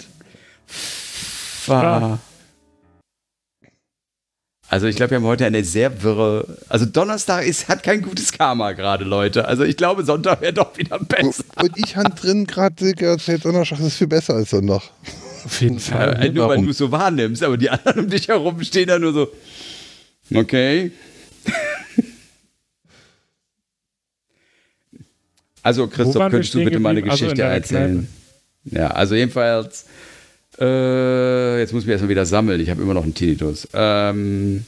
War. 1.68 2.20
Also 4.68 4.88
ich 4.88 4.95
glaube, 4.95 5.12
wir 5.12 5.18
haben 5.18 5.26
heute 5.26 5.45
eine 5.45 5.66
sehr 5.66 6.01
wirre. 6.01 6.57
Also 6.70 6.86
Donnerstag 6.86 7.45
ist, 7.45 7.68
hat 7.68 7.84
kein 7.84 8.01
gutes 8.01 8.32
Karma 8.32 8.72
gerade, 8.72 9.03
Leute. 9.03 9.45
Also 9.45 9.64
ich 9.64 9.76
glaube, 9.76 10.05
Sonntag 10.05 10.39
wäre 10.39 10.53
doch 10.53 10.78
wieder 10.78 10.97
besser. 10.97 11.43
Und 11.62 11.78
ich 11.78 11.97
hand 11.97 12.24
drin 12.24 12.47
gerade 12.47 12.93
erzählt, 12.97 13.43
Donnerstag 13.43 13.82
ist 13.82 13.97
viel 13.97 14.07
besser 14.07 14.36
als 14.36 14.51
Sonntag. 14.51 14.84
auf 15.43 15.62
jeden 15.62 15.80
Fall. 15.80 16.24
Äh, 16.24 16.30
nur 16.30 16.47
weil 16.47 16.62
du 16.62 16.70
es 16.70 16.78
so 16.78 16.89
wahrnimmst, 16.89 17.43
aber 17.43 17.58
die 17.58 17.70
anderen 17.70 18.05
um 18.05 18.09
dich 18.09 18.29
herum 18.29 18.63
stehen 18.63 18.88
da 18.88 18.97
nur 18.97 19.12
so. 19.12 19.32
Okay. 20.33 20.92
Also 25.63 25.88
Christoph, 25.88 26.32
könntest 26.32 26.54
du 26.54 26.63
bitte 26.63 26.79
mal 26.79 26.89
eine? 26.89 27.04
Also 27.04 27.25
Geschichte 27.25 27.36
deiner 27.36 27.54
erzählen? 27.54 28.08
Ja, 28.63 28.88
also 28.88 29.16
jedenfalls. 29.16 29.86
Äh, 30.62 31.59
jetzt 31.59 31.74
muss 31.74 31.83
ich 31.83 31.88
mich 31.88 31.93
erstmal 31.93 32.09
wieder 32.09 32.25
sammeln. 32.25 32.62
Ich 32.62 32.70
habe 32.70 32.82
immer 32.82 32.93
noch 32.93 33.04
einen 33.04 33.16
Tinnitus. 33.16 33.67
Ähm, 33.74 34.63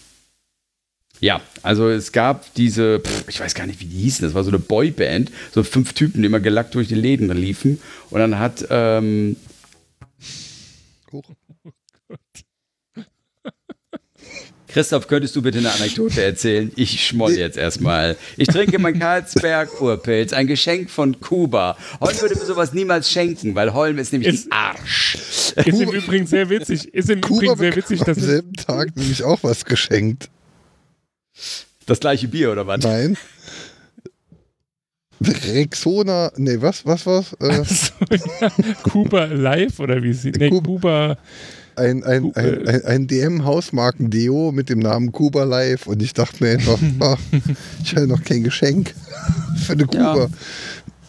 ja, 1.20 1.40
also 1.62 1.88
es 1.90 2.12
gab 2.12 2.54
diese, 2.56 3.00
pff, 3.00 3.30
ich 3.30 3.40
weiß 3.40 3.54
gar 3.54 3.68
nicht, 3.68 3.80
wie 3.80 3.86
die 3.86 3.98
hießen. 3.98 4.26
Das 4.26 4.34
war 4.34 4.44
so 4.44 4.50
eine 4.50 4.60
Boyband, 4.60 5.32
so 5.54 5.64
fünf 5.64 5.94
Typen, 5.94 6.22
die 6.22 6.26
immer 6.26 6.40
gelackt 6.40 6.74
durch 6.76 6.88
die 6.88 6.96
Läden 6.96 7.30
liefen. 7.38 7.80
Und 8.10 8.20
dann 8.20 8.40
hat 8.40 8.66
ähm, 8.70 9.36
Christoph, 14.74 15.08
könntest 15.08 15.36
du 15.36 15.42
bitte 15.42 15.60
eine 15.60 15.72
Anekdote 15.72 16.24
erzählen? 16.24 16.72
Ich 16.76 17.06
schmoll 17.06 17.34
jetzt 17.34 17.58
erstmal. 17.58 18.18
Ich 18.38 18.48
trinke 18.48 18.80
mein 18.80 18.98
Karlsberg 19.00 19.80
Urpilz, 19.82 20.34
ein 20.34 20.48
Geschenk 20.48 20.90
von 20.90 21.20
Kuba. 21.22 21.78
Holm 22.02 22.20
würde 22.22 22.36
mir 22.36 22.46
sowas 22.46 22.74
niemals 22.74 23.10
schenken, 23.12 23.54
weil 23.56 23.74
Holm 23.74 24.00
ist 24.00 24.12
nämlich 24.12 24.34
Ist- 24.34 24.52
ein 24.52 24.58
Arsch. 24.58 25.16
Ist 25.56 25.80
im 25.80 25.90
Übrigen 25.92 26.26
sehr 26.26 26.50
witzig. 26.50 26.94
Ist 26.94 27.10
im 27.10 27.22
Kuba 27.22 27.42
Übrigen 27.54 27.58
sehr 27.60 27.76
witzig, 27.76 28.00
am 28.02 28.06
dass 28.08 28.18
es, 28.18 28.24
selben 28.26 28.54
Tag 28.54 28.96
nämlich 28.96 29.24
auch 29.24 29.40
was 29.44 29.64
geschenkt. 29.66 30.30
Das 31.86 32.00
gleiche 32.00 32.28
Bier 32.28 32.52
oder 32.52 32.66
was? 32.66 32.82
Nein. 32.84 33.16
Rexona, 35.22 36.32
nee, 36.38 36.58
was, 36.60 36.86
was 36.86 37.06
war's? 37.06 37.34
Äh, 37.40 37.64
so, 37.64 37.94
ja, 38.42 38.50
Kuba 38.84 39.26
Live 39.26 39.80
oder 39.80 40.02
wie 40.04 40.14
sie. 40.14 40.32
Nee, 40.32 40.50
Kuba- 40.50 40.66
Kuba. 40.66 41.18
Ein 41.78 42.04
ein, 42.04 42.32
ein, 42.36 42.68
ein, 42.68 42.86
ein 42.86 43.08
DM-Hausmarken-Deo 43.08 44.52
mit 44.52 44.70
dem 44.70 44.80
Namen 44.80 45.12
Kuba 45.12 45.44
Live 45.44 45.88
und 45.88 46.02
ich 46.02 46.14
dachte 46.14 46.44
mir 46.44 46.52
einfach, 46.52 46.80
ach, 47.00 47.18
ich 47.84 47.96
hatte 47.96 48.08
noch 48.08 48.24
kein 48.24 48.44
Geschenk 48.44 48.94
für 49.66 49.74
eine 49.74 49.86
Kuba. 49.86 50.30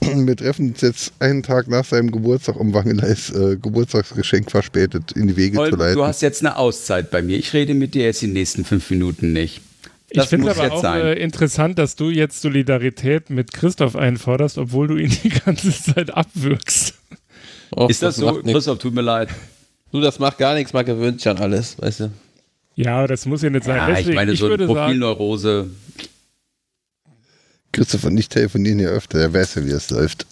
Wir 0.01 0.37
treffen 0.37 0.69
uns 0.71 0.83
jetzt 0.83 1.13
einen 1.19 1.43
Tag 1.43 1.67
nach 1.69 1.85
seinem 1.87 2.11
Geburtstag, 2.11 2.57
um 2.61 2.75
Wangeleis 2.75 3.31
äh, 3.31 3.57
Geburtstagsgeschenk 3.57 4.51
verspätet 4.51 5.13
in 5.13 5.29
die 5.29 5.37
Wege 5.37 5.57
zu 5.57 5.63
Holm, 5.63 5.79
leiten. 5.79 5.97
du 5.97 6.05
hast 6.05 6.21
jetzt 6.21 6.43
eine 6.43 6.57
Auszeit 6.59 7.11
bei 7.11 7.23
mir. 7.23 7.39
Ich 7.39 7.55
rede 7.55 7.73
mit 7.73 7.95
dir 7.95 8.05
jetzt 8.05 8.21
die 8.21 8.27
nächsten 8.27 8.67
fünf 8.67 8.91
Minuten 8.91 9.33
nicht. 9.33 9.63
Ich 10.11 10.19
Das 10.19 10.29
finde 10.29 10.49
muss 10.49 10.59
aber 10.59 10.65
jetzt 10.65 10.75
auch 10.75 10.83
sein. 10.83 11.01
äh, 11.01 11.15
interessant, 11.15 11.79
dass 11.79 11.97
du 11.97 12.11
jetzt 12.11 12.43
Solidarität 12.43 13.31
mit 13.31 13.55
Christoph 13.55 13.97
einforderst, 13.97 14.59
obwohl 14.59 14.89
du 14.89 14.97
ihn 14.97 15.11
die 15.25 15.31
ganze 15.31 15.73
Zeit 15.73 16.13
abwürgst. 16.15 16.95
Och, 17.75 17.89
Ist 17.89 18.03
das, 18.03 18.17
so? 18.17 18.27
macht 18.27 18.45
nix. 18.45 18.53
Christoph, 18.53 18.79
tut 18.79 18.95
mir 18.95 19.01
leid. 19.01 19.31
Du, 19.95 20.01
das 20.01 20.19
macht 20.19 20.39
gar 20.39 20.55
nichts, 20.55 20.73
man 20.73 20.85
gewöhnt 20.85 21.21
sich 21.21 21.29
an 21.29 21.39
alles, 21.39 21.81
weißt 21.81 22.01
du. 22.01 22.11
Ja, 22.75 23.07
das 23.07 23.27
muss 23.27 23.43
ja 23.43 23.51
nicht 23.51 23.63
sein. 23.63 23.77
Ja, 23.77 23.87
Deswegen, 23.87 24.09
ich 24.09 24.15
meine, 24.17 24.35
so 24.35 24.47
eine 24.47 24.51
würde 24.51 24.67
sagen, 24.67 24.77
Profilneurose. 24.77 25.71
Christoph 27.71 28.03
und 28.03 28.19
ich 28.19 28.29
telefonieren 28.29 28.81
ja 28.81 28.89
öfter, 28.89 29.19
der 29.19 29.33
weiß 29.33 29.55
ja, 29.55 29.65
wie 29.65 29.71
es 29.71 29.91
läuft. 29.91 30.27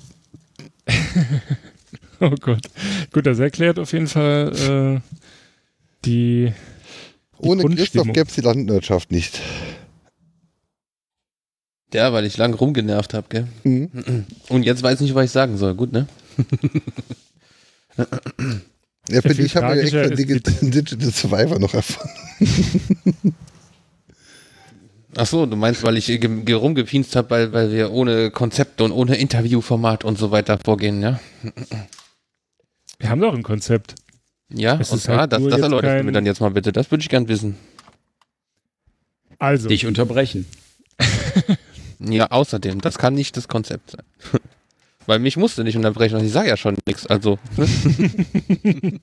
Oh 2.18 2.34
Gott. 2.40 2.68
Gut, 3.12 3.26
das 3.26 3.40
erklärt 3.40 3.80
auf 3.80 3.92
jeden 3.92 4.06
Fall 4.06 5.00
äh, 5.02 5.20
die. 6.04 6.52
Ohne 7.38 7.64
Christoph 7.64 8.06
gäbe 8.12 8.28
es 8.28 8.34
die 8.36 8.40
Landwirtschaft 8.40 9.10
nicht. 9.10 9.40
Ja, 11.92 12.12
weil 12.12 12.24
ich 12.24 12.36
lang 12.36 12.54
rumgenervt 12.54 13.14
habe, 13.14 13.26
gell? 13.28 13.48
Mhm. 13.64 14.24
Und 14.48 14.62
jetzt 14.62 14.84
weiß 14.84 15.00
ich 15.00 15.06
nicht, 15.06 15.14
was 15.16 15.24
ich 15.24 15.30
sagen 15.32 15.56
soll. 15.56 15.74
Gut, 15.74 15.92
ne? 15.92 16.06
Ja, 19.08 19.20
für 19.20 19.34
dich 19.34 19.56
haben 19.56 19.74
wir 19.74 19.82
extra 19.82 20.06
Digital, 20.08 20.54
Digital 20.70 21.10
Survivor 21.10 21.58
noch 21.58 21.74
erfunden. 21.74 23.34
Ach 25.16 25.26
so, 25.26 25.44
du 25.44 25.56
meinst, 25.56 25.82
weil 25.82 25.96
ich 25.98 26.06
ge- 26.06 26.18
ge- 26.18 26.54
rumgepinst 26.54 27.16
habe, 27.16 27.30
weil, 27.30 27.52
weil 27.52 27.70
wir 27.72 27.90
ohne 27.92 28.30
Konzept 28.30 28.80
und 28.80 28.92
ohne 28.92 29.16
Interviewformat 29.16 30.04
und 30.04 30.16
so 30.18 30.30
weiter 30.30 30.58
vorgehen, 30.58 31.02
ja? 31.02 31.20
Wir 32.98 33.10
haben 33.10 33.20
doch 33.20 33.34
ein 33.34 33.42
Konzept. 33.42 33.96
Ja, 34.48 34.78
Es 34.80 34.90
und 34.90 34.98
ist 34.98 35.02
zwar, 35.04 35.18
halt 35.18 35.32
das, 35.32 35.42
das 35.42 35.52
jetzt 35.54 35.62
erläuterst 35.62 35.82
du 35.92 35.96
kein- 35.96 36.06
mir 36.06 36.12
dann 36.12 36.24
jetzt 36.24 36.40
mal 36.40 36.50
bitte. 36.52 36.70
Das 36.72 36.90
würde 36.92 37.02
ich 37.02 37.08
gern 37.08 37.26
wissen. 37.26 37.56
Also, 39.40 39.68
Dich 39.68 39.86
unterbrechen. 39.86 40.46
Ja, 41.98 42.30
außerdem, 42.30 42.80
das 42.80 42.98
kann 42.98 43.14
nicht 43.14 43.36
das 43.36 43.48
Konzept 43.48 43.90
sein. 43.90 44.04
Weil 45.06 45.18
mich 45.18 45.36
musste 45.36 45.64
nicht 45.64 45.76
unterbrechen 45.76 46.16
und 46.16 46.24
ich 46.24 46.32
sage 46.32 46.48
ja 46.48 46.56
schon 46.56 46.76
nichts. 46.86 47.06
Also, 47.06 47.38
ne? 47.56 47.68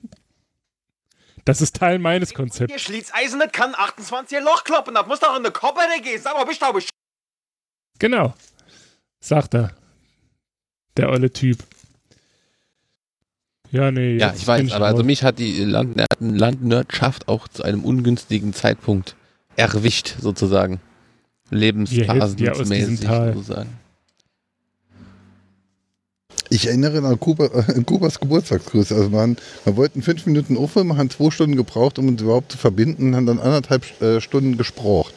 das 1.44 1.60
ist 1.60 1.76
Teil 1.76 1.98
meines 1.98 2.34
Konzepts. 2.34 2.72
Ihr 2.72 2.78
Schließeisen 2.78 3.38
nicht 3.38 3.52
kann 3.52 3.74
28 3.76 4.40
Loch 4.40 4.64
kloppen, 4.64 4.94
das 4.94 5.06
muss 5.06 5.20
doch 5.20 5.36
in 5.36 5.44
eine 5.44 5.52
Koppere 5.52 6.00
gehen. 6.02 6.20
Sag 6.20 6.34
mal, 6.34 6.44
bist 6.44 6.62
du 6.62 6.66
aber 6.66 6.80
Genau. 7.98 8.34
Sagt 9.20 9.54
er. 9.54 9.72
Der 10.96 11.10
olle 11.10 11.30
Typ. 11.30 11.58
Ja, 13.70 13.92
nee. 13.92 14.16
ja, 14.16 14.34
ich 14.36 14.44
weiß, 14.44 14.72
aber 14.72 14.86
also 14.86 15.04
mich 15.04 15.22
hat 15.22 15.38
die 15.38 15.62
Land 15.62 15.96
Landwirtschaft 16.18 17.28
auch 17.28 17.46
zu 17.46 17.62
einem 17.62 17.84
ungünstigen 17.84 18.52
Zeitpunkt 18.52 19.14
erwischt, 19.54 20.16
sozusagen. 20.18 20.80
Lebensphasenmäßig, 21.50 23.00
Tal. 23.00 23.34
sozusagen. 23.34 23.78
Ich 26.52 26.66
erinnere 26.66 27.06
an, 27.06 27.18
Kuba, 27.18 27.46
äh, 27.46 27.82
Kubas 27.84 28.18
Geburtstagsgrüße. 28.18 28.94
Also 28.94 29.08
man, 29.08 29.36
wir 29.64 29.76
wollten 29.76 30.02
fünf 30.02 30.26
Minuten 30.26 30.56
aufhören, 30.56 30.96
haben 30.96 31.08
zwei 31.08 31.30
Stunden 31.30 31.56
gebraucht, 31.56 31.98
um 31.98 32.08
uns 32.08 32.20
überhaupt 32.20 32.52
zu 32.52 32.58
verbinden, 32.58 33.14
haben 33.14 33.26
dann 33.26 33.38
anderthalb 33.38 34.00
äh, 34.02 34.20
Stunden 34.20 34.56
gesprochen. 34.56 35.12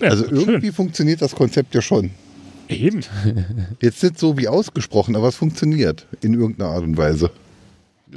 Ja, 0.00 0.10
also 0.10 0.28
schön. 0.28 0.38
irgendwie 0.38 0.72
funktioniert 0.72 1.22
das 1.22 1.34
Konzept 1.34 1.74
ja 1.74 1.80
schon. 1.80 2.10
Eben. 2.68 3.04
Jetzt 3.80 4.02
nicht 4.02 4.18
so 4.18 4.36
wie 4.36 4.48
ausgesprochen, 4.48 5.14
aber 5.14 5.28
es 5.28 5.36
funktioniert 5.36 6.06
in 6.20 6.34
irgendeiner 6.34 6.70
Art 6.70 6.82
und 6.82 6.96
Weise. 6.96 7.30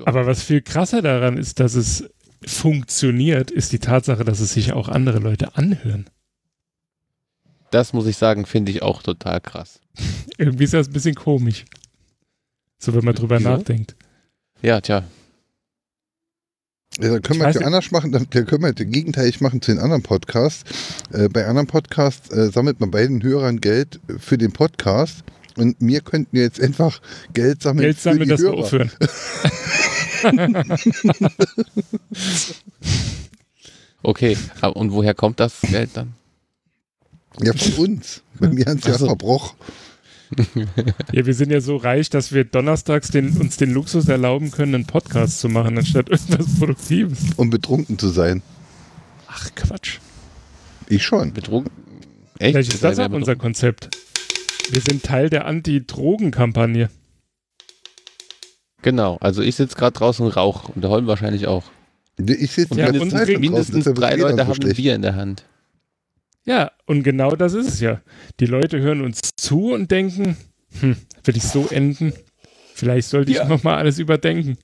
Aber 0.05 0.25
was 0.25 0.41
viel 0.41 0.61
krasser 0.61 1.03
daran 1.03 1.37
ist, 1.37 1.59
dass 1.59 1.75
es 1.75 2.09
funktioniert, 2.45 3.51
ist 3.51 3.71
die 3.71 3.79
Tatsache, 3.79 4.23
dass 4.23 4.39
es 4.39 4.53
sich 4.53 4.73
auch 4.73 4.89
andere 4.89 5.19
Leute 5.19 5.55
anhören. 5.55 6.09
Das 7.71 7.93
muss 7.93 8.07
ich 8.07 8.17
sagen, 8.17 8.47
finde 8.47 8.71
ich 8.71 8.81
auch 8.81 9.03
total 9.03 9.39
krass. 9.39 9.79
Irgendwie 10.37 10.65
ist 10.65 10.73
das 10.73 10.87
ein 10.87 10.93
bisschen 10.93 11.15
komisch. 11.15 11.65
So, 12.77 12.93
wenn 12.93 13.03
man 13.03 13.15
drüber 13.15 13.39
Wieso? 13.39 13.49
nachdenkt. 13.49 13.95
Ja, 14.61 14.79
tja. 14.81 15.03
Ja, 16.99 17.09
dann 17.11 17.21
können 17.21 17.39
Ich 17.39 17.45
wir 17.45 17.49
es 17.49 17.55
ja 17.55 17.61
anders 17.61 17.91
machen, 17.91 18.11
dann 18.11 18.27
dann 18.29 18.45
können 18.45 18.63
wir 18.63 18.73
den 18.73 18.91
gegenteilig 18.91 19.41
machen 19.41 19.61
zu 19.61 19.71
den 19.71 19.79
anderen 19.79 20.03
Podcasts. 20.03 20.63
Äh, 21.13 21.29
bei 21.29 21.45
anderen 21.45 21.67
Podcasts 21.67 22.29
äh, 22.31 22.51
sammelt 22.51 22.79
man 22.79 22.91
bei 22.91 23.05
den 23.05 23.23
Hörern 23.23 23.61
Geld 23.61 23.99
für 24.17 24.37
den 24.37 24.51
Podcast 24.51 25.23
und 25.55 25.77
wir 25.79 26.01
könnten 26.01 26.35
jetzt 26.35 26.59
einfach 26.61 27.01
Geld 27.33 27.61
sammeln 27.61 27.83
Geld 27.83 27.97
für 27.97 28.03
sammeln, 28.03 28.23
die 28.23 28.29
dass 28.29 28.41
wir 28.41 28.49
Hörer. 28.49 28.57
aufhören. 28.57 28.91
Okay, 34.01 34.37
und 34.73 34.91
woher 34.93 35.13
kommt 35.13 35.39
das 35.39 35.59
Geld 35.61 35.91
dann? 35.93 36.13
Ja, 37.41 37.53
von 37.53 37.73
uns. 37.85 38.21
Bei 38.39 38.49
mir 38.49 38.65
haben 38.65 38.79
es 38.79 38.85
ja 38.85 38.97
so. 38.97 39.07
verbrochen. 39.07 39.57
Ja, 41.11 41.25
wir 41.25 41.33
sind 41.33 41.51
ja 41.51 41.59
so 41.61 41.75
reich, 41.77 42.09
dass 42.09 42.31
wir 42.31 42.43
donnerstags 42.43 43.09
den, 43.09 43.35
uns 43.37 43.57
den 43.57 43.71
Luxus 43.71 44.07
erlauben 44.07 44.51
können, 44.51 44.75
einen 44.75 44.85
Podcast 44.85 45.39
zu 45.39 45.49
machen, 45.49 45.77
anstatt 45.77 46.09
irgendwas 46.09 46.45
Produktives. 46.57 47.19
um 47.35 47.49
betrunken 47.49 47.97
zu 47.97 48.09
sein. 48.09 48.41
Ach, 49.27 49.49
Quatsch. 49.55 49.99
Ich 50.87 51.03
schon. 51.03 51.33
Betrunken? 51.33 51.71
Echt? 52.39 52.53
Vielleicht 52.53 52.73
ist 52.73 52.83
das 52.83 52.99
auch 52.99 53.09
unser? 53.11 53.35
Konzept. 53.35 53.89
Wir 54.71 54.81
sind 54.81 55.03
Teil 55.03 55.29
der 55.29 55.45
Anti-Drogen-Kampagne. 55.45 56.89
Genau, 58.81 59.17
also 59.19 59.41
ich 59.41 59.55
sitze 59.55 59.75
gerade 59.75 59.93
draußen 59.93 60.25
und 60.25 60.31
rauche 60.35 60.71
und 60.71 60.81
der 60.81 60.89
Holm 60.89 61.07
wahrscheinlich 61.07 61.47
auch. 61.47 61.63
Ich 62.17 62.51
sitze 62.51 62.73
Und 62.73 62.79
Ja, 62.79 62.91
mindestens 62.91 63.87
ist 63.87 63.93
drei 63.95 64.15
Leute 64.15 64.47
haben 64.47 64.61
ein. 64.61 64.73
Bier 64.73 64.95
in 64.95 65.01
der 65.01 65.15
Hand. 65.15 65.43
Ja, 66.45 66.71
und 66.85 67.03
genau 67.03 67.35
das 67.35 67.53
ist 67.53 67.67
es 67.67 67.79
ja. 67.79 68.01
Die 68.39 68.45
Leute 68.45 68.79
hören 68.79 69.01
uns 69.01 69.21
zu 69.37 69.73
und 69.73 69.91
denken, 69.91 70.37
hm, 70.79 70.95
will 71.23 71.37
ich 71.37 71.43
so 71.43 71.67
enden? 71.67 72.13
Vielleicht 72.73 73.09
sollte 73.09 73.31
ich 73.31 73.37
Ja. 73.37 73.45
nochmal 73.47 73.75
alles 73.77 73.99
überdenken. 73.99 74.57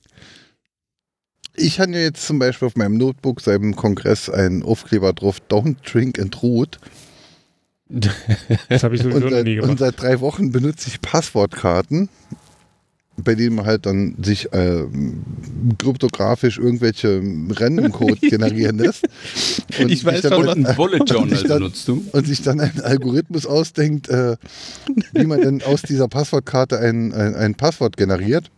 Ich 1.54 1.80
habe 1.80 1.92
ja 1.92 2.00
jetzt 2.00 2.26
zum 2.26 2.38
Beispiel 2.38 2.66
auf 2.66 2.76
meinem 2.76 2.96
Notebook 2.98 3.40
seit 3.40 3.60
dem 3.62 3.76
Kongress 3.76 4.28
einen 4.28 4.62
Aufkleber 4.62 5.12
drauf, 5.12 5.38
Don't 5.48 5.76
Drink 5.90 6.18
and 6.18 6.42
Root. 6.42 6.78
Das 8.68 8.82
habe 8.82 8.96
ich 8.96 9.02
sowieso 9.02 9.24
Und 9.26 9.30
seit, 9.30 9.44
nie 9.44 9.56
und 9.60 9.62
gemacht. 9.62 9.78
seit 9.78 10.00
drei 10.02 10.20
Wochen 10.20 10.50
benutze 10.50 10.88
ich 10.88 11.00
Passwortkarten, 11.00 12.08
bei 13.22 13.34
denen 13.34 13.56
man 13.56 13.66
halt 13.66 13.86
dann 13.86 14.14
sich 14.22 14.52
äh, 14.52 14.84
kryptografisch 15.78 16.58
irgendwelche 16.58 17.22
random 17.50 17.92
Code 17.92 18.16
generieren 18.20 18.78
lässt. 18.78 19.04
Und 19.80 19.90
Ich 19.90 20.04
weiß 20.04 20.22
schon, 20.22 20.46
was 20.46 20.56
Ein 20.56 20.76
Bullet 20.76 20.98
Journal 21.06 21.32
ich 21.32 21.42
dann- 21.44 21.58
benutzt 21.58 21.88
du? 21.88 22.04
und 22.12 22.26
sich 22.26 22.42
dann 22.42 22.60
einen 22.60 22.80
Algorithmus 22.80 23.46
ausdenkt, 23.46 24.08
äh, 24.08 24.36
wie 25.12 25.24
man 25.26 25.40
denn 25.40 25.62
aus 25.62 25.82
dieser 25.82 26.08
Passwortkarte 26.08 26.78
ein, 26.78 27.12
ein, 27.12 27.34
ein 27.34 27.54
Passwort 27.54 27.96
generiert. 27.96 28.50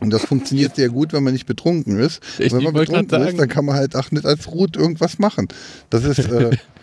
Und 0.00 0.10
das 0.10 0.22
funktioniert 0.24 0.74
sehr 0.74 0.88
gut, 0.88 1.12
wenn 1.12 1.22
man 1.22 1.32
nicht 1.32 1.46
betrunken 1.46 1.98
ist. 2.00 2.20
Wenn 2.38 2.62
man 2.64 2.74
betrunken 2.74 3.22
ist, 3.22 3.38
dann 3.38 3.48
kann 3.48 3.64
man 3.64 3.76
halt 3.76 3.94
auch 3.94 4.10
nicht 4.10 4.26
als 4.26 4.48
Root 4.50 4.76
irgendwas 4.76 5.20
machen. 5.20 5.46
Das 5.90 6.02
ist, 6.04 6.18
äh, 6.18 6.50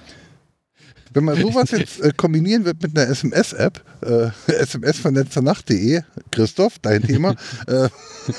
wenn 1.14 1.24
man 1.24 1.40
sowas 1.42 1.72
jetzt 1.72 2.00
äh, 2.02 2.12
kombinieren 2.16 2.66
wird 2.66 2.82
mit 2.82 2.98
einer 2.98 3.10
SMS-App, 3.10 3.82
äh, 4.02 4.30
SMS 4.52 5.00
von 5.00 5.16
letzternacht.de, 5.16 6.02
Christoph, 6.32 6.80
dein 6.82 7.02
Thema, 7.04 7.36
äh, 7.68 7.90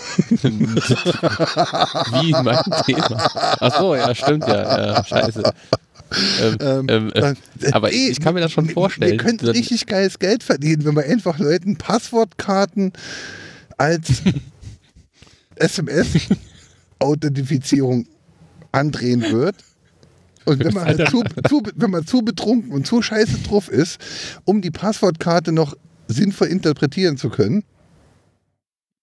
Wie 2.23 2.33
mein 2.33 2.63
Thema. 2.87 3.31
Ach 3.61 3.79
so, 3.81 3.95
ja, 3.95 4.15
stimmt 4.15 4.47
ja. 4.47 4.95
ja 4.95 5.05
scheiße. 5.05 5.43
Ähm, 6.41 6.57
ähm, 6.61 6.87
ähm, 6.89 7.13
äh, 7.15 7.21
dann- 7.21 7.37
aber 7.73 7.93
eh, 7.93 8.09
ich 8.09 8.21
kann 8.21 8.35
mir 8.35 8.41
das 8.41 8.51
schon 8.53 8.69
vorstellen. 8.69 9.17
Könnten 9.19 9.47
Dann- 9.47 9.55
richtig 9.55 9.87
geiles 9.87 10.19
Geld 10.19 10.43
verdienen, 10.43 10.85
wenn 10.85 10.95
man 10.95 11.05
einfach 11.05 11.39
Leuten 11.39 11.77
Passwortkarten 11.77 12.93
als 13.79 14.23
SMS-Authentifizierung 15.57 18.07
andrehen 18.73 19.23
wird. 19.23 19.55
Und 20.51 20.65
wenn 20.65 20.75
man, 20.75 20.85
halt 20.85 21.09
zu, 21.09 21.23
zu, 21.49 21.63
wenn 21.77 21.91
man 21.91 22.07
zu 22.07 22.23
betrunken 22.23 22.73
und 22.73 22.87
zu 22.87 23.03
scheiße 23.03 23.39
drauf 23.49 23.69
ist, 23.69 23.99
um 24.45 24.61
die 24.61 24.71
Passwortkarte 24.71 25.53
noch 25.53 25.77
sinnvoll 26.09 26.49
interpretieren 26.49 27.17
zu 27.17 27.31
können, 27.31 27.65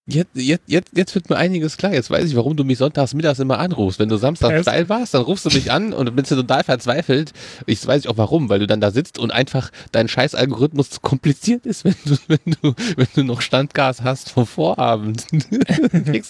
Jetzt, 0.09 0.29
jetzt, 0.35 0.63
jetzt, 0.67 0.91
jetzt 0.95 1.15
wird 1.15 1.29
mir 1.29 1.35
einiges 1.35 1.75
klar. 1.75 1.93
Jetzt 1.93 2.09
weiß 2.09 2.23
ich, 2.23 2.35
warum 2.37 2.55
du 2.55 2.63
mich 2.63 2.77
sonntags 2.77 3.13
mittags 3.13 3.39
immer 3.39 3.59
anrufst. 3.59 3.99
Wenn 3.99 4.07
du 4.07 4.15
Samstag 4.15 4.61
steil 4.61 4.87
warst, 4.87 5.13
dann 5.13 5.23
rufst 5.23 5.45
du 5.45 5.49
mich 5.49 5.69
an 5.69 5.91
und 5.91 6.15
bist 6.15 6.31
du 6.31 6.37
total 6.37 6.63
verzweifelt. 6.63 7.33
Ich 7.65 7.85
weiß 7.85 8.07
auch 8.07 8.15
warum, 8.15 8.47
weil 8.47 8.59
du 8.59 8.67
dann 8.67 8.79
da 8.79 8.91
sitzt 8.91 9.19
und 9.19 9.31
einfach 9.31 9.69
dein 9.91 10.07
scheiß 10.07 10.33
Algorithmus 10.33 10.91
zu 10.91 11.01
kompliziert 11.01 11.65
ist, 11.65 11.83
wenn 11.83 11.95
du, 12.05 12.15
wenn 12.27 12.55
du, 12.61 12.73
wenn 12.95 13.07
du 13.15 13.23
noch 13.25 13.41
Standgas 13.41 14.01
hast 14.01 14.29
vom 14.29 14.47
Vorabend. 14.47 15.27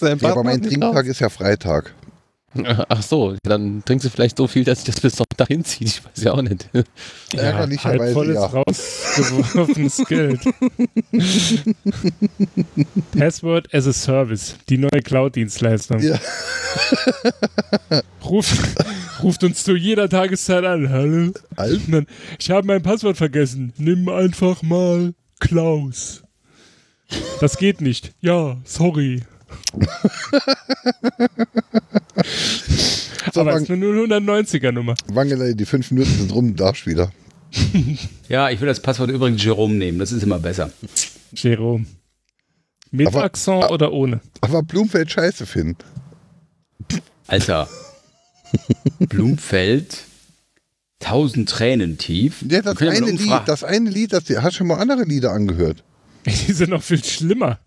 Ja, 0.00 0.30
aber 0.32 0.42
mein 0.42 0.64
raus. 0.82 1.06
ist 1.06 1.20
ja 1.20 1.28
Freitag. 1.28 1.94
Ach 2.88 3.02
so, 3.02 3.36
dann 3.42 3.82
trinkst 3.84 4.06
du 4.06 4.10
vielleicht 4.10 4.36
so 4.38 4.46
viel, 4.46 4.64
dass 4.64 4.78
sich 4.78 4.86
das 4.86 5.00
bis 5.00 5.16
Sonntag 5.16 5.48
hinzieht. 5.48 5.88
Ich 5.88 6.04
weiß 6.04 6.24
ja 6.24 6.32
auch 6.32 6.42
nicht. 6.42 6.68
Ärgerlicherweise 7.32 8.04
halb 8.04 8.12
volles 8.14 8.34
ja. 8.36 8.46
rausgeworfenes 8.46 10.04
Geld. 10.08 10.40
Password 13.16 13.72
as 13.74 13.86
a 13.86 13.92
Service, 13.92 14.56
die 14.68 14.78
neue 14.78 15.02
Cloud-Dienstleistung. 15.02 16.00
Ja. 16.00 16.18
Ruft, 18.24 18.58
ruft 19.22 19.44
uns 19.44 19.62
zu 19.62 19.76
jeder 19.76 20.08
Tageszeit 20.08 20.64
an. 20.64 20.88
Hallo? 20.88 21.32
Dann, 21.56 22.06
ich 22.38 22.50
habe 22.50 22.66
mein 22.66 22.82
Passwort 22.82 23.16
vergessen. 23.16 23.72
Nimm 23.76 24.08
einfach 24.08 24.62
mal 24.62 25.14
Klaus. 25.38 26.22
Das 27.40 27.56
geht 27.58 27.80
nicht. 27.80 28.12
Ja, 28.20 28.56
sorry. 28.64 29.22
So, 33.32 33.40
Aber 33.42 33.50
es 33.50 33.56
Wang, 33.56 33.62
ist 33.64 33.70
eine 33.70 33.86
090er 33.86 34.72
Nummer. 34.72 34.94
Wangelei, 35.08 35.52
die 35.52 35.66
fünf 35.66 35.90
Minuten 35.90 36.10
sind 36.12 36.32
rum, 36.34 36.56
darfst 36.56 36.86
wieder. 36.86 37.10
Ja, 38.28 38.50
ich 38.50 38.60
will 38.60 38.68
das 38.68 38.80
Passwort 38.80 39.10
übrigens 39.10 39.42
Jerome 39.42 39.74
nehmen, 39.74 39.98
das 39.98 40.12
ist 40.12 40.22
immer 40.22 40.38
besser. 40.38 40.70
Jerome. 41.32 41.86
Mit 42.90 43.06
Aber- 43.06 43.24
Akzent 43.24 43.70
oder 43.70 43.92
ohne? 43.92 44.20
Aber 44.42 44.62
Blumfeld 44.62 45.10
scheiße 45.10 45.46
finden. 45.46 45.78
Alter. 47.26 47.68
Blumfeld, 48.98 49.96
tausend 51.00 51.48
Tränen 51.48 51.96
tief. 51.98 52.44
Ja, 52.48 52.60
das 52.62 52.78
eine 52.80 53.10
Lied, 53.10 53.42
das 53.46 53.64
eine 53.64 53.90
Lied, 53.90 54.12
das 54.12 54.24
hast 54.28 54.54
du 54.54 54.58
schon 54.58 54.66
mal 54.68 54.76
andere 54.76 55.04
Lieder 55.04 55.32
angehört. 55.32 55.84
Die 56.26 56.52
sind 56.52 56.70
noch 56.70 56.82
viel 56.82 57.02
schlimmer. 57.02 57.58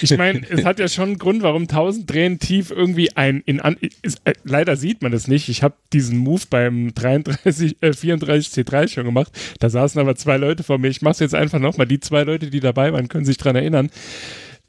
Ich 0.00 0.16
meine, 0.16 0.42
es 0.50 0.64
hat 0.64 0.80
ja 0.80 0.88
schon 0.88 1.10
einen 1.10 1.18
Grund, 1.18 1.42
warum 1.42 1.62
1000 1.62 2.08
Tränen 2.08 2.38
tief 2.40 2.70
irgendwie 2.72 3.16
ein 3.16 3.40
in 3.46 3.60
an, 3.60 3.76
ist, 4.02 4.20
äh, 4.24 4.32
leider 4.42 4.76
sieht 4.76 5.02
man 5.02 5.12
das 5.12 5.28
nicht. 5.28 5.48
Ich 5.48 5.62
habe 5.62 5.76
diesen 5.92 6.18
Move 6.18 6.42
beim 6.50 6.92
33 6.92 7.80
äh, 7.80 7.92
34 7.92 8.52
C3 8.52 8.88
schon 8.88 9.04
gemacht. 9.04 9.30
Da 9.60 9.70
saßen 9.70 10.00
aber 10.00 10.16
zwei 10.16 10.36
Leute 10.36 10.64
vor 10.64 10.78
mir. 10.78 10.88
Ich 10.88 11.02
mache 11.02 11.12
es 11.12 11.18
jetzt 11.20 11.34
einfach 11.36 11.60
nochmal. 11.60 11.86
Die 11.86 12.00
zwei 12.00 12.24
Leute, 12.24 12.50
die 12.50 12.58
dabei 12.58 12.92
waren, 12.92 13.08
können 13.08 13.24
sich 13.24 13.36
dran 13.36 13.54
erinnern. 13.54 13.90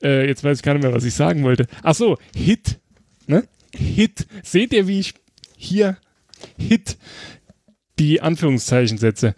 Äh, 0.03 0.27
jetzt 0.27 0.43
weiß 0.43 0.57
ich 0.57 0.63
gar 0.63 0.73
nicht 0.73 0.83
mehr, 0.83 0.93
was 0.93 1.03
ich 1.03 1.15
sagen 1.15 1.43
wollte. 1.43 1.65
Ach 1.81 1.95
so, 1.95 2.17
Hit, 2.35 2.79
ne? 3.25 3.43
Hit. 3.73 4.27
Seht 4.43 4.73
ihr, 4.73 4.87
wie 4.87 4.99
ich 4.99 5.15
hier 5.57 5.97
Hit 6.57 6.97
die 7.97 8.21
Anführungszeichen 8.21 8.99
setze? 8.99 9.33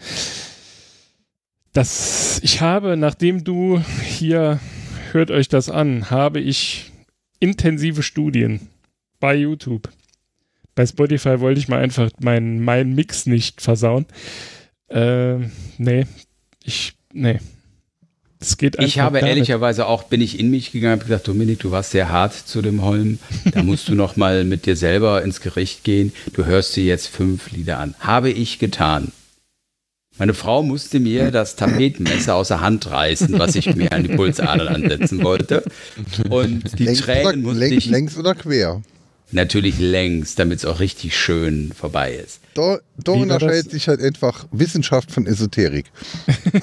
Das, 1.72 2.40
ich 2.44 2.62
habe, 2.62 2.98
nachdem 2.98 3.44
du 3.44 3.82
hier, 4.06 4.60
hört 5.14 5.32
euch 5.32 5.48
das 5.48 5.70
an, 5.70 6.10
habe 6.10 6.40
ich 6.40 6.92
intensive 7.40 8.04
Studien 8.04 8.68
bei 9.20 9.36
YouTube. 9.36 9.90
Bei 10.76 10.86
Spotify 10.86 11.40
wollte 11.40 11.60
ich 11.60 11.68
mal 11.68 11.80
einfach 11.80 12.10
meinen 12.20 12.64
mein 12.64 12.94
Mix 12.94 13.26
nicht 13.26 13.62
versauen. 13.62 14.06
Äh, 14.88 15.38
nee, 15.78 16.06
ich, 16.64 16.94
nee. 17.14 17.40
Es 18.40 18.58
geht 18.58 18.78
einfach 18.78 18.88
Ich 18.88 19.00
habe 19.00 19.20
nicht. 19.20 19.28
ehrlicherweise 19.28 19.86
auch, 19.86 20.04
bin 20.04 20.20
ich 20.20 20.40
in 20.40 20.50
mich 20.50 20.72
gegangen, 20.72 21.00
habe 21.00 21.06
gesagt, 21.08 21.28
Dominik, 21.28 21.60
du 21.60 21.72
warst 21.72 21.92
sehr 21.92 22.10
hart 22.10 22.34
zu 22.34 22.62
dem 22.62 22.82
Holm. 22.82 23.20
Da 23.52 23.64
musst 23.64 23.88
du 23.88 23.96
noch 23.96 24.16
mal 24.18 24.44
mit 24.44 24.66
dir 24.66 24.76
selber 24.76 25.24
ins 25.24 25.40
Gericht 25.40 25.84
gehen. 25.84 26.12
Du 26.34 26.46
hörst 26.46 26.76
dir 26.76 26.84
jetzt 26.84 27.08
fünf 27.08 27.52
Lieder 27.52 27.80
an. 27.80 27.96
Habe 28.00 28.30
ich 28.32 28.60
getan. 28.60 29.12
Meine 30.20 30.36
Frau 30.36 30.62
musste 30.62 31.00
mir 31.00 31.32
das 31.32 31.56
Tapetenmesser 31.56 32.36
aus 32.36 32.50
der 32.50 32.62
Hand 32.62 32.90
reißen, 32.90 33.40
was 33.40 33.56
ich 33.56 33.76
mir 33.76 33.92
an 33.92 34.04
die 34.04 34.16
Pulsadern 34.16 34.68
ansetzen 34.68 35.24
wollte. 35.24 35.64
Und 36.30 36.78
die 36.78 36.86
Längs, 36.86 37.02
Tränen 37.02 37.26
oder, 37.26 37.38
musste 37.38 37.60
längs, 37.60 37.78
ich 37.78 37.90
längs 37.90 38.18
oder 38.18 38.36
quer. 38.36 38.82
natürlich 39.32 39.80
längs, 39.80 40.36
damit 40.36 40.60
es 40.60 40.66
auch 40.66 40.80
richtig 40.80 41.18
schön 41.18 41.72
vorbei 41.76 42.14
ist. 42.14 42.42
Wie 42.56 42.62
war 42.62 43.16
unterscheidet 43.16 43.72
sich 43.72 43.88
halt 43.88 44.02
einfach 44.02 44.46
Wissenschaft 44.52 45.12
von 45.12 45.26
Esoterik. 45.26 45.88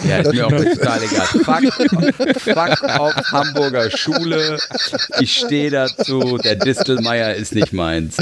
Ja, 0.09 0.19
ist 0.19 0.33
mir 0.33 0.47
auch 0.47 0.51
total 0.51 1.03
egal. 1.03 1.27
Fuck, 1.27 2.41
fuck 2.41 2.85
auf 2.85 3.15
Hamburger 3.33 3.91
Schule. 3.91 4.59
Ich 5.19 5.37
stehe 5.39 5.71
dazu. 5.71 6.39
Der 6.39 6.55
Distelmeier 6.55 7.35
ist 7.35 7.53
nicht 7.53 7.73
meins. 7.73 8.17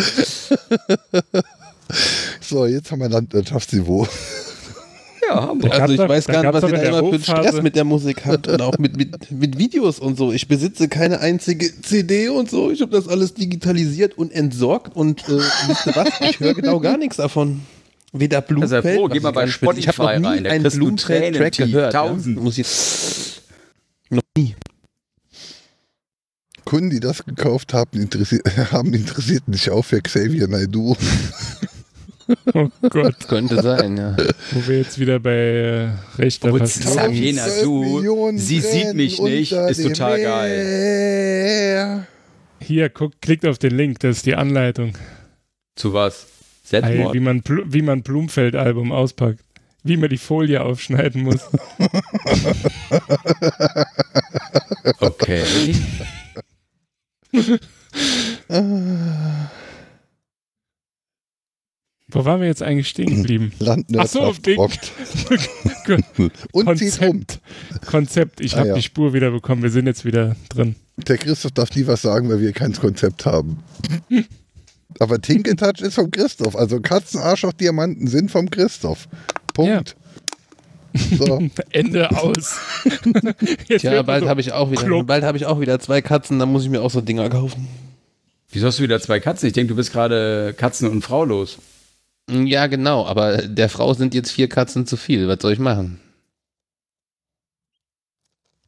So, 2.40 2.64
jetzt 2.66 2.90
haben 2.90 3.00
wir 3.00 3.10
Landwirtschaftsniveau. 3.10 4.08
Ja, 5.28 5.48
Hamburg. 5.48 5.72
Also 5.78 5.94
ich 5.94 5.98
weiß 6.08 6.26
gar 6.26 6.42
nicht, 6.42 6.52
was 6.54 6.62
ihr 6.62 6.68
in 6.70 6.74
da 6.74 6.80
der 6.80 6.88
immer 6.90 6.98
für 7.08 7.14
einen 7.14 7.22
Stress 7.22 7.62
mit 7.62 7.76
der 7.76 7.84
Musik 7.84 8.24
habt 8.24 8.48
und 8.48 8.62
auch 8.62 8.78
mit, 8.78 8.96
mit, 8.96 9.30
mit 9.30 9.58
Videos 9.58 9.98
und 9.98 10.16
so. 10.16 10.32
Ich 10.32 10.48
besitze 10.48 10.88
keine 10.88 11.20
einzige 11.20 11.70
CD 11.82 12.28
und 12.28 12.50
so. 12.50 12.70
Ich 12.70 12.80
habe 12.80 12.92
das 12.92 13.08
alles 13.08 13.34
digitalisiert 13.34 14.16
und 14.16 14.32
entsorgt 14.32 14.96
und 14.96 15.28
äh, 15.28 15.32
wisst 15.66 15.86
ihr 15.86 15.96
was? 15.96 16.08
Ich 16.20 16.40
höre 16.40 16.54
genau 16.54 16.80
gar 16.80 16.96
nichts 16.96 17.16
davon. 17.16 17.60
Weder 18.12 18.42
sei 18.64 18.80
froh, 18.80 19.04
was 19.08 19.12
geh 19.12 19.20
mal 19.20 19.28
ich 19.30 19.34
bei 19.34 19.44
spitze- 19.46 19.78
Ich 19.78 19.88
habe 19.88 19.94
Spotify 19.96 20.20
noch 20.20 20.30
nie 20.30 20.36
rein, 20.38 20.46
einen 20.46 20.96
Tränentief, 20.96 21.66
gehört. 21.66 21.92
Ja? 21.94 22.06
tausend. 22.08 22.42
Muss 22.42 22.56
ich 22.56 22.66
noch 24.08 24.22
nie. 24.36 24.54
Kunden, 26.64 26.90
die 26.90 27.00
das 27.00 27.24
gekauft 27.24 27.72
haben, 27.74 28.00
interessiert, 28.00 28.46
haben 28.72 28.92
interessiert 28.94 29.42
sich 29.46 29.70
auch 29.70 29.84
für 29.84 30.00
Xavier 30.00 30.48
Naidoo. 30.48 30.96
Oh 32.54 32.68
Gott, 32.90 33.16
Könnte 33.28 33.62
sein, 33.62 33.96
ja. 33.96 34.16
wo 34.52 34.68
wir 34.68 34.78
jetzt 34.78 34.98
wieder 34.98 35.18
bei 35.18 35.30
äh, 35.30 35.88
rechter 36.18 36.48
Obwohl, 36.48 36.60
Passion. 36.60 36.94
Xavier 36.94 37.32
Naidoo, 37.34 38.32
sie 38.36 38.60
sieht 38.60 38.94
mich 38.94 39.20
nicht, 39.20 39.52
ist 39.52 39.82
total 39.82 40.20
geil. 40.20 42.06
Hier, 42.60 42.90
guck, 42.90 43.20
klickt 43.20 43.46
auf 43.46 43.58
den 43.58 43.76
Link, 43.76 44.00
das 44.00 44.18
ist 44.18 44.26
die 44.26 44.34
Anleitung. 44.34 44.92
Zu 45.76 45.94
was? 45.94 46.26
Ey, 46.70 46.82
Setmord? 46.82 47.14
wie 47.14 47.20
man, 47.20 47.42
wie 47.46 47.82
man 47.82 48.02
Blumfeld-Album 48.02 48.92
auspackt. 48.92 49.40
Wie 49.84 49.96
man 49.96 50.10
die 50.10 50.18
Folie 50.18 50.62
aufschneiden 50.62 51.22
muss. 51.22 51.48
Okay. 55.00 55.44
Wo 62.10 62.24
waren 62.24 62.40
wir 62.40 62.48
jetzt 62.48 62.62
eigentlich 62.62 62.88
stehen 62.88 63.06
geblieben? 63.22 63.52
Landwirtschaft 63.58 64.46
Ding. 64.46 64.56
rockt. 64.58 64.92
Und 66.52 66.78
zieht 66.78 67.00
rum. 67.02 67.24
Konzept. 67.26 67.40
Konzept. 67.86 68.40
Ich 68.40 68.54
Ah, 68.54 68.58
habe 68.60 68.68
ja. 68.70 68.74
die 68.76 68.82
Spur 68.82 69.12
wieder 69.12 69.30
bekommen. 69.30 69.62
Wir 69.62 69.70
sind 69.70 69.86
jetzt 69.86 70.04
wieder 70.04 70.36
drin. 70.48 70.74
Der 70.96 71.18
Christoph 71.18 71.52
darf 71.52 71.74
nie 71.76 71.86
was 71.86 72.02
sagen, 72.02 72.28
weil 72.28 72.40
wir 72.40 72.52
kein 72.52 72.72
Konzept 72.72 73.26
haben. 73.26 73.62
Aber 75.00 75.20
Tinketouch 75.20 75.80
ist 75.80 75.94
vom 75.94 76.10
Christoph. 76.10 76.56
Also 76.56 76.80
Katzenarsch 76.80 77.44
auf 77.44 77.54
Diamanten 77.54 78.06
sind 78.08 78.30
vom 78.30 78.50
Christoph. 78.50 79.06
Punkt. 79.54 79.94
So. 81.16 81.40
Ende 81.70 82.10
aus. 82.10 82.56
Jetzt 83.68 83.82
Tja, 83.82 84.02
bald 84.02 84.24
so 84.24 84.28
habe 84.30 84.40
ich 84.40 84.52
auch 84.52 84.70
wieder, 84.70 84.82
klopp. 84.82 85.06
bald 85.06 85.22
habe 85.22 85.36
ich 85.36 85.44
auch 85.46 85.60
wieder 85.60 85.78
zwei 85.78 86.00
Katzen, 86.00 86.38
dann 86.38 86.50
muss 86.50 86.64
ich 86.64 86.70
mir 86.70 86.80
auch 86.82 86.90
so 86.90 87.00
Dinger 87.02 87.28
kaufen. 87.28 87.68
Wieso 88.50 88.66
hast 88.66 88.78
du 88.78 88.82
wieder 88.82 88.98
zwei 89.00 89.20
Katzen? 89.20 89.46
Ich 89.46 89.52
denke, 89.52 89.68
du 89.68 89.76
bist 89.76 89.92
gerade 89.92 90.54
Katzen- 90.56 90.88
und 90.88 91.02
Frau 91.02 91.24
los. 91.24 91.58
Ja, 92.28 92.66
genau, 92.66 93.06
aber 93.06 93.38
der 93.38 93.68
Frau 93.68 93.94
sind 93.94 94.14
jetzt 94.14 94.30
vier 94.30 94.48
Katzen 94.48 94.86
zu 94.86 94.96
viel. 94.96 95.28
Was 95.28 95.38
soll 95.40 95.52
ich 95.52 95.58
machen? 95.58 96.00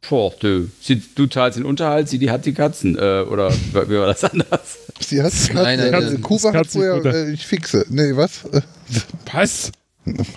Boah, 0.09 0.33
du. 0.41 0.69
Sie, 0.81 1.03
du 1.15 1.27
zahlst 1.27 1.59
den 1.59 1.65
Unterhalt, 1.67 2.09
sie 2.09 2.19
die 2.19 2.31
hat 2.31 2.47
die 2.47 2.55
Katzen. 2.55 2.97
Äh, 2.97 3.23
oder 3.23 3.53
wie 3.53 3.99
war 3.99 4.07
das 4.07 4.25
anders? 4.25 4.79
Sie 4.99 5.23
hat 5.23 5.31
Katze, 5.31 5.53
Nein, 5.55 5.79
nein, 5.79 5.91
Katze, 5.93 6.13
nein. 6.15 6.23
Kuba 6.23 6.53
hat 6.55 6.67
vorher, 6.69 7.05
äh, 7.05 7.33
ich 7.33 7.47
fixe. 7.47 7.85
Nee, 7.89 8.17
was? 8.17 8.41
Was? 9.33 9.71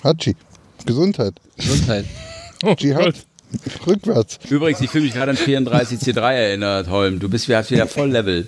Hatschi. 0.04 0.36
Gesundheit. 0.86 1.34
Gesundheit. 1.58 2.06
Oh 2.64 2.76
Dschihad. 2.76 3.16
Rückwärts. 3.88 4.40
Übrigens, 4.50 4.82
ich 4.82 4.90
fühle 4.90 5.06
mich 5.06 5.14
gerade 5.14 5.32
an 5.32 5.38
34 5.38 6.00
C3 6.00 6.34
erinnert, 6.34 6.90
Holm. 6.90 7.20
Du 7.20 7.30
bist 7.30 7.48
wieder, 7.48 7.68
wieder 7.70 7.88
voll 7.88 8.10
Level. 8.12 8.48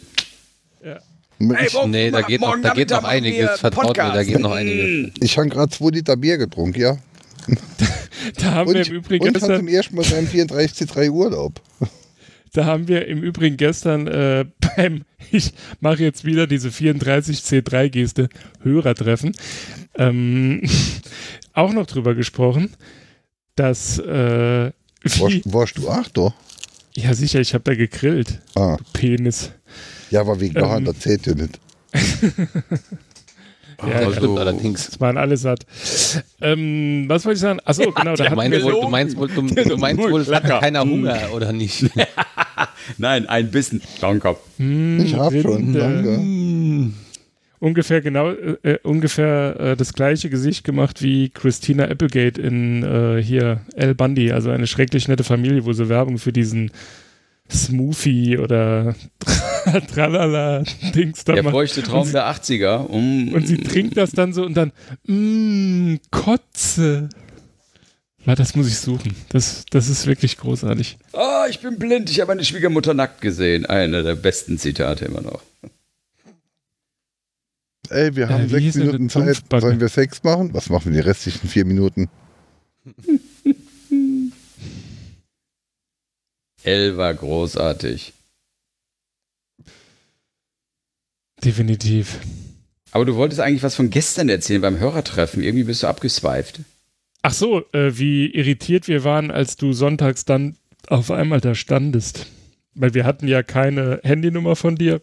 Ich, 1.65 1.77
Nee, 1.85 2.11
da 2.11 2.21
geht 2.21 2.41
noch, 2.41 2.55
da 2.61 2.73
geht 2.73 2.89
noch 2.89 3.03
einiges. 3.03 3.59
Vertraut 3.59 3.97
mir, 3.97 4.11
da 4.13 4.23
geht 4.23 4.39
noch 4.39 4.51
einiges. 4.51 5.13
ich 5.21 5.37
habe 5.37 5.49
gerade 5.49 5.69
zwei 5.69 5.89
Liter 5.89 6.17
Bier 6.17 6.37
getrunken, 6.37 6.79
ja. 6.79 6.97
Da 8.37 8.53
haben 8.53 8.69
Und, 8.69 8.75
wir 8.75 8.87
im 8.87 8.93
Übrigen 8.93 9.23
und 9.23 9.35
hat 9.35 9.41
gestern, 9.41 9.57
zum 9.59 9.67
ersten 9.67 9.95
Mal 9.95 10.03
seinen 10.05 10.27
34 10.27 10.89
C3 10.89 11.09
Urlaub. 11.09 11.61
da 12.53 12.65
haben 12.65 12.87
wir 12.87 13.07
im 13.07 13.21
Übrigen 13.21 13.57
gestern 13.57 14.07
äh, 14.07 14.45
beim, 14.75 15.03
ich 15.31 15.51
mache 15.79 16.01
jetzt 16.03 16.25
wieder 16.25 16.47
diese 16.47 16.71
34 16.71 17.39
C3 17.39 17.89
Geste, 17.89 18.29
Hörertreffen, 18.61 19.33
ähm, 19.95 20.61
auch 21.53 21.71
noch 21.73 21.85
drüber 21.85 22.15
gesprochen, 22.15 22.71
dass 23.55 23.99
äh, 23.99 24.71
wie, 25.03 25.19
Warst, 25.21 25.53
warst 25.53 25.77
du 25.77 25.89
acht, 25.89 26.17
doch? 26.17 26.33
ja 26.95 27.13
sicher, 27.13 27.39
ich 27.41 27.53
habe 27.53 27.63
da 27.63 27.75
gegrillt, 27.75 28.41
Ah, 28.55 28.77
Penis. 28.93 29.51
Ja, 30.15 30.21
aber 30.21 30.39
wegen 30.39 30.53
der 30.53 30.63
Ähm. 30.63 30.69
Hand, 30.69 30.87
das 30.87 30.99
zählt 30.99 31.25
ja 31.27 31.33
nicht. 31.35 31.59
Ja, 33.85 34.05
Das 34.05 34.15
stimmt 34.15 34.39
allerdings. 34.39 34.85
Das 34.85 35.01
waren 35.01 35.17
alle 35.17 35.35
satt. 35.35 35.65
Ähm, 36.39 37.03
was 37.09 37.25
wollte 37.25 37.35
ich 37.35 37.41
sagen? 37.41 37.59
Achso, 37.65 37.91
genau, 37.95 38.15
da 38.15 38.23
Ich 38.23 38.29
hatten 38.29 38.37
meine 38.37 38.63
wohl, 38.63 38.71
du 38.81 38.87
meinst 38.87 39.17
wohl, 39.17 39.27
du, 39.27 39.41
du 39.41 39.75
meinst 39.77 40.01
wohl, 40.01 40.21
es 40.21 40.31
hatte 40.31 40.47
keiner 40.47 40.83
Hunger, 40.83 41.19
oder 41.33 41.51
nicht? 41.51 41.83
Nein, 42.97 43.27
ein 43.27 43.51
Bissen. 43.51 43.81
Danke. 43.99 44.37
hm, 44.55 45.01
Ich 45.03 45.13
hab 45.15 45.33
schon, 45.33 45.73
Rinde. 45.73 45.79
danke. 45.79 46.93
ungefähr 47.59 47.99
genau 47.99 48.31
äh, 48.31 48.55
äh, 48.63 48.79
ungefähr 48.83 49.59
äh, 49.59 49.75
das 49.75 49.91
gleiche 49.93 50.29
Gesicht 50.29 50.63
gemacht 50.63 51.01
wie 51.01 51.29
Christina 51.29 51.83
Applegate 51.83 52.41
in 52.41 52.81
äh, 52.83 53.21
hier 53.21 53.59
El 53.75 53.93
Bundy, 53.93 54.31
also 54.31 54.51
eine 54.51 54.67
schrecklich 54.67 55.09
nette 55.09 55.25
Familie, 55.25 55.65
wo 55.65 55.73
sie 55.73 55.89
Werbung 55.89 56.17
für 56.17 56.31
diesen 56.31 56.71
Smoothie 57.51 58.37
oder 58.37 58.95
Tralala 59.93 60.63
Dings 60.95 61.23
da 61.25 61.33
Der 61.33 61.43
macht. 61.43 61.53
feuchte 61.53 61.83
Traum 61.83 62.11
der 62.11 62.25
80er. 62.31 62.85
Um, 62.87 63.33
Und 63.33 63.47
sie 63.47 63.57
trinkt 63.57 63.97
das 63.97 64.11
dann 64.11 64.33
so 64.33 64.43
und 64.45 64.55
dann 64.55 64.71
mmm, 65.05 65.99
Kotze. 66.11 67.09
Warte, 68.25 68.41
das 68.41 68.55
muss 68.55 68.67
ich 68.67 68.77
suchen. 68.79 69.15
Das, 69.29 69.65
das 69.69 69.87
ist 69.87 70.07
wirklich 70.07 70.37
großartig. 70.37 70.97
Ah, 71.13 71.45
ich 71.47 71.59
bin 71.59 71.77
blind. 71.77 72.09
Ich 72.09 72.19
habe 72.19 72.29
meine 72.29 72.43
Schwiegermutter 72.43 72.95
nackt 72.95 73.21
gesehen. 73.21 73.67
Einer 73.67 74.01
der 74.01 74.15
besten 74.15 74.57
Zitate 74.57 75.05
immer 75.05 75.21
noch. 75.21 75.41
Ey, 77.89 78.15
wir 78.15 78.29
haben 78.29 78.45
Äh, 78.45 78.49
sechs 78.49 78.75
Minuten 78.75 79.09
Zeit. 79.09 79.43
Sollen 79.59 79.79
wir 79.79 79.89
Sex 79.89 80.23
machen? 80.23 80.51
Was 80.55 80.69
machen 80.69 80.91
wir 80.91 81.03
die 81.03 81.07
restlichen 81.07 81.47
vier 81.47 81.65
Minuten? 81.65 82.09
L 86.65 86.97
war 86.97 87.13
großartig. 87.13 88.13
Definitiv. 91.43 92.19
Aber 92.91 93.05
du 93.05 93.15
wolltest 93.15 93.41
eigentlich 93.41 93.63
was 93.63 93.75
von 93.75 93.89
gestern 93.89 94.29
erzählen 94.29 94.61
beim 94.61 94.79
Hörertreffen. 94.79 95.43
Irgendwie 95.43 95.65
bist 95.65 95.83
du 95.83 95.87
abgesweift. 95.87 96.61
Ach 97.21 97.33
so, 97.33 97.63
äh, 97.73 97.97
wie 97.97 98.27
irritiert 98.27 98.87
wir 98.87 99.03
waren, 99.03 99.31
als 99.31 99.57
du 99.57 99.73
sonntags 99.73 100.25
dann 100.25 100.55
auf 100.87 101.11
einmal 101.11 101.41
da 101.41 101.55
standest. 101.55 102.27
Weil 102.73 102.93
wir 102.93 103.05
hatten 103.05 103.27
ja 103.27 103.43
keine 103.43 103.99
Handynummer 104.03 104.55
von 104.55 104.75
dir, 104.75 105.01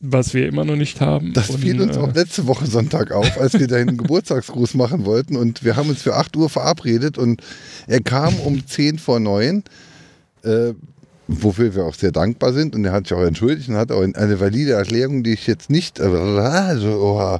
was 0.00 0.34
wir 0.34 0.46
immer 0.48 0.64
noch 0.64 0.76
nicht 0.76 1.00
haben. 1.00 1.32
Das 1.32 1.50
Und, 1.50 1.60
fiel 1.60 1.80
uns 1.80 1.96
äh, 1.96 2.00
auch 2.00 2.12
letzte 2.14 2.46
Woche 2.46 2.66
Sonntag 2.66 3.12
auf, 3.12 3.38
als 3.38 3.58
wir 3.58 3.68
deinen 3.68 3.96
Geburtstagsgruß 3.98 4.74
machen 4.74 5.04
wollten 5.04 5.36
und 5.36 5.64
wir 5.64 5.76
haben 5.76 5.88
uns 5.88 6.02
für 6.02 6.16
8 6.16 6.36
Uhr 6.36 6.50
verabredet 6.50 7.18
und 7.18 7.42
er 7.86 8.00
kam 8.00 8.34
um 8.40 8.66
10 8.66 8.98
vor 8.98 9.20
9, 9.20 9.62
äh, 10.44 10.74
wofür 11.28 11.74
wir 11.74 11.84
auch 11.84 11.94
sehr 11.94 12.12
dankbar 12.12 12.52
sind 12.52 12.74
und 12.74 12.84
er 12.84 12.92
hat 12.92 13.06
sich 13.06 13.16
auch 13.16 13.22
entschuldigt 13.22 13.68
und 13.68 13.76
hat 13.76 13.92
auch 13.92 14.02
eine 14.02 14.40
valide 14.40 14.72
Erklärung, 14.72 15.22
die 15.22 15.32
ich 15.32 15.46
jetzt 15.46 15.70
nicht, 15.70 15.98
äh, 15.98 16.04
also, 16.04 16.88
oh, 16.88 17.38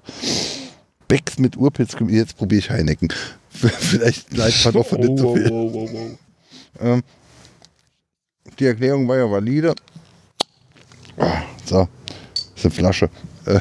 Becks 1.08 1.38
mit 1.38 1.56
Urpilz, 1.56 1.94
jetzt 2.08 2.36
probiere 2.36 2.60
ich 2.60 2.70
Heineken. 2.70 3.12
Vielleicht 3.50 4.34
leicht 4.36 4.64
man 4.64 4.74
doch 4.74 4.86
von 4.86 5.18
so 5.18 5.34
viel. 5.36 5.50
oh, 5.50 5.88
oh. 5.92 6.84
Ähm, 6.84 7.02
die 8.58 8.66
Erklärung 8.66 9.06
war 9.08 9.18
ja 9.18 9.30
valide. 9.30 9.74
Ah, 11.18 11.42
so, 11.64 11.88
das 12.34 12.50
ist 12.56 12.64
eine 12.64 12.74
Flasche. 12.74 13.10
Äh, 13.46 13.60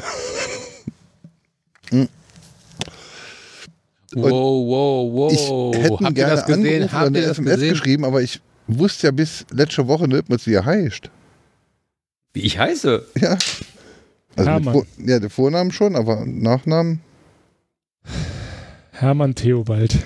Wow, 4.14 5.12
wow, 5.14 5.32
ich 5.32 5.48
wow. 5.48 5.74
hätte 5.74 5.92
Habt 5.92 6.02
ihr 6.02 6.12
gerne 6.12 6.36
das 6.36 6.46
gesehen? 6.46 6.92
Habt 6.92 7.16
ihr 7.16 7.22
das 7.22 7.30
SMS 7.38 7.54
gesehen? 7.54 7.70
geschrieben, 7.70 8.04
aber 8.04 8.20
ich 8.20 8.40
wusste 8.66 9.08
ja 9.08 9.10
bis 9.10 9.44
letzte 9.50 9.86
Woche 9.88 10.08
nicht, 10.08 10.24
was 10.28 10.46
wie 10.46 10.54
er 10.54 10.64
heißt. 10.64 11.10
Wie 12.34 12.40
ich 12.42 12.58
heiße? 12.58 13.06
Ja. 13.20 13.36
Also 14.36 14.50
Hermann. 14.50 14.82
Ja, 14.98 15.18
der 15.20 15.28
Vornamen 15.30 15.72
schon, 15.72 15.94
aber 15.94 16.24
Nachnamen. 16.24 17.00
Hermann 18.92 19.34
Theobald. 19.34 19.98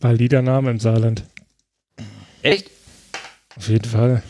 Valider 0.00 0.42
Name 0.42 0.70
im 0.72 0.80
Saarland. 0.80 1.24
Echt? 2.42 2.70
Auf 3.56 3.68
jeden 3.68 3.88
Fall. 3.88 4.22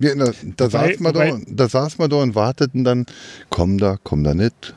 Ja, 0.00 0.14
da, 0.14 0.32
da, 0.56 0.64
Wobei- 0.72 0.92
saß 0.92 1.00
man 1.00 1.12
da, 1.14 1.38
da 1.46 1.68
saß 1.68 1.98
man 1.98 2.10
da 2.10 2.16
und 2.16 2.34
warteten 2.36 2.84
dann, 2.84 3.06
komm 3.50 3.78
da, 3.78 3.98
komm 4.02 4.22
da 4.22 4.34
nicht. 4.34 4.74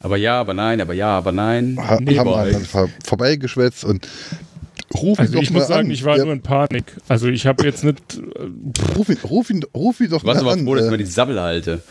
Aber 0.00 0.16
ja, 0.16 0.38
aber 0.40 0.54
nein, 0.54 0.80
aber 0.80 0.94
ja, 0.94 1.16
aber 1.18 1.32
nein. 1.32 1.76
Ha, 1.78 1.98
Nee, 2.00 2.18
haben 2.18 2.30
dann 2.52 2.64
vor, 2.64 2.88
vorbeigeschwätzt 3.04 3.84
und 3.84 4.06
ruf 4.94 5.18
ihn 5.18 5.22
Also 5.22 5.32
doch 5.34 5.42
ich 5.42 5.50
mal 5.50 5.58
muss 5.60 5.68
sagen, 5.68 5.88
an. 5.88 5.92
ich 5.92 6.04
war 6.04 6.16
ja, 6.16 6.24
nur 6.24 6.32
in 6.32 6.42
Panik. 6.42 6.84
Also 7.08 7.26
ich 7.28 7.46
habe 7.46 7.64
jetzt 7.64 7.82
nicht. 7.84 7.98
Äh, 8.16 8.94
ruf, 8.96 9.08
ihn, 9.08 9.18
ruf, 9.24 9.50
ihn, 9.50 9.64
ruf 9.74 10.00
ihn 10.00 10.10
doch 10.10 10.20
Du 10.20 10.26
warst 10.28 10.42
mal 10.42 10.50
aber 10.52 10.60
an. 10.60 10.64
froh, 10.64 10.74
dass 10.76 10.84
ich 10.84 10.90
mal 10.90 10.96
die 10.98 11.04
Sabbel 11.04 11.40
halte. 11.40 11.82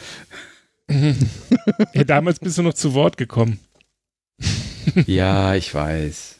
ja, 1.93 2.03
damals 2.05 2.39
bist 2.39 2.57
du 2.57 2.61
noch 2.63 2.73
zu 2.73 2.93
Wort 2.93 3.17
gekommen. 3.17 3.59
Ja, 5.05 5.53
ich 5.53 5.73
weiß. 5.75 6.35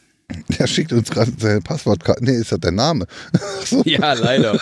Der 0.58 0.66
schickt 0.66 0.90
uns 0.94 1.10
gerade 1.10 1.30
seine 1.36 1.60
Passwortkarte. 1.60 2.24
Nee, 2.24 2.32
ist 2.32 2.50
das 2.50 2.60
der 2.60 2.72
Name? 2.72 3.06
Ja, 3.84 4.14
leider. 4.14 4.58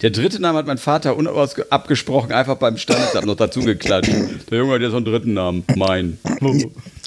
Der 0.00 0.10
dritte 0.10 0.40
Name 0.40 0.58
hat 0.58 0.66
mein 0.66 0.78
Vater 0.78 1.16
unabgesprochen 1.16 2.32
einfach 2.32 2.56
beim 2.56 2.76
Standesamt 2.76 3.26
noch 3.26 3.36
dazu 3.36 3.60
geklatscht. 3.60 4.12
Der 4.50 4.58
Junge 4.58 4.74
hat 4.74 4.82
ja 4.82 4.90
so 4.90 4.96
einen 4.96 5.04
dritten 5.04 5.34
Namen. 5.34 5.64
Mein. 5.74 6.18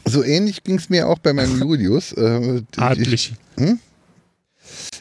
So 0.03 0.23
ähnlich 0.23 0.63
ging 0.63 0.77
es 0.77 0.89
mir 0.89 1.07
auch 1.07 1.19
bei 1.19 1.31
meinem 1.31 1.59
Julius. 1.59 2.11
Äh, 2.11 2.57
ich, 2.57 2.80
Adlig. 2.80 3.34
Hm? 3.57 3.80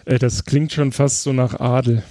Äh, 0.04 0.18
das 0.18 0.44
klingt 0.44 0.72
schon 0.72 0.92
fast 0.92 1.22
so 1.22 1.32
nach 1.32 1.58
Adel. 1.58 2.02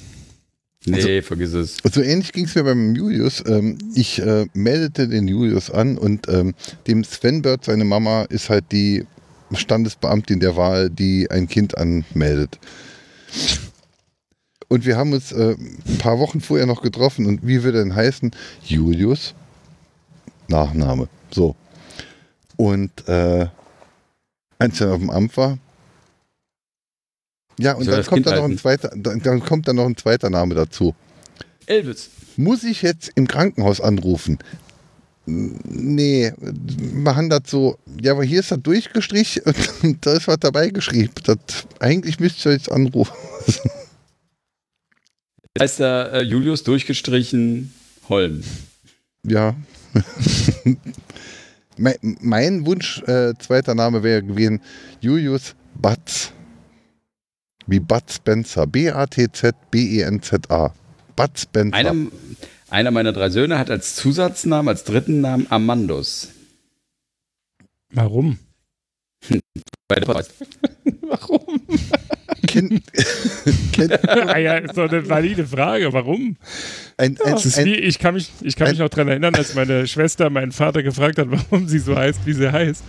Nee, 0.86 1.22
vergiss 1.22 1.54
es. 1.54 1.78
so 1.92 2.02
ähnlich 2.02 2.32
ging 2.32 2.46
es 2.46 2.56
mir 2.56 2.64
beim 2.64 2.96
Julius. 2.96 3.44
Ähm, 3.46 3.78
ich 3.96 4.20
äh, 4.20 4.48
meldete 4.54 5.08
den 5.08 5.28
Julius 5.28 5.70
an 5.70 5.98
und 5.98 6.28
ähm, 6.30 6.56
dem 6.88 7.04
Sven 7.04 7.42
Bird, 7.42 7.66
seine 7.66 7.86
Mama, 7.86 8.24
ist 8.24 8.50
halt 8.50 8.66
die 8.72 9.06
Standesbeamtin 9.54 10.40
der 10.40 10.56
Wahl, 10.56 10.90
die 10.90 11.30
ein 11.30 11.48
Kind 11.48 11.78
anmeldet. 11.78 12.60
Und 14.70 14.86
wir 14.86 14.98
haben 14.98 15.14
uns 15.14 15.32
äh, 15.32 15.56
ein 15.58 15.98
paar 15.98 16.20
Wochen 16.20 16.42
vorher 16.42 16.68
noch 16.68 16.82
getroffen 16.82 17.26
und 17.26 17.46
wie 17.46 17.64
würde 17.64 17.80
denn 17.80 17.96
heißen? 17.96 18.32
Julius, 18.64 19.34
Nachname. 20.48 21.10
So. 21.32 21.56
Und 22.56 22.92
äh, 23.08 23.48
als 24.60 24.74
ich 24.74 24.80
dann 24.80 24.92
auf 24.92 25.00
dem 25.00 25.10
Amt 25.10 25.36
war, 25.38 25.58
ja, 27.58 27.74
und 27.74 27.88
dann 27.88 28.06
kommt, 28.06 28.26
dann 28.26 28.36
noch 28.36 28.44
ein 28.44 28.52
halten? 28.52 28.58
zweiter, 28.58 28.92
dann, 28.96 29.22
dann 29.22 29.40
kommt 29.42 29.68
dann 29.68 29.76
noch 29.76 29.86
ein 29.86 29.98
zweiter 29.98 30.30
Name 30.30 30.56
dazu. 30.56 30.96
Elvis. 31.66 32.10
Muss 32.38 32.64
ich 32.64 32.84
jetzt 32.84 33.12
im 33.16 33.28
Krankenhaus 33.28 33.82
anrufen? 33.82 34.38
Nee, 35.26 36.32
wir 36.38 37.16
haben 37.16 37.30
das 37.30 37.42
so, 37.48 37.78
ja, 38.02 38.14
aber 38.14 38.24
hier 38.24 38.40
ist 38.40 38.52
das 38.52 38.62
durchgestrichen 38.62 39.44
und 39.84 40.06
da 40.06 40.14
ist 40.14 40.28
was 40.28 40.40
dabei 40.40 40.70
geschrieben. 40.70 41.14
Das, 41.24 41.38
eigentlich 41.80 42.20
müsst 42.20 42.46
ihr 42.46 42.54
jetzt 42.54 42.72
anrufen. 42.72 43.14
Heißt 45.58 45.80
der 45.80 46.12
äh, 46.14 46.22
Julius 46.24 46.64
durchgestrichen 46.64 47.74
Holm. 48.08 48.44
Ja. 49.24 49.56
mein, 51.78 51.96
mein 52.22 52.66
Wunsch, 52.66 53.02
äh, 53.04 53.34
zweiter 53.40 53.76
Name 53.76 54.04
wäre 54.04 54.24
gewesen 54.24 54.62
Julius 55.02 55.56
Batz. 55.76 56.32
Wie 57.68 57.80
Bud 57.80 58.04
Spencer. 58.12 58.68
B-A-T-Z-B-E-N-Z-A. 58.68 59.14
Bud 61.16 61.40
Spencer. 61.40 61.78
Einer, 61.78 61.96
einer 62.70 62.92
meiner 62.92 63.14
drei 63.14 63.30
Söhne 63.30 63.60
hat 63.60 63.70
als 63.70 63.96
Zusatznamen, 63.96 64.68
als 64.70 64.84
dritten 64.84 65.22
Namen 65.22 65.48
Amandus. 65.50 66.30
Warum? 67.92 68.38
Warum? 71.02 71.62
Kennt, 72.50 72.84
kennt, 73.72 74.10
ah 74.10 74.38
ja, 74.38 74.56
ist 74.56 74.76
doch 74.76 74.90
eine 74.90 75.08
valide 75.08 75.46
Frage. 75.46 75.94
Warum? 75.94 76.36
ein, 76.98 77.18
ein, 77.24 77.34
ein, 77.34 77.66
wie, 77.66 77.76
ich 77.76 78.00
kann 78.00 78.16
mich, 78.16 78.30
ich 78.42 78.56
kann 78.56 78.70
mich 78.70 78.80
noch 78.80 78.90
daran 78.90 79.08
erinnern, 79.08 79.36
als 79.36 79.56
meine 79.56 79.88
Schwester 79.88 80.30
meinen 80.30 80.52
Vater 80.52 80.84
gefragt 80.84 81.18
hat, 81.18 81.28
warum 81.30 81.68
sie 81.68 81.80
so 81.80 81.96
heißt, 81.96 82.20
wie 82.26 82.34
sie 82.34 82.52
heißt. 82.52 82.84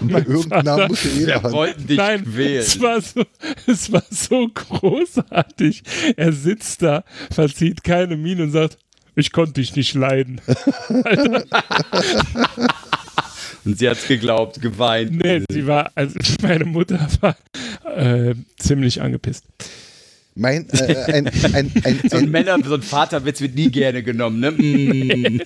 Irgendeinen 0.00 0.64
Namen 0.64 0.88
muss 0.88 1.04
ja 1.04 1.10
jeder 1.10 1.26
Wir 1.26 1.42
haben. 1.42 1.52
wollten 1.52 1.86
dich 1.86 1.98
Nein, 1.98 2.24
quälen. 2.24 2.60
es 2.60 2.80
war, 2.80 3.00
so, 3.00 3.22
es 3.66 3.92
war 3.92 4.02
so 4.10 4.48
großartig. 4.52 5.82
Er 6.16 6.32
sitzt 6.32 6.82
da, 6.82 7.04
verzieht 7.30 7.84
keine 7.84 8.16
Miene 8.16 8.44
und 8.44 8.50
sagt, 8.50 8.78
ich 9.14 9.30
konnte 9.30 9.52
dich 9.52 9.76
nicht 9.76 9.94
leiden. 9.94 10.40
Und 13.64 13.78
sie 13.78 13.88
hat's 13.88 14.06
geglaubt, 14.06 14.60
geweint. 14.60 15.12
Nee, 15.12 15.42
sie 15.50 15.66
war, 15.66 15.90
also 15.94 16.18
meine 16.42 16.64
Mutter 16.64 17.06
war 17.20 17.36
äh, 17.96 18.34
ziemlich 18.58 19.00
angepisst. 19.00 19.44
Mein, 20.34 20.68
äh, 20.70 21.12
ein, 21.12 21.28
ein, 21.54 21.72
ein, 21.84 22.00
So 22.08 22.16
ein 22.16 22.24
ein, 22.24 22.30
Männer, 22.30 22.58
so 22.64 22.74
ein 22.74 22.82
Vaterwitz 22.82 23.40
wird 23.40 23.54
nie 23.54 23.70
gerne 23.70 24.02
genommen, 24.02 24.40
ne? 24.40 24.50
Mm. 24.50 25.40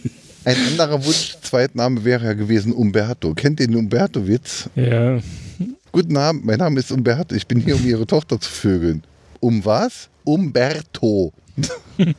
ein 0.45 0.57
anderer 0.69 1.05
Wunsch, 1.05 1.37
Zweitname 1.43 2.05
wäre 2.05 2.25
ja 2.25 2.33
gewesen 2.33 2.73
Umberto. 2.73 3.35
Kennt 3.35 3.61
ihr 3.61 3.67
den 3.67 3.77
Umberto-Witz? 3.77 4.71
Ja, 4.75 5.21
Guten 5.91 6.17
Abend, 6.17 6.45
mein 6.45 6.59
Name 6.59 6.79
ist 6.81 6.93
Umberto. 6.93 7.35
Ich 7.35 7.47
bin 7.47 7.61
hier, 7.61 7.75
um 7.77 7.87
Ihre 7.87 8.07
Tochter 8.07 8.39
zu 8.41 8.51
vögeln. 8.51 9.03
Um 9.41 9.65
was? 9.65 10.09
Umberto. 10.25 11.33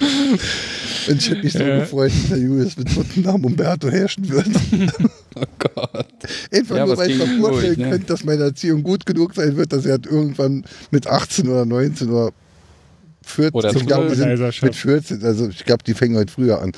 Und 0.00 1.16
ich 1.18 1.30
hätte 1.30 1.42
mich 1.42 1.52
so 1.52 1.62
Ja. 1.62 1.80
gefreut, 1.80 2.10
dass 2.12 2.28
der 2.30 2.38
Julius 2.38 2.76
mit 2.76 2.94
guten 2.94 3.22
Namen 3.22 3.44
Umberto 3.44 3.90
herrschen 3.90 4.28
würde. 4.28 4.50
Oh 5.36 5.44
Gott. 5.58 6.06
Einfach 6.52 6.76
Ja, 6.76 6.84
nur, 6.86 6.92
was 6.94 6.98
weil 6.98 7.10
ich 7.12 7.18
mir 7.18 7.38
vorstellen 7.40 7.78
ne? 7.78 7.90
könnte, 7.90 8.06
dass 8.08 8.24
meine 8.24 8.42
Erziehung 8.42 8.82
gut 8.82 9.06
genug 9.06 9.32
sein 9.36 9.56
wird, 9.56 9.72
dass 9.72 9.86
er 9.86 9.92
halt 9.92 10.06
irgendwann 10.06 10.64
mit 10.90 11.06
18 11.06 11.46
oder 11.48 11.64
19 11.64 12.10
oder 12.10 12.32
14, 13.22 13.54
Oder 13.54 13.72
ich 13.74 13.86
glaube, 13.86 14.14
sind 14.16 14.62
mit 14.62 14.74
14, 14.74 15.22
also 15.22 15.48
ich 15.48 15.64
glaube, 15.64 15.84
die 15.84 15.94
fängen 15.94 16.16
halt 16.16 16.32
früher 16.32 16.60
an, 16.60 16.72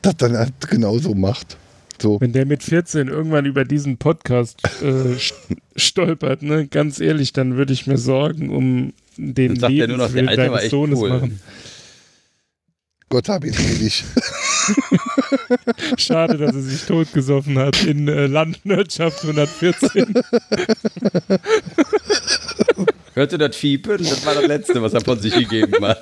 das 0.00 0.16
dann 0.16 0.34
halt 0.38 0.54
genauso 0.70 1.14
macht. 1.14 1.58
So. 2.00 2.18
wenn 2.22 2.32
der 2.32 2.46
mit 2.46 2.62
14 2.62 3.08
irgendwann 3.08 3.44
über 3.44 3.64
diesen 3.66 3.98
Podcast 3.98 4.60
äh, 4.82 4.86
st- 5.16 5.34
stolpert, 5.76 6.42
ne, 6.42 6.66
ganz 6.68 7.00
ehrlich, 7.00 7.34
dann 7.34 7.56
würde 7.56 7.74
ich 7.74 7.86
mir 7.86 7.98
Sorgen 7.98 8.48
um 8.48 8.94
den 9.18 9.56
Lebenswillen 9.56 10.26
deines 10.26 10.60
echt 10.62 10.70
Sohnes 10.70 10.98
cool. 11.00 11.10
machen. 11.10 11.40
Gott 13.08 13.28
hab 13.28 13.44
ihn 13.44 13.52
selig. 13.52 14.04
Schade, 15.96 16.36
dass 16.36 16.54
er 16.54 16.60
sich 16.60 16.82
totgesoffen 16.84 17.58
hat 17.58 17.82
in 17.84 18.06
äh, 18.06 18.26
Landwirtschaft 18.26 19.22
114. 19.22 20.14
Hörte 23.18 23.36
das 23.36 23.56
Fiepen? 23.56 23.98
Das 23.98 24.24
war 24.24 24.34
das 24.36 24.46
Letzte, 24.46 24.80
was 24.80 24.94
er 24.94 25.00
von 25.00 25.18
sich 25.18 25.34
gegeben 25.34 25.84
hat. 25.84 26.00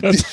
Das, 0.00 0.24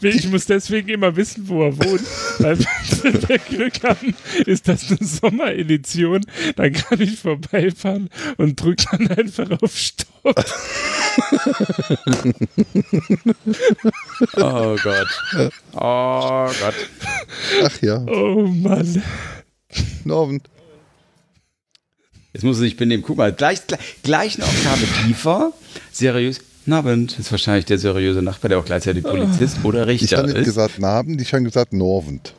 ich 0.00 0.28
muss 0.28 0.46
deswegen 0.46 0.88
immer 0.88 1.16
wissen, 1.16 1.48
wo 1.48 1.64
er 1.64 1.76
wohnt. 1.76 2.02
Weil 2.38 2.58
wenn 3.02 3.28
wir 3.28 3.38
Glück 3.38 3.82
haben, 3.82 4.14
ist 4.46 4.68
das 4.68 4.88
eine 4.88 4.98
Sommeredition. 5.00 6.24
Dann 6.54 6.72
kann 6.72 7.00
ich 7.00 7.18
vorbeifahren 7.18 8.08
und 8.36 8.62
drücke 8.62 8.84
dann 8.92 9.08
einfach 9.18 9.50
auf 9.60 9.76
Stopp. 9.76 10.44
Oh 14.36 14.76
Gott. 14.82 15.08
Oh 15.72 16.50
Gott. 16.60 16.74
Ach 17.64 17.82
ja, 17.82 18.04
Oh 18.06 18.46
Mann. 18.46 19.02
Norven. 20.04 20.40
Jetzt 22.34 22.42
muss 22.42 22.56
er 22.58 22.62
sich 22.62 22.76
benehmen. 22.76 23.02
Guck 23.02 23.16
mal, 23.16 23.32
gleich, 23.32 23.66
gleich, 23.66 23.80
gleich 24.02 24.34
eine 24.36 24.44
Oktave 24.44 24.84
tiefer. 25.06 25.52
Seriös. 25.92 26.40
Nabend 26.66 27.18
ist 27.18 27.30
wahrscheinlich 27.30 27.66
der 27.66 27.78
seriöse 27.78 28.22
Nachbar, 28.22 28.48
der 28.48 28.58
auch 28.58 28.64
gleichzeitig 28.64 29.04
Polizist 29.04 29.58
oder 29.64 29.86
Ich 29.86 30.02
Richter 30.02 30.18
habe 30.18 30.28
nicht 30.28 30.38
ist. 30.38 30.44
gesagt 30.46 30.78
Nabend, 30.78 31.20
ich 31.20 31.32
habe 31.32 31.44
gesagt 31.44 31.72
Norvend. 31.72 32.34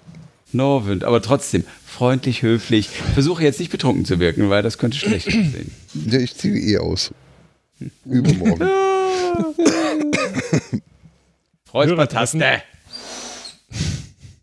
Norwind, 0.52 1.04
aber 1.04 1.22
trotzdem 1.22 1.64
freundlich, 1.86 2.42
höflich. 2.42 2.90
Versuche 3.14 3.44
jetzt 3.44 3.60
nicht 3.60 3.72
betrunken 3.72 4.06
zu 4.06 4.20
wirken, 4.20 4.50
weil 4.50 4.64
das 4.64 4.78
könnte 4.78 4.98
schlecht 4.98 5.28
aussehen. 5.28 5.72
Ja, 6.10 6.20
ich 6.20 6.36
ziehe 6.36 6.56
eh 6.58 6.78
aus. 6.80 7.12
Übermorgen. 8.06 8.68
Räuspertaste. 11.74 12.62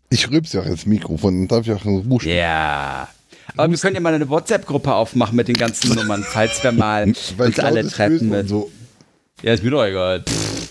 Ich 0.09 0.29
rülpse 0.29 0.57
ja 0.57 0.63
auch 0.63 0.67
ins 0.67 0.85
Mikrofon, 0.85 1.39
dann 1.39 1.47
darf 1.47 1.67
ich 1.67 1.73
auch 1.73 1.85
einen 1.85 1.99
Rusch. 2.11 2.25
Ja. 2.25 3.07
Aber 3.55 3.71
wir 3.71 3.77
können 3.77 3.95
ja 3.95 4.01
mal 4.01 4.13
eine 4.13 4.29
WhatsApp-Gruppe 4.29 4.93
aufmachen 4.93 5.35
mit 5.35 5.47
den 5.47 5.57
ganzen 5.57 5.93
Nummern, 5.95 6.23
falls 6.23 6.63
wir 6.63 6.71
mal 6.71 7.03
uns 7.07 7.33
ich 7.49 7.63
alle 7.63 7.87
treffen. 7.87 8.29
Mit. 8.29 8.49
so. 8.49 8.71
Ja, 9.41 9.53
ist 9.53 9.63
mir 9.63 9.71
doch 9.71 9.83
egal. 9.83 10.21
Pff. 10.21 10.69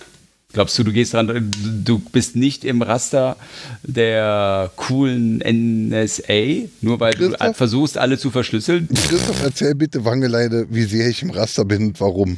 Glaubst 0.53 0.79
du, 0.79 0.85
du 0.85 0.93
gehst 0.93 1.15
dran, 1.15 1.51
du 1.83 1.99
bist 1.99 2.37
nicht 2.37 2.65
im 2.65 2.83
Raster 2.83 3.37
der 3.83 4.71
coolen 4.77 5.39
NSA, 5.39 6.69
nur 6.83 7.01
weil 7.01 7.15
du 7.15 7.35
versuchst, 7.55 7.97
alle 7.97 8.19
zu 8.19 8.31
verschlüsseln? 8.31 8.87
Christoph, 8.89 9.43
erzähl 9.43 9.75
bitte 9.75 10.05
Wangeleide, 10.05 10.67
wie 10.69 10.83
sehr 10.83 11.09
ich 11.09 11.23
im 11.23 11.31
Raster 11.31 11.65
bin 11.65 11.87
und 11.87 12.01
warum. 12.01 12.37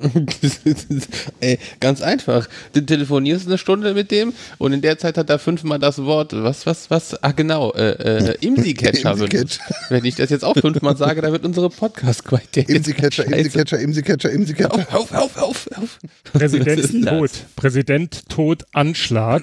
Ey, 1.40 1.58
ganz 1.80 2.02
einfach. 2.02 2.48
Du 2.72 2.80
telefonierst 2.80 3.46
eine 3.46 3.58
Stunde 3.58 3.94
mit 3.94 4.10
dem 4.10 4.32
und 4.58 4.72
in 4.72 4.80
der 4.80 4.98
Zeit 4.98 5.18
hat 5.18 5.30
er 5.30 5.38
fünfmal 5.38 5.78
das 5.78 5.98
Wort, 5.98 6.32
was, 6.32 6.66
was, 6.66 6.90
was, 6.90 7.22
ah 7.22 7.32
genau, 7.32 7.72
äh, 7.72 7.90
äh, 7.90 8.34
Imsi-Catcher. 8.40 9.12
Imsi-Catcher. 9.12 9.60
Wenn 9.88 10.04
ich 10.04 10.16
das 10.16 10.30
jetzt 10.30 10.44
auch 10.44 10.56
fünfmal 10.56 10.96
sage, 10.96 11.20
dann 11.20 11.32
wird 11.32 11.44
unsere 11.44 11.70
Podcast-Qualität 11.70 12.68
Imsi-Catcher. 12.68 13.26
Imsi-Catcher, 13.26 13.78
Imsi-Catcher, 13.78 14.30
Imsi-Catcher. 14.30 14.86
Auf, 14.96 15.12
auf, 15.12 15.36
auf, 15.36 15.36
auf, 15.36 15.68
auf. 15.76 15.98
Präsident 16.32 17.06
tot. 17.06 17.30
Präsident 17.56 18.28
tot 18.28 18.64
Anschlag. 18.72 19.42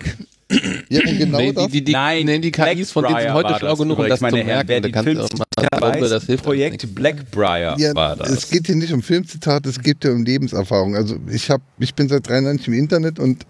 Ja, 0.89 0.99
und 1.01 1.17
genau 1.17 1.37
Nee, 1.39 1.53
das. 1.53 1.65
die, 1.65 1.71
die, 1.71 1.83
die, 1.85 1.91
Nein, 1.93 2.25
nee, 2.27 2.37
die 2.39 2.51
KIs 2.51 2.91
von 2.91 3.03
denen 3.05 3.19
sind 3.19 3.33
heute 3.33 3.55
schlau 3.57 3.75
genug, 3.75 3.97
um 3.97 4.07
das 4.07 4.21
meine 4.21 4.37
zu 4.37 4.43
Herren. 4.43 4.47
merken. 4.47 4.67
Wer 4.69 4.81
Da 4.81 4.87
die 4.87 4.91
kannst 4.91 5.07
du 5.07 5.13
Filmzitate 5.15 5.73
auch 5.75 5.79
mal 5.81 6.01
weiß, 6.01 6.09
das 6.09 6.25
hilft 6.25 6.43
Projekt. 6.43 6.95
Blackbriar 6.95 7.79
Ja, 7.79 7.95
war 7.95 8.15
das. 8.15 8.29
es 8.29 8.49
geht 8.49 8.67
hier 8.67 8.75
nicht 8.75 8.93
um 8.93 9.01
Filmzitate, 9.01 9.67
es 9.69 9.79
geht 9.81 10.03
ja 10.03 10.11
um 10.11 10.23
Lebenserfahrung. 10.23 10.95
Also 10.95 11.17
ich 11.31 11.49
habe, 11.49 11.63
ich 11.79 11.95
bin 11.95 12.07
seit 12.09 12.27
93 12.29 12.67
im 12.67 12.73
Internet 12.75 13.17
und 13.17 13.43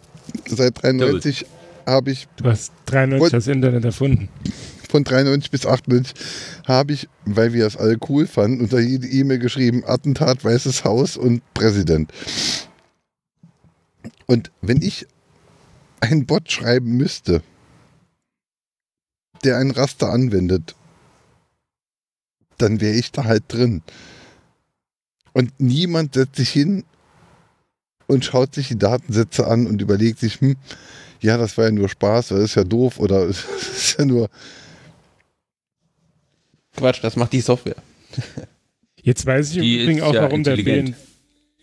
seit 0.48 0.82
93 0.82 1.46
habe 1.86 2.12
ich 2.12 2.28
Du 2.38 2.46
hast 2.46 2.72
93 2.86 3.22
Wollt- 3.22 3.34
das 3.34 3.48
Internet 3.48 3.84
erfunden. 3.84 4.30
von 4.90 5.04
93 5.04 5.52
bis 5.52 5.66
98 5.66 6.14
habe 6.66 6.94
ich, 6.94 7.10
weil 7.26 7.52
wir 7.52 7.66
das 7.66 7.76
alle 7.76 7.98
cool 8.08 8.26
fanden, 8.26 8.62
unter 8.62 8.80
jede 8.80 9.06
E-Mail 9.08 9.40
geschrieben, 9.40 9.84
Attentat, 9.86 10.46
Weißes 10.46 10.86
Haus 10.86 11.18
und 11.18 11.42
Präsident. 11.54 12.10
Und 14.28 14.52
wenn 14.62 14.82
ich 14.82 15.06
einen 16.06 16.26
Bot 16.26 16.52
schreiben 16.52 16.98
müsste, 16.98 17.42
der 19.44 19.58
ein 19.58 19.72
Raster 19.72 20.10
anwendet, 20.10 20.76
dann 22.58 22.82
wäre 22.82 22.96
ich 22.96 23.12
da 23.12 23.26
halt 23.26 23.44
drin. 23.48 23.84
Und 25.34 25.52
niemand 25.60 26.14
setzt 26.14 26.38
sich 26.38 26.50
hin 26.50 26.84
und 28.08 28.24
schaut 28.24 28.56
sich 28.56 28.70
die 28.70 28.80
Datensätze 28.80 29.48
an 29.48 29.68
und 29.68 29.82
überlegt 29.82 30.20
sich, 30.20 30.40
hm, 30.40 30.56
ja, 31.22 31.38
das 31.38 31.58
war 31.58 31.66
ja 31.66 31.72
nur 31.72 31.90
Spaß, 31.90 32.30
das 32.30 32.40
ist 32.40 32.56
ja 32.56 32.64
doof 32.64 33.00
oder 33.00 33.24
es 33.30 33.46
ist 33.46 34.00
ja 34.00 34.06
nur 34.06 34.30
Quatsch, 36.76 37.00
das 37.02 37.16
macht 37.16 37.34
die 37.34 37.42
Software. 37.42 37.78
Jetzt 39.02 39.26
weiß 39.26 39.52
ich 39.52 39.58
im 39.58 39.64
Die 39.64 39.84
Übrigen 39.84 40.02
auch, 40.02 40.14
ja 40.14 40.24
warum 40.24 40.44
der. 40.44 40.58
BND. 40.58 40.96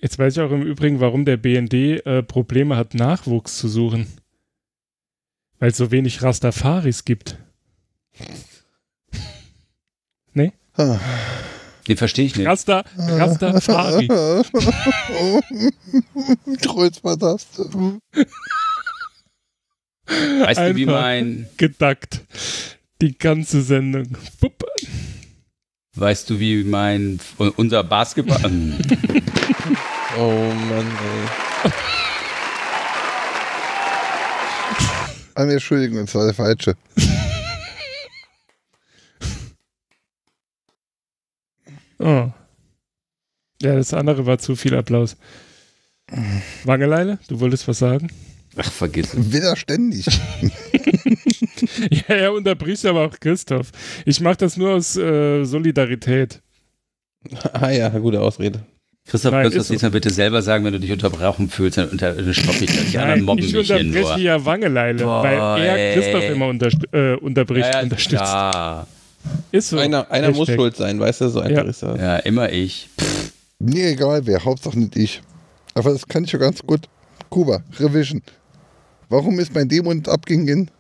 Jetzt 0.01 0.19
weiß 0.19 0.37
ich 0.37 0.43
auch 0.43 0.51
im 0.51 0.63
Übrigen, 0.63 1.01
warum 1.01 1.25
der 1.25 1.37
BND 1.37 1.75
äh, 2.05 2.23
Probleme 2.23 2.77
hat, 2.77 2.95
Nachwuchs 2.95 3.59
zu 3.59 3.69
suchen. 3.69 4.07
Weil 5.63 5.71
es 5.71 5.77
so 5.77 5.93
wenig 5.93 6.21
Rastafaris 6.25 7.05
gibt. 7.05 7.37
Ah. 10.77 10.99
Den 11.87 11.97
verstehe 11.97 12.25
ich 12.25 12.35
nicht. 12.35 12.49
Rasta, 12.49 12.85
Rastafari. 12.97 14.09
Kreuzbartaste. 16.63 17.65
Weißt 20.07 20.61
du, 20.61 20.75
wie 20.75 20.87
mein, 20.87 21.49
Gedackt. 21.57 22.23
Die 23.01 23.17
ganze 23.17 23.63
Sendung. 23.63 24.17
Bupp. 24.41 24.65
weißt 25.95 26.29
du, 26.29 26.41
wie 26.41 26.65
mein, 26.65 27.21
unser 27.57 27.85
Basketball, 27.85 28.45
ähm, 28.45 28.77
Oh 30.19 30.53
Mann, 30.69 30.87
ey. 31.65 31.71
Ah, 35.35 35.45
nee, 35.45 35.55
Entschuldigung, 35.55 35.99
das 36.05 36.15
war 36.15 36.25
der 36.25 36.35
falsche. 36.35 36.77
Oh. 41.99 42.33
Ja, 43.63 43.77
das 43.77 43.95
andere 43.95 44.27
war 44.27 44.39
zu 44.39 44.57
viel 44.57 44.75
Applaus. 44.75 45.17
Wangeleile, 46.65 47.21
du 47.29 47.39
wolltest 47.39 47.69
was 47.69 47.79
sagen? 47.79 48.11
ach, 48.57 48.71
vergiss 48.71 49.15
es. 49.15 49.33
Wieder 49.33 49.57
ständig. 49.57 50.07
Ja, 51.91 52.15
er 52.17 52.33
unterbricht 52.33 52.85
aber 52.87 53.07
auch 53.07 53.21
Christoph. 53.21 53.71
Ich 54.05 54.21
mache 54.21 54.39
das 54.39 54.57
nur 54.57 54.75
aus 54.75 54.97
äh, 54.97 55.45
Solidarität. 55.45 56.43
Ah 57.53 57.71
ja, 57.71 57.89
gute 57.91 58.21
Ausrede. 58.21 58.67
Christoph, 59.05 59.33
Nein, 59.33 59.43
kannst 59.43 59.55
du 59.57 59.59
das 59.61 59.71
nächste 59.71 59.87
Mal 59.87 59.91
bitte 59.91 60.11
selber 60.11 60.43
sagen, 60.43 60.65
wenn 60.65 60.73
du 60.75 60.81
dich 60.81 60.93
unterbrochen 60.93 61.51
fühlst, 61.51 61.77
dann 61.77 61.89
unter, 61.89 62.13
dann 62.13 62.33
stoppe 62.35 62.65
ich 62.65 62.77
das. 62.77 62.91
Die 62.91 62.99
anderen 62.99 63.23
mobben 63.23 63.45
ich 63.45 63.53
mich 63.53 63.67
hier 63.67 63.77
unterbreche 63.81 64.09
nur. 64.11 64.19
ja 64.19 64.45
Wangeleile, 64.45 65.05
Boah, 65.05 65.23
weil 65.25 65.61
er 65.67 65.77
ey. 65.77 65.95
Christoph 65.95 66.25
immer 66.31 66.47
unterst 66.47 66.79
äh, 66.93 67.15
unterbricht, 67.17 67.67
Ja, 67.69 67.81
unterstützt. 67.83 68.23
Ja, 68.23 68.87
Ist 69.51 69.69
so. 69.71 69.79
Einer, 69.79 70.09
einer 70.11 70.31
muss 70.31 70.49
schuld 70.49 70.77
sein, 70.77 71.01
weißt 71.01 71.23
du, 71.23 71.29
so 71.31 71.41
einfach 71.41 71.65
Ja. 71.65 71.71
ist 71.71 71.83
das. 71.83 71.99
ja, 72.01 72.17
immer 72.19 72.51
ich. 72.53 72.89
Mir 73.59 73.89
egal 73.89 74.25
wer, 74.27 74.45
Hauptsache 74.45 74.79
nicht 74.79 74.97
ich. 74.97 75.21
Aber 75.75 75.91
das 75.93 76.07
kann 76.07 76.23
ich 76.25 76.33
ja 76.33 76.39
ganz 76.39 76.63
gut. 76.63 76.89
Kuba, 77.29 77.63
Revision. 77.81 78.23
Warum 79.09 79.39
ist 79.41 79.53
mein 79.55 79.69
Dämon 79.69 80.05
abgegangen? 80.07 80.71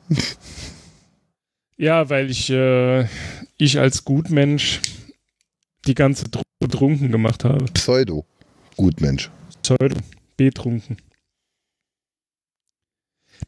Ja, 1.76 2.08
weil 2.08 2.30
ich, 2.30 2.50
äh, 2.50 3.04
ich 3.58 3.78
als 3.78 4.04
Gutmensch 4.04 4.80
die 5.86 5.94
ganze 5.94 6.30
Truppe 6.30 6.46
betrunken 6.62 7.12
gemacht 7.12 7.44
habe. 7.44 7.64
Pseudo. 7.74 8.24
Gutmensch. 8.76 9.30
Pseudo, 9.62 9.96
betrunken. 10.36 10.96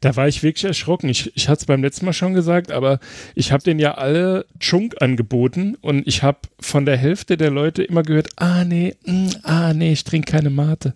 Da 0.01 0.15
war 0.15 0.27
ich 0.27 0.43
wirklich 0.43 0.65
erschrocken. 0.65 1.09
Ich, 1.09 1.35
ich 1.35 1.47
hatte 1.47 1.61
es 1.61 1.65
beim 1.65 1.81
letzten 1.81 2.05
Mal 2.05 2.13
schon 2.13 2.33
gesagt, 2.33 2.71
aber 2.71 2.99
ich 3.33 3.51
habe 3.51 3.63
denen 3.63 3.79
ja 3.79 3.95
alle 3.95 4.45
Chunk 4.59 5.01
angeboten 5.01 5.75
und 5.81 6.05
ich 6.07 6.21
habe 6.21 6.39
von 6.59 6.85
der 6.85 6.97
Hälfte 6.97 7.37
der 7.37 7.49
Leute 7.49 7.81
immer 7.83 8.03
gehört, 8.03 8.29
ah 8.35 8.63
nee, 8.65 8.95
mm, 9.05 9.29
ah 9.43 9.73
nee, 9.73 9.93
ich 9.93 10.03
trinke 10.03 10.31
keine 10.31 10.49
Mate. 10.49 10.93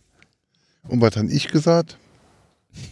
Und 0.87 1.01
was 1.01 1.15
habe 1.15 1.27
ich 1.27 1.47
gesagt? 1.47 1.97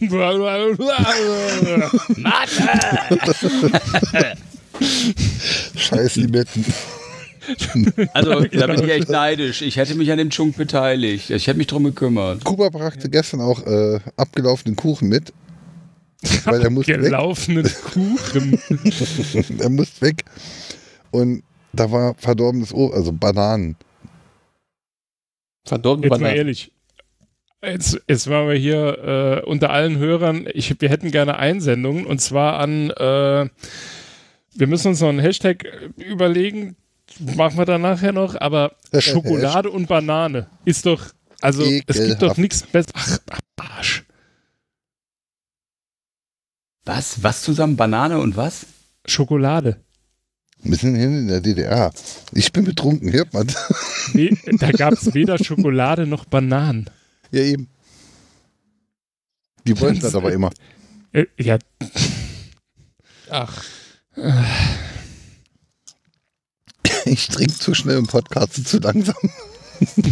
Scheiß 5.76 6.16
Limetten. 6.16 6.64
Also, 8.12 8.40
da 8.40 8.66
bin 8.66 8.84
ich 8.84 8.90
echt 8.90 9.08
neidisch. 9.08 9.62
Ich 9.62 9.76
hätte 9.76 9.94
mich 9.94 10.10
an 10.10 10.18
dem 10.18 10.30
Chunk 10.30 10.56
beteiligt. 10.56 11.30
Ich 11.30 11.46
hätte 11.46 11.58
mich 11.58 11.66
drum 11.66 11.84
gekümmert. 11.84 12.44
Kuba 12.44 12.68
brachte 12.68 13.08
gestern 13.08 13.40
auch 13.40 13.64
äh, 13.66 14.00
abgelaufenen 14.16 14.76
Kuchen 14.76 15.08
mit. 15.08 15.32
Weil 16.44 16.62
er 16.62 16.70
muss 16.70 16.88
weg. 16.88 17.00
Gelaufenen 17.00 17.70
Kuchen. 17.84 18.60
er 19.58 19.70
muss 19.70 20.00
weg. 20.00 20.24
Und 21.10 21.42
da 21.72 21.90
war 21.90 22.14
verdorbenes 22.14 22.72
Obst, 22.72 22.96
also 22.96 23.12
Bananen. 23.12 23.76
Verdorben 25.64 26.02
Jetzt 26.02 26.10
mal 26.10 26.18
Bananen. 26.18 26.36
ehrlich. 26.36 26.72
Jetzt, 27.62 28.00
jetzt 28.08 28.28
waren 28.30 28.48
wir 28.48 28.54
hier 28.54 29.42
äh, 29.44 29.48
unter 29.48 29.70
allen 29.70 29.98
Hörern. 29.98 30.46
Ich, 30.52 30.80
wir 30.80 30.88
hätten 30.88 31.10
gerne 31.10 31.38
Einsendungen 31.38 32.06
und 32.06 32.20
zwar 32.20 32.58
an. 32.58 32.90
Äh, 32.90 33.48
wir 34.54 34.66
müssen 34.66 34.88
uns 34.88 35.00
noch 35.00 35.08
einen 35.08 35.20
Hashtag 35.20 35.64
überlegen, 35.96 36.76
machen 37.36 37.58
wir 37.58 37.64
dann 37.64 37.82
nachher 37.82 38.12
noch, 38.12 38.40
aber 38.40 38.76
Schokolade 38.98 39.70
und 39.70 39.86
Banane 39.88 40.48
ist 40.64 40.86
doch, 40.86 41.06
also 41.40 41.62
es 41.62 41.68
gibt 41.86 41.90
doch 41.90 42.04
Ekelhaft. 42.16 42.38
nichts 42.38 42.62
besseres. 42.62 43.20
Ach, 43.30 43.40
Arsch. 43.56 44.04
Was? 46.84 47.22
Was 47.22 47.42
zusammen? 47.42 47.76
Banane 47.76 48.18
und 48.18 48.36
was? 48.36 48.66
Schokolade. 49.06 49.80
Wir 50.62 50.76
sind 50.76 50.96
hier 50.96 51.04
in 51.06 51.28
der 51.28 51.40
DDR. 51.40 51.92
Ich 52.32 52.52
bin 52.52 52.64
betrunken, 52.64 53.12
hört 53.12 53.32
man. 53.32 53.46
Nee, 54.14 54.36
da 54.58 54.72
gab 54.72 54.94
es 54.94 55.14
weder 55.14 55.38
Schokolade 55.38 56.06
noch 56.06 56.24
Bananen. 56.24 56.90
ja, 57.30 57.42
eben. 57.42 57.68
Die 59.66 59.78
wollten 59.80 60.00
das 60.00 60.14
aber 60.14 60.32
immer. 60.32 60.50
Äh, 61.12 61.26
ja, 61.38 61.58
Ach, 63.30 63.62
Ich 67.10 67.28
trinke 67.28 67.54
zu 67.54 67.74
schnell 67.74 67.96
im 67.98 68.06
Podcast 68.06 68.66
zu 68.68 68.78
langsam. 68.78 69.14
Ja, 69.80 69.88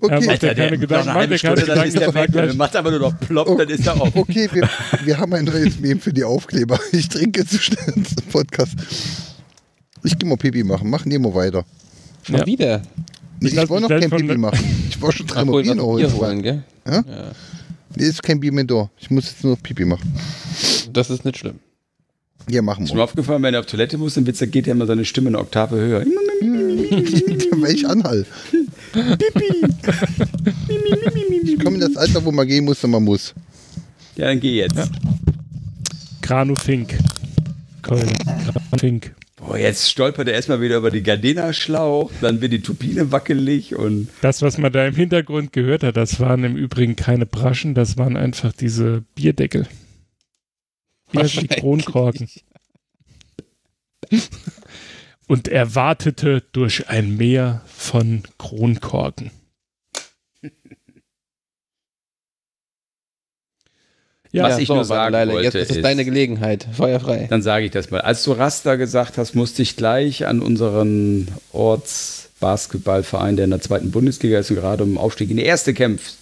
okay, 0.00 0.26
macht 0.26 0.42
dir 0.42 0.54
keine 0.54 0.78
Gedanken, 0.78 1.06
noch 1.08 1.14
mach 1.14 1.22
eine 1.22 1.36
dir 1.36 1.38
keine 1.38 1.56
Stunde, 1.56 1.66
dann 1.66 1.86
ist 1.86 1.94
Gedanken, 1.94 2.14
der 2.14 2.22
weg. 2.22 2.32
gleich- 2.32 2.56
macht 2.56 2.76
aber 2.76 2.90
nur 2.90 3.00
noch 3.00 3.20
plopp, 3.20 3.58
dann 3.58 3.68
ist 3.68 3.86
er 3.86 4.00
auf. 4.00 4.14
okay 4.16 4.48
wir, 4.52 4.68
wir 5.04 5.18
haben 5.18 5.32
ein 5.34 5.44
neues 5.44 5.78
Meme 5.80 6.00
für 6.00 6.12
die 6.12 6.24
Aufkleber. 6.24 6.78
Ich 6.92 7.08
trinke 7.08 7.46
zu 7.46 7.58
schnell 7.58 7.88
ins 7.96 8.14
Podcast. 8.30 8.74
Ich 10.04 10.16
gehe 10.18 10.28
mal 10.28 10.36
Pipi 10.36 10.62
machen. 10.64 10.88
Machen 10.90 11.10
die 11.10 11.18
mal 11.18 11.34
weiter. 11.34 11.64
schon 12.22 12.36
Ja. 12.36 12.46
wieder. 12.46 12.82
Nee, 13.40 13.48
Ich, 13.48 13.54
lass 13.54 13.68
wollte 13.68 13.82
noch 13.82 13.88
kein 14.00 14.10
Pipi 14.10 14.36
machen. 14.38 14.58
Ich 14.88 15.00
war 15.02 15.12
schon 15.12 15.26
dreimal 15.26 15.54
wollte 15.54 15.74
Bier 15.74 15.82
holen. 15.82 16.12
holen, 16.14 16.42
gell? 16.42 16.62
Ja? 16.86 16.94
Ja. 16.94 17.02
Nee, 17.94 18.04
ist 18.04 18.22
kein 18.22 18.40
Bier 18.40 18.52
mehr 18.52 18.64
da. 18.64 18.90
Ich 18.98 19.10
muss 19.10 19.26
jetzt 19.26 19.44
nur 19.44 19.54
noch 19.54 19.62
Pipi 19.62 19.84
machen. 19.84 20.14
Das 20.92 21.10
ist 21.10 21.24
nicht 21.24 21.38
schlimm. 21.38 21.58
Ja, 22.50 22.62
machen 22.62 22.84
Ist 22.84 22.92
mir 22.92 22.98
wir. 22.98 23.04
aufgefallen, 23.04 23.42
wenn 23.42 23.54
er 23.54 23.60
auf 23.60 23.66
Toilette 23.66 23.98
muss, 23.98 24.14
dann 24.14 24.24
geht 24.24 24.66
ja 24.66 24.72
immer 24.72 24.86
seine 24.86 25.04
Stimme 25.04 25.28
eine 25.28 25.38
Oktave 25.38 25.76
höher. 25.76 26.00
Weil 27.60 27.74
ich 27.74 27.86
anhall. 27.86 28.24
Ich 31.44 31.58
komme 31.62 31.76
in 31.76 31.80
das 31.80 31.96
Alter, 31.96 32.24
wo 32.24 32.32
man 32.32 32.46
gehen 32.46 32.64
muss, 32.64 32.82
wenn 32.82 32.90
man 32.90 33.04
muss. 33.04 33.34
Ja, 34.16 34.26
dann 34.26 34.40
geh 34.40 34.56
jetzt. 34.56 34.90
Granu 36.22 36.54
Fink. 36.54 36.96
Keule. 37.82 38.06
Granu 38.24 38.60
Fink. 38.78 39.14
Boah, 39.36 39.56
jetzt 39.56 39.90
stolpert 39.90 40.28
er 40.28 40.34
erstmal 40.34 40.60
wieder 40.60 40.78
über 40.78 40.90
die 40.90 41.02
Gardena-Schlauch, 41.02 42.10
dann 42.20 42.40
wird 42.40 42.52
die 42.52 42.60
Turbine 42.60 43.12
wackelig 43.12 43.74
und 43.76 44.08
Das, 44.20 44.42
was 44.42 44.58
man 44.58 44.72
da 44.72 44.84
im 44.86 44.94
Hintergrund 44.96 45.52
gehört 45.52 45.84
hat, 45.84 45.96
das 45.96 46.18
waren 46.18 46.42
im 46.42 46.56
Übrigen 46.56 46.96
keine 46.96 47.24
Braschen, 47.24 47.74
das 47.74 47.96
waren 47.96 48.16
einfach 48.16 48.52
diese 48.52 49.04
Bierdeckel. 49.14 49.66
Wie 51.10 51.18
heißen 51.18 51.46
die 51.46 51.48
Kronkorken. 51.48 52.28
Und 55.26 55.48
er 55.48 55.74
wartete 55.74 56.42
durch 56.52 56.88
ein 56.88 57.16
Meer 57.16 57.62
von 57.66 58.22
Kronkorken. 58.38 59.30
Ja, 64.30 64.44
Was 64.44 64.58
ich 64.58 64.68
nur 64.68 64.76
warte, 64.78 64.88
sagen 64.88 65.12
Leila, 65.12 65.32
wollte, 65.32 65.44
Jetzt 65.46 65.54
ist 65.54 65.70
es 65.70 65.76
ist- 65.78 65.84
deine 65.84 66.04
Gelegenheit. 66.04 66.66
Feuerfrei. 66.72 67.26
dann 67.30 67.40
sage 67.40 67.64
ich 67.64 67.70
das 67.70 67.90
mal. 67.90 68.02
Als 68.02 68.22
du 68.24 68.32
Raster 68.32 68.76
gesagt 68.76 69.16
hast, 69.16 69.34
musste 69.34 69.62
ich 69.62 69.74
gleich 69.74 70.26
an 70.26 70.40
unseren 70.42 71.28
Ortsbasketballverein, 71.52 73.36
der 73.36 73.46
in 73.46 73.50
der 73.52 73.62
zweiten 73.62 73.90
Bundesliga 73.90 74.38
ist 74.38 74.50
und 74.50 74.56
gerade 74.56 74.84
um 74.84 74.98
Aufstieg 74.98 75.30
in 75.30 75.38
die 75.38 75.44
erste 75.44 75.72
kämpft, 75.72 76.16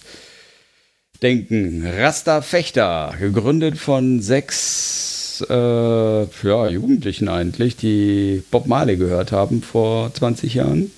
denken. 1.21 1.85
Raster 1.85 2.41
Fechter, 2.41 3.13
gegründet 3.19 3.77
von 3.77 4.21
sechs 4.21 5.43
äh, 5.49 6.23
ja, 6.47 6.67
Jugendlichen 6.67 7.29
eigentlich, 7.29 7.77
die 7.77 8.43
Bob 8.51 8.67
Marley 8.67 8.97
gehört 8.97 9.31
haben 9.31 9.61
vor 9.61 10.13
20 10.13 10.55
Jahren 10.55 10.91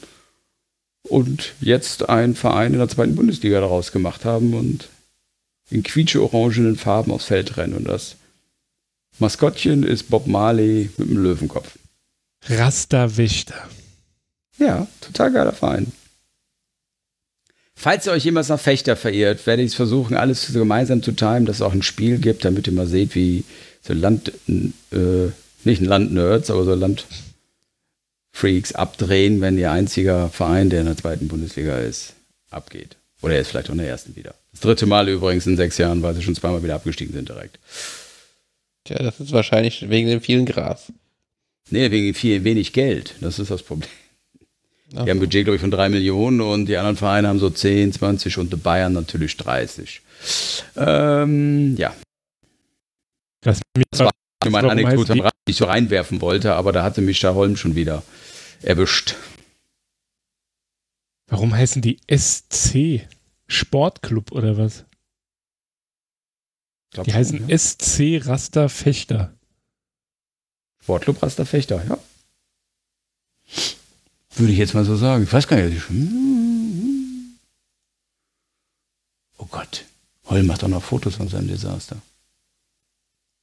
und 1.03 1.53
jetzt 1.61 2.09
einen 2.09 2.35
Verein 2.35 2.73
in 2.73 2.79
der 2.79 2.89
zweiten 2.89 3.15
Bundesliga 3.15 3.59
daraus 3.59 3.91
gemacht 3.91 4.25
haben 4.25 4.53
und 4.53 4.89
in 5.69 5.83
quietsche-orangenen 5.83 6.77
Farben 6.77 7.11
aufs 7.11 7.25
Feld 7.25 7.57
rennen. 7.57 7.75
Und 7.75 7.87
das 7.87 8.15
Maskottchen 9.19 9.83
ist 9.83 10.09
Bob 10.09 10.27
Marley 10.27 10.89
mit 10.97 11.09
dem 11.09 11.21
Löwenkopf. 11.21 11.77
Rasta 12.47 13.17
Wächter. 13.17 13.67
Ja, 14.57 14.87
total 15.01 15.31
geiler 15.31 15.53
Verein. 15.53 15.91
Falls 17.81 18.05
ihr 18.05 18.11
euch 18.11 18.25
jemals 18.25 18.49
nach 18.49 18.59
Fechter 18.59 18.97
verirrt, 18.97 19.47
werde 19.47 19.61
ich 19.61 19.69
es 19.69 19.75
versuchen, 19.75 20.17
alles 20.17 20.51
gemeinsam 20.51 21.01
zu 21.01 21.13
timen, 21.13 21.45
dass 21.45 21.57
es 21.57 21.61
auch 21.61 21.71
ein 21.71 21.81
Spiel 21.81 22.17
gibt, 22.17 22.43
damit 22.43 22.67
ihr 22.67 22.73
mal 22.73 22.87
seht, 22.87 23.15
wie 23.15 23.45
so 23.81 23.93
Land, 23.93 24.33
äh, 24.49 25.31
nicht 25.63 25.81
ein 25.81 25.85
Land-Nerds, 25.85 26.51
aber 26.51 26.65
so 26.65 26.75
Landfreaks 26.75 28.73
abdrehen, 28.73 29.39
wenn 29.39 29.57
ihr 29.57 29.71
einziger 29.71 30.27
Verein, 30.27 30.69
der 30.69 30.81
in 30.81 30.87
der 30.87 30.97
zweiten 30.97 31.29
Bundesliga 31.29 31.77
ist, 31.77 32.15
abgeht. 32.49 32.97
Oder 33.21 33.35
jetzt 33.35 33.47
vielleicht 33.47 33.69
auch 33.69 33.73
in 33.73 33.77
der 33.77 33.87
ersten 33.87 34.13
wieder. 34.17 34.35
Das 34.51 34.59
dritte 34.59 34.85
Mal 34.85 35.07
übrigens 35.07 35.47
in 35.47 35.55
sechs 35.55 35.77
Jahren, 35.77 36.03
weil 36.03 36.15
sie 36.15 36.21
schon 36.21 36.35
zweimal 36.35 36.61
wieder 36.61 36.75
abgestiegen 36.75 37.13
sind 37.13 37.29
direkt. 37.29 37.59
Tja, 38.83 38.97
das 38.97 39.21
ist 39.21 39.31
wahrscheinlich 39.31 39.89
wegen 39.89 40.09
dem 40.09 40.19
vielen 40.19 40.45
Gras. 40.45 40.91
Nee, 41.69 41.91
wegen 41.91 42.13
viel 42.13 42.43
wenig 42.43 42.73
Geld. 42.73 43.15
Das 43.21 43.39
ist 43.39 43.51
das 43.51 43.63
Problem. 43.63 43.89
Die 44.91 44.97
haben 44.97 45.07
ein. 45.07 45.19
Budget, 45.19 45.45
glaube 45.45 45.55
ich, 45.55 45.61
von 45.61 45.71
3 45.71 45.89
Millionen 45.89 46.41
und 46.41 46.65
die 46.65 46.77
anderen 46.77 46.97
Vereine 46.97 47.27
haben 47.27 47.39
so 47.39 47.49
10, 47.49 47.93
20 47.93 48.37
und 48.37 48.51
die 48.51 48.57
Bayern 48.57 48.93
natürlich 48.93 49.37
30. 49.37 50.01
Ähm, 50.75 51.75
ja, 51.77 51.93
Das 53.41 53.61
Das 53.91 53.99
war 54.01 54.11
für 54.43 54.49
meine 54.49 54.69
Anekdote, 54.71 55.13
die 55.13 55.23
ich 55.47 55.57
so 55.57 55.65
reinwerfen 55.65 56.21
wollte, 56.21 56.53
aber 56.55 56.71
da 56.71 56.83
hatte 56.83 57.01
mich 57.01 57.19
der 57.19 57.35
Holm 57.35 57.55
schon 57.55 57.75
wieder 57.75 58.03
erwischt. 58.61 59.15
Warum 61.27 61.53
heißen 61.53 61.81
die 61.81 61.99
SC? 62.09 63.07
Sportclub 63.47 64.31
oder 64.31 64.57
was? 64.57 64.85
Glaub 66.91 67.05
Die 67.05 67.11
schon, 67.11 67.19
heißen 67.19 67.47
ja. 67.47 67.57
SC 67.57 68.27
Rasta 68.27 68.67
Fechter. 68.67 69.33
Sportclub 70.81 71.21
Raster 71.21 71.45
Fechter, 71.45 71.83
ja. 71.87 71.97
Würde 74.35 74.53
ich 74.53 74.59
jetzt 74.59 74.73
mal 74.73 74.85
so 74.85 74.95
sagen. 74.95 75.23
Ich 75.23 75.33
weiß 75.33 75.47
gar 75.47 75.57
nicht. 75.57 75.81
Oh 79.37 79.47
Gott. 79.49 79.85
Holm 80.25 80.47
macht 80.47 80.63
doch 80.63 80.67
noch 80.67 80.83
Fotos 80.83 81.15
von 81.15 81.27
seinem 81.27 81.47
Desaster. 81.47 81.97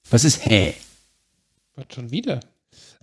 Was 0.08 0.24
ist 0.24 0.46
hä? 0.46 0.74
Was 1.74 1.86
schon 1.94 2.12
wieder? 2.12 2.40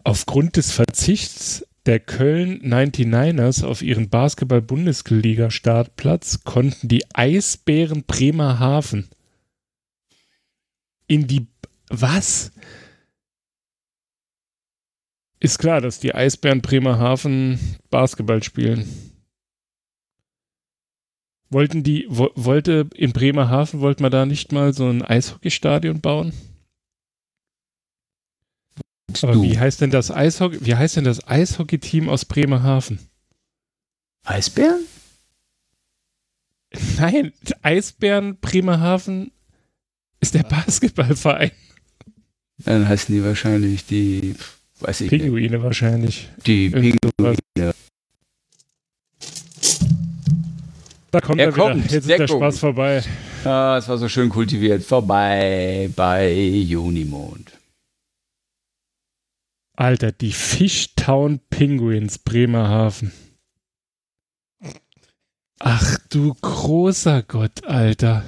Aufgrund 0.03 0.57
des 0.57 0.71
Verzichts 0.71 1.65
der 1.85 1.99
Köln 1.99 2.61
99ers 2.61 3.65
auf 3.65 3.81
ihren 3.81 4.07
Basketball-Bundesliga-Startplatz 4.09 6.45
konnten 6.45 6.87
die 6.87 7.03
Eisbären 7.13 8.03
Bremerhaven 8.03 9.09
in 11.07 11.27
die. 11.27 11.47
Was? 11.89 12.53
Ist 15.43 15.59
klar, 15.59 15.81
dass 15.81 15.99
die 15.99 16.15
Eisbären 16.15 16.61
Bremerhaven 16.61 17.59
Basketball 17.89 18.41
spielen. 18.41 18.89
Wollten 21.49 21.83
die, 21.83 22.05
wo, 22.07 22.29
wollte 22.35 22.89
in 22.95 23.11
Bremerhaven, 23.11 23.81
wollte 23.81 24.03
man 24.03 24.11
da 24.13 24.25
nicht 24.25 24.53
mal 24.53 24.73
so 24.73 24.87
ein 24.87 25.01
Eishockeystadion 25.01 25.99
bauen? 25.99 26.31
Aber 29.21 29.33
du. 29.33 29.43
wie 29.43 29.59
heißt 29.59 29.81
denn 29.81 29.91
das 29.91 30.11
Eishockey, 30.11 30.65
wie 30.65 30.75
heißt 30.75 30.95
denn 30.95 31.03
das 31.03 31.27
Eishockey-Team 31.27 32.07
aus 32.07 32.23
Bremerhaven? 32.23 32.99
Eisbären? 34.23 34.85
Nein, 36.97 37.33
Eisbären 37.61 38.37
Bremerhaven 38.39 39.33
ist 40.21 40.35
der 40.35 40.43
Basketballverein. 40.43 41.51
Dann 42.59 42.87
heißen 42.87 43.13
die 43.13 43.25
wahrscheinlich 43.25 43.85
die, 43.85 44.35
weiß 44.83 45.01
ich 45.01 45.11
nicht, 45.11 45.21
Pinguine 45.21 45.63
wahrscheinlich. 45.63 46.29
die 46.45 46.69
sowas. 46.69 47.37
Pinguine. 47.55 47.73
Da 51.11 51.21
kommt 51.21 51.39
Er 51.39 51.47
er, 51.47 51.55
wieder. 51.55 51.69
kommt, 51.73 51.91
Jetzt 51.91 52.09
ist 52.09 52.09
der. 52.09 52.27
Spaß 52.27 52.59
vorbei. 52.59 53.03
Ah, 53.45 53.77
es 53.77 53.87
war 53.87 53.97
so 53.97 54.09
schön 54.09 54.29
kultiviert. 54.29 54.83
Vorbei 54.83 55.89
bei 55.95 56.33
Junimond. 56.33 57.51
Alter, 59.75 60.11
die 60.11 60.31
Fishtown 60.31 61.39
Penguins 61.49 62.17
Bremerhaven. 62.19 63.11
Ach 65.59 65.97
du 66.09 66.33
großer 66.33 67.23
Gott, 67.23 67.63
Alter. 67.65 68.23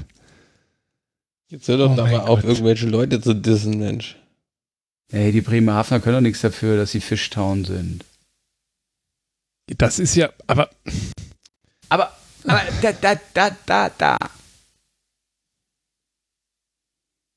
Jetzt 1.49 1.67
hör 1.67 1.77
doch 1.77 1.91
Oh 1.91 1.95
mein 1.95 2.11
mal 2.11 2.19
auf, 2.21 2.43
irgendwelche 2.43 2.87
Leute 2.87 3.21
zu 3.21 3.33
dissen, 3.35 3.77
Mensch. 3.79 4.17
Ey, 5.15 5.31
die 5.31 5.39
Bremerhavener 5.39 6.01
können 6.01 6.17
doch 6.17 6.21
nichts 6.21 6.41
dafür, 6.41 6.75
dass 6.75 6.91
sie 6.91 6.99
Fishtown 6.99 7.63
sind. 7.63 8.03
Das 9.77 9.97
ist 9.97 10.13
ja, 10.15 10.29
aber 10.45 10.69
Aber, 11.87 12.11
aber 12.43 12.61
da, 12.81 12.91
da, 12.91 13.15
da, 13.33 13.55
da, 13.65 13.89
da. 13.97 14.17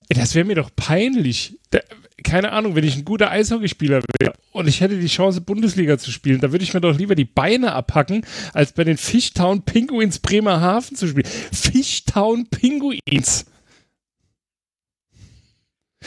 das 0.09 0.35
wäre 0.35 0.45
mir 0.45 0.57
doch 0.57 0.71
peinlich. 0.75 1.57
Da, 1.71 1.79
keine 2.25 2.51
Ahnung, 2.51 2.75
wenn 2.75 2.83
ich 2.83 2.97
ein 2.97 3.05
guter 3.05 3.31
Eishockeyspieler 3.31 4.03
wäre 4.19 4.35
und 4.51 4.67
ich 4.67 4.81
hätte 4.81 4.99
die 4.99 5.07
Chance, 5.07 5.41
Bundesliga 5.41 5.99
zu 5.99 6.11
spielen, 6.11 6.41
da 6.41 6.51
würde 6.51 6.65
ich 6.65 6.75
mir 6.75 6.81
doch 6.81 6.99
lieber 6.99 7.15
die 7.15 7.25
Beine 7.27 7.75
abhacken, 7.75 8.27
als 8.55 8.73
bei 8.73 8.83
den 8.83 8.97
Fishtown 8.97 9.63
Pinguins 9.63 10.19
Bremerhaven 10.19 10.97
zu 10.97 11.07
spielen. 11.07 11.27
Fishtown 11.53 12.49
Pinguins. 12.49 13.47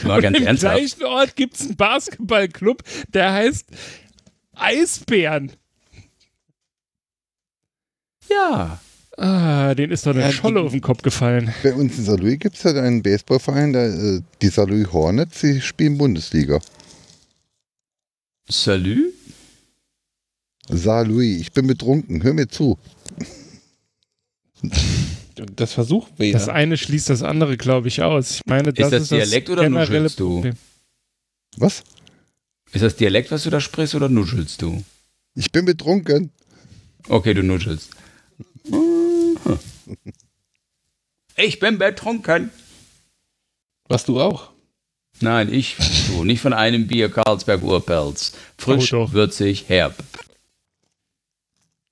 Mal 0.04 0.22
ganz 0.22 0.38
im 0.38 0.46
ernsthaft. 0.46 0.76
gleichen 0.76 1.04
Ort 1.04 1.36
gibt 1.36 1.54
es 1.56 1.60
einen 1.62 1.76
Basketballclub, 1.76 2.82
der 3.08 3.32
heißt 3.32 3.66
Eisbären. 4.54 5.52
Ja. 8.28 8.80
Ah, 9.18 9.74
den 9.74 9.90
ist 9.90 10.06
doch 10.06 10.12
eine 10.12 10.22
Ja, 10.22 10.32
Scholle 10.32 10.60
die- 10.60 10.66
auf 10.66 10.72
den 10.72 10.80
Kopf 10.80 11.02
gefallen. 11.02 11.52
Bei 11.62 11.74
uns 11.74 11.98
in 11.98 12.04
Saarlouis 12.04 12.38
gibt 12.38 12.56
es 12.56 12.62
ja 12.62 12.70
einen 12.72 13.02
Baseballverein, 13.02 13.72
der, 13.74 13.84
äh, 13.92 14.20
die 14.40 14.48
Saarlouis 14.48 14.90
Hornets, 14.90 15.40
die 15.40 15.60
spielen 15.60 15.98
Bundesliga. 15.98 16.58
Salut? 18.48 19.12
Saarlouis, 20.68 21.40
ich 21.42 21.52
bin 21.52 21.66
betrunken, 21.66 22.22
hör 22.22 22.32
mir 22.32 22.48
zu. 22.48 22.78
Das 25.56 25.72
versuchen 25.72 26.12
wir 26.16 26.28
ja. 26.28 26.32
Das 26.34 26.48
eine 26.48 26.76
schließt 26.76 27.10
das 27.10 27.22
andere, 27.22 27.56
glaube 27.56 27.88
ich, 27.88 28.02
aus. 28.02 28.32
Ich 28.36 28.46
meine, 28.46 28.72
das 28.72 28.90
das 28.90 29.02
ist 29.02 29.10
Dialekt 29.10 29.50
oder 29.50 29.62
generelle 29.62 30.00
nuschelst 30.02 30.20
du? 30.20 30.34
Problem. 30.34 30.54
Was? 31.56 31.82
Ist 32.72 32.82
das 32.82 32.96
Dialekt, 32.96 33.30
was 33.30 33.42
du 33.44 33.50
da 33.50 33.60
sprichst, 33.60 33.94
oder 33.94 34.08
nuschelst 34.08 34.62
du? 34.62 34.82
Ich 35.34 35.52
bin 35.52 35.64
betrunken. 35.64 36.30
Okay, 37.08 37.34
du 37.34 37.42
nuschelst. 37.42 37.90
Ich 41.36 41.58
bin 41.58 41.78
betrunken. 41.78 42.50
Was 43.88 44.04
du 44.04 44.20
auch. 44.20 44.50
Nein, 45.20 45.52
ich, 45.52 45.76
du, 46.08 46.24
nicht 46.24 46.40
von 46.40 46.52
einem 46.52 46.86
Bier 46.86 47.10
Carlsberg 47.10 47.62
Urpelz. 47.62 48.32
Frisch, 48.58 48.92
Oh, 48.92 49.12
würzig, 49.12 49.68
herb. 49.68 49.94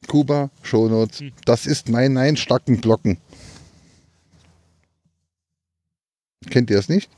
Kuba, 0.07 0.51
Shownotes. 0.63 1.23
Das 1.45 1.67
ist 1.67 1.89
mein 1.89 2.15
Nein, 2.15 2.37
Stackenblocken. 2.37 3.19
Kennt 6.49 6.71
ihr 6.71 6.79
es 6.79 6.89
nicht? 6.89 7.11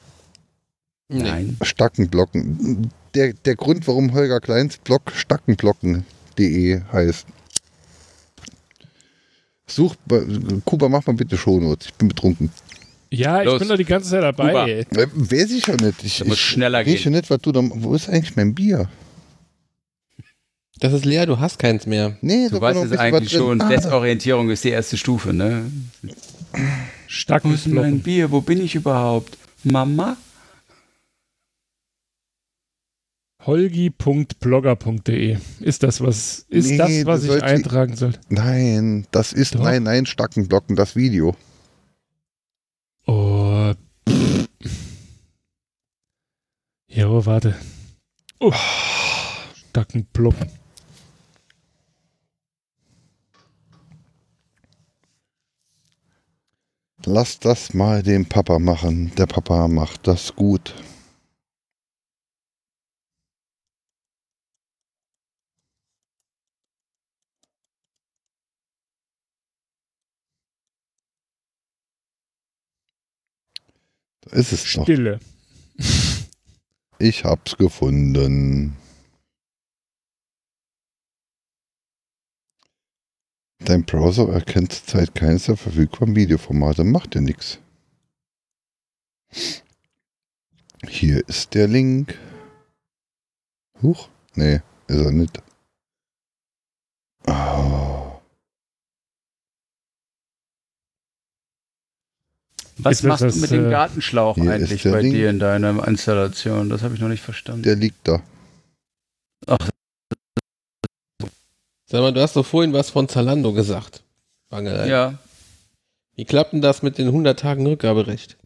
Nein. 1.09 1.57
Stackenblocken. 1.63 2.91
Der, 3.15 3.33
der 3.35 3.55
Grund, 3.57 3.87
warum 3.87 4.15
Holger 4.15 4.41
Kleins 4.41 4.79
Blog 4.79 5.13
stackenblocken.de 5.15 6.81
heißt. 6.93 7.27
Such, 9.67 9.95
bei- 10.07 10.25
Kuba, 10.65 10.89
mach 10.89 11.07
mal 11.07 11.13
bitte 11.15 11.37
Shownotes. 11.37 11.89
Ich 11.89 11.95
bin 11.95 12.09
betrunken. 12.09 12.51
Ja, 13.11 13.41
ich 13.41 13.47
Los. 13.47 13.59
bin 13.61 13.69
doch 13.69 13.77
die 13.77 13.85
ganze 13.85 14.11
Zeit 14.11 14.23
dabei. 14.23 14.71
Äh, 14.91 15.07
weiß 15.13 15.51
ich 15.53 15.65
schon 15.65 15.77
nicht. 15.77 16.03
Ich, 16.03 16.19
Da 16.19 16.25
muss 16.25 16.35
ich 16.35 16.41
schneller 16.41 16.79
weiß 16.79 16.87
gehen. 16.87 16.99
schon 16.99 17.13
nicht, 17.13 17.31
was 17.31 17.39
du 17.41 17.53
da. 17.53 17.61
Wo 17.63 17.95
ist 17.95 18.09
eigentlich 18.09 18.37
mein 18.37 18.55
Bier? 18.55 18.89
Das 20.81 20.93
ist 20.95 21.05
leer, 21.05 21.27
du 21.27 21.39
hast 21.39 21.59
keins 21.59 21.87
mehr. 21.87 22.17
Nee, 22.23 22.49
Du 22.49 22.61
weißt 22.61 22.83
es 22.85 22.99
eigentlich 22.99 23.31
schon. 23.31 23.61
Ah, 23.61 23.69
Desorientierung 23.69 24.51
ist 24.51 24.65
die 24.65 24.71
erste 24.71 24.97
Stufe, 24.97 25.33
ne? 25.33 25.71
Wo 27.13 27.51
ist 27.51 27.67
denn 27.67 27.75
mein 27.75 27.99
Stackenblocken. 27.99 28.03
Bier? 28.03 28.31
Wo 28.31 28.41
bin 28.41 28.63
ich 28.63 28.75
überhaupt? 28.75 29.37
Mama? 29.65 30.17
Holgi.blogger.de. 33.45 35.37
Ist 35.61 35.83
das 35.83 36.01
was, 36.01 36.47
ist 36.49 36.71
Nee, 36.71 36.77
das, 36.79 37.07
was 37.07 37.27
du 37.27 37.37
ich 37.37 37.43
eintragen 37.43 37.97
soll? 37.97 38.13
Nein, 38.29 39.07
das 39.11 39.33
ist 39.33 39.57
Doch. 39.57 39.65
Nein, 39.65 39.83
Nein, 39.83 40.07
Stackenblocken, 40.07 40.77
das 40.77 40.97
Video. 40.97 41.37
Oh. 43.07 43.75
pff. 44.09 44.49
Jo, 46.87 47.27
warte. 47.27 47.57
Oh. 48.39 48.53
Stackenblocken. 49.71 50.62
Lass 57.05 57.41
das 57.41 57.75
mal 57.75 58.05
dem 58.05 58.27
Papa 58.27 58.61
machen. 58.61 59.13
Der 59.17 59.27
Papa 59.27 59.67
macht 59.67 60.07
das 60.07 60.37
gut. 60.37 60.73
Da 74.21 74.37
ist 74.37 74.53
es. 74.53 74.65
Stille. 74.65 75.19
Ich 77.01 77.25
hab's 77.25 77.57
gefunden. 77.57 78.77
Dein 83.65 83.85
Browser 83.85 84.29
erkennt 84.29 84.73
zurzeit 84.73 85.15
keines 85.15 85.45
der 85.45 85.57
verfügbaren 85.57 86.17
Videoformate. 86.17 86.85
Macht 86.85 87.15
ja 87.15 87.21
nichts. 87.21 87.59
Hier 90.87 91.27
ist 91.29 91.55
der 91.55 91.69
Link. 91.69 92.19
Huch? 93.81 94.09
Nee, 94.35 94.61
ist 94.89 95.01
er 95.01 95.13
nicht. 95.13 95.43
Oh. 97.27 98.21
Was 102.79 102.95
Ist 102.95 103.05
das 103.05 103.21
machst 103.21 103.37
du 103.37 103.41
mit 103.41 103.51
dem 103.53 103.67
äh, 103.67 103.71
Gartenschlauch 103.71 104.37
eigentlich 104.39 104.83
bei 104.83 105.03
Link. 105.03 105.15
dir 105.15 105.31
in 105.31 105.39
deiner 105.39 105.87
Installation? 105.87 106.69
Das 106.69 106.83
habe 106.83 106.95
ich 106.95 107.01
noch 107.01 107.09
nicht 107.09 107.23
verstanden. 107.23 107.63
Der 107.63 107.77
liegt 107.77 108.09
da. 108.09 108.23
Sag 111.93 112.01
mal, 112.01 112.15
du 112.15 112.23
hast 112.23 112.37
doch 112.37 112.47
vorhin 112.47 112.73
was 112.73 112.89
von 112.89 113.07
Zalando 113.07 113.53
gesagt. 113.53 114.03
Bangelei. 114.49 114.89
ja. 114.89 115.19
Wie 116.17 116.25
klappt 116.25 116.55
denn 116.55 116.63
das 116.63 116.83
mit 116.83 116.97
den 116.97 117.09
100 117.09 117.39
Tagen 117.39 117.67
Rückgaberecht? 117.67 118.39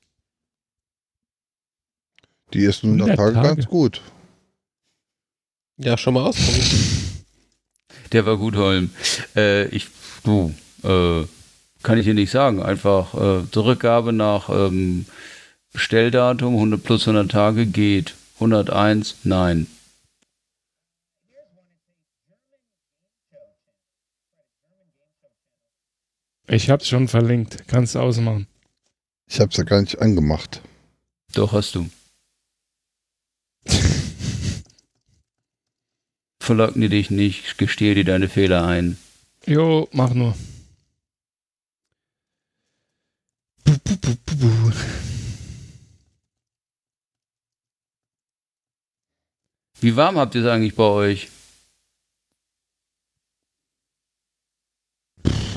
Die 2.53 2.65
ersten 2.65 2.89
100 2.89 3.11
100 3.11 3.17
Tage 3.17 3.35
Tage. 3.35 3.55
ganz 3.55 3.69
gut. 3.71 4.01
Ja, 5.77 5.97
schon 5.97 6.15
mal 6.15 6.25
ausprobiert. 6.25 6.67
Der 8.13 8.27
war 8.27 8.37
gut, 8.37 8.57
Holm. 8.57 8.91
Äh, 9.37 9.69
ich, 9.69 9.91
du, 10.25 10.53
äh, 10.83 11.23
kann 11.85 11.99
ich 11.99 12.05
dir 12.05 12.15
nicht 12.15 12.33
sagen. 12.33 12.61
Einfach 12.61 13.15
äh, 13.15 13.49
Zurückgabe 13.53 14.13
nach 14.13 14.49
ähm, 14.49 15.07
Bestelldatum, 15.73 16.55
100 16.55 16.83
plus 16.83 17.07
100 17.07 17.31
Tage 17.31 17.67
geht. 17.67 18.15
101, 18.41 19.19
nein. 19.23 19.69
Ich 26.49 26.71
hab's 26.71 26.87
schon 26.89 27.09
verlinkt. 27.09 27.67
Kannst 27.67 27.95
du 27.95 27.99
ausmachen. 28.01 28.47
Ich 29.29 29.41
hab's 29.41 29.57
ja 29.57 29.65
gar 29.65 29.81
nicht 29.81 30.01
angemacht. 30.01 30.63
Doch, 31.35 31.53
hast 31.53 31.75
du. 31.75 31.91
Verleugne 36.41 36.89
dich 36.89 37.11
nicht, 37.11 37.59
gestehe 37.59 37.97
dir 37.97 38.05
deine 38.05 38.29
Fehler 38.29 38.65
ein. 38.65 38.97
Jo, 39.47 39.89
mach 39.93 40.15
nur. 40.15 40.37
Wie 49.81 49.97
warm 49.97 50.17
habt 50.17 50.37
ihr 50.37 50.43
es 50.43 50.47
eigentlich 50.47 50.77
bei 50.77 50.85
euch? 50.85 51.29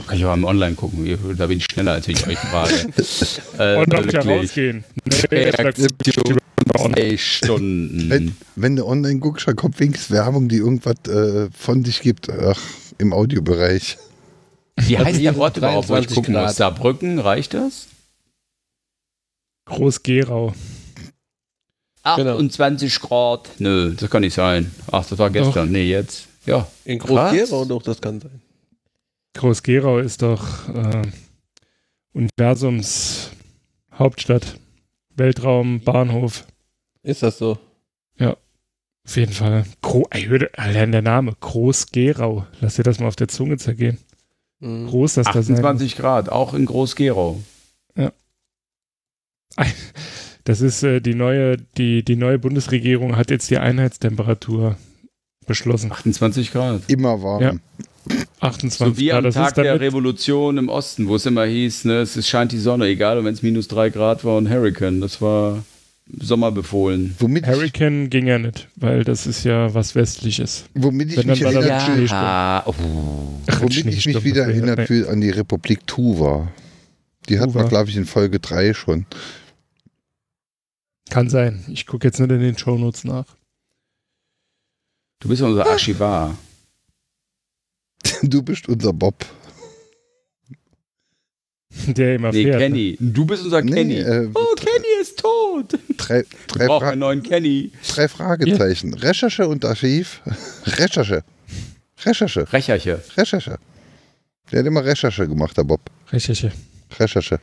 Kann 0.09 0.17
ich 0.17 0.25
auch 0.25 0.33
im 0.33 0.43
Online 0.43 0.75
gucken. 0.75 1.05
Ihr- 1.05 1.19
Da 1.37 1.45
bin 1.47 1.59
ich 1.59 1.65
schneller, 1.65 1.91
als 1.93 2.07
ich 2.07 2.25
euch 2.27 2.37
frage. 2.39 2.73
äh, 3.59 3.75
Und 3.77 3.93
ja 3.93 4.03
wirklich. 4.03 4.25
rausgehen. 4.25 4.83
Nee, 5.31 5.51
Zwei 6.75 7.17
Stunden. 7.17 8.09
Wenn, 8.09 8.35
wenn 8.55 8.75
du 8.75 8.85
online 8.85 9.19
guckst, 9.19 9.47
dann 9.47 9.55
kommt 9.55 9.79
wenigstens 9.79 10.11
Werbung, 10.11 10.49
die 10.49 10.57
irgendwas 10.57 10.95
äh, 11.07 11.49
von 11.57 11.83
sich 11.85 12.01
gibt. 12.01 12.29
Ach, 12.29 12.59
im 12.97 13.13
Audiobereich. 13.13 13.97
Wie 14.77 14.97
Also 14.97 15.07
heißt 15.07 15.19
hier 15.19 15.31
der 15.31 15.41
Ort 15.41 15.57
überhaupt, 15.57 15.89
wo 15.89 15.93
ich 15.95 16.07
23 16.07 16.15
gucken 16.15 16.33
muss? 16.33 16.43
Grad. 16.43 16.55
Saarbrücken, 16.55 17.19
reicht 17.19 17.53
das? 17.53 17.87
Groß-Gerau. 19.65 20.53
28 22.03 22.99
Grad. 22.99 23.49
Nö, 23.59 23.93
das 23.95 24.09
kann 24.09 24.21
nicht 24.21 24.33
sein. 24.33 24.71
Ach, 24.91 25.05
das 25.05 25.19
war 25.19 25.29
gestern. 25.29 25.71
Nee, 25.71 25.89
jetzt. 25.89 26.27
Ja. 26.45 26.67
In. 26.85 26.97
Groß-Gerau 26.99 27.65
doch, 27.65 27.83
das 27.83 28.01
kann 28.01 28.19
sein. 28.21 28.41
Groß-Gerau 29.33 29.99
ist 29.99 30.21
doch 30.21 30.69
äh, 30.69 31.01
Universums 32.13 33.31
Hauptstadt. 33.93 34.59
Weltraum, 35.15 35.81
Bahnhof. 35.81 36.45
Ist 37.03 37.23
das 37.23 37.37
so? 37.37 37.57
Auf 39.05 39.17
jeden 39.17 39.33
Fall. 39.33 39.65
Gro 39.81 40.07
allein 40.55 40.91
der 40.91 41.01
Name. 41.01 41.33
Groß-Gerau. 41.39 42.45
Lass 42.61 42.75
dir 42.75 42.83
das 42.83 42.99
mal 42.99 43.07
auf 43.07 43.15
der 43.15 43.27
Zunge 43.27 43.57
zergehen. 43.57 43.97
Mhm. 44.59 44.87
Groß, 44.87 45.15
dass 45.15 45.25
das 45.25 45.47
sein 45.47 45.55
muss. 45.55 45.65
28 45.65 45.97
Grad, 45.97 46.29
auch 46.29 46.53
in 46.53 46.65
Groß-Gerau. 46.65 47.39
Der 47.95 48.13
Das 50.43 50.61
ist 50.61 50.83
äh, 50.83 50.99
die 50.99 51.15
neue, 51.15 51.57
die, 51.57 52.03
die 52.03 52.15
neue 52.15 52.39
Bundesregierung 52.39 53.15
hat 53.17 53.29
jetzt 53.29 53.51
die 53.51 53.57
Einheitstemperatur 53.57 54.77
beschlossen. 55.49 55.91
28 55.91 56.53
Grad. 56.53 56.83
Immer 56.87 57.21
warm. 57.21 57.41
Ja. 57.41 57.53
28 58.39 58.77
So 58.77 58.97
wie 58.97 59.07
Grad. 59.07 59.17
am 59.17 59.23
Das 59.25 59.33
Tag 59.35 59.55
der 59.55 59.79
Revolution 59.81 60.57
im 60.57 60.69
Osten, 60.69 61.09
wo 61.09 61.15
es 61.15 61.25
immer 61.25 61.45
hieß, 61.45 61.85
ne, 61.85 61.97
es 62.01 62.27
scheint 62.27 62.53
die 62.53 62.57
Sonne, 62.59 62.85
egal, 62.85 63.23
wenn 63.25 63.33
es 63.33 63.41
minus 63.43 63.67
drei 63.67 63.89
Grad 63.89 64.23
war 64.23 64.37
und 64.37 64.49
Hurricane. 64.49 65.01
Das 65.01 65.21
war 65.21 65.63
sommerbefohlen. 66.17 67.15
Womit, 67.19 67.43
ich, 67.43 67.49
Hurricane 67.49 68.09
ging 68.09 68.27
ja 68.27 68.39
nicht, 68.39 68.67
weil 68.77 69.03
das 69.03 69.27
ist 69.27 69.43
ja 69.43 69.73
was 69.73 69.95
Westliches. 69.95 70.65
womit 70.73 71.11
ich 71.11 71.25
mich 71.25 71.41
erinnert, 71.41 72.09
Ja, 72.09 72.63
oh. 72.65 72.73
womit 73.59 73.85
ich 73.85 74.01
Schneesturm, 74.01 74.13
mich 74.13 74.23
wieder 74.23 74.43
erinnert 74.45 74.87
fühle 74.87 75.09
an 75.09 75.21
die 75.21 75.29
Republik 75.29 75.85
Tuva. 75.85 76.47
Die 77.27 77.39
hatten 77.39 77.53
wir, 77.53 77.65
glaube 77.65 77.89
ich, 77.89 77.97
in 77.97 78.05
Folge 78.05 78.39
3 78.39 78.73
schon. 78.73 79.05
Kann 81.11 81.29
sein. 81.29 81.63
Ich 81.67 81.85
gucke 81.85 82.07
jetzt 82.07 82.19
nicht 82.19 82.31
in 82.31 82.39
den 82.39 82.57
Shownotes 82.57 83.03
nach. 83.03 83.25
Du 85.19 85.27
bist 85.29 85.41
ja 85.41 85.47
unser 85.47 85.65
Archivar. 85.67 86.37
Du 88.23 88.41
bist 88.41 88.67
unser 88.67 88.93
Bob. 88.93 89.25
Der 91.87 92.15
immer 92.15 92.31
Nee, 92.31 92.43
fährt. 92.43 92.55
ne? 92.59 92.67
Kenny. 92.67 92.97
Du 92.99 93.25
bist 93.25 93.43
unser 93.43 93.61
Nee, 93.61 93.71
Kenny. 93.71 93.95
äh, 93.99 94.29
oh, 94.33 94.55
Kenny 94.55 95.01
ist 95.01 95.19
tot. 95.19 95.73
Drei, 95.97 96.25
drei, 96.47 96.65
Brauchen 96.67 96.79
Fra 96.85 96.89
einen 96.91 96.99
neuen 96.99 97.23
Kenny. 97.23 97.71
drei 97.93 98.07
Fragezeichen. 98.07 98.93
Recherche 98.95 99.47
und 99.47 99.63
Archiv. 99.65 100.21
Recherche. 100.65 101.23
Recherche. 102.03 102.51
Recherche. 102.51 103.01
Recherche. 103.17 103.59
Der 104.51 104.59
hat 104.59 104.65
immer 104.65 104.83
Recherche 104.83 105.27
gemacht, 105.27 105.55
der 105.57 105.63
Bob. 105.63 105.81
Recherche. 106.11 106.51
Recherche. 106.99 107.39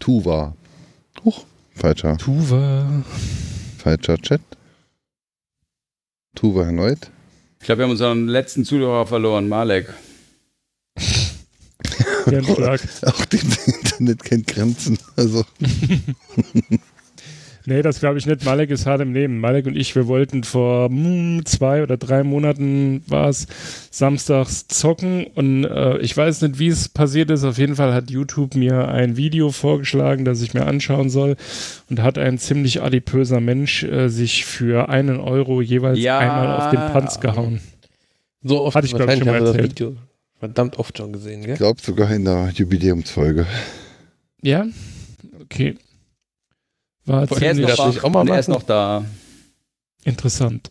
Tuva. 0.00 0.54
Huch, 1.24 1.44
falscher, 1.74 2.16
Tuva. 2.18 3.02
falscher 3.78 4.18
Chat. 4.18 4.40
Tuva 6.38 6.66
erneut. 6.66 7.10
Ich 7.58 7.66
glaube, 7.66 7.80
wir 7.80 7.84
haben 7.86 7.90
unseren 7.90 8.28
letzten 8.28 8.64
Zuhörer 8.64 9.08
verloren, 9.08 9.48
Malek. 9.48 9.92
Hirnschlag. 12.26 12.80
Auch 13.02 13.24
das 13.24 13.66
Internet 13.66 14.22
kennt 14.22 14.46
Grenzen. 14.46 14.96
Also, 15.16 15.44
Nee, 17.68 17.82
das 17.82 18.00
glaube 18.00 18.16
ich 18.16 18.24
nicht. 18.24 18.46
Malek 18.46 18.70
ist 18.70 18.86
hart 18.86 19.02
im 19.02 19.12
Leben. 19.12 19.40
Malek 19.40 19.66
und 19.66 19.76
ich, 19.76 19.94
wir 19.94 20.06
wollten 20.06 20.42
vor 20.42 20.88
hm, 20.88 21.44
zwei 21.44 21.82
oder 21.82 21.98
drei 21.98 22.22
Monaten 22.22 23.02
war 23.06 23.28
es 23.28 23.46
samstags 23.90 24.68
zocken 24.68 25.26
und 25.34 25.64
äh, 25.64 25.98
ich 25.98 26.16
weiß 26.16 26.40
nicht, 26.40 26.58
wie 26.58 26.68
es 26.68 26.88
passiert 26.88 27.30
ist. 27.30 27.44
Auf 27.44 27.58
jeden 27.58 27.76
Fall 27.76 27.92
hat 27.92 28.10
YouTube 28.10 28.54
mir 28.54 28.88
ein 28.88 29.18
Video 29.18 29.50
vorgeschlagen, 29.50 30.24
das 30.24 30.40
ich 30.40 30.54
mir 30.54 30.64
anschauen 30.66 31.10
soll 31.10 31.36
und 31.90 32.00
hat 32.02 32.16
ein 32.16 32.38
ziemlich 32.38 32.80
adipöser 32.80 33.40
Mensch 33.40 33.82
äh, 33.82 34.08
sich 34.08 34.46
für 34.46 34.88
einen 34.88 35.20
Euro 35.20 35.60
jeweils 35.60 35.98
Ja. 35.98 36.18
einmal 36.20 36.56
auf 36.56 36.70
den 36.70 36.80
Panz 36.80 37.20
gehauen. 37.20 37.60
So 38.42 38.62
oft 38.62 38.76
Hatte 38.76 38.86
ich, 38.86 38.94
glaub 38.94 39.10
ich, 39.10 39.18
schon 39.18 39.26
mal 39.26 39.40
das. 39.40 39.58
Video 39.58 39.94
verdammt 40.38 40.78
oft 40.78 40.96
schon 40.96 41.12
gesehen, 41.12 41.42
gell? 41.42 41.52
ich 41.52 41.58
glaube 41.58 41.82
sogar 41.82 42.10
in 42.12 42.24
der 42.24 42.48
Jubiläumsfolge. 42.54 43.44
Ja? 44.40 44.64
Okay. 45.42 45.74
War 47.08 47.26
Vor- 47.26 47.40
Er 47.40 47.52
ist, 47.52 47.58
noch, 47.58 48.04
auch 48.04 48.10
mal 48.10 48.28
er 48.28 48.38
ist 48.38 48.48
noch 48.48 48.62
da. 48.62 49.04
interessant. 50.04 50.70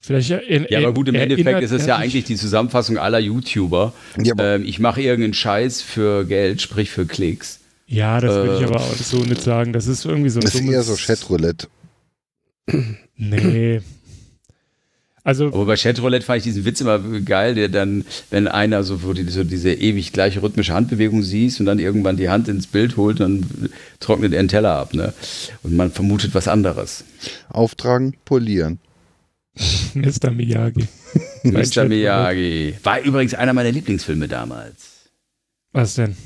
Vielleicht 0.00 0.30
in, 0.30 0.66
Ja, 0.68 0.78
aber 0.80 0.92
gut, 0.92 1.08
im 1.08 1.14
Endeffekt 1.14 1.62
ist 1.62 1.70
es 1.70 1.86
ja 1.86 1.96
eigentlich 1.96 2.24
die 2.24 2.36
Zusammenfassung 2.36 2.98
aller 2.98 3.18
YouTuber. 3.18 3.92
Ja, 4.22 4.34
Ähm, 4.38 4.64
ich 4.64 4.78
mache 4.78 5.00
irgendeinen 5.00 5.34
Scheiß 5.34 5.80
für 5.82 6.24
Geld, 6.26 6.60
sprich 6.60 6.90
für 6.90 7.06
Klicks. 7.06 7.60
Ja, 7.86 8.20
das 8.20 8.34
würde 8.34 8.56
ich 8.56 8.60
Äh, 8.62 8.64
aber 8.64 8.76
auch 8.80 8.94
so 8.96 9.18
nicht 9.24 9.42
sagen. 9.42 9.72
Das 9.72 9.86
ist 9.86 10.04
irgendwie 10.04 10.30
so 10.30 10.40
ein 10.40 10.44
das 10.44 10.54
ist 10.54 10.60
eher 10.68 10.82
so 10.82 10.94
Chatroulette. 10.96 11.68
Nee. 13.16 13.80
Also, 15.26 15.46
Aber 15.46 15.64
bei 15.64 15.76
Chatroulette 15.76 16.26
fand 16.26 16.38
ich 16.38 16.44
diesen 16.44 16.66
Witz 16.66 16.82
immer 16.82 16.98
geil, 16.98 17.54
der 17.54 17.70
dann, 17.70 18.04
wenn 18.28 18.46
einer 18.46 18.82
so, 18.82 19.02
wo 19.02 19.14
du 19.14 19.28
so 19.30 19.42
diese 19.42 19.72
ewig 19.72 20.12
gleiche 20.12 20.42
rhythmische 20.42 20.74
Handbewegung 20.74 21.22
siehst 21.22 21.60
und 21.60 21.66
dann 21.66 21.78
irgendwann 21.78 22.18
die 22.18 22.28
Hand 22.28 22.46
ins 22.46 22.66
Bild 22.66 22.98
holt, 22.98 23.20
dann 23.20 23.70
trocknet 24.00 24.34
er 24.34 24.40
einen 24.40 24.48
Teller 24.48 24.74
ab, 24.76 24.92
ne? 24.92 25.14
Und 25.62 25.76
man 25.76 25.90
vermutet 25.90 26.34
was 26.34 26.46
anderes. 26.46 27.04
Auftragen, 27.48 28.14
polieren. 28.26 28.78
Mr. 29.94 30.30
Miyagi. 30.30 30.86
Mr. 31.42 31.84
Miyagi. 31.86 32.74
War 32.82 33.00
übrigens 33.00 33.32
einer 33.32 33.54
meiner 33.54 33.72
Lieblingsfilme 33.72 34.28
damals. 34.28 35.08
Was 35.72 35.94
denn? 35.94 36.16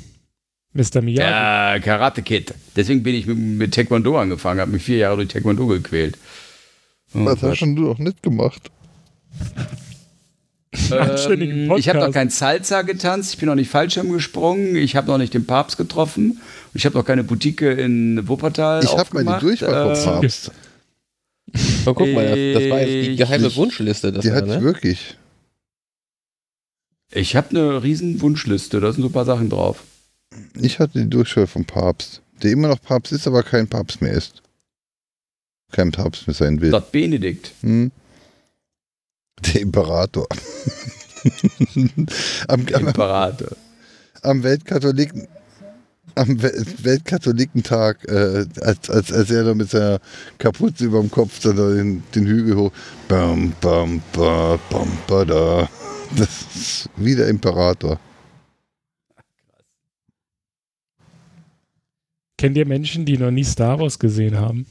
Mr. 0.73 1.03
Miyagi? 1.03 1.21
Ja, 1.31 1.79
Karate 1.79 2.23
Kid. 2.23 2.53
Deswegen 2.75 3.05
bin 3.05 3.15
ich 3.15 3.27
mit, 3.27 3.39
mit 3.39 3.75
Taekwondo 3.75 4.19
angefangen, 4.19 4.59
habe 4.61 4.73
mich 4.73 4.83
vier 4.83 4.97
Jahre 4.99 5.17
durch 5.19 5.29
Taekwondo 5.29 5.69
gequält. 5.69 6.19
Oh 7.15 7.25
Was 7.25 7.41
Gott. 7.41 7.53
hast 7.53 7.61
du 7.61 7.67
noch 7.67 7.99
nicht 7.99 8.25
gemacht? 8.25 8.73
Ähm, 10.91 11.73
ich 11.77 11.89
habe 11.89 11.99
noch 11.99 12.13
kein 12.13 12.31
Salsa 12.31 12.83
getanzt, 12.83 13.33
ich 13.35 13.39
bin 13.39 13.49
noch 13.49 13.55
nicht 13.55 13.71
Fallschirm 13.71 14.11
gesprungen, 14.13 14.77
ich 14.77 14.97
habe 14.97 15.07
noch 15.09 15.19
nicht 15.19 15.35
den 15.35 15.47
Papst 15.47 15.77
getroffen, 15.77 16.33
und 16.33 16.41
ich 16.75 16.85
habe 16.87 16.97
noch 16.97 17.05
keine 17.05 17.25
Boutique 17.25 17.63
in 17.63 18.27
Wuppertal 18.29 18.83
Ich 18.85 18.91
habe 18.97 19.15
mal 19.15 19.23
die 19.23 19.29
aufgemacht. 19.29 19.43
Durchwahl 19.43 19.93
Äh, 19.93 19.97
vom 19.97 20.13
Papst. 20.21 20.51
Aber 21.87 21.95
guck 21.95 22.13
mal, 22.13 22.53
das, 22.55 22.71
war 22.71 22.81
jetzt 22.81 22.91
die 22.91 23.11
Ich- 23.13 23.19
geheime 23.19 23.55
Wunschliste. 23.57 24.13
Das 24.13 24.23
Die 24.23 24.29
ich 24.29 24.35
ne? 24.35 24.63
wirklich. 24.63 25.17
Ich 27.13 27.35
habe 27.37 27.51
eine 27.51 27.83
riesen 27.83 28.21
Wunschliste, 28.21 28.81
da 28.81 28.93
sind 28.93 29.01
so 29.03 29.09
ein 29.09 29.13
paar 29.13 29.25
Sachen 29.25 29.49
drauf. 29.49 29.83
Ich 30.61 30.79
hatte 30.79 30.99
die 31.03 31.09
Durchwahl 31.09 31.47
vom 31.47 31.65
Papst. 31.65 32.21
Der 32.43 32.53
immer 32.53 32.69
noch 32.69 32.81
Papst 32.83 33.13
ist, 33.13 33.27
aber 33.27 33.43
kein 33.43 33.67
Papst 33.67 34.03
mehr 34.03 34.13
ist. 34.13 34.43
Kein 35.73 35.91
Papst 35.91 36.27
mehr 36.27 36.35
sein 36.35 36.61
will. 36.61 36.71
Dort 36.71 36.93
Benedikt. 36.93 37.53
Hm? 37.63 37.91
Der 39.47 39.61
Imperator. 39.61 40.27
am, 42.49 42.67
am, 42.73 42.87
Imperator. 42.87 43.57
am 44.23 44.43
Weltkatholiken 44.43 45.29
am 46.19 46.43
Wel 46.43 46.65
Weltkatholikentag, 46.83 48.05
äh, 48.09 48.47
als, 48.61 48.91
als, 48.91 49.13
als 49.13 49.31
er 49.31 49.45
da 49.45 49.55
mit 49.55 49.71
seiner 49.71 50.01
Kapuze 50.39 50.85
über 50.85 51.01
dem 51.01 51.11
Kopf 51.11 51.41
dann 51.41 51.57
da 51.57 51.71
den, 51.71 52.03
den 52.15 52.27
Hügel 52.27 52.57
hoch. 52.57 52.73
Bam, 53.09 53.53
bam, 53.61 54.03
ba, 54.13 54.59
bam, 54.71 54.89
ba, 55.07 55.25
da. 55.25 55.69
Das 56.17 56.29
ist 56.55 56.91
wie 56.97 57.15
der 57.15 57.29
Imperator. 57.29 58.01
Kennt 62.37 62.57
ihr 62.57 62.67
Menschen, 62.67 63.05
die 63.05 63.19
noch 63.19 63.31
nie 63.31 63.45
Star 63.45 63.79
Wars 63.79 63.99
gesehen 63.99 64.39
haben? 64.39 64.67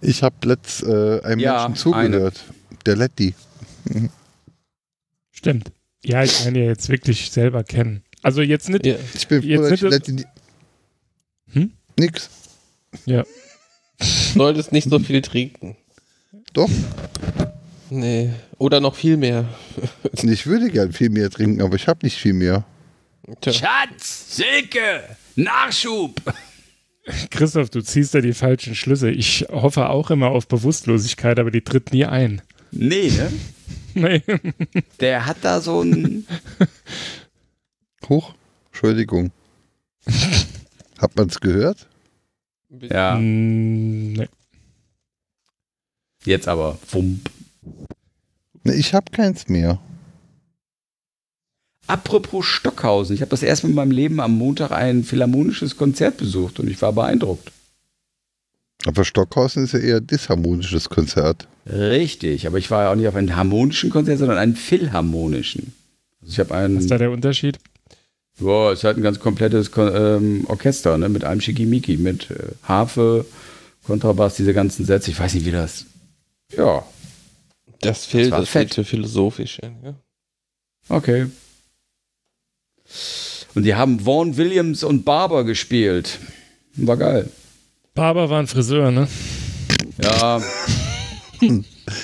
Ich 0.00 0.22
habe 0.22 0.34
letzt 0.44 0.82
äh, 0.82 1.20
einem 1.22 1.40
Ja, 1.40 1.68
Menschen 1.68 1.76
zugehört. 1.76 2.44
Der 2.86 2.96
Letty. 2.96 3.34
Stimmt. 5.30 5.70
Ja, 6.04 6.22
ich 6.22 6.44
meine 6.44 6.60
ja 6.60 6.64
jetzt 6.66 6.88
wirklich 6.88 7.30
selber 7.30 7.64
kennen. 7.64 8.02
Also 8.22 8.42
jetzt 8.42 8.68
nicht, 8.68 8.84
Ja. 8.86 8.96
Ich 9.14 9.28
bin 9.28 9.42
Jetzt 9.42 9.58
froh, 9.58 9.62
dass 9.68 9.72
ich 9.72 9.82
nicht- 9.82 9.92
Letty. 9.92 10.12
nie- 10.12 10.24
Hm? 11.52 11.72
Nix. 11.98 12.30
Solltest 14.34 14.72
nicht 14.72 14.88
so 14.88 14.98
viel 14.98 15.22
trinken. 15.22 15.76
Doch. 16.52 16.70
Nee. 17.90 18.30
Oder 18.58 18.80
noch 18.80 18.94
viel 18.94 19.16
mehr. 19.16 19.48
Ich 20.22 20.46
würde 20.46 20.70
gern 20.70 20.92
viel 20.92 21.10
mehr 21.10 21.30
trinken, 21.30 21.62
aber 21.62 21.76
ich 21.76 21.86
habe 21.88 22.04
nicht 22.04 22.16
viel 22.18 22.32
mehr. 22.34 22.64
Tja. 23.40 23.52
Schatz, 23.52 24.36
Silke, 24.36 25.02
Nachschub. 25.36 26.20
Christoph, 27.30 27.70
du 27.70 27.80
ziehst 27.82 28.14
da 28.14 28.20
die 28.20 28.34
falschen 28.34 28.74
Schlüsse. 28.74 29.10
Ich 29.10 29.46
hoffe 29.50 29.88
auch 29.88 30.10
immer 30.10 30.28
auf 30.30 30.46
Bewusstlosigkeit, 30.48 31.38
aber 31.38 31.50
die 31.50 31.62
tritt 31.62 31.92
nie 31.92 32.04
ein. 32.04 32.42
Nee, 32.70 33.10
ne? 33.10 33.32
Nee. 33.98 34.22
Der 35.00 35.26
hat 35.26 35.38
da 35.42 35.60
so 35.60 35.82
ein. 35.82 36.26
Hoch. 38.08 38.34
Entschuldigung. 38.66 39.32
Hat 40.98 41.16
man 41.16 41.28
es 41.28 41.40
gehört? 41.40 41.86
Ja, 42.70 43.16
Mm, 43.16 44.12
nee. 44.12 44.28
jetzt 46.24 46.48
aber. 46.48 46.78
Wump. 46.90 47.30
Ne, 48.64 48.74
ich 48.74 48.94
habe 48.94 49.10
keins 49.10 49.48
mehr. 49.48 49.80
Apropos 51.86 52.44
Stockhausen, 52.44 53.14
ich 53.14 53.22
habe 53.22 53.30
das 53.30 53.42
erste 53.42 53.66
Mal 53.66 53.70
in 53.70 53.76
meinem 53.76 53.90
Leben 53.90 54.20
am 54.20 54.36
Montag 54.36 54.70
ein 54.72 55.04
philharmonisches 55.04 55.76
Konzert 55.76 56.18
besucht 56.18 56.60
und 56.60 56.68
ich 56.68 56.80
war 56.82 56.92
beeindruckt. 56.92 57.50
Aber 58.86 59.04
Stockhausen 59.04 59.64
ist 59.64 59.72
ja 59.72 59.80
eher 59.80 59.96
ein 59.96 60.06
disharmonisches 60.06 60.88
Konzert. 60.88 61.48
Richtig, 61.66 62.46
aber 62.46 62.58
ich 62.58 62.70
war 62.70 62.84
ja 62.84 62.90
auch 62.92 62.94
nicht 62.94 63.08
auf 63.08 63.16
einem 63.16 63.34
harmonischen 63.34 63.90
Konzert, 63.90 64.18
sondern 64.18 64.38
einem 64.38 64.54
philharmonischen. 64.54 65.72
Also 66.20 66.32
ich 66.32 66.38
habe 66.38 66.50
Was 66.50 66.82
ist 66.84 66.90
da 66.90 66.98
der 66.98 67.10
Unterschied? 67.10 67.58
ja, 68.40 68.70
es 68.72 68.78
ist 68.80 68.84
halt 68.84 68.96
ein 68.96 69.02
ganz 69.02 69.18
komplettes 69.18 69.72
Kon 69.72 69.90
ähm, 69.94 70.44
Orchester, 70.48 70.96
ne, 70.96 71.08
mit 71.08 71.24
einem 71.24 71.40
Schickimicki, 71.40 71.96
mit 71.96 72.30
äh, 72.30 72.52
Harfe, 72.62 73.26
Kontrabass, 73.84 74.36
diese 74.36 74.54
ganzen 74.54 74.84
Sätze. 74.86 75.10
Ich 75.10 75.18
weiß 75.18 75.34
nicht, 75.34 75.44
wie 75.46 75.50
das. 75.50 75.84
Ja, 76.56 76.86
Das 77.80 78.04
fehlt, 78.06 78.26
Das 78.26 78.30
war 78.32 78.40
das, 78.40 78.48
fehlt 78.48 78.68
fett. 78.68 78.74
für 78.74 78.84
philosophisch. 78.84 79.58
Ja. 79.82 79.94
okay. 80.88 81.26
Und 83.54 83.64
die 83.64 83.74
haben 83.74 84.06
Vaughan 84.06 84.36
Williams 84.36 84.84
und 84.84 85.04
Barber 85.04 85.44
gespielt. 85.44 86.18
War 86.76 86.96
geil. 86.96 87.28
Barber 87.98 88.30
war 88.30 88.38
ein 88.38 88.46
Friseur, 88.46 88.92
ne? 88.92 89.08
Ja. 90.00 90.40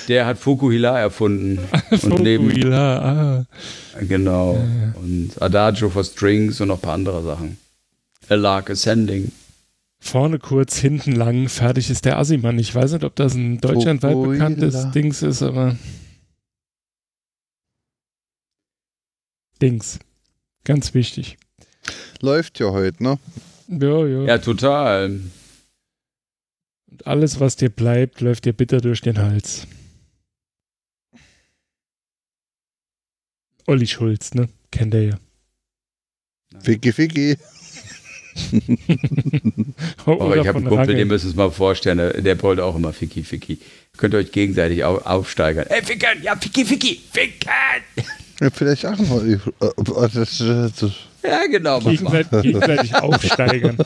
Der 0.09 0.25
hat 0.25 0.37
Fukuhila 0.37 0.99
erfunden. 0.99 1.57
Und 2.03 2.19
neben, 2.19 2.49
Fukuhila, 2.49 2.97
ah. 2.97 3.45
genau. 4.01 4.61
Und 4.95 5.41
Adagio 5.41 5.89
for 5.89 6.03
Strings 6.03 6.59
und 6.59 6.67
noch 6.67 6.79
ein 6.79 6.81
paar 6.81 6.95
andere 6.95 7.23
Sachen. 7.23 7.57
A 8.27 8.35
Lark 8.35 8.71
Ascending. 8.71 9.31
Vorne 10.01 10.37
kurz, 10.37 10.77
hinten 10.77 11.13
lang, 11.13 11.47
fertig 11.47 11.89
ist 11.89 12.03
der 12.03 12.17
Assimann. 12.17 12.59
Ich 12.59 12.75
weiß 12.75 12.91
nicht, 12.91 13.05
ob 13.05 13.15
das 13.15 13.33
ein 13.33 13.61
deutschlandweit 13.61 14.11
Fukuhila. 14.11 14.49
bekanntes 14.49 14.91
Dings 14.91 15.21
ist, 15.21 15.43
aber. 15.43 15.77
Dings. 19.61 19.99
Ganz 20.65 20.93
wichtig. 20.93 21.37
Läuft 22.19 22.59
ja 22.59 22.71
heute, 22.71 23.01
ne? 23.01 23.17
Ja, 23.69 24.05
ja. 24.05 24.23
Ja, 24.23 24.37
total. 24.39 25.21
Und 26.95 27.07
alles, 27.07 27.41
was 27.41 27.57
dir 27.57 27.69
bleibt, 27.69 28.21
läuft 28.21 28.45
dir 28.45 28.53
bitter 28.53 28.79
durch 28.79 29.01
den 29.01 29.17
Hals. 29.17 29.67
Olli 33.67 33.85
Schulz, 33.85 34.33
ne? 34.33 34.47
Kennt 34.71 34.93
er 34.93 35.01
ja. 35.01 35.19
Ficky, 36.61 36.93
ficky. 36.93 37.37
Oh, 40.05 40.33
ich 40.33 40.45
habe 40.45 40.57
einen 40.57 40.67
Kumpel, 40.67 40.77
Range. 40.77 40.95
den 40.95 41.07
müssen 41.07 41.27
sich 41.27 41.35
mal 41.37 41.49
vorstellen, 41.51 42.21
der, 42.21 42.35
brüllt 42.35 42.59
auch 42.59 42.75
immer 42.75 42.91
Ficky, 42.91 43.23
Ficky. 43.23 43.59
Könnt 43.97 44.13
ihr 44.13 44.17
euch 44.19 44.31
gegenseitig 44.31 44.83
au 44.83 44.97
aufsteigern. 44.97 45.65
Ey, 45.67 45.81
Ficken! 45.83 46.21
Ja, 46.21 46.35
Ficky, 46.35 46.65
Ficky! 46.65 47.01
Ficken! 47.11 47.49
Ja, 48.41 48.49
vielleicht 48.49 48.85
auch 48.85 48.97
noch. 48.97 49.23
äh, 49.23 50.69
Ja, 51.27 51.45
genau. 51.47 51.79
mach 51.79 52.01
mal. 52.01 52.23
gegenseitig, 52.41 52.95
aufsteigern. 52.95 53.77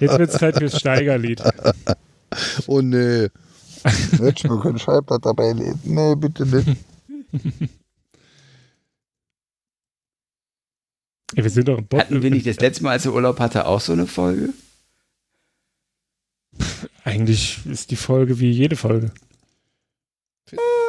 Jetzt 0.00 0.18
wird 0.18 0.30
es 0.30 0.38
Zeit 0.38 0.56
fürs 0.58 0.78
Steigerlied. 0.78 1.42
Oh 2.66 2.80
nee. 2.80 3.28
Mensch, 4.18 4.44
wir 4.44 4.60
können 4.60 4.78
Schallplatte 4.78 5.22
dabei 5.22 5.52
lesen. 5.52 5.80
Nee, 5.84 6.14
bitte 6.16 6.44
nicht. 6.46 6.76
Ja, 11.34 11.42
wir 11.42 11.50
sind 11.50 11.68
doch 11.68 11.78
im 11.78 11.86
Bot. 11.86 12.00
Hatten 12.00 12.22
wir 12.22 12.30
nicht 12.30 12.46
das 12.46 12.60
letzte 12.60 12.82
Mal, 12.84 12.92
als 12.92 13.04
er 13.04 13.12
Urlaub 13.14 13.38
hatte, 13.40 13.66
auch 13.66 13.80
so 13.80 13.92
eine 13.92 14.06
Folge? 14.06 14.50
Eigentlich 17.04 17.58
ist 17.66 17.90
die 17.90 17.96
Folge 17.96 18.40
wie 18.40 18.50
jede 18.50 18.76
Folge. 18.76 19.12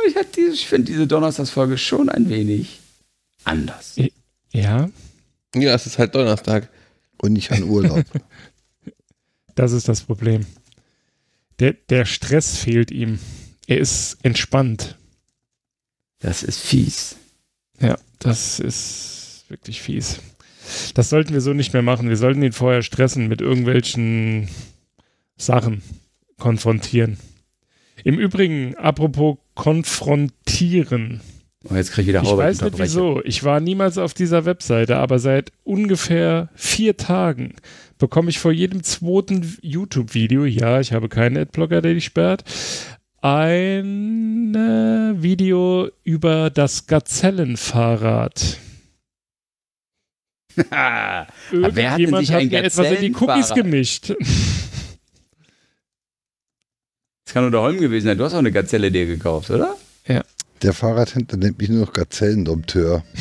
Ich, 0.07 0.15
hab 0.15 0.31
diese- 0.33 0.53
ich 0.53 0.67
finde 0.67 0.91
diese 0.91 1.07
Donnerstagsfolge 1.07 1.77
schon 1.77 2.09
ein 2.09 2.29
wenig 2.29 2.79
anders. 3.43 3.95
Ja, 4.51 4.89
Ja, 5.55 5.73
es 5.73 5.85
ist 5.85 5.97
halt 5.97 6.15
Donnerstag. 6.15 6.69
Und 7.19 7.33
nicht 7.33 7.51
an 7.51 7.63
Urlaub. 7.63 8.05
das 9.55 9.71
ist 9.71 9.87
das 9.87 10.01
Problem. 10.01 10.45
Der, 11.59 11.73
der 11.73 12.05
Stress 12.05 12.57
fehlt 12.57 12.91
ihm. 12.91 13.19
Er 13.65 13.79
ist 13.79 14.17
entspannt. 14.21 14.97
Das 16.19 16.43
ist 16.43 16.59
fies. 16.59 17.15
Ja, 17.79 17.97
das 18.19 18.59
ist 18.59 19.45
wirklich 19.49 19.81
fies. 19.81 20.19
Das 20.93 21.09
sollten 21.09 21.33
wir 21.33 21.41
so 21.41 21.53
nicht 21.53 21.73
mehr 21.73 21.81
machen. 21.81 22.09
Wir 22.09 22.17
sollten 22.17 22.43
ihn 22.43 22.53
vorher 22.53 22.83
stressen, 22.83 23.27
mit 23.27 23.41
irgendwelchen 23.41 24.49
Sachen 25.37 25.81
konfrontieren. 26.37 27.17
Im 28.03 28.19
Übrigen, 28.19 28.75
apropos 28.75 29.37
konfrontieren. 29.55 31.21
Und 31.63 31.75
jetzt 31.75 31.91
kriege 31.91 32.03
ich 32.03 32.07
wieder 32.09 32.21
Ich 32.21 32.29
Robert 32.29 32.47
weiß 32.47 32.61
nicht 32.61 32.79
wieso. 32.79 33.21
Ich 33.23 33.43
war 33.43 33.59
niemals 33.59 33.97
auf 33.97 34.13
dieser 34.13 34.45
Webseite, 34.45 34.97
aber 34.97 35.19
seit 35.19 35.51
ungefähr 35.63 36.49
vier 36.55 36.97
Tagen 36.97 37.55
bekomme 37.97 38.29
ich 38.29 38.39
vor 38.39 38.51
jedem 38.51 38.83
zweiten 38.83 39.57
YouTube-Video, 39.61 40.45
ja, 40.45 40.79
ich 40.79 40.93
habe 40.93 41.09
keinen 41.09 41.37
Adblocker, 41.37 41.81
der 41.81 41.95
dich 41.95 42.05
sperrt, 42.05 42.43
ein 43.21 44.53
äh, 44.53 45.21
Video 45.21 45.89
über 46.03 46.51
das 46.51 46.85
Gazellenfahrrad. 46.85 48.59
wer 50.69 51.27
hat 51.91 51.99
denn 51.99 52.15
sich 52.17 52.31
hat 52.31 52.41
ein 52.41 52.47
mir 52.49 52.63
etwas 52.63 52.91
in 52.91 53.01
die 53.01 53.15
Cookies 53.15 53.53
gemischt. 53.53 54.13
Das 57.25 57.33
kann 57.33 57.43
nur 57.43 57.51
der 57.51 57.61
Holm 57.61 57.79
gewesen 57.79 58.07
sein. 58.07 58.17
Du 58.17 58.23
hast 58.23 58.33
auch 58.33 58.39
eine 58.39 58.51
Gazelle 58.51 58.91
dir 58.91 59.05
gekauft, 59.05 59.49
oder? 59.49 59.75
Der 60.61 60.73
Fahrradhändler 60.73 61.37
nennt 61.37 61.59
mich 61.59 61.69
nur 61.69 61.81
noch 61.85 61.93
Gazellendompteur. 61.93 63.03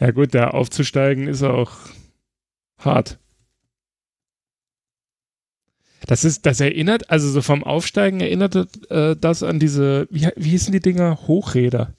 Ja 0.00 0.10
gut, 0.10 0.34
da 0.34 0.48
aufzusteigen 0.48 1.28
ist 1.28 1.44
auch 1.44 1.70
hart. 2.78 3.20
Das 6.06 6.24
ist, 6.24 6.44
das 6.44 6.58
erinnert, 6.58 7.08
also 7.08 7.30
so 7.30 7.40
vom 7.40 7.62
Aufsteigen 7.62 8.18
erinnert 8.18 8.56
äh, 8.90 9.14
das 9.14 9.44
an 9.44 9.60
diese, 9.60 10.08
wie, 10.10 10.28
wie 10.34 10.50
hießen 10.50 10.72
die 10.72 10.80
Dinger? 10.80 11.20
Hochräder. 11.28 11.94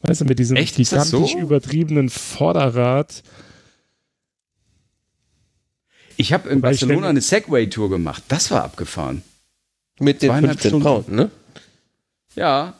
Weißt 0.00 0.22
du, 0.22 0.24
mit 0.24 0.40
diesem 0.40 0.56
Echt? 0.56 0.74
Gigantisch 0.74 1.32
so? 1.32 1.38
übertriebenen 1.38 2.08
Vorderrad. 2.08 3.22
Ich 6.16 6.32
habe 6.32 6.48
in 6.48 6.58
Wobei 6.58 6.70
Barcelona 6.70 7.10
eine 7.10 7.20
Segway-Tour 7.20 7.90
gemacht. 7.90 8.24
Das 8.26 8.50
war 8.50 8.64
abgefahren. 8.64 9.22
Mit 10.00 10.22
den 10.22 10.30
Zweieinhalb 10.30 10.60
15 10.60 10.68
Stunden. 10.68 10.82
Frauen, 10.82 11.14
ne? 11.14 11.30
Ja, 12.34 12.74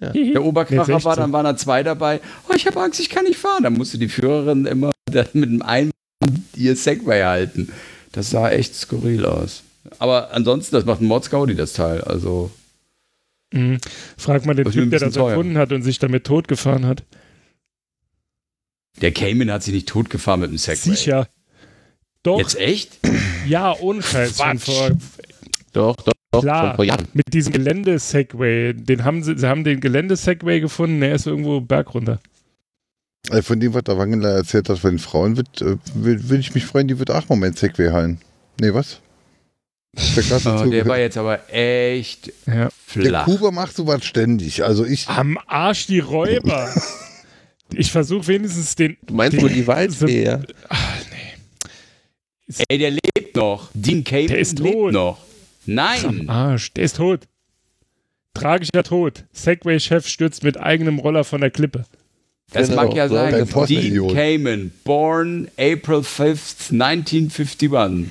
Ja. 0.00 0.12
der 0.12 0.42
Oberkracher 0.44 0.88
war, 0.88 1.00
16. 1.00 1.16
dann 1.16 1.32
waren 1.32 1.44
da 1.44 1.56
zwei 1.56 1.82
dabei. 1.82 2.20
Oh, 2.48 2.54
ich 2.54 2.66
habe 2.66 2.80
Angst, 2.80 3.00
ich 3.00 3.10
kann 3.10 3.24
nicht 3.24 3.38
fahren. 3.38 3.62
Dann 3.62 3.74
musste 3.74 3.98
die 3.98 4.08
Führerin 4.08 4.66
immer 4.66 4.92
mit 5.12 5.34
dem 5.34 5.62
einen 5.62 5.90
ihr 6.56 6.76
Segway 6.76 7.22
halten. 7.22 7.70
Das 8.12 8.30
sah 8.30 8.50
echt 8.50 8.74
skurril 8.74 9.24
aus. 9.26 9.62
Aber 9.98 10.32
ansonsten, 10.32 10.74
das 10.74 10.84
macht 10.84 11.00
ein 11.00 11.06
Mordsgaudi, 11.06 11.54
das 11.54 11.72
Teil. 11.74 12.00
Also, 12.02 12.50
Mhm. 13.52 13.78
Frag 14.16 14.46
mal 14.46 14.54
den 14.54 14.64
Das 14.64 14.74
Typ, 14.74 14.90
der 14.90 15.00
das 15.00 15.14
teuer. 15.14 15.30
erfunden 15.30 15.58
hat 15.58 15.72
und 15.72 15.82
sich 15.82 15.98
damit 15.98 16.24
totgefahren 16.24 16.86
hat. 16.86 17.02
der 19.00 19.12
Cayman 19.12 19.50
hat 19.50 19.62
sich 19.62 19.74
nicht 19.74 19.88
totgefahren 19.88 20.40
mit 20.40 20.50
dem 20.50 20.58
Segway. 20.58 20.94
Sicher. 20.94 21.28
Doch, 22.22 22.38
Jetzt 22.38 22.56
echt? 22.56 22.98
ja, 23.48 23.74
ohne 23.80 24.02
Scheiß. 24.02 24.40
Vor, 24.60 24.90
Doch, 25.72 25.96
doch, 25.96 26.12
doch, 26.32 26.40
Klar. 26.42 26.68
schon 26.68 26.76
vor 26.76 26.84
Jahren. 26.84 27.06
mit 27.12 27.32
diesem 27.32 27.52
Gelände-Segway. 27.52 28.74
Den 28.74 29.04
haben 29.04 29.22
sie, 29.22 29.38
sie 29.38 29.46
haben 29.46 29.64
den 29.64 29.80
Gelände-Segway 29.80 30.60
gefunden, 30.60 31.00
der 31.00 31.14
ist 31.14 31.26
irgendwo 31.26 31.60
berg 31.60 31.94
runter. 31.94 32.20
Äh, 33.30 33.42
Von 33.42 33.60
dem, 33.60 33.74
was 33.74 33.84
der 33.84 33.98
Wangeler 33.98 34.30
erzählt 34.36 34.68
hat, 34.68 34.78
von 34.78 34.90
den 34.92 34.98
Frauen, 34.98 35.36
wird, 35.36 35.60
äh, 35.62 36.36
ich 36.38 36.54
mich 36.54 36.64
freuen, 36.64 36.88
die 36.88 36.98
wird 36.98 37.10
auch 37.10 37.28
mal 37.28 37.36
mein 37.36 37.52
Segway 37.54 37.90
heilen. 37.92 38.18
Nee, 38.60 38.72
was? 38.74 39.00
Der, 39.92 40.24
Oh, 40.66 40.70
der 40.70 40.86
war 40.86 40.98
jetzt 40.98 41.16
aber 41.16 41.52
echt 41.52 42.32
Ja. 42.46 42.54
der 42.54 42.70
flach. 42.86 43.24
Kuba 43.24 43.50
macht 43.50 43.74
sowas 43.76 44.04
ständig. 44.04 44.64
Also 44.64 44.84
ich, 44.84 45.08
Am 45.08 45.38
Arsch 45.46 45.86
die 45.86 45.98
Räuber. 45.98 46.72
ich 47.74 47.90
versuche 47.90 48.26
wenigstens 48.28 48.76
den. 48.76 48.96
Du 49.02 49.14
meinst 49.14 49.36
den, 49.36 49.42
wohl 49.42 49.50
die 49.50 49.66
Waldfee, 49.66 50.24
ja? 50.24 50.40
Ey, 52.68 52.78
der 52.78 52.90
lebt 52.92 53.36
noch. 53.36 53.70
Dean 53.74 54.04
Der 54.04 54.38
ist 54.38 54.58
lebt 54.58 54.74
tot. 54.74 54.92
noch. 54.92 55.18
Am 55.70 56.16
Nein. 56.16 56.28
Arsch, 56.28 56.72
der 56.72 56.84
ist 56.84 56.96
tot. 56.96 57.28
Tragischer 58.34 58.82
Tod. 58.82 59.24
Segway-Chef 59.32 60.06
stürzt 60.06 60.42
mit 60.44 60.58
eigenem 60.58 60.98
Roller 60.98 61.24
von 61.24 61.40
der 61.40 61.50
Klippe. 61.50 61.84
Das 62.52 62.68
Genau, 62.68 62.84
mag 62.86 62.94
ja 62.94 63.08
so 63.08 63.14
sein. 63.14 63.34
ein 63.34 63.66
Dean. 63.66 64.08
Cayman, 64.14 64.72
born 64.84 65.48
April 65.56 66.00
5th, 66.00 66.72
1951. 66.72 68.10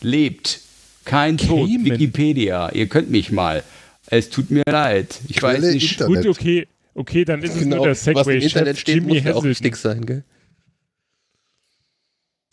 Lebt. 0.00 0.60
Kein 1.04 1.38
Tod. 1.38 1.68
Cayman? 1.68 1.84
Wikipedia. 1.84 2.70
Ihr 2.72 2.88
könnt 2.88 3.10
mich 3.10 3.30
mal. 3.30 3.62
Es 4.06 4.28
tut 4.30 4.50
mir 4.50 4.62
leid. 4.66 5.20
Ich 5.28 5.36
Quelle 5.36 5.62
weiß 5.62 5.74
nicht. 5.74 5.92
Internet. 5.92 6.24
Gut, 6.24 6.26
okay. 6.36 6.66
Okay, 6.94 7.24
dann 7.24 7.42
ist 7.42 7.54
es 7.56 7.64
nur 7.64 7.70
Genau, 7.70 7.82
der 7.84 7.92
was 7.92 8.06
im 8.06 8.14
Segway-Chef 8.16 8.44
Internet 8.44 8.78
steht, 8.78 8.94
Jimmy 8.96 9.20
muss 9.22 9.32
auch 9.34 9.44
richtig 9.44 9.76
sein, 9.76 10.04
gell? 10.04 10.24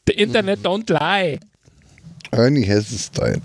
The 0.07 0.13
Internet 0.13 0.59
don't 0.65 0.89
lie. 0.91 1.39
Ernie 2.31 2.63
Hessenstein. 2.65 3.41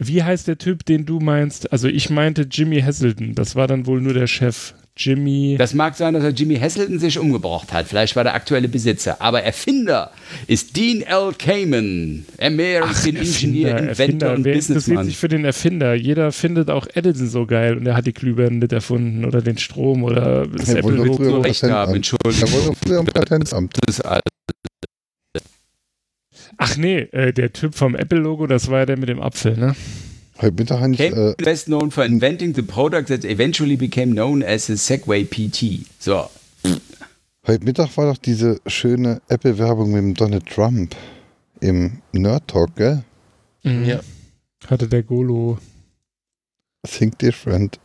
Wie 0.00 0.22
heißt 0.22 0.46
der 0.46 0.58
Typ, 0.58 0.84
den 0.86 1.06
du 1.06 1.18
meinst? 1.18 1.72
Also 1.72 1.88
ich 1.88 2.08
meinte 2.08 2.46
Jimmy 2.50 2.80
Hasselton. 2.80 3.34
Das 3.34 3.56
war 3.56 3.66
dann 3.66 3.86
wohl 3.86 4.00
nur 4.00 4.14
der 4.14 4.28
Chef. 4.28 4.74
Jimmy. 5.00 5.54
Das 5.58 5.74
mag 5.74 5.96
sein, 5.96 6.14
dass 6.14 6.24
er 6.24 6.30
Jimmy 6.30 6.56
Hasselton 6.56 6.98
sich 6.98 7.18
umgebracht 7.20 7.72
hat. 7.72 7.86
Vielleicht 7.86 8.16
war 8.16 8.24
der 8.24 8.34
aktuelle 8.34 8.66
Besitzer. 8.68 9.20
Aber 9.20 9.42
Erfinder 9.44 10.10
ist 10.48 10.76
Dean 10.76 11.02
L. 11.02 11.32
Cayman. 11.38 12.26
American 12.40 13.14
Engineer, 13.16 13.78
Inventor 13.90 14.32
und 14.34 14.44
Wer 14.44 14.54
interessiert 14.54 14.74
Businessman. 14.78 15.04
sich 15.06 15.16
für 15.16 15.28
den 15.28 15.44
Erfinder? 15.44 15.94
Jeder 15.94 16.32
findet 16.32 16.68
auch 16.68 16.86
Edison 16.94 17.28
so 17.28 17.46
geil 17.46 17.76
und 17.76 17.86
er 17.86 17.96
hat 17.96 18.06
die 18.06 18.12
Glühbirnen 18.12 18.58
mit 18.58 18.72
erfunden 18.72 19.24
oder 19.24 19.40
den 19.40 19.58
Strom 19.58 20.02
oder 20.02 20.46
das 20.48 20.68
Er 20.68 20.82
wollte 20.82 20.96
früher 20.98 21.12
Apple-Logo. 21.12 21.36
im 21.36 21.42
Recht 21.42 21.62
haben. 21.64 21.94
Entschuldigung. 21.94 22.48
Er 22.48 22.52
wollte 22.52 22.78
früher 22.84 22.98
im 23.00 23.06
Patentamt. 23.06 23.76
Das 23.86 23.98
ist 23.98 24.00
alles. 24.04 24.22
Ach 26.56 26.76
nee, 26.76 27.00
äh, 27.12 27.32
der 27.32 27.52
Typ 27.52 27.74
vom 27.74 27.94
Apple-Logo, 27.94 28.46
das 28.46 28.70
war 28.70 28.80
ja 28.80 28.86
der 28.86 28.98
mit 28.98 29.08
dem 29.08 29.20
Apfel, 29.20 29.56
ne? 29.56 29.76
Heute 30.40 30.54
Mittag 30.54 30.80
habe 30.80 30.92
ich, 30.92 31.00
äh, 31.00 31.34
best 31.36 31.66
known 31.66 31.90
for 31.90 32.04
inventing 32.04 32.54
the 32.54 32.62
product 32.62 33.08
that 33.08 33.24
eventually 33.24 33.76
became 33.76 34.12
known 34.12 34.42
as 34.42 34.66
the 34.66 34.76
Segway 34.76 35.24
PT. 35.24 35.86
So. 35.98 36.30
Heute 37.46 37.64
Mittag 37.64 37.96
war 37.96 38.12
doch 38.12 38.18
diese 38.18 38.60
schöne 38.66 39.20
Apple-Werbung 39.28 39.90
mit 39.90 39.98
dem 39.98 40.14
Donald 40.14 40.46
Trump 40.46 40.94
im 41.60 42.02
Nerd 42.12 42.46
Talk, 42.46 42.76
gell? 42.76 43.02
Mhm. 43.64 43.84
Ja. 43.84 44.00
Hatte 44.68 44.86
der 44.86 45.02
Golo. 45.02 45.58
Think 46.86 47.18
different. 47.18 47.80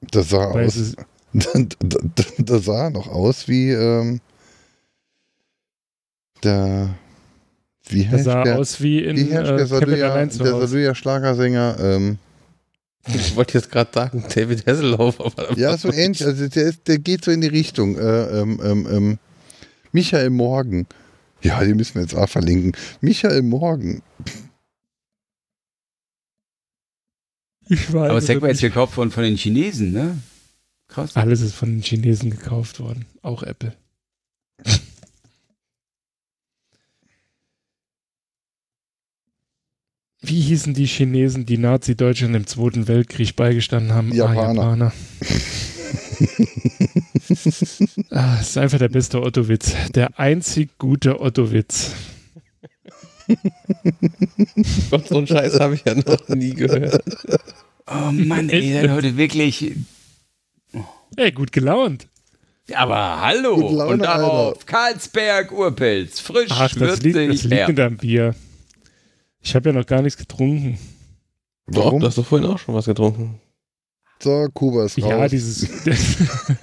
Das 0.00 0.30
sah 0.30 0.52
Weil 0.52 0.66
aus. 0.66 0.76
ist, 0.76 0.96
das, 1.32 1.52
das 2.38 2.64
sah 2.64 2.90
noch 2.90 3.06
aus 3.08 3.46
wie 3.46 3.70
ähm, 3.70 4.20
der. 6.44 6.94
Wie 7.88 8.02
der 8.02 8.10
heißt 8.12 8.24
sah 8.24 8.44
der? 8.44 8.58
aus 8.58 8.80
wie 8.80 9.00
in 9.00 9.16
wie 9.16 9.34
heißt 9.34 9.50
der 9.50 9.58
äh, 9.58 9.66
Saluja, 9.66 10.24
der. 10.24 10.30
Saluja 10.30 10.94
Schlagersänger? 10.94 11.76
Ähm, 11.80 12.18
Ich 13.08 13.34
wollte 13.36 13.58
jetzt 13.58 13.70
gerade 13.70 13.90
sagen, 13.92 14.24
David 14.32 14.66
Hasselhoff, 14.66 15.20
aber 15.20 15.58
ja, 15.58 15.76
so 15.76 15.92
ähnlich. 15.92 16.24
Also 16.24 16.46
der, 16.48 16.64
ist, 16.64 16.86
der 16.86 16.98
geht 16.98 17.24
so 17.24 17.30
in 17.30 17.40
die 17.40 17.48
Richtung. 17.48 17.98
Äh, 17.98 18.40
ähm, 18.40 18.60
ähm, 18.62 18.88
ähm, 18.90 19.18
Michael 19.92 20.30
Morgen. 20.30 20.86
Ja, 21.42 21.62
die 21.64 21.74
müssen 21.74 21.96
wir 21.96 22.02
jetzt 22.02 22.14
auch 22.14 22.28
verlinken. 22.28 22.72
Michael 23.00 23.42
Morgen. 23.42 24.02
Ich 27.68 27.92
weiß 27.92 28.10
Aber 28.10 28.14
das 28.14 28.26
Segway 28.26 28.48
jetzt 28.48 28.62
nicht. 28.62 28.72
gekauft 28.72 28.94
von, 28.94 29.10
von 29.10 29.24
den 29.24 29.36
Chinesen, 29.36 29.92
ne? 29.92 30.18
Krass. 30.88 31.16
Alles 31.16 31.40
ist 31.40 31.54
von 31.54 31.70
den 31.70 31.82
Chinesen 31.82 32.30
gekauft 32.30 32.80
worden. 32.80 33.06
Auch 33.22 33.42
Apple. 33.42 33.74
Wie 40.24 40.40
hießen 40.40 40.72
die 40.72 40.86
Chinesen, 40.86 41.46
die 41.46 41.58
Nazi-Deutschland 41.58 42.36
im 42.36 42.46
Zweiten 42.46 42.86
Weltkrieg 42.86 43.34
beigestanden 43.34 43.92
haben? 43.92 44.12
Japaner. 44.12 44.38
Ah, 44.38 44.52
Japaner. 44.54 44.92
ah, 48.10 48.36
das 48.36 48.50
ist 48.50 48.58
einfach 48.58 48.78
der 48.78 48.88
beste 48.88 49.20
Otto-Witz. 49.20 49.74
Der 49.94 50.20
einzig 50.20 50.78
gute 50.78 51.20
Otto-Witz. 51.20 51.90
Gott, 54.90 55.08
so 55.08 55.18
einen 55.18 55.26
Scheiß 55.26 55.58
habe 55.58 55.74
ich 55.74 55.84
ja 55.84 55.94
noch 55.94 56.28
nie 56.28 56.54
gehört. 56.54 57.02
Oh 57.88 58.12
Mann, 58.12 58.48
ey, 58.48 58.60
ihr 58.60 58.82
seid 58.82 58.90
heute 58.92 59.16
wirklich. 59.16 59.74
Ey, 61.16 61.32
gut 61.32 61.50
gelaunt. 61.50 62.06
Aber 62.72 63.20
hallo! 63.20 63.56
Laune, 63.72 63.94
Und 63.94 63.98
darauf 64.04 64.54
Alter. 64.54 64.66
Karlsberg 64.66 65.50
Urpilz. 65.50 66.20
Frisch, 66.20 66.50
Ach, 66.50 66.72
das 66.74 67.02
liegt, 67.02 67.16
das 67.16 67.26
würzig, 67.26 67.50
liegt 67.50 67.68
mit 67.68 67.78
deinem 67.78 67.96
Bier. 67.96 68.36
Ich 69.42 69.54
habe 69.54 69.70
ja 69.70 69.74
noch 69.74 69.86
gar 69.86 70.02
nichts 70.02 70.18
getrunken. 70.18 70.78
Doch, 71.66 71.86
Warum? 71.86 72.00
du 72.00 72.06
hast 72.06 72.18
doch 72.18 72.26
vorhin 72.26 72.48
auch 72.48 72.58
schon 72.58 72.74
was 72.74 72.86
getrunken. 72.86 73.40
So, 74.20 74.48
Kuba 74.54 74.84
ist 74.84 74.98
raus. 75.02 75.10
Ja, 75.10 75.28
dieses, 75.28 75.68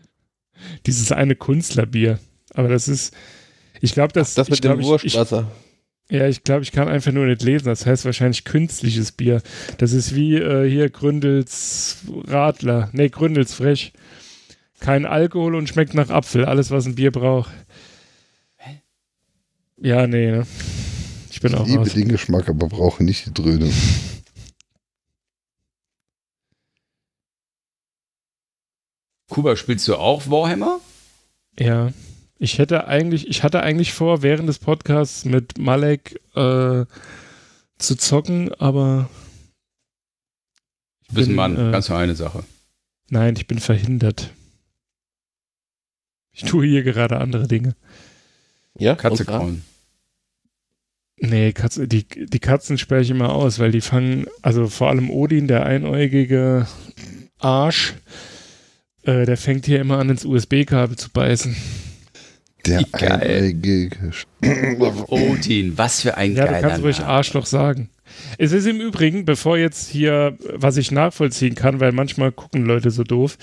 dieses 0.86 1.12
eine 1.12 1.34
Künstlerbier. 1.34 2.18
Aber 2.54 2.68
das 2.68 2.88
ist, 2.88 3.14
ich 3.80 3.92
glaube, 3.92 4.12
das, 4.12 4.34
Das 4.34 4.48
ich 4.48 4.52
mit 4.52 4.62
glaub, 4.62 4.76
dem 4.78 4.84
Wurstwasser. 4.84 5.50
Ja, 6.10 6.26
ich 6.26 6.42
glaube, 6.42 6.62
ich 6.62 6.72
kann 6.72 6.88
einfach 6.88 7.12
nur 7.12 7.26
nicht 7.26 7.42
lesen. 7.42 7.66
Das 7.66 7.84
heißt 7.84 8.04
wahrscheinlich 8.04 8.44
künstliches 8.44 9.12
Bier. 9.12 9.42
Das 9.76 9.92
ist 9.92 10.14
wie 10.14 10.36
äh, 10.36 10.68
hier 10.68 10.88
Gründels 10.88 11.98
Radler. 12.26 12.88
Nee, 12.92 13.10
Gründels 13.10 13.52
Frech. 13.52 13.92
Kein 14.80 15.04
Alkohol 15.04 15.54
und 15.54 15.68
schmeckt 15.68 15.94
nach 15.94 16.08
Apfel. 16.08 16.44
Alles, 16.44 16.70
was 16.70 16.86
ein 16.86 16.94
Bier 16.94 17.10
braucht. 17.10 17.50
Ja, 19.76 20.06
nee, 20.06 20.30
ne? 20.30 20.46
Ich 21.38 21.42
bin 21.42 21.52
ich 21.52 21.58
auch 21.60 21.66
liebe 21.68 21.82
raus. 21.82 21.92
den 21.92 22.08
Geschmack, 22.08 22.48
aber 22.48 22.66
brauche 22.66 23.04
nicht 23.04 23.26
die 23.26 23.32
Dröhnung. 23.32 23.72
Kuba, 29.30 29.54
spielst 29.54 29.86
du 29.86 29.94
auch 29.94 30.28
Warhammer? 30.28 30.80
Ja, 31.56 31.92
ich 32.40 32.58
hätte 32.58 32.88
eigentlich, 32.88 33.28
ich 33.28 33.44
hatte 33.44 33.62
eigentlich 33.62 33.92
vor, 33.92 34.22
während 34.22 34.48
des 34.48 34.58
Podcasts 34.58 35.24
mit 35.24 35.58
Malek 35.58 36.20
äh, 36.34 36.86
zu 37.78 37.96
zocken, 37.96 38.52
aber 38.54 39.08
Du 41.06 41.14
bist 41.14 41.28
ein 41.28 41.30
bin, 41.30 41.36
Mann, 41.36 41.68
äh, 41.68 41.70
ganz 41.70 41.88
nur 41.88 41.98
eine 41.98 42.16
Sache. 42.16 42.42
nein, 43.10 43.36
ich 43.36 43.46
bin 43.46 43.60
verhindert. 43.60 44.34
Ich 46.32 46.42
tue 46.42 46.66
hier 46.66 46.82
gerade 46.82 47.18
andere 47.20 47.46
Dinge. 47.46 47.76
Ja, 48.76 48.96
Katze 48.96 49.24
kauen. 49.24 49.62
Nee, 51.20 51.52
Katze, 51.52 51.88
die, 51.88 52.04
die 52.04 52.38
Katzen 52.38 52.78
sperre 52.78 53.02
ich 53.02 53.10
immer 53.10 53.34
aus, 53.34 53.58
weil 53.58 53.72
die 53.72 53.80
fangen, 53.80 54.26
also 54.42 54.68
vor 54.68 54.88
allem 54.88 55.10
Odin, 55.10 55.48
der 55.48 55.66
einäugige 55.66 56.66
Arsch, 57.38 57.94
äh, 59.02 59.26
der 59.26 59.36
fängt 59.36 59.66
hier 59.66 59.80
immer 59.80 59.98
an, 59.98 60.10
ins 60.10 60.24
USB-Kabel 60.24 60.96
zu 60.96 61.10
beißen. 61.10 61.56
Der 62.66 62.84
einäugige. 62.92 64.12
Odin, 65.08 65.76
was 65.76 66.02
für 66.02 66.16
ein 66.16 66.34
Ja, 66.34 66.46
du 66.46 66.52
geiler 66.52 66.68
kannst 66.68 66.84
ruhig 66.84 66.98
Name. 66.98 67.10
Arschloch 67.10 67.46
sagen. 67.46 67.88
Es 68.36 68.52
ist 68.52 68.66
im 68.66 68.80
Übrigen, 68.80 69.24
bevor 69.24 69.58
jetzt 69.58 69.88
hier, 69.88 70.36
was 70.54 70.76
ich 70.76 70.90
nachvollziehen 70.90 71.54
kann, 71.54 71.80
weil 71.80 71.92
manchmal 71.92 72.32
gucken 72.32 72.64
Leute 72.64 72.90
so 72.90 73.04
doof, 73.04 73.38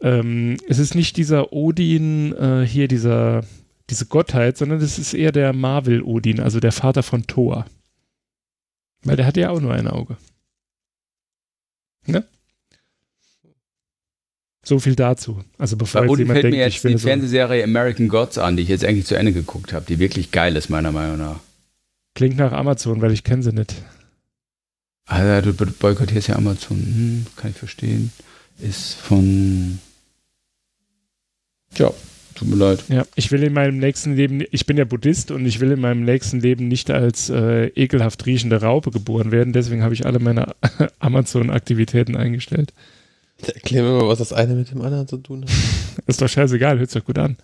ähm, 0.00 0.56
es 0.68 0.78
ist 0.78 0.94
nicht 0.94 1.16
dieser 1.16 1.52
Odin, 1.52 2.34
äh, 2.34 2.66
hier 2.66 2.88
dieser, 2.88 3.42
diese 3.90 4.06
Gottheit, 4.06 4.56
sondern 4.56 4.80
es 4.80 4.98
ist 4.98 5.14
eher 5.14 5.32
der 5.32 5.52
Marvel-Odin, 5.52 6.40
also 6.40 6.60
der 6.60 6.72
Vater 6.72 7.02
von 7.02 7.26
Thor. 7.26 7.66
Weil 9.02 9.16
der 9.16 9.26
hat 9.26 9.36
ja 9.36 9.50
auch 9.50 9.60
nur 9.60 9.74
ein 9.74 9.88
Auge. 9.88 10.16
Ne? 12.06 12.24
So 14.64 14.78
viel 14.78 14.94
dazu. 14.94 15.42
Also 15.58 15.76
bevor 15.76 16.00
Bei 16.00 16.04
jetzt 16.06 16.12
Odin 16.12 16.26
jemand 16.26 16.34
fällt 16.34 16.44
denkt, 16.44 16.56
mir 16.56 16.64
jetzt 16.64 16.84
die 16.84 16.98
so, 16.98 17.08
Fernsehserie 17.08 17.64
American 17.64 18.08
Gods 18.08 18.38
an, 18.38 18.56
die 18.56 18.62
ich 18.62 18.68
jetzt 18.68 18.84
eigentlich 18.84 19.06
zu 19.06 19.16
Ende 19.16 19.32
geguckt 19.32 19.72
habe, 19.72 19.84
die 19.86 19.98
wirklich 19.98 20.30
geil 20.30 20.54
ist, 20.56 20.68
meiner 20.70 20.92
Meinung 20.92 21.18
nach. 21.18 21.40
klingt 22.14 22.36
nach 22.36 22.52
Amazon, 22.52 23.00
weil 23.00 23.12
ich 23.12 23.24
kenne 23.24 23.42
sie 23.42 23.52
nicht. 23.52 23.74
Also, 25.06 25.52
du 25.52 25.66
boykottierst 25.66 26.28
ja 26.28 26.36
Amazon, 26.36 26.76
hm, 26.78 27.26
kann 27.36 27.50
ich 27.50 27.56
verstehen. 27.56 28.12
Ist 28.60 28.94
von. 28.94 29.80
Tja, 31.74 31.92
tut 32.42 32.50
mir 32.50 32.56
leid. 32.64 32.84
Ja, 32.88 33.04
ich 33.14 33.30
will 33.32 33.42
in 33.42 33.52
meinem 33.52 33.78
nächsten 33.78 34.14
Leben, 34.16 34.42
ich 34.50 34.66
bin 34.66 34.76
ja 34.76 34.84
Buddhist 34.84 35.30
und 35.30 35.46
ich 35.46 35.60
will 35.60 35.72
in 35.72 35.80
meinem 35.80 36.04
nächsten 36.04 36.40
Leben 36.40 36.68
nicht 36.68 36.90
als 36.90 37.30
äh, 37.30 37.66
ekelhaft 37.68 38.26
riechende 38.26 38.60
Raupe 38.60 38.90
geboren 38.90 39.32
werden. 39.32 39.52
Deswegen 39.52 39.82
habe 39.82 39.94
ich 39.94 40.04
alle 40.06 40.18
meine 40.18 40.54
Amazon-Aktivitäten 40.98 42.16
eingestellt. 42.16 42.72
Erklär 43.44 43.82
mir 43.82 43.92
mal, 43.92 44.08
was 44.08 44.18
das 44.18 44.32
eine 44.32 44.54
mit 44.54 44.70
dem 44.70 44.82
anderen 44.82 45.08
zu 45.08 45.16
tun 45.16 45.42
hat. 45.44 45.50
Ist 46.06 46.22
doch 46.22 46.28
scheißegal, 46.28 46.78
hört 46.78 46.90
sich 46.90 47.00
doch 47.00 47.06
gut 47.06 47.18
an. 47.18 47.36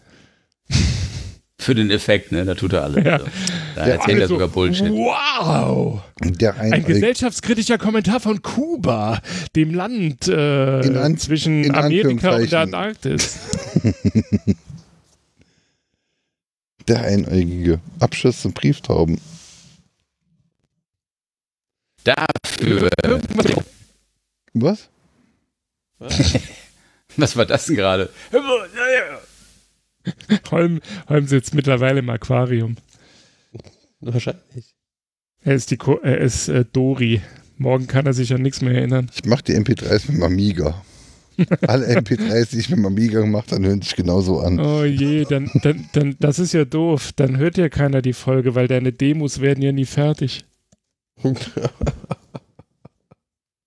Für 1.61 1.75
den 1.75 1.91
Effekt, 1.91 2.31
ne? 2.31 2.45
Da 2.45 2.55
tut 2.55 2.73
er 2.73 2.85
alles. 2.85 3.05
Ja. 3.05 3.13
Also. 3.15 3.27
Da 3.75 3.83
erzählt 3.87 4.21
er 4.21 4.29
sogar 4.29 4.49
Bullshit. 4.49 4.91
Wow! 4.91 6.01
Der 6.23 6.57
Ein 6.59 6.85
gesellschaftskritischer 6.85 7.79
Kommentar 7.79 8.21
von 8.21 8.43
Kuba, 8.43 9.21
dem 9.57 9.75
Land 9.75 10.29
äh, 10.29 10.81
In 10.81 10.97
An- 10.97 11.19
zwischen 11.19 11.65
in 11.65 11.75
Amerika 11.75 12.37
und 12.37 12.51
der. 12.53 12.61
Antarktis. 12.61 13.39
Der 16.89 17.03
einäugige. 17.03 17.81
Abschuss 18.01 18.41
zum 18.41 18.53
Brieftauben. 18.53 19.21
Dafür. 22.05 22.91
Was? 24.55 24.89
Was 27.17 27.37
war 27.37 27.45
das 27.45 27.67
denn 27.67 27.77
gerade? 27.77 28.09
Holm, 30.51 30.81
Holm 31.09 31.27
sitzt 31.27 31.55
mittlerweile 31.55 31.99
im 31.99 32.09
Aquarium. 32.09 32.77
Wahrscheinlich. 34.01 34.75
Er 35.43 35.55
ist, 35.55 35.71
die 35.71 35.77
Ko 35.77 35.99
er 36.03 36.19
ist 36.19 36.49
äh, 36.49 36.65
Dori. 36.65 37.21
Morgen 37.57 37.87
kann 37.87 38.07
er 38.07 38.13
sich 38.13 38.33
an 38.33 38.43
nichts 38.43 38.61
mehr 38.63 38.75
erinnern. 38.75 39.11
Ich 39.15 39.25
mache 39.25 39.43
die 39.43 39.55
MP3s 39.55 40.07
mit 40.07 40.17
dem 40.17 40.23
Amiga. 40.23 40.83
Alle 41.67 41.87
MP3s, 41.99 42.51
die 42.51 42.59
ich 42.59 42.69
mit 42.71 42.79
dem 42.79 42.87
Amiga 42.87 43.21
gemacht 43.21 43.53
habe, 43.53 43.67
hören 43.67 43.83
sich 43.83 43.95
genauso 43.97 44.41
an. 44.41 44.59
Oh 44.59 44.85
je, 44.85 45.25
dann, 45.25 45.51
dann, 45.63 45.89
dann, 45.93 46.17
das 46.19 46.39
ist 46.39 46.53
ja 46.53 46.65
doof. 46.65 47.11
Dann 47.17 47.37
hört 47.39 47.57
ja 47.59 47.69
keiner 47.69 48.03
die 48.03 48.13
Folge, 48.13 48.55
weil 48.55 48.69
deine 48.69 48.93
Demos 48.93 49.41
werden 49.41 49.63
ja 49.63 49.73
nie 49.73 49.85
fertig. 49.87 50.45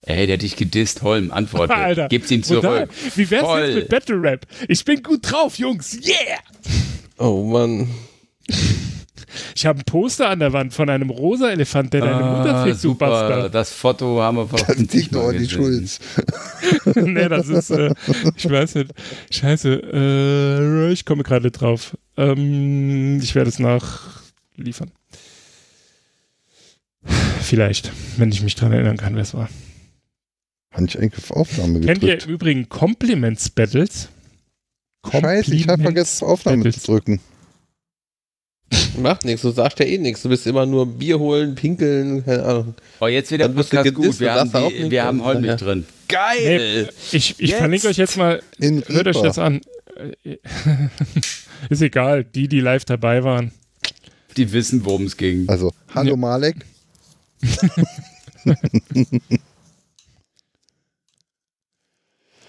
Ey, 0.03 0.25
der 0.25 0.33
hat 0.35 0.41
dich 0.41 0.55
gedisst, 0.55 1.03
Holm, 1.03 1.31
antworte. 1.31 1.73
Alter, 1.75 2.07
Gib's 2.07 2.31
ihm 2.31 2.41
Und 2.49 2.63
da, 2.63 2.87
zurück. 2.87 2.89
wie 3.15 3.29
wär's 3.29 3.43
Voll. 3.43 3.61
jetzt 3.61 3.75
mit 3.75 3.89
Battle 3.89 4.21
Rap? 4.21 4.47
Ich 4.67 4.83
bin 4.83 5.03
gut 5.03 5.19
drauf, 5.31 5.57
Jungs. 5.57 5.93
Yeah! 6.05 6.39
Oh 7.17 7.43
Mann. 7.45 7.87
Ich 9.55 9.65
habe 9.65 9.79
ein 9.79 9.85
Poster 9.85 10.29
an 10.29 10.39
der 10.39 10.53
Wand 10.53 10.73
von 10.73 10.89
einem 10.89 11.09
rosa 11.09 11.49
Elefant, 11.49 11.93
der 11.93 12.01
deine 12.01 12.23
Mutter 12.23 12.55
Ah, 12.55 12.63
fickt, 12.63 12.75
du 12.77 12.79
super, 12.79 13.09
Bastard. 13.09 13.55
das 13.55 13.71
Foto 13.71 14.21
haben 14.21 14.37
wir 14.37 14.45
Das 14.51 14.61
doch 14.61 14.67
mal 14.67 14.73
an 14.75 14.87
die 15.33 15.37
gesehen. 15.39 15.49
Schulz. 15.49 15.99
nee, 16.95 17.27
das 17.29 17.47
ist, 17.47 17.69
äh, 17.71 17.93
ich 18.35 18.49
weiß 18.49 18.75
nicht. 18.75 18.91
Scheiße, 19.31 19.73
äh, 19.93 20.91
ich 20.91 21.05
komme 21.05 21.23
gerade 21.23 21.51
drauf. 21.51 21.97
Ähm, 22.17 23.19
ich 23.21 23.35
werde 23.35 23.49
es 23.49 23.59
nachliefern. 23.59 24.91
Vielleicht, 27.41 27.91
wenn 28.17 28.31
ich 28.31 28.41
mich 28.43 28.55
dran 28.55 28.71
erinnern 28.71 28.97
kann, 28.97 29.15
wer 29.15 29.23
es 29.23 29.33
war. 29.33 29.49
Habe 30.71 30.85
ich 30.85 30.97
eigentlich 30.97 31.17
auf 31.23 31.31
Aufnahme 31.31 31.81
Kennt 31.81 32.03
ihr 32.03 32.09
gedrückt. 32.15 32.25
im 32.27 32.33
Übrigen 32.33 32.69
Compliments 32.69 33.49
Battles? 33.49 34.09
Scheiße, 35.09 35.53
ich 35.55 35.67
habe 35.67 35.81
vergessen, 35.81 36.25
auf 36.25 36.31
Aufnahme 36.31 36.63
Battles. 36.63 36.83
zu 36.83 36.91
drücken. 36.91 37.19
Macht 38.97 39.25
nichts, 39.25 39.41
du 39.41 39.51
sagst 39.51 39.79
ja 39.79 39.85
eh 39.85 39.97
nichts. 39.97 40.21
Du 40.21 40.29
bist 40.29 40.47
immer 40.47 40.65
nur 40.65 40.85
Bier 40.85 41.19
holen, 41.19 41.55
pinkeln, 41.55 42.23
keine 42.23 42.43
Ahnung. 42.43 42.75
Oh, 42.99 43.07
jetzt 43.07 43.31
wird 43.31 43.41
der 43.41 43.49
Dann 43.49 43.57
wirst 43.57 43.73
du 43.73 43.77
Podcast 43.77 43.95
gut. 43.95 44.19
Wir 44.19 44.33
haben, 44.33 44.51
die, 44.51 44.91
wir 44.91 45.03
haben 45.03 45.23
Holmich 45.23 45.49
ja. 45.49 45.55
drin. 45.57 45.85
Geil! 46.07 46.89
Ich, 47.11 47.35
ich 47.39 47.49
Jetzt. 47.49 47.59
verlinke 47.59 47.87
euch 47.87 47.97
jetzt 47.97 48.17
mal, 48.17 48.41
In 48.59 48.83
hört 48.87 49.07
euch 49.07 49.21
das 49.21 49.37
an. 49.39 49.61
Ist 51.69 51.81
egal, 51.81 52.23
die, 52.23 52.47
die 52.47 52.59
live 52.59 52.85
dabei 52.85 53.23
waren. 53.23 53.51
Die 54.37 54.51
wissen, 54.51 54.83
worum 54.85 55.05
es 55.05 55.17
ging. 55.17 55.47
Also, 55.47 55.71
hallo 55.93 56.11
Ja. 56.11 56.15
Malek. 56.15 56.55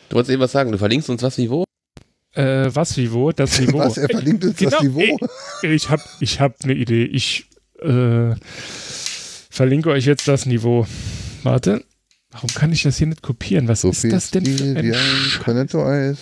Du 0.08 0.16
wolltest 0.16 0.32
eben 0.32 0.42
was 0.42 0.52
sagen, 0.52 0.70
du 0.70 0.76
verlinkst 0.76 1.08
uns 1.08 1.22
was 1.22 1.38
wie 1.38 1.48
wo? 1.48 1.64
Äh, 2.34 2.70
was, 2.74 2.96
wie, 2.96 3.12
wo? 3.12 3.30
Das 3.32 3.60
Niveau. 3.60 3.78
Was, 3.78 3.96
er 3.98 4.08
verlinkt 4.08 4.44
uns 4.44 4.56
das 4.56 4.70
Genau, 4.78 4.82
Niveau? 4.82 5.18
Ich 5.62 5.88
habe 5.90 6.02
ich 6.20 6.40
hab 6.40 6.62
eine 6.64 6.74
Idee. 6.74 7.04
Ich 7.04 7.46
äh, 7.80 8.34
verlinke 9.50 9.90
euch 9.90 10.06
jetzt 10.06 10.26
das 10.28 10.46
Niveau. 10.46 10.86
Warte. 11.42 11.84
Warum 12.30 12.48
kann 12.54 12.72
ich 12.72 12.82
das 12.84 12.96
hier 12.96 13.06
nicht 13.08 13.20
kopieren? 13.22 13.68
Was 13.68 13.82
So 13.82 13.90
ist 13.90 14.00
viel 14.00 14.10
das 14.10 14.30
denn 14.30 14.46
für 14.46 14.64
ein 14.64 14.82
wie 14.82 14.94
ein 14.94 15.42
Cornetto-Eis. 15.44 16.18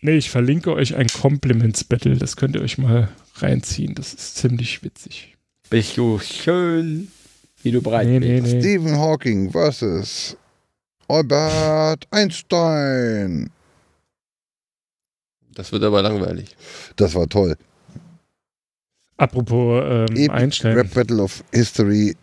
Nee, 0.00 0.16
ich 0.16 0.30
verlinke 0.30 0.72
euch 0.74 0.96
ein 0.96 1.06
Compliments-Battle. 1.06 2.16
Das 2.16 2.36
könnt 2.36 2.56
ihr 2.56 2.62
euch 2.62 2.76
mal 2.76 3.08
reinziehen. 3.36 3.94
Das 3.94 4.12
ist 4.12 4.36
ziemlich 4.36 4.82
witzig. 4.82 5.36
Bist 5.70 5.96
du 5.96 6.18
schön, 6.18 7.08
wie 7.62 7.70
du 7.70 7.80
breit 7.80 8.06
Nee, 8.08 8.18
nee, 8.18 8.40
bist. 8.40 8.52
nee. 8.54 8.60
Stephen 8.60 8.96
Hawking 8.98 9.50
versus 9.52 10.36
Albert 11.08 12.06
Einstein. 12.10 13.50
Das 15.54 15.72
wird 15.72 15.82
aber 15.84 16.02
langweilig. 16.02 16.56
Das 16.96 17.14
war 17.14 17.28
toll. 17.28 17.56
Apropos 19.16 19.82
ähm, 19.84 20.16
Epic 20.16 20.30
Einstein. 20.30 20.76
Rap 20.76 20.94
Battle 20.94 21.22
of 21.22 21.44
History. 21.52 22.16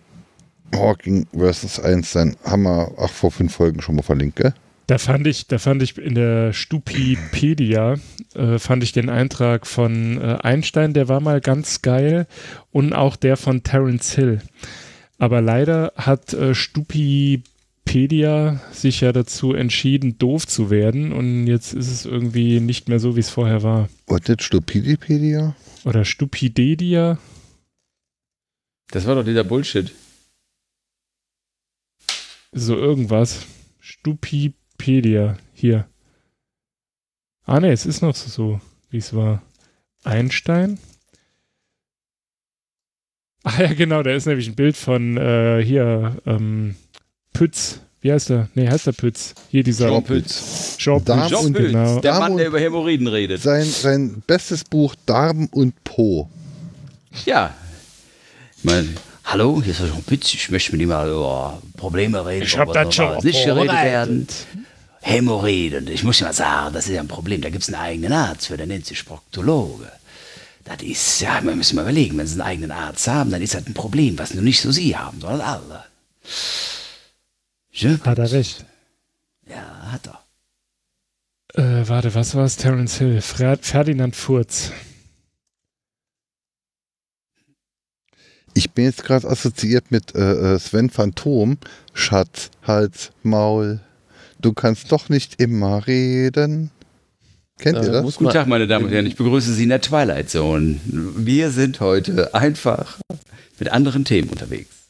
Hawking 0.73 1.27
versus 1.35 1.79
Einstein. 1.79 2.35
Haben 2.43 2.63
wir 2.63 2.91
ach, 2.97 3.09
vor 3.09 3.31
fünf 3.31 3.55
Folgen 3.55 3.81
schon 3.81 3.95
mal 3.95 4.03
verlinkt, 4.03 4.37
gell? 4.37 4.53
Da 4.87 4.97
fand 4.97 5.27
ich, 5.27 5.47
da 5.47 5.57
fand 5.57 5.81
ich 5.83 5.97
in 5.97 6.15
der 6.15 6.53
Stupipedia 6.53 7.95
äh, 8.35 8.59
fand 8.59 8.83
ich 8.83 8.91
den 8.91 9.09
Eintrag 9.09 9.67
von 9.67 10.19
äh, 10.19 10.37
Einstein, 10.41 10.93
der 10.93 11.07
war 11.07 11.21
mal 11.21 11.39
ganz 11.39 11.81
geil 11.81 12.27
und 12.71 12.93
auch 12.93 13.15
der 13.15 13.37
von 13.37 13.63
Terence 13.63 14.13
Hill. 14.13 14.41
Aber 15.17 15.39
leider 15.39 15.93
hat 15.95 16.33
äh, 16.33 16.55
Stupipedia 17.81 18.61
sich 18.71 19.01
ja 19.01 19.11
dazu 19.11 19.53
entschieden, 19.53 20.17
doof 20.17 20.47
zu 20.47 20.69
werden 20.69 21.11
und 21.11 21.47
jetzt 21.47 21.73
ist 21.73 21.89
es 21.89 22.05
irgendwie 22.05 22.59
nicht 22.59 22.87
mehr 22.87 22.99
so, 22.99 23.15
wie 23.15 23.19
es 23.19 23.29
vorher 23.29 23.63
war. 23.63 23.89
Und 24.05 24.29
nicht 24.29 24.43
Stupidipedia? 24.43 25.55
Oder 25.83 26.05
Stupidedia? 26.05 27.17
Das 28.91 29.05
war 29.07 29.15
doch 29.15 29.25
dieser 29.25 29.43
Bullshit. 29.43 29.91
So 32.53 32.75
irgendwas. 32.77 33.45
Stupipedia. 33.79 35.37
Hier. 35.53 35.87
Ah 37.43 37.59
ne, 37.59 37.71
es 37.71 37.85
ist 37.85 38.01
noch 38.01 38.15
so, 38.15 38.61
wie 38.89 38.97
es 38.97 39.13
war. 39.13 39.41
Einstein. 40.03 40.79
Ah 43.43 43.63
ja, 43.63 43.73
genau, 43.73 44.03
da 44.03 44.11
ist 44.11 44.27
nämlich 44.27 44.47
ein 44.47 44.55
Bild 44.55 44.77
von 44.77 45.17
äh, 45.17 45.63
hier, 45.65 46.21
ähm, 46.25 46.75
Pütz. 47.33 47.79
Wie 48.01 48.11
heißt 48.11 48.31
er? 48.31 48.49
Nee, 48.55 48.67
heißt 48.67 48.87
er 48.87 48.93
Pütz. 48.93 49.35
Hier 49.49 49.63
dieser 49.63 49.89
Jean 49.89 50.03
Pütz. 50.03 50.75
Jean 50.77 51.03
Darm 51.05 51.29
Pütz, 51.29 51.39
und- 51.43 51.53
genau. 51.53 51.99
Der 51.99 52.19
Mann, 52.19 52.37
der 52.37 52.47
über 52.47 52.59
Hämorrhoiden 52.59 53.07
redet. 53.07 53.41
Sein, 53.41 53.63
sein 53.65 54.23
bestes 54.25 54.63
Buch 54.63 54.95
Darm 55.05 55.47
und 55.51 55.83
Po. 55.83 56.27
Ja. 57.25 57.53
Mein, 58.63 58.95
hallo, 59.25 59.61
hier 59.63 59.71
ist 59.73 59.79
Jean 59.79 60.03
Pütz. 60.03 60.33
Ich 60.33 60.49
möchte 60.49 60.71
mit 60.71 60.81
Ihnen 60.81 60.89
mal 60.89 61.07
über 61.09 61.61
Probleme 61.77 62.25
reden. 62.25 62.45
Ich 62.45 62.57
hab 62.57 62.69
über 62.69 62.83
das 62.85 62.95
schon 62.95 63.15
was 63.17 63.23
nicht 63.23 63.45
geredet 63.45 63.71
werden. 63.71 64.27
Hämorrhoiden. 65.03 65.87
Ich 65.87 66.03
muss 66.03 66.21
mal 66.21 66.33
sagen, 66.33 66.73
das 66.73 66.85
ist 66.87 66.93
ja 66.93 67.01
ein 67.01 67.07
Problem. 67.07 67.41
Da 67.41 67.49
gibt 67.49 67.63
es 67.63 67.69
einen 67.73 67.81
eigenen 67.81 68.13
Arzt 68.13 68.47
für, 68.47 68.57
der 68.57 68.67
nennt 68.67 68.85
sich 68.85 69.05
Proktologe. 69.05 69.91
Das 70.63 70.81
ist, 70.83 71.21
ja, 71.21 71.39
wir 71.43 71.55
müssen 71.55 71.75
mal 71.75 71.81
überlegen, 71.83 72.17
wenn 72.17 72.27
Sie 72.27 72.33
einen 72.33 72.41
eigenen 72.41 72.71
Arzt 72.71 73.07
haben, 73.07 73.31
dann 73.31 73.41
ist 73.41 73.55
das 73.55 73.65
ein 73.65 73.73
Problem, 73.73 74.17
was 74.19 74.33
nur 74.35 74.43
nicht 74.43 74.61
so 74.61 74.71
Sie 74.71 74.95
haben, 74.95 75.19
sondern 75.19 75.41
alle. 75.41 75.83
Je, 77.72 77.98
Hat 78.03 78.18
er 78.18 78.31
recht. 78.31 78.65
ja, 79.48 79.91
hat 79.91 80.07
er. 80.07 80.22
Äh, 81.81 81.88
warte, 81.89 82.14
was 82.15 82.35
war 82.35 82.45
es? 82.45 82.57
Terence 82.57 82.98
Hill. 82.98 83.22
Fer 83.22 83.57
Ferdinand 83.57 84.15
Furz. 84.15 84.72
Ich 88.53 88.72
bin 88.72 88.85
jetzt 88.85 89.03
gerade 89.03 89.27
assoziiert 89.30 89.91
mit 89.91 90.14
äh, 90.15 90.56
äh, 90.56 90.60
Sven 90.60 90.89
Phantom. 90.89 91.57
Schatz, 91.93 92.52
Hals, 92.64 93.11
Maul. 93.23 93.80
Du 94.39 94.53
kannst 94.53 94.91
doch 94.91 95.07
nicht 95.10 95.41
immer 95.41 95.88
reden. 95.88 96.72
Kennt 97.60 97.77
Da 97.77 97.84
ihr 97.84 97.91
das? 97.91 98.15
Guten 98.18 98.31
Tag, 98.31 98.48
meine 98.48 98.68
Damen 98.68 98.85
und 98.85 98.91
Herren. 98.91 99.06
Ich 99.06 99.15
begrüße 99.15 99.53
Sie 99.53 99.64
in 99.64 99.69
der 99.69 99.81
Twilight 99.81 100.30
Zone. 100.30 100.80
Wir 100.84 101.52
sind 101.52 101.80
heute 101.80 102.34
einfach 102.34 102.99
mit 103.60 103.69
anderen 103.69 104.03
Themen 104.03 104.30
unterwegs. 104.30 104.80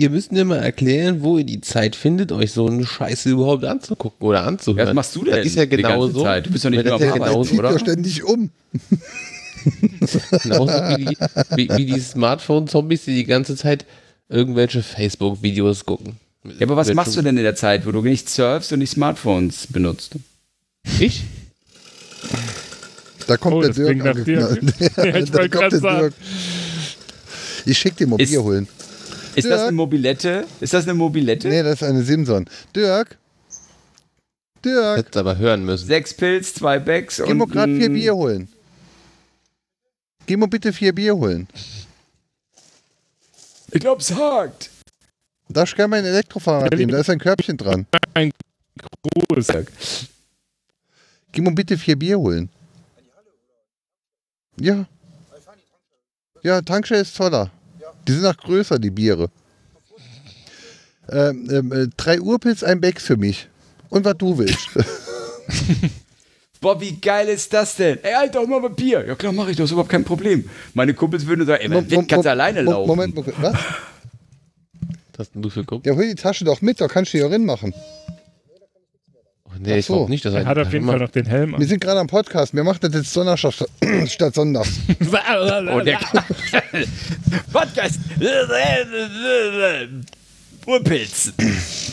Ihr 0.00 0.08
müsst 0.08 0.32
mir 0.32 0.46
mal 0.46 0.56
erklären, 0.60 1.22
wo 1.22 1.36
ihr 1.36 1.44
die 1.44 1.60
Zeit 1.60 1.94
findet, 1.94 2.32
euch 2.32 2.52
so 2.52 2.66
eine 2.66 2.86
Scheiße 2.86 3.28
überhaupt 3.28 3.64
anzugucken 3.66 4.26
oder 4.26 4.46
anzuhören. 4.46 4.88
Was 4.88 4.94
machst 4.94 5.14
du 5.14 5.24
denn 5.24 5.36
Das 5.36 5.44
ist 5.46 5.56
ja 5.56 5.66
die 5.66 5.76
genau 5.76 6.00
ganze 6.00 6.14
so. 6.14 6.22
Zeit? 6.22 6.46
Du 6.46 6.50
bist 6.52 6.64
doch 6.64 6.70
nicht 6.70 6.86
nur 6.86 6.94
am 6.94 7.02
ja 7.02 7.12
Arbeiten, 7.12 7.44
Zieht 7.44 7.58
oder? 7.58 7.78
ständig 7.78 8.24
um. 8.24 8.48
Genauso 10.42 10.72
wie 10.72 11.04
die, 11.04 11.16
wie, 11.54 11.68
wie 11.76 11.84
die 11.84 12.00
Smartphone-Zombies, 12.00 13.04
die 13.04 13.14
die 13.14 13.24
ganze 13.26 13.56
Zeit 13.56 13.84
irgendwelche 14.30 14.82
Facebook-Videos 14.82 15.84
gucken. 15.84 16.16
Ja, 16.44 16.62
aber 16.66 16.76
was 16.76 16.94
machst 16.94 17.14
du 17.18 17.20
denn 17.20 17.36
in 17.36 17.42
der 17.42 17.54
Zeit, 17.54 17.84
wo 17.86 17.92
du 17.92 18.00
nicht 18.00 18.30
surfst 18.30 18.72
und 18.72 18.78
nicht 18.78 18.92
Smartphones 18.92 19.66
benutzt? 19.66 20.12
Ich? 20.98 21.24
Da 23.26 23.36
kommt 23.36 23.56
Oh, 23.56 23.60
der 23.60 23.72
Dirk. 23.74 23.98
nach 23.98 24.24
dir. 24.24 24.56
Ja, 24.96 25.16
ich 25.16 25.30
da 25.30 25.40
wollte 25.40 25.50
kommt 25.50 25.50
gerade 25.50 25.68
der 25.68 25.78
sagen. 25.80 25.98
Dirk. 26.00 26.14
Ich 27.66 27.76
schick 27.76 27.96
dir 27.98 28.06
mal 28.06 28.16
Bier 28.16 28.42
holen. 28.42 28.66
Ist 29.40 29.50
Ja. 29.50 29.56
das 29.56 29.62
eine 29.62 29.72
Mobilette? 29.72 30.46
Ist 30.60 30.74
das 30.74 30.84
eine 30.84 30.94
Mobilette? 30.94 31.48
Nee, 31.48 31.62
das 31.62 31.80
ist 31.80 31.82
eine 31.82 32.02
Simson. 32.02 32.44
Dirk. 32.76 33.16
Dirk. 34.64 34.98
Hättest 34.98 35.16
aber 35.16 35.38
hören 35.38 35.64
müssen. 35.64 35.86
Sechs 35.86 36.12
Pilz, 36.14 36.52
zwei 36.54 36.78
Bags 36.78 37.16
Geh 37.24 37.32
mal 37.34 37.44
und 37.44 37.52
gerade 37.52 37.74
vier 37.74 37.86
ein- 37.86 37.94
Bier 37.94 38.14
holen. 38.14 38.48
Geh 40.26 40.36
mal 40.36 40.46
bitte 40.48 40.72
vier 40.72 40.94
Bier 40.94 41.16
holen. 41.16 41.48
Ich 43.72 43.80
glaube, 43.80 44.02
es 44.02 44.12
hakt. 44.14 44.68
Da 45.48 45.64
kann 45.64 45.90
mein 45.90 46.04
Elektrofahrrad 46.04 46.74
nehmen, 46.74 46.92
da 46.92 46.98
ist 46.98 47.08
ein 47.10 47.18
Körbchen 47.18 47.56
dran. 47.56 47.86
Groß. 49.30 49.46
Geh 51.32 51.40
mal 51.40 51.54
bitte 51.54 51.78
vier 51.78 51.96
Bier 51.98 52.18
holen. 52.18 52.48
Ja. 54.60 54.84
Ja, 56.42 56.60
Tankstelle 56.62 57.00
ist 57.02 57.16
toller. 57.16 57.50
Die 58.10 58.16
sind 58.16 58.26
auch 58.26 58.36
größer, 58.36 58.80
die 58.80 58.90
Biere. 58.90 59.30
Ähm, 61.08 61.48
ähm, 61.48 61.72
äh, 61.72 61.86
drei 61.96 62.20
Urpilz, 62.20 62.64
ein 62.64 62.80
Becks 62.80 63.04
für 63.04 63.16
mich. 63.16 63.48
Und 63.88 64.04
was 64.04 64.16
du 64.18 64.36
willst. 64.36 64.68
Boah, 66.60 66.80
wie 66.80 66.96
geil 66.96 67.28
ist 67.28 67.52
das 67.52 67.76
denn? 67.76 68.02
Ey, 68.02 68.14
Alter, 68.14 68.44
mach 68.48 68.60
mal 68.60 68.70
Bier. 68.70 69.06
Ja 69.06 69.14
klar, 69.14 69.32
mache 69.32 69.52
ich, 69.52 69.56
das 69.56 69.66
ist 69.66 69.70
überhaupt 69.70 69.90
kein 69.90 70.04
Problem. 70.04 70.50
Meine 70.74 70.92
Kumpels 70.92 71.24
würden 71.24 71.46
sagen, 71.46 71.62
ey, 71.62 71.68
man 71.68 71.86
kannst 71.88 72.26
du 72.26 72.30
alleine 72.30 72.64
Mo- 72.64 72.70
laufen. 72.72 72.88
Moment, 72.88 73.14
Moment, 73.14 73.40
was? 73.40 73.54
Was 73.54 73.62
hast 75.18 75.30
du 75.34 75.50
für 75.50 75.60
geguckt? 75.60 75.86
Ja, 75.86 75.94
hol 75.94 76.04
die 76.08 76.16
Tasche 76.16 76.44
doch 76.44 76.60
mit, 76.62 76.80
da 76.80 76.88
kannst 76.88 77.14
du 77.14 77.18
die 77.18 77.24
auch 77.24 77.38
machen. 77.38 77.72
Nee, 79.58 79.78
ich 79.78 79.84
Ach 79.84 79.88
so. 79.88 79.94
glaube 79.96 80.10
nicht, 80.10 80.24
dass 80.24 80.32
Er 80.34 80.46
hat 80.46 80.58
auf 80.58 80.72
jeden 80.72 80.86
Fall 80.86 80.98
noch 80.98 81.10
den 81.10 81.26
Helm 81.26 81.50
Wir 81.50 81.58
an. 81.58 81.66
sind 81.66 81.80
gerade 81.80 82.00
am 82.00 82.06
Podcast, 82.06 82.54
wir 82.54 82.64
machen 82.64 82.78
das 82.80 82.94
jetzt 82.94 83.14
Donnerstag 83.16 83.52
statt, 84.06 84.34
Sonntags. 84.34 84.70
Oh, 85.72 85.80
der 85.80 85.98
Podcast. 87.52 87.98
Urpilz. 90.66 91.32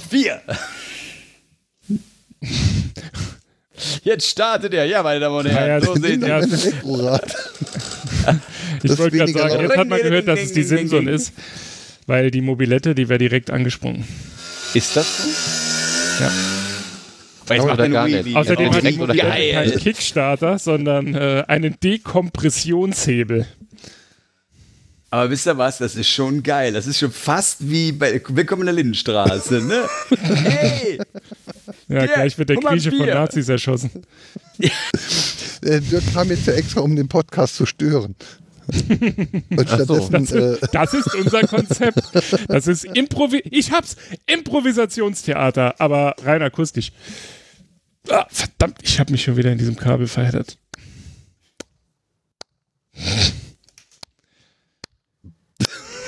Vier. 0.10 0.42
Jetzt 4.04 4.28
startet 4.30 4.74
er. 4.74 4.86
Ja, 4.86 5.04
meine 5.04 5.20
Damen 5.20 5.36
und 5.36 5.46
Herren. 5.48 5.68
ja, 5.68 5.82
So 5.82 5.96
ja- 5.96 6.38
Ein 6.38 6.52
Elektrorad. 6.52 7.36
Ich 8.84 8.90
Das 8.90 8.98
wollte 9.00 9.18
gerade 9.18 9.32
sagen, 9.32 9.62
jetzt 9.62 9.78
hat 9.78 9.88
man 9.88 10.02
gehört, 10.02 10.28
dass 10.28 10.40
es 10.40 10.54
die 10.54 10.64
Simson 10.64 11.08
ist. 11.08 11.34
Weil 12.06 12.32
die 12.32 12.42
Mobilette, 12.42 12.96
die 12.96 13.10
wäre 13.10 13.20
direkt 13.20 13.50
angesprungen. 13.52 14.06
Ist 14.74 14.96
das 14.96 15.18
so? 15.18 16.24
Ja. 16.24 16.32
Jetzt 17.50 17.66
macht 17.66 17.74
Oder 17.76 17.84
er 17.84 17.90
gar 17.90 18.08
nicht. 18.08 18.36
Außerdem 18.36 18.66
Ja, 18.68 18.74
hat 18.74 18.84
direkt 18.84 19.00
oder 19.00 19.16
keinen 19.16 19.80
Kickstarter, 19.80 20.60
sondern 20.60 21.14
äh, 21.16 21.44
einen 21.48 21.80
Dekompressionshebel. 21.82 23.46
Aber 25.10 25.30
wisst 25.30 25.48
ihr 25.48 25.58
was? 25.58 25.78
Das 25.78 25.96
ist 25.96 26.10
schon 26.10 26.44
geil. 26.44 26.74
Das 26.74 26.86
ist 26.86 27.00
schon 27.00 27.12
fast 27.12 27.70
wie 27.70 27.94
bei 27.94 28.22
Willkommen 28.28 28.64
in 28.64 28.66
der 28.68 28.76
Lindenstraße, 28.76 29.62
ne? 29.62 29.84
hey! 30.20 31.00
Ja, 31.88 32.00
Ja, 32.00 32.06
gleich 32.08 32.38
wird 32.38 32.50
der 32.50 32.58
Grieche 32.58 32.90
von 32.92 33.06
Bier. 33.06 33.14
Nazis 33.16 33.48
erschossen. 33.48 33.90
Äh, 34.60 35.80
Dirk 35.80 36.04
kam 36.14 36.30
jetzt 36.30 36.46
ja 36.48 36.54
extra, 36.54 36.82
um 36.82 36.96
den 36.96 37.08
Podcast 37.08 37.56
zu 37.56 37.66
stören. 37.66 38.16
So. 39.50 39.64
stattdessen, 39.64 40.38
äh, 40.38 40.58
Das 40.74 40.94
ist 40.94 41.16
unser 41.16 41.42
Konzept. 41.44 42.02
Das 42.50 42.68
ist 42.68 42.84
Improvi 42.84 43.42
ich 43.50 43.72
hab's 43.72 43.96
Improvisationstheater, 44.26 45.76
aber 45.80 46.16
rein 46.24 46.42
akustisch. 46.42 46.92
Ah, 48.10 48.26
verdammt, 48.30 48.78
ich 48.84 49.00
habe 49.00 49.12
mich 49.12 49.24
schon 49.24 49.38
wieder 49.38 49.52
in 49.52 49.58
diesem 49.58 49.76
Kabel 49.76 50.08
verheddert. 50.08 50.58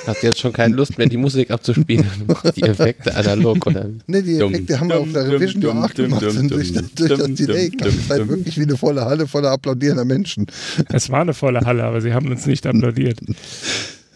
Hast 0.06 0.22
jetzt 0.22 0.40
schon 0.40 0.52
keine 0.52 0.74
Lust 0.74 0.96
mehr, 0.98 1.06
die 1.08 1.18
Musik 1.18 1.50
abzuspielen. 1.50 2.06
Du 2.20 2.24
machst 2.32 2.56
die 2.56 2.62
Effekte 2.62 3.14
analog 3.14 3.66
oder 3.66 3.86
ne, 4.06 4.22
die 4.22 4.38
Dumm, 4.38 4.54
Effekte 4.54 4.80
haben 4.80 4.88
wir 4.88 4.98
auf 4.98 5.12
der 5.12 5.28
Revision 5.30 5.60
dumm, 5.60 5.76
Nur 5.76 5.84
8 5.84 5.98
dumm, 5.98 6.04
gemacht. 6.06 6.22
dumm, 6.22 6.36
Und 6.38 6.50
durch, 6.50 6.72
dumm, 6.72 6.90
durch 6.94 7.08
das 7.18 7.34
Delay 7.34 7.68
dumm, 7.68 7.78
klang 7.78 7.88
es 7.98 8.10
halt 8.10 8.28
wirklich 8.28 8.58
wie 8.58 8.62
eine 8.62 8.76
volle 8.76 9.04
Halle 9.04 9.26
voller 9.26 9.50
applaudierender 9.50 10.04
Menschen. 10.06 10.46
Es 10.88 11.10
war 11.10 11.20
eine 11.20 11.34
volle 11.34 11.60
Halle, 11.60 11.84
aber 11.84 12.00
sie 12.00 12.14
haben 12.14 12.28
uns 12.28 12.46
nicht 12.46 12.66
applaudiert. 12.66 13.20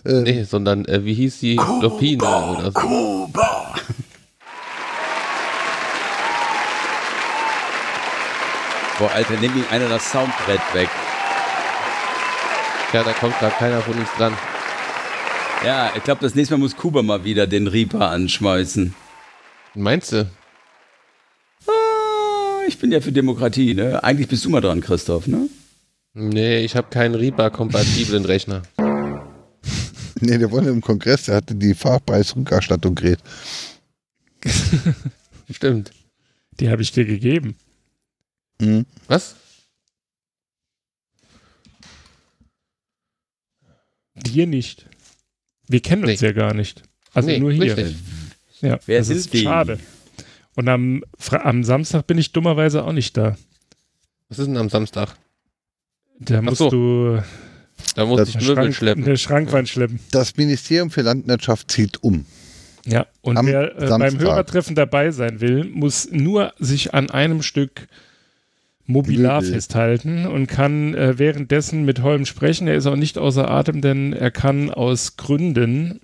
Nee, 0.04 0.44
sondern 0.44 0.84
äh, 0.86 1.04
wie 1.04 1.14
hieß 1.14 1.38
die 1.40 1.56
Lopine 1.56 2.24
oder 2.24 2.72
so. 2.72 3.30
Boah, 8.98 9.10
Alter, 9.10 9.36
nimm 9.40 9.56
ihm 9.56 9.64
einer 9.70 9.88
das 9.88 10.10
Soundbrett 10.10 10.60
weg. 10.72 10.88
Ja, 12.92 13.02
da 13.02 13.12
kommt 13.12 13.36
gerade 13.40 13.54
keiner 13.56 13.80
von 13.80 13.98
uns 13.98 14.08
dran. 14.16 14.36
Ja, 15.64 15.92
ich 15.96 16.04
glaube, 16.04 16.20
das 16.20 16.36
nächste 16.36 16.54
Mal 16.54 16.60
muss 16.60 16.76
Kuba 16.76 17.02
mal 17.02 17.24
wieder 17.24 17.48
den 17.48 17.66
Reaper 17.66 18.10
anschmeißen. 18.10 18.94
Meinst 19.74 20.12
du? 20.12 20.30
Ah, 21.66 22.62
ich 22.68 22.78
bin 22.78 22.92
ja 22.92 23.00
für 23.00 23.10
Demokratie, 23.10 23.74
ne? 23.74 24.02
Eigentlich 24.04 24.28
bist 24.28 24.44
du 24.44 24.50
mal 24.50 24.60
dran, 24.60 24.80
Christoph, 24.80 25.26
ne? 25.26 25.48
Nee, 26.12 26.64
ich 26.64 26.76
habe 26.76 26.88
keinen 26.90 27.16
Reaper-kompatiblen 27.16 28.24
Rechner. 28.26 28.62
Ne, 30.20 30.38
der 30.38 30.52
wollte 30.52 30.68
im 30.68 30.80
Kongress, 30.80 31.24
der 31.24 31.36
hatte 31.36 31.56
die 31.56 31.74
Fahrpreisrückerstattung 31.74 32.94
gerät. 32.94 33.18
Stimmt. 35.50 35.90
Die 36.60 36.70
habe 36.70 36.82
ich 36.82 36.92
dir 36.92 37.04
gegeben. 37.04 37.56
Mhm. 38.60 38.86
Was? 39.08 39.36
Dir 44.14 44.46
nicht. 44.46 44.86
Wir 45.68 45.80
kennen 45.80 46.04
uns 46.04 46.20
Nee. 46.20 46.28
ja 46.28 46.32
gar 46.32 46.54
nicht. 46.54 46.82
Also 47.12 47.28
Nee, 47.28 47.38
nur 47.38 47.52
hier. 47.52 47.76
richtig. 47.76 47.96
Ja, 48.60 48.78
Wer 48.86 48.98
das 49.00 49.08
ist 49.08 49.32
die? 49.32 49.42
schade. 49.42 49.78
Und 50.54 50.68
am, 50.68 51.02
am 51.30 51.64
Samstag 51.64 52.06
bin 52.06 52.18
ich 52.18 52.32
dummerweise 52.32 52.84
auch 52.84 52.92
nicht 52.92 53.16
da. 53.16 53.36
Was 54.28 54.38
ist 54.38 54.46
denn 54.46 54.56
am 54.56 54.68
Samstag? 54.68 55.16
Da 56.20 56.40
musst 56.42 56.58
so. 56.58 56.70
du 56.70 57.22
Da 57.96 58.06
muss 58.06 58.18
Das 58.18 58.28
ich 58.30 58.36
eine, 58.36 58.44
Möbel 58.46 58.54
Schrank, 58.64 58.74
schleppen. 58.76 59.04
eine 59.04 59.16
Schrankwand 59.16 59.68
schleppen. 59.68 59.98
Das 60.12 60.36
Ministerium 60.36 60.90
für 60.90 61.02
Landwirtschaft 61.02 61.70
zieht 61.70 62.02
um. 62.04 62.24
Ja, 62.86 63.06
und 63.22 63.36
Am 63.36 63.46
wer 63.46 63.76
äh, 63.82 63.88
beim. 63.88 64.18
Hörertreffen 64.18 64.74
dabei 64.76 65.10
sein 65.10 65.40
will, 65.40 65.64
muss 65.64 66.08
nur 66.10 66.52
sich 66.58 66.94
an 66.94 67.10
einem 67.10 67.42
Stück 67.42 67.88
Mobilar 68.86 69.40
festhalten 69.42 70.26
und 70.26 70.46
kann 70.46 70.94
äh, 70.94 71.18
währenddessen 71.18 71.84
mit 71.84 72.02
Holm 72.02 72.26
sprechen. 72.26 72.68
Er 72.68 72.74
ist 72.76 72.86
auch 72.86 72.96
nicht 72.96 73.16
außer 73.18 73.50
Atem, 73.50 73.80
denn 73.80 74.12
er 74.12 74.30
kann 74.30 74.70
aus 74.70 75.16
Gründen 75.16 76.00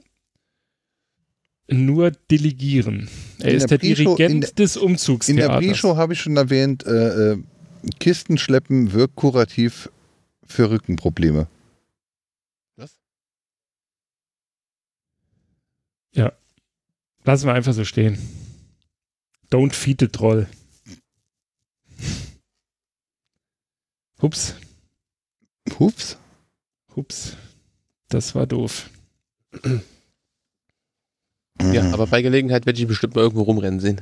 nur 1.69 2.11
delegieren. 2.31 3.09
Er 3.39 3.51
In 3.51 3.57
ist 3.57 3.71
der 3.71 3.79
der 3.79 3.95
Dirigent 3.95 4.45
der- 4.45 4.53
des 4.55 4.77
In 4.77 5.37
der. 5.37 5.49
Pre-Show 5.51 5.97
habe 5.97 6.15
ich 6.15 6.21
schon 6.21 6.37
erwähnt, 6.37 6.85
äh, 6.87 7.33
äh, 7.33 7.43
Kisten 7.99 8.39
schleppen 8.39 8.93
wirkt 8.93 9.15
kurativ 9.17 9.91
für 10.45 10.71
Rückenprobleme. 10.71 11.47
Was? 12.77 12.97
Lassen 17.25 17.47
wir 17.47 17.53
einfach 17.55 17.75
so 17.75 17.85
stehen. 17.85 18.19
Don't 19.51 19.73
feed 19.75 20.01
the 20.01 20.09
troll. 20.09 20.47
Hups, 24.23 24.55
Hups. 25.79 26.17
hups. 26.97 27.37
Das 28.09 28.35
war 28.35 28.47
doof. 28.47 28.91
Ja, 31.63 31.83
Mhm. 31.85 31.95
aber 31.95 32.07
bei 32.07 32.23
Gelegenheit 32.23 32.67
werde 32.67 32.81
ich 32.81 32.87
bestimmt 32.87 33.15
mal 33.15 33.23
irgendwo 33.23 33.43
rumrennen 33.43 33.81
sehen. 33.81 34.01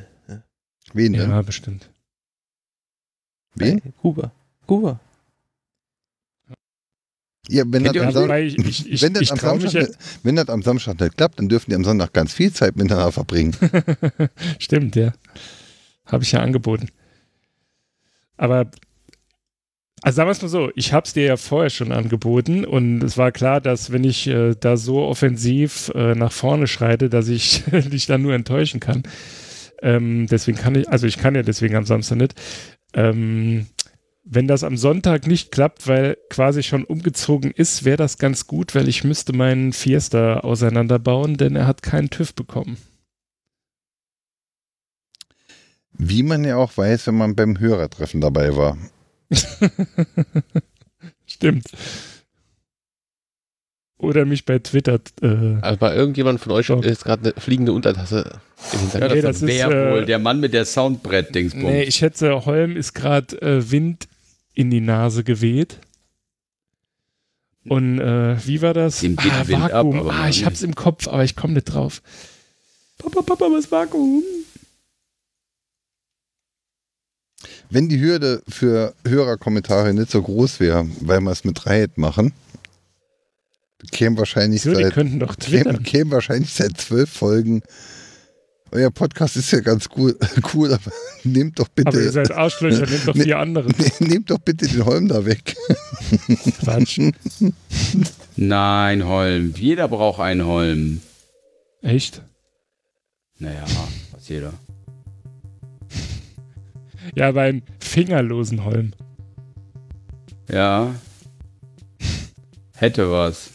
Wen 0.94 1.12
denn? 1.12 1.30
Ja, 1.30 1.42
bestimmt. 1.42 1.90
Wen? 3.54 3.80
Bei 3.80 3.90
Kuba. 4.00 4.32
Kuba. 4.66 5.00
Ja, 7.50 7.64
wenn 7.66 7.82
das, 7.84 7.96
am 7.96 8.02
Ja, 8.02 8.12
Sam- 8.12 8.30
ich, 8.42 8.58
ich, 8.58 8.90
ich, 8.92 9.02
wenn, 9.02 9.14
das 9.14 9.30
am 9.30 9.38
Samstag, 9.38 9.72
ja, 9.72 9.80
nicht- 9.82 9.98
wenn 10.22 10.36
das 10.36 10.48
am 10.48 10.62
Samstag 10.62 11.00
nicht 11.00 11.16
klappt, 11.16 11.38
dann 11.38 11.48
dürfen 11.48 11.70
die 11.70 11.76
am 11.76 11.84
Sonntag 11.84 12.12
ganz 12.12 12.32
viel 12.32 12.52
Zeit 12.52 12.76
miteinander 12.76 13.10
verbringen. 13.10 13.56
Stimmt, 14.58 14.96
ja. 14.96 15.12
Habe 16.06 16.24
ich 16.24 16.32
ja 16.32 16.40
angeboten. 16.40 16.88
Aber, 18.36 18.70
also 20.02 20.16
sagen 20.16 20.28
wir 20.28 20.32
es 20.32 20.42
mal 20.42 20.48
so, 20.48 20.70
ich 20.74 20.92
habe 20.92 21.04
es 21.06 21.12
dir 21.12 21.24
ja 21.24 21.36
vorher 21.36 21.70
schon 21.70 21.92
angeboten 21.92 22.64
und 22.64 23.02
es 23.02 23.18
war 23.18 23.32
klar, 23.32 23.60
dass 23.60 23.90
wenn 23.90 24.04
ich 24.04 24.26
äh, 24.26 24.54
da 24.58 24.76
so 24.76 25.02
offensiv 25.02 25.90
äh, 25.94 26.14
nach 26.14 26.32
vorne 26.32 26.66
schreite, 26.66 27.08
dass 27.08 27.28
ich 27.28 27.64
dich 27.72 28.06
dann 28.06 28.22
nur 28.22 28.34
enttäuschen 28.34 28.80
kann. 28.80 29.02
Ähm, 29.82 30.26
deswegen 30.28 30.58
kann 30.58 30.74
ich, 30.74 30.88
also 30.88 31.06
ich 31.06 31.18
kann 31.18 31.34
ja 31.34 31.42
deswegen 31.42 31.76
am 31.76 31.84
Samstag 31.84 32.16
nicht. 32.16 32.34
Ähm, 32.94 33.66
wenn 34.30 34.46
das 34.46 34.62
am 34.62 34.76
Sonntag 34.76 35.26
nicht 35.26 35.52
klappt, 35.52 35.88
weil 35.88 36.18
quasi 36.28 36.62
schon 36.62 36.84
umgezogen 36.84 37.50
ist, 37.50 37.84
wäre 37.84 37.96
das 37.96 38.18
ganz 38.18 38.46
gut, 38.46 38.74
weil 38.74 38.88
ich 38.88 39.02
müsste 39.02 39.32
meinen 39.32 39.72
Fiesta 39.72 40.40
auseinanderbauen, 40.40 41.38
denn 41.38 41.56
er 41.56 41.66
hat 41.66 41.82
keinen 41.82 42.10
TÜV 42.10 42.34
bekommen. 42.34 42.76
Wie 45.92 46.22
man 46.22 46.44
ja 46.44 46.56
auch 46.56 46.76
weiß, 46.76 47.06
wenn 47.08 47.16
man 47.16 47.34
beim 47.34 47.58
Hörertreffen 47.58 48.20
dabei 48.20 48.54
war. 48.54 48.76
Stimmt. 51.26 51.66
Oder 53.98 54.24
mich 54.26 54.44
bei 54.44 54.60
Twitter. 54.60 55.00
Äh, 55.22 55.56
Aber 55.60 55.94
irgendjemand 55.94 56.40
von 56.40 56.52
euch 56.52 56.68
Doch. 56.68 56.82
ist 56.84 57.04
gerade 57.04 57.32
eine 57.32 57.40
fliegende 57.40 57.72
Untertasse 57.72 58.40
im 58.72 58.78
Ja, 58.78 58.78
Hintergrund. 58.80 59.14
Nee, 59.14 59.20
das, 59.22 59.40
das 59.40 59.42
ist, 59.42 59.48
wer 59.48 59.68
wohl? 59.92 60.02
äh, 60.02 60.06
Der 60.06 60.18
Mann 60.20 60.38
mit 60.40 60.54
der 60.54 60.64
Soundbrett-Dingsbums. 60.64 61.64
nee, 61.64 61.82
ich 61.82 61.96
schätze, 61.96 62.44
Holm 62.46 62.76
ist 62.76 62.94
gerade 62.94 63.40
äh, 63.42 63.70
Wind 63.70 64.06
in 64.54 64.70
die 64.70 64.80
Nase 64.80 65.24
geweht. 65.24 65.78
Und 67.68 67.98
äh, 68.00 68.36
wie 68.46 68.62
war 68.62 68.72
das? 68.72 69.00
Dem 69.00 69.16
geht 69.16 69.32
ah, 69.32 69.46
Wind 69.48 69.62
ab, 69.64 69.72
Vakuum. 69.86 69.98
aber 69.98 70.12
ah, 70.14 70.28
ich 70.28 70.44
hab's 70.44 70.62
im 70.62 70.74
Kopf, 70.74 71.06
aber 71.08 71.24
ich 71.24 71.34
komme 71.36 71.54
nicht 71.54 71.64
drauf. 71.64 72.00
Papa, 72.98 73.20
Papa, 73.22 73.46
was 73.46 73.70
Vakuum? 73.70 74.22
Wenn 77.70 77.88
die 77.88 78.00
Hürde 78.00 78.42
für 78.48 78.94
Hörerkommentare 79.06 79.92
nicht 79.92 80.10
so 80.10 80.22
groß 80.22 80.60
wäre, 80.60 80.86
weil 81.00 81.20
wir 81.20 81.30
es 81.32 81.44
mit 81.44 81.66
Riot 81.66 81.98
machen, 81.98 82.32
kämen 83.90 84.16
wahrscheinlich 84.18 84.62
So, 84.62 84.74
die 84.74 84.82
seit 84.84 84.94
könnten 84.94 85.20
doch 85.20 85.36
kämen, 85.36 85.82
kämen 85.82 86.10
wahrscheinlich 86.10 86.52
seit 86.52 86.78
zwölf 86.78 87.10
Folgen. 87.10 87.62
Euer 88.70 88.90
Podcast 88.90 89.36
ist 89.36 89.50
ja 89.50 89.60
ganz 89.60 89.88
cool, 89.96 90.18
cool 90.54 90.72
aber 90.74 90.92
nehmt 91.24 91.58
doch 91.58 91.68
Aber 91.74 91.92
ihr 91.94 91.98
bitte, 92.00 92.12
seid 92.12 92.30
Arschlöcher, 92.32 92.86
nehmt 92.86 93.08
doch 93.08 93.14
Nee. 93.14 93.22
vier 93.24 93.38
andere. 93.38 93.68
nehmt 94.00 94.30
doch 94.30 94.38
bitte 94.38 94.66
den 94.66 94.84
Holm 94.84 95.08
da 95.08 95.24
weg. 95.24 95.56
Quatsch. 96.60 97.00
Nein, 98.36 99.06
Holm. 99.06 99.54
Jeder 99.56 99.88
braucht 99.88 100.20
einen 100.20 100.44
Holm. 100.44 101.00
Echt? 101.82 102.22
Naja, 103.38 103.64
was 104.12 104.28
jeder. 104.28 104.52
Ja, 107.18 107.34
einen 107.34 107.62
fingerlosen 107.80 108.64
Holm. 108.64 108.92
Ja. 110.48 110.94
Hätte 112.76 113.10
was. 113.10 113.50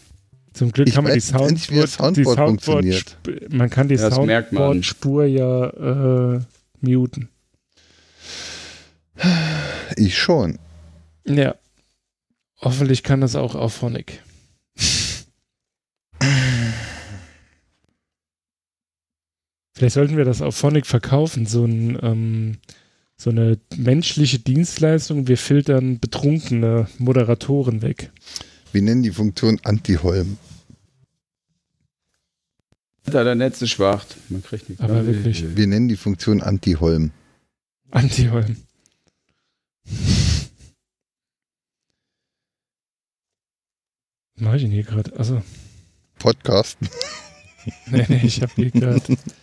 Zum 0.52 0.72
Glück 0.72 0.88
Ich 0.90 0.94
kann 0.96 1.06
man 1.06 1.14
die 1.14 1.20
wie 1.20 1.22
das 1.22 1.30
Soundboard, 1.30 1.88
die 1.88 1.88
Soundboard 1.88 1.90
Soundboard 1.90 2.38
funktioniert. 2.50 3.18
man 3.50 3.70
kann 3.70 3.88
die 3.88 3.96
Ja. 3.96 4.12
Soundboard-Spur 4.12 5.26
ja 5.26 6.36
äh, 6.36 6.42
muten. 6.82 7.30
Ich 9.96 10.18
schon. 10.18 10.60
Ja. 11.26 11.56
Hoffentlich 12.60 13.02
kann 13.04 13.22
das 13.22 13.38
auch 13.38 13.56
auf 13.56 13.74
Phonic. 13.76 14.22
Vielleicht 19.76 19.94
sollten 19.96 20.18
wir 20.18 20.26
das 20.26 20.42
auf 20.42 20.56
Phonic 20.56 20.86
verkaufen, 20.86 21.46
so, 21.46 21.64
ein, 21.66 21.98
ähm, 22.02 22.58
so 23.24 23.30
eine 23.30 23.58
menschliche 23.78 24.38
Dienstleistung. 24.38 25.30
Wir 25.30 25.38
filtern 25.38 25.98
betrunkene 26.00 26.90
Moderatoren 26.98 27.82
weg. 27.82 28.12
Wir 28.74 28.82
nennen 28.82 29.02
die 29.02 29.12
Funktion 29.12 29.62
Anti-Holm. 29.64 30.38
Da 33.06 33.24
der 33.24 33.36
Netz 33.36 33.62
ist 33.62 33.70
schwach. 33.70 34.06
Man 34.28 34.44
kriegt 34.44 34.68
nichts. 34.68 34.84
Aber 34.84 35.06
wirklich. 35.06 35.56
Wir 35.56 35.68
nennen 35.68 35.88
die 35.88 35.96
Funktion 35.96 36.42
Anti-Holm. 36.42 37.12
Anti-Holm. 37.92 38.58
Was 44.36 44.42
mache 44.42 44.56
ich 44.58 44.62
denn 44.64 44.72
hier 44.72 44.84
gerade? 44.84 45.16
Also. 45.18 45.42
Podcasten. 46.20 46.90
nee, 47.90 48.06
nee, 48.10 48.22
ich 48.24 48.42
habe 48.42 48.52
hier 48.56 48.72
gerade 48.72 49.18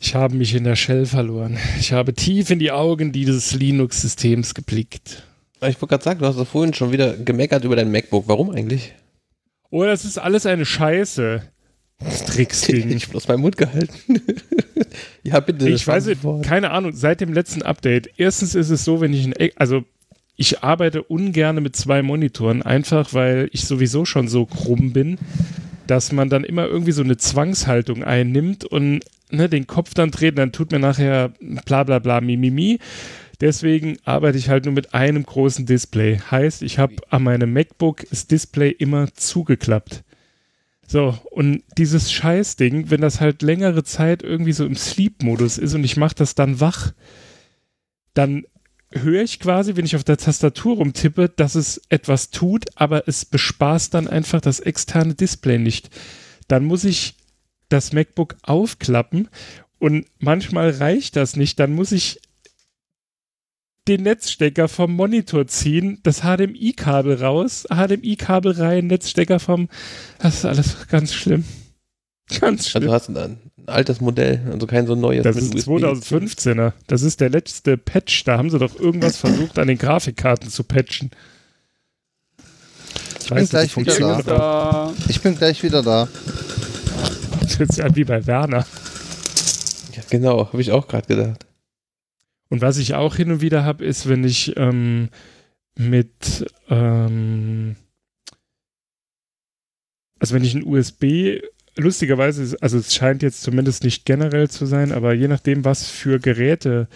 Ich 0.00 0.14
habe 0.14 0.34
mich 0.36 0.54
in 0.54 0.64
der 0.64 0.76
Shell 0.76 1.06
verloren. 1.06 1.58
Ich 1.78 1.92
habe 1.92 2.14
tief 2.14 2.50
in 2.50 2.58
die 2.58 2.72
Augen 2.72 3.12
dieses 3.12 3.54
Linux-Systems 3.54 4.54
geblickt. 4.54 5.22
Ich 5.56 5.80
wollte 5.80 5.86
gerade 5.86 6.04
sagen, 6.04 6.20
du 6.20 6.26
hast 6.26 6.36
doch 6.38 6.46
vorhin 6.46 6.74
schon 6.74 6.92
wieder 6.92 7.16
gemeckert 7.16 7.64
über 7.64 7.76
dein 7.76 7.90
MacBook. 7.90 8.28
Warum 8.28 8.50
eigentlich? 8.50 8.94
Oh, 9.70 9.84
das 9.84 10.04
ist 10.04 10.18
alles 10.18 10.46
eine 10.46 10.66
Scheiße. 10.66 11.42
Das 11.98 12.24
Tricksding. 12.26 12.90
Ich 12.96 13.08
bloß 13.08 13.28
meinen 13.28 13.40
Mund 13.40 13.56
gehalten. 13.56 14.20
ja, 15.22 15.40
bitte. 15.40 15.68
Ich 15.70 15.86
weiß 15.86 16.10
fort. 16.20 16.44
keine 16.44 16.70
Ahnung, 16.70 16.92
seit 16.92 17.20
dem 17.20 17.32
letzten 17.32 17.62
Update. 17.62 18.10
Erstens 18.16 18.54
ist 18.54 18.70
es 18.70 18.84
so, 18.84 19.00
wenn 19.00 19.14
ich 19.14 19.24
ein, 19.26 19.34
also 19.56 19.84
ich 20.36 20.62
arbeite 20.62 21.02
ungern 21.02 21.62
mit 21.62 21.76
zwei 21.76 22.02
Monitoren, 22.02 22.62
einfach 22.62 23.14
weil 23.14 23.48
ich 23.52 23.64
sowieso 23.64 24.04
schon 24.04 24.28
so 24.28 24.46
krumm 24.46 24.92
bin, 24.92 25.18
dass 25.86 26.12
man 26.12 26.28
dann 26.28 26.44
immer 26.44 26.66
irgendwie 26.66 26.92
so 26.92 27.02
eine 27.02 27.16
Zwangshaltung 27.16 28.02
einnimmt 28.02 28.64
und 28.64 29.00
ne, 29.36 29.48
den 29.48 29.66
Kopf 29.66 29.94
dann 29.94 30.10
dreht, 30.10 30.38
dann 30.38 30.52
tut 30.52 30.72
mir 30.72 30.78
nachher 30.78 31.32
bla 31.64 31.84
bla 31.84 31.98
bla 31.98 32.20
mimimi. 32.20 32.78
Deswegen 33.40 33.98
arbeite 34.04 34.38
ich 34.38 34.48
halt 34.48 34.64
nur 34.64 34.74
mit 34.74 34.94
einem 34.94 35.24
großen 35.24 35.66
Display. 35.66 36.18
Heißt, 36.30 36.62
ich 36.62 36.78
habe 36.78 36.96
an 37.10 37.24
meinem 37.24 37.52
MacBook 37.52 38.04
das 38.08 38.26
Display 38.26 38.70
immer 38.70 39.12
zugeklappt. 39.12 40.04
So, 40.86 41.18
und 41.30 41.62
dieses 41.78 42.12
Scheißding, 42.12 42.90
wenn 42.90 43.00
das 43.00 43.20
halt 43.20 43.42
längere 43.42 43.84
Zeit 43.84 44.22
irgendwie 44.22 44.52
so 44.52 44.64
im 44.64 44.76
Sleep-Modus 44.76 45.58
ist 45.58 45.74
und 45.74 45.82
ich 45.84 45.96
mache 45.96 46.14
das 46.14 46.34
dann 46.34 46.60
wach, 46.60 46.92
dann 48.12 48.44
höre 48.92 49.22
ich 49.22 49.40
quasi, 49.40 49.76
wenn 49.76 49.86
ich 49.86 49.96
auf 49.96 50.04
der 50.04 50.18
Tastatur 50.18 50.76
rumtippe, 50.76 51.28
dass 51.28 51.54
es 51.54 51.80
etwas 51.88 52.30
tut, 52.30 52.66
aber 52.76 53.08
es 53.08 53.24
bespaßt 53.24 53.92
dann 53.92 54.08
einfach 54.08 54.40
das 54.40 54.60
externe 54.60 55.14
Display 55.14 55.58
nicht. 55.58 55.90
Dann 56.48 56.64
muss 56.64 56.84
ich 56.84 57.16
das 57.68 57.92
MacBook 57.92 58.36
aufklappen 58.42 59.28
und 59.78 60.06
manchmal 60.18 60.70
reicht 60.70 61.16
das 61.16 61.36
nicht. 61.36 61.58
Dann 61.60 61.72
muss 61.74 61.92
ich 61.92 62.20
den 63.86 64.02
Netzstecker 64.02 64.68
vom 64.68 64.94
Monitor 64.94 65.46
ziehen, 65.46 65.98
das 66.02 66.20
HDMI-Kabel 66.20 67.22
raus, 67.22 67.66
HDMI-Kabel 67.68 68.52
rein, 68.52 68.86
Netzstecker 68.86 69.40
vom. 69.40 69.68
Das 70.18 70.36
ist 70.36 70.44
alles 70.44 70.88
ganz 70.88 71.12
schlimm. 71.12 71.44
Ganz 72.40 72.68
schlimm. 72.68 72.88
Also 72.88 72.88
du 72.88 72.92
hast 72.94 73.08
ein, 73.10 73.38
ein 73.58 73.68
altes 73.68 74.00
Modell, 74.00 74.40
also 74.50 74.66
kein 74.66 74.86
so 74.86 74.94
neues. 74.94 75.24
Das 75.24 75.36
mit 75.36 75.54
ist 75.54 75.68
USB. 75.68 75.84
2015er. 75.84 76.72
Das 76.86 77.02
ist 77.02 77.20
der 77.20 77.28
letzte 77.28 77.76
Patch. 77.76 78.24
Da 78.24 78.38
haben 78.38 78.48
sie 78.48 78.58
doch 78.58 78.78
irgendwas 78.78 79.18
versucht, 79.18 79.58
an 79.58 79.68
den 79.68 79.76
Grafikkarten 79.76 80.48
zu 80.48 80.64
patchen. 80.64 81.10
Ich 83.20 83.28
bin 83.30 83.48
gleich 83.48 83.76
wieder 83.76 84.22
Da. 84.22 84.94
Ich 85.08 85.20
bin 85.20 85.36
gleich 85.36 85.62
wieder 85.62 85.82
da. 85.82 86.08
Das 87.44 87.58
hört 87.58 87.72
sich 87.72 87.84
an 87.84 87.94
wie 87.94 88.04
bei 88.04 88.26
Werner. 88.26 88.66
Ja, 89.94 90.02
genau, 90.08 90.46
habe 90.48 90.62
ich 90.62 90.72
auch 90.72 90.88
gerade 90.88 91.06
gedacht. 91.06 91.46
Und 92.48 92.62
was 92.62 92.78
ich 92.78 92.94
auch 92.94 93.16
hin 93.16 93.30
und 93.30 93.40
wieder 93.40 93.64
habe, 93.64 93.84
ist, 93.84 94.08
wenn 94.08 94.24
ich 94.24 94.56
ähm, 94.56 95.10
mit, 95.76 96.46
ähm, 96.70 97.76
also 100.18 100.34
wenn 100.34 100.44
ich 100.44 100.54
ein 100.54 100.66
USB, 100.66 101.40
lustigerweise, 101.76 102.56
also 102.60 102.78
es 102.78 102.94
scheint 102.94 103.22
jetzt 103.22 103.42
zumindest 103.42 103.84
nicht 103.84 104.06
generell 104.06 104.48
zu 104.48 104.66
sein, 104.66 104.92
aber 104.92 105.12
je 105.12 105.28
nachdem, 105.28 105.64
was 105.64 105.88
für 105.88 106.18
Geräte 106.18 106.88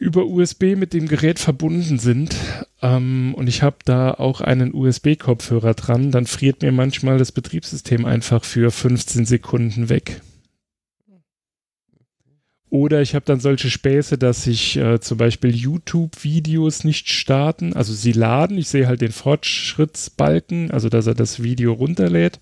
über 0.00 0.24
USB 0.24 0.76
mit 0.76 0.94
dem 0.94 1.06
Gerät 1.06 1.38
verbunden 1.38 1.98
sind 1.98 2.34
ähm, 2.80 3.34
und 3.36 3.48
ich 3.48 3.62
habe 3.62 3.76
da 3.84 4.12
auch 4.12 4.40
einen 4.40 4.74
USB-Kopfhörer 4.74 5.74
dran, 5.74 6.10
dann 6.10 6.24
friert 6.24 6.62
mir 6.62 6.72
manchmal 6.72 7.18
das 7.18 7.32
Betriebssystem 7.32 8.06
einfach 8.06 8.44
für 8.44 8.70
15 8.70 9.26
Sekunden 9.26 9.90
weg. 9.90 10.22
Oder 12.70 13.02
ich 13.02 13.14
habe 13.14 13.26
dann 13.26 13.40
solche 13.40 13.68
Späße, 13.68 14.16
dass 14.16 14.44
sich 14.44 14.76
äh, 14.78 15.00
zum 15.00 15.18
Beispiel 15.18 15.54
YouTube-Videos 15.54 16.84
nicht 16.84 17.10
starten. 17.10 17.74
Also 17.74 17.92
sie 17.92 18.12
laden, 18.12 18.56
ich 18.56 18.68
sehe 18.68 18.86
halt 18.86 19.02
den 19.02 19.12
Fortschrittsbalken, 19.12 20.70
also 20.70 20.88
dass 20.88 21.08
er 21.08 21.14
das 21.14 21.42
Video 21.42 21.72
runterlädt. 21.72 22.38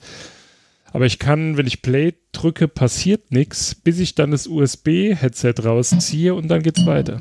Aber 0.92 1.06
ich 1.06 1.18
kann, 1.18 1.56
wenn 1.56 1.66
ich 1.66 1.82
Play 1.82 2.14
drücke, 2.32 2.68
passiert 2.68 3.32
nichts, 3.32 3.74
bis 3.74 3.98
ich 3.98 4.14
dann 4.14 4.30
das 4.30 4.46
USB-Headset 4.46 5.54
rausziehe 5.64 6.34
und 6.34 6.48
dann 6.48 6.62
geht's 6.62 6.86
weiter. 6.86 7.20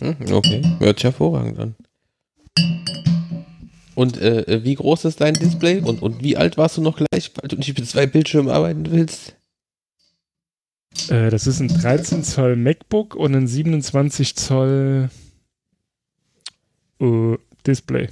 Hm, 0.00 0.32
okay, 0.32 0.62
hört 0.78 0.98
sich 0.98 1.04
hervorragend 1.04 1.58
an. 1.58 1.74
Und 3.94 4.16
äh, 4.16 4.64
wie 4.64 4.76
groß 4.76 5.04
ist 5.04 5.20
dein 5.20 5.34
Display 5.34 5.80
und, 5.80 6.00
und 6.00 6.22
wie 6.22 6.36
alt 6.36 6.56
warst 6.56 6.78
du 6.78 6.80
noch 6.80 6.96
gleich, 6.96 7.32
weil 7.34 7.48
du 7.48 7.56
nicht 7.56 7.76
mit 7.76 7.86
zwei 7.86 8.06
Bildschirmen 8.06 8.48
arbeiten 8.48 8.90
willst? 8.90 9.36
Äh, 11.08 11.30
das 11.30 11.46
ist 11.46 11.60
ein 11.60 11.68
13 11.68 12.24
Zoll 12.24 12.56
MacBook 12.56 13.14
und 13.14 13.34
ein 13.34 13.46
27 13.46 14.36
Zoll 14.36 15.10
äh, 17.00 17.36
Display. 17.66 18.08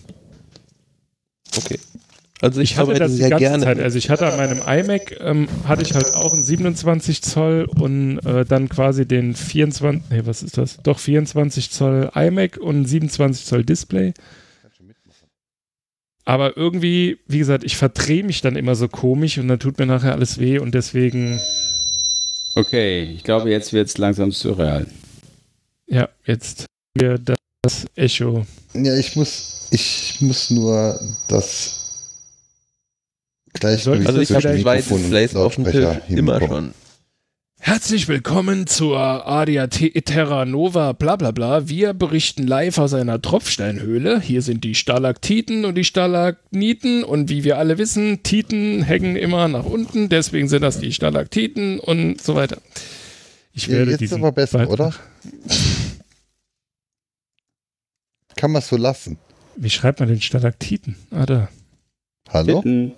Okay. 1.56 1.78
Also 2.40 2.60
ich, 2.60 2.72
Ich 2.72 2.78
hatte 2.78 2.94
das 2.94 3.10
die 3.12 3.16
sehr 3.18 3.30
ganze 3.30 3.44
gerne. 3.44 3.64
Zeit. 3.64 3.80
Also 3.80 3.98
ich 3.98 4.10
hatte 4.10 4.26
an 4.26 4.36
meinem 4.36 4.58
iMac, 4.64 5.16
ähm, 5.20 5.48
hatte 5.64 5.82
ich 5.82 5.94
halt 5.94 6.14
auch 6.14 6.32
einen 6.32 6.42
27 6.42 7.22
Zoll 7.22 7.68
und 7.76 8.18
äh, 8.24 8.44
dann 8.44 8.68
quasi 8.68 9.06
den 9.06 9.34
24, 9.34 10.02
nee, 10.10 10.22
was 10.24 10.42
ist 10.44 10.56
das? 10.56 10.78
Doch 10.84 10.98
24 11.00 11.70
Zoll 11.70 12.10
iMac 12.14 12.56
und 12.58 12.82
ein 12.82 12.86
27 12.86 13.44
Zoll 13.44 13.64
Display. 13.64 14.12
Aber 16.24 16.56
irgendwie, 16.56 17.18
wie 17.26 17.38
gesagt, 17.38 17.64
ich 17.64 17.76
verdrehe 17.76 18.22
mich 18.22 18.42
dann 18.42 18.54
immer 18.56 18.74
so 18.74 18.86
komisch 18.86 19.38
und 19.38 19.48
dann 19.48 19.58
tut 19.58 19.78
mir 19.78 19.86
nachher 19.86 20.12
alles 20.12 20.38
weh 20.38 20.58
und 20.58 20.74
deswegen, 20.74 21.40
Okay, 22.54 23.04
ich 23.04 23.24
glaube, 23.24 23.50
jetzt 23.50 23.72
wird 23.72 23.88
es 23.88 23.98
langsam 23.98 24.30
surreal. 24.30 24.86
ja, 25.86 26.08
jetzt 26.26 26.66
wir 26.94 27.18
das 27.18 27.86
Echo. 27.94 28.44
Ja, 28.74 28.96
ich 28.96 29.16
muss, 29.16 29.68
ich 29.70 30.16
muss 30.20 30.50
nur 30.50 31.00
das 31.28 31.77
Gleichgewicht 33.54 34.06
Also 34.06 34.20
ich 34.20 34.32
habe 34.32 34.52
Mikrofon 34.54 34.98
Displays 34.98 35.36
auf 35.36 35.54
dem 35.54 35.64
Tisch, 35.64 35.86
immer 36.08 36.40
schon. 36.40 36.72
Herzlich 37.60 38.06
willkommen 38.06 38.66
zur 38.68 38.98
ADAT 39.26 40.04
Terra 40.04 40.44
Nova 40.44 40.92
bla 40.92 41.16
bla 41.16 41.32
bla. 41.32 41.68
Wir 41.68 41.92
berichten 41.92 42.46
live 42.46 42.78
aus 42.78 42.94
einer 42.94 43.20
Tropfsteinhöhle. 43.20 44.20
Hier 44.20 44.42
sind 44.42 44.62
die 44.62 44.74
Stalaktiten 44.76 45.64
und 45.64 45.74
die 45.74 45.84
Stalagniten 45.84 47.02
und 47.02 47.30
wie 47.30 47.42
wir 47.42 47.58
alle 47.58 47.76
wissen, 47.78 48.22
Titen 48.22 48.82
hängen 48.82 49.16
immer 49.16 49.48
nach 49.48 49.64
unten, 49.64 50.08
deswegen 50.08 50.48
sind 50.48 50.62
das 50.62 50.78
die 50.78 50.92
Stalaktiten 50.92 51.80
und 51.80 52.20
so 52.22 52.36
weiter. 52.36 52.58
Ich 53.52 53.66
Ja, 53.66 53.72
werde 53.78 53.90
jetzt 53.92 54.00
diesen 54.00 54.18
aber 54.18 54.32
besser, 54.32 54.58
Beitrag- 54.58 54.70
oder? 54.72 54.94
Kann 58.36 58.52
man 58.52 58.62
so 58.62 58.76
lassen. 58.76 59.18
Wie 59.56 59.70
schreibt 59.70 59.98
man 59.98 60.08
den 60.08 60.20
Stalaktiten? 60.20 60.94
Ah, 61.10 61.26
da. 61.26 61.48
Hallo? 62.28 62.58
Titten. 62.62 62.92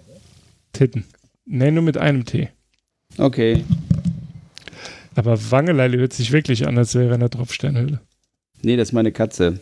Titten. 0.73 1.05
Nee, 1.47 1.71
nur 1.71 1.83
mit 1.83 1.99
einem 1.99 2.25
T. 2.25 2.49
Okay. 3.19 3.65
Aber 5.15 5.39
Wangeleile 5.51 5.99
hört 5.99 6.13
sich 6.13 6.33
wirklich 6.33 6.67
an, 6.67 6.79
als 6.79 6.95
wäre 6.95 7.09
er 7.09 7.15
in 7.15 7.21
der 7.21 7.31
Tropfsteinhöhle. 7.31 8.01
Nee, 8.63 8.77
das 8.77 8.89
ist 8.89 8.93
meine 8.93 9.13
Katze. 9.13 9.59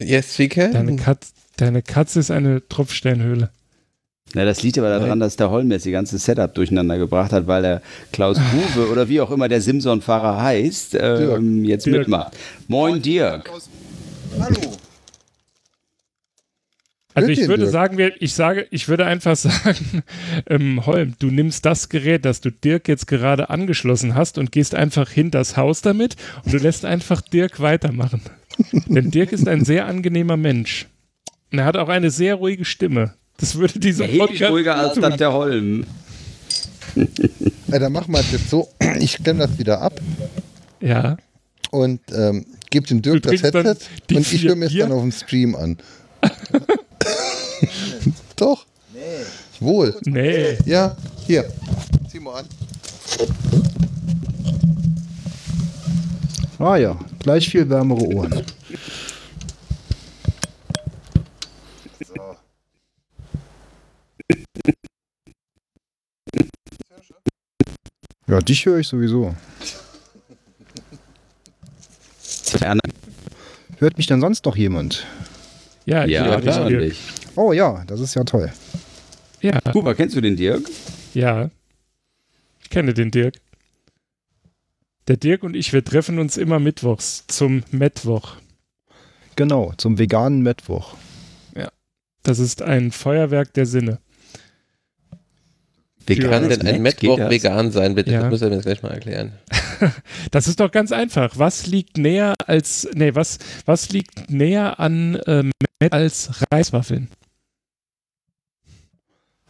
Yes, 0.00 0.38
we 0.38 0.48
can. 0.48 0.72
Deine, 0.72 0.96
Katz, 0.96 1.32
deine 1.56 1.82
Katze 1.82 2.20
ist 2.20 2.30
eine 2.30 2.66
Tropfsteinhöhle. 2.68 3.50
Na, 4.34 4.44
das 4.44 4.62
liegt 4.62 4.78
aber 4.78 4.90
daran, 4.90 5.20
dass 5.20 5.36
der 5.36 5.50
Holm 5.50 5.70
jetzt 5.70 5.86
die 5.86 5.90
ganze 5.90 6.18
Setup 6.18 6.54
durcheinander 6.54 6.98
gebracht 6.98 7.32
hat, 7.32 7.46
weil 7.46 7.62
der 7.62 7.82
Klaus 8.12 8.38
Buwe 8.74 8.88
oder 8.90 9.08
wie 9.08 9.20
auch 9.20 9.30
immer 9.30 9.48
der 9.48 9.60
Simson-Fahrer 9.60 10.40
heißt, 10.40 10.96
ähm, 11.00 11.64
jetzt 11.64 11.86
Dirk. 11.86 11.98
mitmacht. 12.00 12.36
Moin 12.68 13.00
Dirk. 13.00 13.50
Hallo. 14.38 14.76
Also 17.18 17.28
ich 17.32 17.48
würde 17.48 17.62
Dirk? 17.64 17.72
sagen, 17.72 17.98
wir- 17.98 18.20
ich 18.22 18.32
sage, 18.34 18.66
ich 18.70 18.88
würde 18.88 19.04
einfach 19.06 19.36
sagen, 19.36 20.02
ähm, 20.48 20.84
Holm, 20.86 21.14
du 21.18 21.28
nimmst 21.28 21.64
das 21.66 21.88
Gerät, 21.88 22.24
das 22.24 22.40
du 22.40 22.50
Dirk 22.50 22.88
jetzt 22.88 23.06
gerade 23.06 23.50
angeschlossen 23.50 24.14
hast 24.14 24.38
und 24.38 24.52
gehst 24.52 24.74
einfach 24.74 25.08
hinters 25.10 25.56
Haus 25.56 25.82
damit 25.82 26.16
und 26.44 26.52
du 26.52 26.58
lässt 26.58 26.84
einfach 26.84 27.20
Dirk 27.20 27.60
weitermachen. 27.60 28.22
Denn 28.86 29.10
Dirk 29.10 29.32
ist 29.32 29.46
ein 29.48 29.64
sehr 29.64 29.86
angenehmer 29.86 30.36
Mensch. 30.36 30.86
Und 31.52 31.58
er 31.60 31.64
hat 31.64 31.76
auch 31.76 31.88
eine 31.88 32.10
sehr 32.10 32.34
ruhige 32.34 32.64
Stimme. 32.64 33.14
Das 33.38 33.54
würde 33.56 33.78
diese 33.78 34.02
Erheblich 34.04 34.42
ruhiger 34.44 34.76
als 34.76 34.94
tun. 34.94 35.02
das 35.02 35.16
der 35.16 35.32
Holm. 35.32 35.84
Ja, 37.70 37.78
dann 37.78 37.92
machen 37.92 38.12
wir 38.12 38.20
es 38.20 38.32
jetzt 38.32 38.48
so. 38.48 38.66
Ich 38.98 39.22
klemme 39.22 39.40
das 39.40 39.58
wieder 39.58 39.82
ab 39.82 40.00
Ja. 40.80 41.18
und 41.70 42.00
ähm, 42.14 42.46
gebe 42.70 42.86
dem 42.86 43.02
Dirk 43.02 43.22
das 43.24 43.42
dann 43.42 43.64
Headset 43.66 43.84
und 44.14 44.32
ich 44.32 44.42
höre 44.44 44.56
mir 44.56 44.64
es 44.66 44.74
dann 44.76 44.90
auf 44.90 45.02
dem 45.02 45.12
Stream 45.12 45.54
an. 45.54 45.76
Doch. 48.38 48.66
Nee. 48.94 49.24
Wohl. 49.60 49.98
Nee. 50.04 50.56
Ja, 50.64 50.96
hier. 51.26 51.44
Zieh 52.08 52.20
mal 52.20 52.40
an. 52.40 52.46
Ah 56.60 56.76
ja, 56.76 56.98
gleich 57.20 57.48
viel 57.48 57.68
wärmere 57.68 58.00
Ohren. 58.00 58.44
Ja, 68.26 68.40
dich 68.40 68.66
höre 68.66 68.78
ich 68.78 68.88
sowieso. 68.88 69.34
Ferner. 72.20 72.80
Hört 73.78 73.96
mich 73.96 74.06
denn 74.06 74.20
sonst 74.20 74.44
noch 74.44 74.56
jemand? 74.56 75.06
Ja, 75.86 76.04
ja, 76.04 76.26
ja 76.26 76.40
klar, 76.40 76.68
dich. 76.68 76.98
Oh 77.38 77.52
ja, 77.52 77.84
das 77.86 78.00
ist 78.00 78.16
ja 78.16 78.24
toll. 78.24 78.50
Ja, 79.40 79.60
Kuba, 79.60 79.94
kennst 79.94 80.16
du 80.16 80.20
den 80.20 80.34
Dirk? 80.34 80.68
ja. 81.14 81.50
Ich 82.60 82.70
kenne 82.70 82.92
den 82.92 83.12
Dirk. 83.12 83.36
Der 85.06 85.16
Dirk 85.16 85.44
und 85.44 85.54
ich, 85.54 85.72
wir 85.72 85.82
treffen 85.84 86.18
uns 86.18 86.36
immer 86.36 86.58
mittwochs 86.58 87.26
zum 87.28 87.62
Mittwoch. 87.70 88.34
Genau, 89.36 89.72
zum 89.76 89.98
veganen 89.98 90.42
Mittwoch. 90.42 90.96
Das 92.24 92.40
ist 92.40 92.60
ein 92.60 92.90
Feuerwerk 92.90 93.54
der 93.54 93.66
Sinne. 93.66 94.00
Wie 96.06 96.18
kann 96.18 96.48
denn 96.48 96.66
ein? 96.66 96.82
Mittwoch 96.82 97.18
vegan 97.18 97.70
sein, 97.70 97.94
bitte? 97.94 98.10
Ja. 98.10 98.22
Das 98.22 98.30
müsst 98.30 98.42
ihr 98.42 98.48
mir 98.48 98.56
jetzt 98.56 98.64
gleich 98.64 98.82
mal 98.82 98.90
erklären. 98.90 99.32
Das 100.32 100.48
ist 100.48 100.58
doch 100.58 100.72
ganz 100.72 100.90
einfach. 100.90 101.38
Was 101.38 101.68
liegt 101.68 101.98
näher 101.98 102.34
als, 102.44 102.88
nee, 102.94 103.14
was, 103.14 103.38
was 103.64 103.90
liegt 103.90 104.28
näher 104.28 104.80
an 104.80 105.20
ähm, 105.28 105.52
Met 105.80 105.92
als 105.92 106.30
Reiswaffeln? 106.50 107.08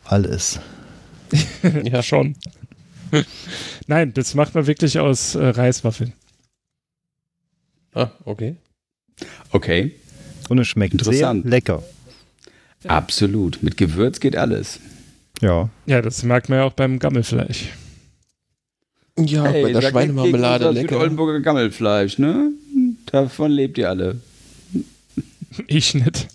Alles. 0.09 0.59
ja, 1.85 2.03
schon. 2.03 2.35
Nein, 3.87 4.13
das 4.15 4.35
macht 4.35 4.55
man 4.55 4.67
wirklich 4.67 4.99
aus 4.99 5.35
äh, 5.35 5.47
Reiswaffeln. 5.49 6.13
Ah, 7.95 8.11
okay. 8.25 8.57
Okay, 9.51 9.93
Und 10.49 10.59
es 10.59 10.69
schmeckt 10.69 10.93
sehr 11.03 11.13
Interessant. 11.13 11.45
lecker. 11.47 11.83
absolut. 12.87 13.63
Mit 13.63 13.77
Gewürz 13.77 14.21
geht 14.21 14.37
alles. 14.37 14.79
Ja. 15.41 15.69
Ja, 15.87 16.01
das 16.01 16.23
merkt 16.23 16.49
man 16.49 16.59
ja 16.59 16.65
auch 16.65 16.73
beim 16.73 16.99
Gammelfleisch. 16.99 17.71
Ja, 19.19 19.43
bei 19.51 19.73
der 19.73 19.83
Schweinemarmelade 19.83 20.71
lecker. 20.71 20.99
Oldenburger 20.99 21.41
Gammelfleisch, 21.41 22.19
ne? 22.19 22.53
Davon 23.07 23.51
lebt 23.51 23.77
ihr 23.79 23.89
alle. 23.89 24.21
Ich 25.67 25.95
nicht. 25.95 26.29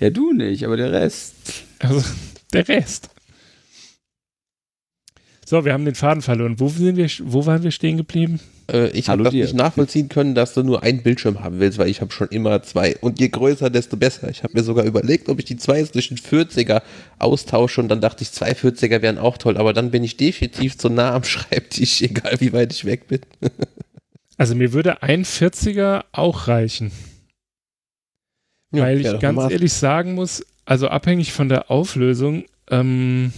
Ja, 0.00 0.10
du 0.10 0.32
nicht, 0.32 0.64
aber 0.64 0.76
der 0.76 0.90
Rest. 0.92 1.34
Also 1.78 2.02
der 2.54 2.66
Rest. 2.68 3.10
So, 5.46 5.64
wir 5.66 5.74
haben 5.74 5.84
den 5.84 5.94
Faden 5.94 6.22
verloren. 6.22 6.58
Wo, 6.58 6.68
sind 6.68 6.96
wir, 6.96 7.08
wo 7.24 7.44
waren 7.44 7.62
wir 7.62 7.70
stehen 7.70 7.98
geblieben? 7.98 8.40
Äh, 8.72 8.88
ich 8.90 9.08
habe 9.10 9.18
Hallo 9.18 9.24
das 9.24 9.32
dir. 9.32 9.44
nicht 9.44 9.54
nachvollziehen 9.54 10.08
können, 10.08 10.34
dass 10.34 10.54
du 10.54 10.62
nur 10.62 10.82
einen 10.82 11.02
Bildschirm 11.02 11.40
haben 11.44 11.60
willst, 11.60 11.76
weil 11.76 11.88
ich 11.90 12.00
habe 12.00 12.12
schon 12.12 12.28
immer 12.28 12.62
zwei. 12.62 12.96
Und 12.96 13.20
je 13.20 13.28
größer, 13.28 13.68
desto 13.68 13.98
besser. 13.98 14.30
Ich 14.30 14.42
habe 14.42 14.54
mir 14.54 14.62
sogar 14.62 14.86
überlegt, 14.86 15.28
ob 15.28 15.38
ich 15.38 15.44
die 15.44 15.58
zwei 15.58 15.82
durch 15.82 16.10
einen 16.10 16.18
40er 16.18 16.80
austausche 17.18 17.82
und 17.82 17.88
dann 17.88 18.00
dachte 18.00 18.22
ich, 18.22 18.32
zwei 18.32 18.52
40er 18.52 19.02
wären 19.02 19.18
auch 19.18 19.36
toll, 19.36 19.58
aber 19.58 19.74
dann 19.74 19.90
bin 19.90 20.02
ich 20.02 20.16
definitiv 20.16 20.78
zu 20.78 20.88
nah 20.88 21.12
am 21.14 21.24
Schreibtisch, 21.24 22.00
egal 22.00 22.40
wie 22.40 22.54
weit 22.54 22.72
ich 22.72 22.84
weg 22.86 23.08
bin. 23.08 23.20
Also 24.36 24.56
mir 24.56 24.72
würde 24.72 25.00
ein 25.00 25.24
40er 25.24 26.06
auch 26.10 26.48
reichen. 26.48 26.90
weil 28.72 28.98
ich 28.98 29.04
Ja, 29.06 29.16
ganz 29.18 29.48
ehrlich 29.52 29.72
sagen 29.72 30.14
muss, 30.14 30.44
also 30.64 30.88
abhängig 30.88 31.32
von 31.32 31.48
der 31.48 31.70
Auflösung, 31.70 32.44
ähm, 32.70 33.32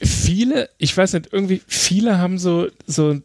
viele, 0.00 0.68
ich 0.78 0.96
weiß 0.96 1.14
nicht, 1.14 1.32
irgendwie, 1.32 1.62
viele 1.66 2.18
haben 2.18 2.38
so, 2.38 2.68
so 2.86 3.20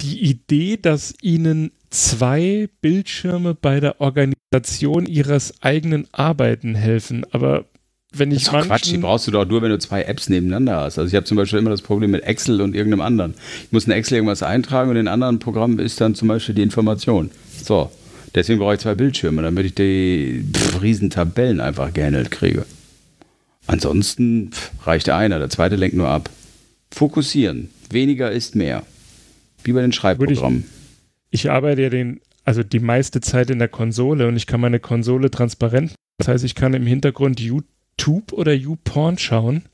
die 0.00 0.20
Idee, 0.20 0.76
dass 0.76 1.14
ihnen 1.22 1.72
zwei 1.90 2.68
Bildschirme 2.80 3.54
bei 3.54 3.80
der 3.80 4.00
Organisation 4.00 5.06
ihres 5.06 5.62
eigenen 5.62 6.06
Arbeiten 6.12 6.74
helfen. 6.74 7.26
Aber 7.32 7.66
wenn 8.12 8.30
Das 8.30 8.38
ich 8.38 8.42
ist 8.44 8.52
doch 8.52 8.66
Quatsch, 8.66 8.86
die 8.86 8.92
manchen, 8.92 9.00
brauchst 9.02 9.26
du 9.26 9.30
doch 9.30 9.46
nur, 9.46 9.62
wenn 9.62 9.70
du 9.70 9.78
zwei 9.78 10.02
Apps 10.02 10.28
nebeneinander 10.28 10.80
hast. 10.80 10.98
Also 10.98 11.08
ich 11.08 11.14
habe 11.14 11.26
zum 11.26 11.36
Beispiel 11.36 11.58
immer 11.58 11.70
das 11.70 11.82
Problem 11.82 12.10
mit 12.10 12.22
Excel 12.24 12.60
und 12.60 12.74
irgendeinem 12.74 13.02
anderen. 13.02 13.34
Ich 13.64 13.72
muss 13.72 13.86
in 13.86 13.92
Excel 13.92 14.16
irgendwas 14.16 14.42
eintragen 14.42 14.90
und 14.90 14.96
in 14.96 15.08
anderen 15.08 15.38
Programmen 15.38 15.78
ist 15.78 16.00
dann 16.00 16.14
zum 16.14 16.28
Beispiel 16.28 16.54
die 16.54 16.62
Information. 16.62 17.30
So, 17.62 17.90
deswegen 18.34 18.58
brauche 18.58 18.74
ich 18.74 18.80
zwei 18.80 18.94
Bildschirme, 18.94 19.42
damit 19.42 19.66
ich 19.66 19.74
die 19.74 20.44
pff, 20.52 20.82
riesen 20.82 21.10
Tabellen 21.10 21.60
einfach 21.60 21.92
gehandelt 21.92 22.30
kriege. 22.30 22.64
Ansonsten 23.66 24.50
pff, 24.52 24.70
reicht 24.86 25.08
einer, 25.08 25.38
der 25.38 25.50
zweite 25.50 25.76
lenkt 25.76 25.96
nur 25.96 26.08
ab. 26.08 26.30
Fokussieren, 26.90 27.70
weniger 27.90 28.30
ist 28.30 28.56
mehr. 28.56 28.82
Wie 29.62 29.72
bei 29.72 29.82
den 29.82 29.92
Schreibprogrammen. 29.92 30.64
ich 31.30 31.50
arbeite 31.50 31.82
ja 31.82 31.90
den, 31.90 32.20
also 32.44 32.62
die 32.62 32.80
meiste 32.80 33.20
Zeit 33.20 33.50
in 33.50 33.58
der 33.58 33.68
Konsole 33.68 34.26
und 34.26 34.36
ich 34.36 34.46
kann 34.46 34.60
meine 34.60 34.80
Konsole 34.80 35.30
transparent. 35.30 35.94
Das 36.18 36.28
heißt, 36.28 36.44
ich 36.44 36.54
kann 36.54 36.74
im 36.74 36.86
Hintergrund 36.86 37.40
YouTube 37.40 38.32
oder 38.32 38.52
YouPorn 38.52 39.18
schauen 39.18 39.64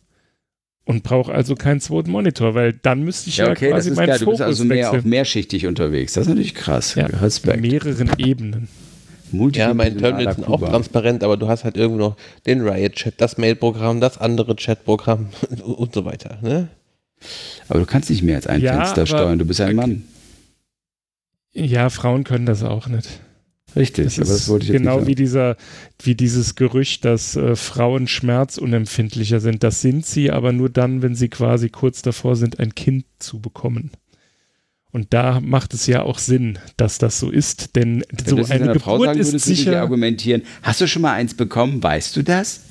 und 0.87 1.03
brauche 1.03 1.33
also 1.35 1.55
keinen 1.55 1.81
zweiten 1.81 2.11
Monitor, 2.11 2.55
weil 2.55 2.73
dann 2.73 3.03
müsste 3.03 3.29
ich 3.29 3.37
ja, 3.37 3.47
Ja, 3.47 3.51
okay, 3.53 3.67
das 3.67 3.75
quasi 3.75 3.91
ist 3.91 3.97
meinen 3.97 4.07
geil. 4.07 4.19
Du 4.21 4.25
bist 4.27 4.39
Fokus 4.39 4.41
also 4.41 4.65
mehr 4.65 4.89
auf 4.89 4.95
wechseln. 4.97 5.11
mehrschichtig 5.11 5.67
unterwegs. 5.67 6.15
Das 6.15 6.23
ist 6.23 6.29
natürlich 6.29 6.55
krass. 6.55 6.95
Ja, 6.95 7.07
Respekt. 7.07 7.61
mehreren 7.61 8.11
Ebenen. 8.17 8.69
Ja, 9.53 9.75
meine 9.75 9.97
Terminals 9.97 10.37
sind 10.37 10.47
auch 10.49 10.61
transparent, 10.61 11.25
aber 11.25 11.37
du 11.37 11.49
hast 11.49 11.65
halt 11.65 11.77
irgendwo 11.77 11.99
noch 12.01 12.17
den 12.47 12.67
Riot-Chat, 12.67 13.15
das 13.21 13.37
Mail-Programm, 13.37 14.01
das 14.01 14.17
andere 14.19 14.55
Chat-Programm 14.57 15.27
und 15.65 15.93
so 15.93 16.05
weiter. 16.05 16.39
Ne? 16.43 16.69
Aber 17.69 17.81
du 17.81 17.87
kannst 17.87 18.09
nicht 18.09 18.23
mehr 18.23 18.37
als 18.37 18.47
ein 18.47 18.61
Ja, 18.63 18.75
Fenster 18.77 19.01
aber- 19.03 19.07
steuern. 19.07 19.39
Du 19.41 19.45
bist 19.45 19.61
ein 19.61 19.75
Mann. 19.75 20.05
Ja, 21.53 21.91
Frauen 21.91 22.23
können 22.23 22.47
das 22.47 22.63
auch 22.63 22.87
nicht. 22.87 23.09
Richtig, 23.77 24.05
Das 24.07 24.19
aber 24.19 24.25
das 24.29 24.41
ist 24.43 24.49
wollte 24.49 24.65
ich 24.65 24.69
jetzt 24.73 24.79
genau 24.79 25.07
wie 25.07 25.15
dieser, 25.15 25.57
wie 26.03 26.15
dieses 26.15 26.55
Gerücht, 26.55 27.05
dass 27.05 27.37
äh, 27.37 27.55
Frauen 27.57 28.09
schmerzunempfindlicher 28.09 29.41
sind. 29.41 29.63
Das 29.63 29.81
sind 29.83 30.07
sie, 30.07 30.31
aber 30.31 30.53
nur 30.53 30.71
dann, 30.71 31.03
wenn 31.03 31.15
sie 31.15 31.29
quasi 31.29 31.69
kurz 31.69 32.03
davor 32.03 32.37
sind, 32.37 32.59
ein 32.59 32.75
Kind 32.75 33.05
zu 33.19 33.41
bekommen. 33.41 33.91
Und 34.93 35.13
da 35.13 35.41
macht 35.41 35.75
es 35.75 35.87
ja 35.87 36.03
auch 36.03 36.19
Sinn, 36.19 36.59
dass 36.79 36.97
das 36.97 37.19
so 37.21 37.31
ist, 37.31 37.77
denn 37.77 38.03
Wenn 38.11 38.27
so 38.27 38.37
du 38.37 38.45
eine 38.47 38.67
deiner 38.67 38.81
Frau 38.81 38.93
Geburt 38.95 39.09
sagen 39.09 39.21
ist 39.21 39.27
würdest, 39.29 39.47
würde 39.47 39.53
ich 39.53 39.59
sicher. 39.59 39.81
argumentieren. 39.81 40.43
Hast 40.63 40.81
du 40.81 40.89
schon 40.89 41.03
mal 41.03 41.13
eins 41.13 41.35
bekommen? 41.35 41.83
Weißt 41.83 42.17
du 42.17 42.23
das? 42.23 42.63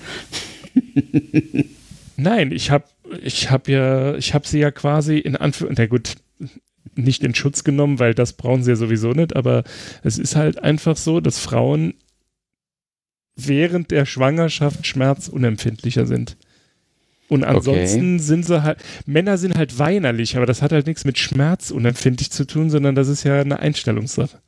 Nein, 2.18 2.52
ich 2.52 2.72
habe 2.72 2.86
ich 3.22 3.52
hab 3.52 3.68
ja, 3.68 4.16
ich 4.16 4.34
habe 4.34 4.48
sie 4.48 4.60
ja 4.60 4.72
quasi 4.72 5.18
in 5.18 5.36
Anführungszeichen, 5.36 5.90
na 5.92 5.98
gut, 5.98 6.16
nicht 6.96 7.24
in 7.24 7.36
Schutz 7.36 7.64
genommen, 7.64 8.00
weil 8.00 8.14
das 8.14 8.34
brauchen 8.34 8.64
sie 8.64 8.72
ja 8.72 8.76
sowieso 8.76 9.12
nicht, 9.12 9.36
aber 9.36 9.64
es 10.04 10.18
ist 10.18 10.36
halt 10.36 10.62
einfach 10.64 10.98
so, 10.98 11.20
dass 11.20 11.40
Frauen 11.40 11.94
während 13.36 13.92
der 13.92 14.06
Schwangerschaft 14.06 14.88
schmerzunempfindlicher 14.88 16.06
sind. 16.06 16.38
Und 17.28 17.44
ansonsten 17.44 18.20
sind 18.20 18.46
sie 18.46 18.62
halt, 18.64 18.78
Männer 19.06 19.38
sind 19.38 19.58
halt 19.58 19.80
weinerlich, 19.80 20.38
aber 20.38 20.46
das 20.46 20.62
hat 20.62 20.72
halt 20.72 20.86
nichts 20.86 21.06
mit 21.06 21.18
schmerzunempfindlich 21.18 22.32
zu 22.32 22.46
tun, 22.46 22.70
sondern 22.70 22.94
das 22.96 23.08
ist 23.08 23.24
ja 23.24 23.42
eine 23.42 23.60
Einstellungssache. 23.60 24.40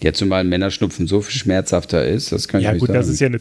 Ja, 0.00 0.12
zumal 0.12 0.44
Männerschnupfen 0.44 1.06
so 1.08 1.20
viel 1.20 1.38
schmerzhafter 1.38 2.06
ist, 2.06 2.30
das 2.32 2.46
kann 2.48 2.60
ich 2.60 2.64
Ja 2.66 2.72
nicht 2.72 2.80
gut, 2.80 2.86
sagen. 2.88 2.98
das 3.00 3.08
ist 3.08 3.20
ja 3.20 3.26
eine 3.26 3.40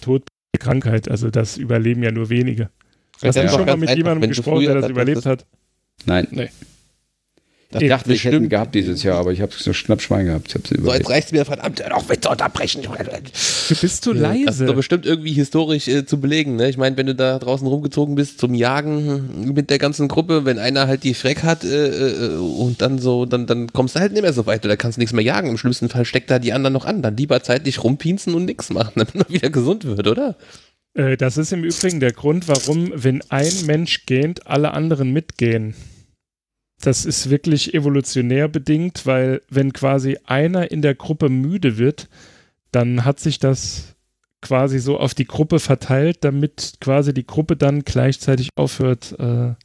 Krankheit, 0.60 1.08
also 1.10 1.30
das 1.30 1.58
überleben 1.58 2.02
ja 2.04 2.12
nur 2.12 2.30
wenige. 2.30 2.72
Hast 3.22 3.36
Ja, 3.36 3.44
du 3.44 3.50
schon 3.50 3.66
mal 3.66 3.78
mit 3.78 3.90
einfach, 3.90 3.98
jemandem 3.98 4.30
gesprochen, 4.30 4.66
der 4.66 4.74
das 4.74 4.82
das- 4.84 4.92
überlebt 4.92 5.26
hat? 5.26 5.46
Nein. 6.06 6.28
Nee. 6.32 6.50
Ich 7.72 7.88
dachte, 7.88 8.12
ich 8.12 8.24
hätte 8.24 8.38
ihn 8.38 8.42
bestimmt- 8.44 8.50
gehabt 8.50 8.74
dieses 8.74 9.04
Jahr, 9.04 9.20
aber 9.20 9.32
ich 9.32 9.42
habe 9.42 9.52
so 9.56 9.74
Schnappschwein 9.74 10.26
gehabt. 10.26 10.48
Ich 10.48 10.56
hab's 10.56 10.70
So, 10.70 10.92
jetzt 10.92 11.08
reicht 11.08 11.32
mir 11.32 11.46
verdammt 11.46 11.84
noch 11.88 12.10
mit 12.10 12.24
zu 12.24 12.32
unterbrechen. 12.32 12.82
Du 12.82 13.76
bist 13.80 14.04
zu 14.04 14.14
Das 14.14 14.22
leise. 14.24 14.64
ist 14.64 14.70
doch 14.72 14.76
bestimmt 14.76 15.06
irgendwie 15.06 15.34
historisch 15.34 15.88
äh, 15.88 16.04
zu 16.04 16.20
belegen. 16.20 16.56
Ne? 16.56 16.68
Ich 16.70 16.78
meine, 16.78 16.98
wenn 16.98 17.06
du 17.06 17.14
da 17.14 17.38
draußen 17.38 17.68
rumgezogen 17.68 18.16
bist 18.16 18.40
zum 18.40 18.56
Jagen 18.56 19.54
mit 19.54 19.70
der 19.70 19.78
ganzen 19.78 20.08
Gruppe, 20.08 20.46
wenn 20.46 20.58
einer 20.58 20.88
halt 20.88 21.04
die 21.04 21.14
Freck 21.14 21.44
hat 21.44 21.64
äh, 21.64 21.90
äh, 21.90 22.38
und 22.38 22.82
dann 22.82 22.98
so, 22.98 23.28
dann, 23.28 23.46
dann 23.46 23.72
kommst 23.72 23.96
du 23.96 24.00
halt 24.00 24.14
nicht 24.14 24.24
mehr 24.24 24.34
so 24.34 24.48
weit 24.48 24.66
oder 24.66 24.76
kannst 24.76 24.98
nichts 24.98 25.14
mehr 25.14 25.24
jagen. 25.24 25.50
Im 25.50 25.58
schlimmsten 25.60 25.90
Fall 25.90 26.06
steckt 26.06 26.32
da 26.32 26.40
die 26.40 26.54
anderen 26.54 26.74
noch 26.74 26.86
an. 26.86 27.04
Dann 27.04 27.18
lieber 27.18 27.44
zeitlich 27.44 27.84
rumpinzen 27.84 28.34
und 28.34 28.46
nichts 28.46 28.72
machen, 28.72 28.94
damit 28.96 29.14
man 29.14 29.30
wieder 29.30 29.52
gesund 29.52 29.86
wird, 29.86 30.08
oder? 30.08 30.36
Äh, 30.96 31.18
das 31.18 31.38
ist 31.38 31.54
im 31.54 31.64
Übrigen 31.64 32.00
der 32.00 32.14
Grund, 32.14 32.48
warum, 32.48 32.92
wenn 32.96 33.22
ein 33.30 33.52
Mensch 33.68 34.08
gähnt, 34.08 34.48
alle 34.48 34.72
anderen 34.74 35.14
mitgehen. 35.14 35.76
Das 36.82 37.06
ist 37.06 37.30
wirklich 37.30 37.74
evolutionär 37.74 38.48
bedingt, 38.48 39.06
weil 39.06 39.42
wenn 39.50 39.74
quasi 39.74 40.18
einer 40.26 40.72
in 40.72 40.82
der 40.82 40.96
Gruppe 40.96 41.30
müde 41.30 41.78
wird, 41.78 42.08
dann 42.72 43.04
hat 43.04 43.20
sich 43.20 43.40
das 43.40 43.96
quasi 44.42 44.80
so 44.80 44.98
auf 44.98 45.14
die 45.14 45.26
Gruppe 45.26 45.60
verteilt, 45.60 46.20
damit 46.22 46.76
quasi 46.80 47.14
die 47.14 47.28
Gruppe 47.28 47.58
dann 47.58 47.84
gleichzeitig 47.84 48.50
aufhört, 48.56 49.14
äh, 49.20 49.56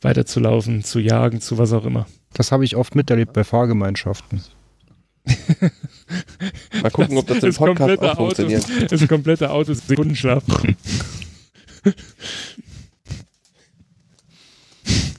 weiterzulaufen, 0.00 0.84
zu 0.84 1.00
jagen, 1.00 1.40
zu 1.40 1.58
was 1.58 1.72
auch 1.72 1.84
immer. 1.84 2.06
Das 2.32 2.52
habe 2.52 2.64
ich 2.64 2.76
oft 2.76 2.94
miterlebt 2.94 3.32
bei 3.32 3.44
Fahrgemeinschaften. 3.44 4.42
Mal 6.82 6.90
gucken, 6.90 7.18
ob 7.18 7.26
das 7.26 7.42
im 7.42 7.50
ist 7.50 7.58
Podcast 7.58 7.78
komplette 7.78 8.12
auch 8.12 8.16
funktioniert. 8.16 8.64
Auto, 8.64 8.94
ist 8.94 9.08
komplette 9.08 9.50
Auto 9.50 9.74
Sekundenschlaf. 9.74 10.44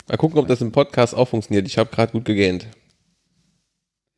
Mal 0.10 0.18
gucken, 0.18 0.40
ob 0.40 0.48
das 0.48 0.60
im 0.61 0.72
Podcast 0.72 1.14
auch 1.15 1.27
funktioniert. 1.30 1.68
Ich 1.68 1.77
habe 1.77 1.91
gerade 1.91 2.11
gut 2.11 2.26
gegähnt. 2.26 2.65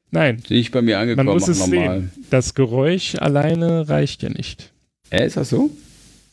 Nein, 0.10 0.42
Bin 0.48 0.58
ich 0.58 0.72
bei 0.72 0.82
mir 0.82 0.96
man 0.96 1.02
angekommen, 1.04 1.30
muss 1.30 1.44
auch 1.44 1.50
es 1.50 1.60
normal. 1.60 2.00
sehen. 2.02 2.12
Das 2.30 2.54
Geräusch 2.54 3.16
alleine 3.16 3.88
reicht 3.90 4.24
ja 4.24 4.30
nicht. 4.30 4.72
Äh, 5.10 5.26
ist 5.28 5.38
das 5.38 5.50
so? 5.50 5.70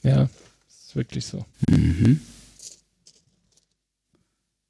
Ja, 0.03 0.29
ist 0.69 0.95
wirklich 0.97 1.27
so. 1.27 1.45
Mhm. 1.71 2.21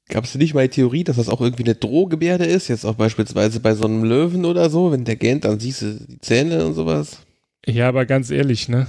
Gab 0.09 0.23
es 0.25 0.33
nicht 0.35 0.55
mal 0.55 0.67
die 0.67 0.73
Theorie, 0.73 1.03
dass 1.03 1.17
das 1.17 1.29
auch 1.29 1.39
irgendwie 1.41 1.63
eine 1.63 1.75
Drohgebärde 1.75 2.45
ist? 2.45 2.67
Jetzt 2.67 2.83
auch 2.85 2.95
beispielsweise 2.95 3.59
bei 3.59 3.75
so 3.75 3.85
einem 3.85 4.03
Löwen 4.03 4.43
oder 4.45 4.71
so, 4.71 4.91
wenn 4.91 5.05
der 5.05 5.15
gähnt, 5.15 5.45
dann 5.45 5.59
siehst 5.59 5.83
du 5.83 5.93
die 6.07 6.19
Zähne 6.19 6.65
und 6.65 6.73
sowas. 6.73 7.19
Ja, 7.65 7.87
aber 7.89 8.05
ganz 8.07 8.31
ehrlich, 8.31 8.69
ne? 8.69 8.87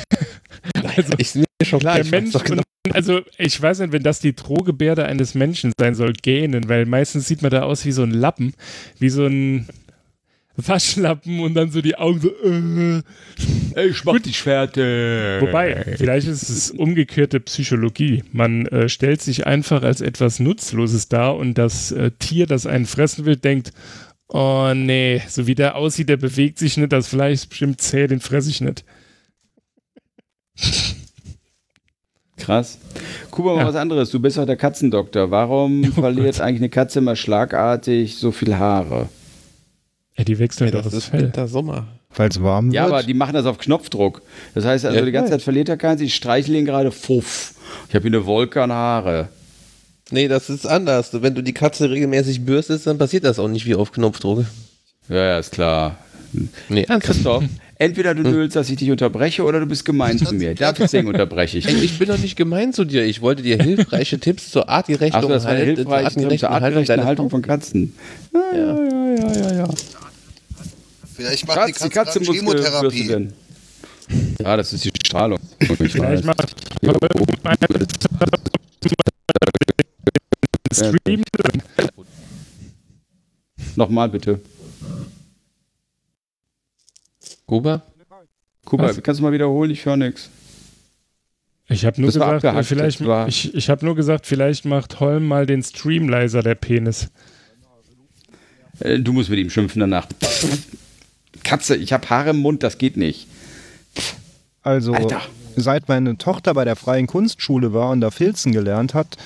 Also, 0.83 1.13
ich 1.17 1.29
schon 1.63 1.79
klar, 1.79 1.95
der 1.95 2.05
ich 2.05 2.11
Mensch, 2.11 2.33
weiß 2.33 2.33
doch 2.33 2.43
genau. 2.43 2.61
und, 2.85 2.95
also 2.95 3.21
ich 3.37 3.61
weiß 3.61 3.79
nicht, 3.79 3.91
wenn 3.91 4.03
das 4.03 4.19
die 4.19 4.35
Drohgebärde 4.35 5.05
eines 5.05 5.35
Menschen 5.35 5.73
sein 5.77 5.95
soll, 5.95 6.13
gähnen, 6.13 6.69
weil 6.69 6.85
meistens 6.85 7.27
sieht 7.27 7.41
man 7.41 7.51
da 7.51 7.63
aus 7.63 7.85
wie 7.85 7.91
so 7.91 8.03
ein 8.03 8.11
Lappen, 8.11 8.53
wie 8.99 9.09
so 9.09 9.25
ein 9.25 9.67
Waschlappen 10.57 11.39
und 11.39 11.53
dann 11.53 11.71
so 11.71 11.81
die 11.81 11.95
Augen 11.95 12.19
so, 12.19 12.29
äh. 12.29 13.87
Ich 13.87 14.03
mach 14.05 14.19
dich 14.19 14.41
fertig. 14.41 14.83
Wobei, 15.41 15.95
vielleicht 15.97 16.27
ist 16.27 16.49
es 16.49 16.71
umgekehrte 16.71 17.39
Psychologie. 17.39 18.23
Man 18.31 18.65
äh, 18.65 18.89
stellt 18.89 19.21
sich 19.21 19.45
einfach 19.45 19.83
als 19.83 20.01
etwas 20.01 20.39
Nutzloses 20.39 21.09
dar 21.09 21.35
und 21.35 21.55
das 21.55 21.91
äh, 21.91 22.09
Tier, 22.17 22.47
das 22.47 22.65
einen 22.65 22.87
fressen 22.87 23.25
will, 23.25 23.35
denkt, 23.35 23.71
oh 24.29 24.73
nee, 24.75 25.21
so 25.27 25.45
wie 25.45 25.55
der 25.55 25.75
aussieht, 25.75 26.09
der 26.09 26.17
bewegt 26.17 26.57
sich 26.57 26.77
nicht, 26.77 26.91
das 26.91 27.07
Fleisch 27.07 27.33
ist 27.33 27.47
bestimmt 27.47 27.79
zäh, 27.79 28.07
den 28.07 28.19
fresse 28.19 28.49
ich 28.49 28.61
nicht. 28.61 28.83
Krass. 32.47 32.77
Kuba, 33.29 33.53
mal 33.55 33.61
Ja. 33.63 33.67
was 33.67 33.75
anderes. 33.75 34.09
Du 34.09 34.21
bist 34.21 34.37
doch 34.37 34.45
der 34.45 34.55
Katzendoktor. 34.55 35.29
Warum 35.31 35.83
verliert 35.93 36.39
eigentlich 36.39 36.61
eine 36.61 36.69
Katze 36.69 36.99
immer 36.99 37.17
schlagartig 37.17 38.15
so 38.15 38.31
viel 38.31 38.55
Haare? 38.55 39.09
Ja, 40.17 40.23
die 40.23 40.39
wechseln 40.39 40.67
Ja, 40.69 40.71
doch 40.77 40.83
das 40.83 40.93
das 40.93 41.03
ist 41.03 41.09
Fell. 41.09 41.23
Winter, 41.23 41.49
Sommer. 41.49 41.87
Weil 42.15 42.29
es 42.29 42.41
warm 42.41 42.71
Ja, 42.71 42.83
wird. 42.85 42.93
aber 42.93 43.03
die 43.03 43.13
machen 43.13 43.33
das 43.33 43.45
auf 43.45 43.57
Knopfdruck. 43.57 44.21
Das 44.55 44.63
heißt 44.63 44.85
also, 44.85 44.97
Ja, 44.97 45.03
die 45.03 45.11
ganze 45.11 45.31
ja. 45.31 45.37
Zeit 45.37 45.43
verliert 45.43 45.67
er 45.67 45.75
keins. 45.75 45.99
Ich 45.99 46.15
streichle 46.15 46.57
ihn 46.57 46.63
gerade. 46.65 46.91
Fuff. 46.91 47.53
Ich 47.89 47.95
habe 47.95 48.03
hier 48.07 48.17
eine 48.17 48.25
Wolke 48.25 48.63
an 48.63 48.71
Haare. 48.71 49.27
Nee, 50.09 50.29
das 50.29 50.49
ist 50.49 50.65
anders. 50.65 51.09
Wenn 51.21 51.35
du 51.35 51.43
die 51.43 51.53
Katze 51.53 51.89
regelmäßig 51.91 52.45
bürstest, 52.45 52.87
dann 52.87 52.97
passiert 52.97 53.25
das 53.25 53.39
auch 53.39 53.49
nicht 53.49 53.65
wie 53.65 53.75
auf 53.75 53.91
Knopfdruck. 53.91 54.45
Ja, 55.09 55.17
ja, 55.17 55.37
ist 55.39 55.51
klar. 55.51 55.97
Nee. 56.69 56.85
Christoph, 57.01 57.43
entweder 57.79 58.15
du 58.15 58.23
willst, 58.23 58.55
dass 58.55 58.69
ich 58.69 58.77
dich 58.77 58.91
unterbreche 58.91 59.43
oder 59.43 59.59
du 59.59 59.65
bist 59.65 59.85
gemein 59.85 60.17
zu 60.17 60.33
mir. 60.33 60.53
Deswegen 60.55 61.07
unterbreche 61.07 61.57
ich 61.59 61.67
Ey, 61.67 61.73
dich. 61.75 61.83
ich 61.83 61.99
bin 61.99 62.07
doch 62.07 62.17
nicht 62.17 62.35
gemein 62.35 62.73
zu 62.73 62.85
dir. 62.85 63.05
Ich 63.05 63.21
wollte 63.21 63.41
dir 63.43 63.57
hilfreiche 63.61 64.19
Tipps 64.21 64.51
zur 64.51 64.69
artgerechten 64.69 65.15
Achso, 65.17 65.29
das 65.29 65.43
war 65.45 65.51
Halt- 65.51 65.65
hilfreich 65.77 66.13
zur 66.13 66.37
zur 66.37 66.49
artgerechten 66.49 66.87
deines 66.87 67.05
Haltung 67.05 67.29
von 67.29 67.41
Katzen. 67.41 67.93
Ja, 68.33 68.57
ja, 68.57 69.15
ja, 69.15 69.33
ja, 69.33 69.53
ja. 69.59 69.69
Vielleicht 71.15 71.47
macht 71.47 71.57
Katze, 71.57 71.73
die 71.83 71.89
die 71.89 71.89
Katze, 71.89 72.19
Katze 72.19 72.19
dann 72.19 72.25
muss 72.27 72.35
Chemotherapie. 72.37 73.09
werden. 73.09 73.33
Ja, 74.39 74.55
das 74.55 74.71
ist 74.73 74.85
die 74.85 74.91
Strahlung. 75.05 75.39
Ich 75.59 75.91
Vielleicht 75.91 76.23
macht 76.23 76.55
Stream 80.73 81.23
Nochmal 83.75 84.09
bitte. 84.09 84.39
Kuba? 87.47 87.81
Kuba, 88.65 88.83
Was? 88.83 89.01
kannst 89.01 89.19
du 89.19 89.23
mal 89.23 89.31
wiederholen? 89.31 89.71
Ich 89.71 89.85
höre 89.85 89.95
nichts. 89.97 90.29
Ich 91.69 91.85
habe 91.85 91.99
nur 91.99 92.11
gesagt, 92.11 92.43
äh, 92.43 92.63
vielleicht, 92.63 93.01
ich, 93.27 93.53
ich 93.55 93.69
habe 93.69 93.85
nur 93.85 93.95
gesagt, 93.95 94.25
vielleicht 94.25 94.65
macht 94.65 94.99
Holm 94.99 95.25
mal 95.27 95.45
den 95.45 95.63
Stream 95.63 96.07
leiser, 96.07 96.43
der 96.43 96.55
Penis. 96.55 97.09
Äh, 98.79 98.99
Du 98.99 99.11
musst 99.13 99.29
mit 99.29 99.39
ihm 99.39 99.49
schimpfen 99.49 99.79
danach. 99.79 100.07
Katze, 101.43 101.75
ich 101.75 101.93
habe 101.93 102.09
Haare 102.09 102.29
im 102.31 102.37
Mund, 102.37 102.63
das 102.63 102.77
geht 102.77 102.95
nicht. 102.97 103.27
Also, 104.61 104.93
Alter. 104.93 105.21
seit 105.55 105.87
meine 105.87 106.17
Tochter 106.17 106.53
bei 106.53 106.65
der 106.65 106.75
freien 106.75 107.07
Kunstschule 107.07 107.73
war 107.73 107.91
und 107.91 108.01
da 108.01 108.11
filzen 108.11 108.51
gelernt 108.51 108.93
hat, 108.93 109.17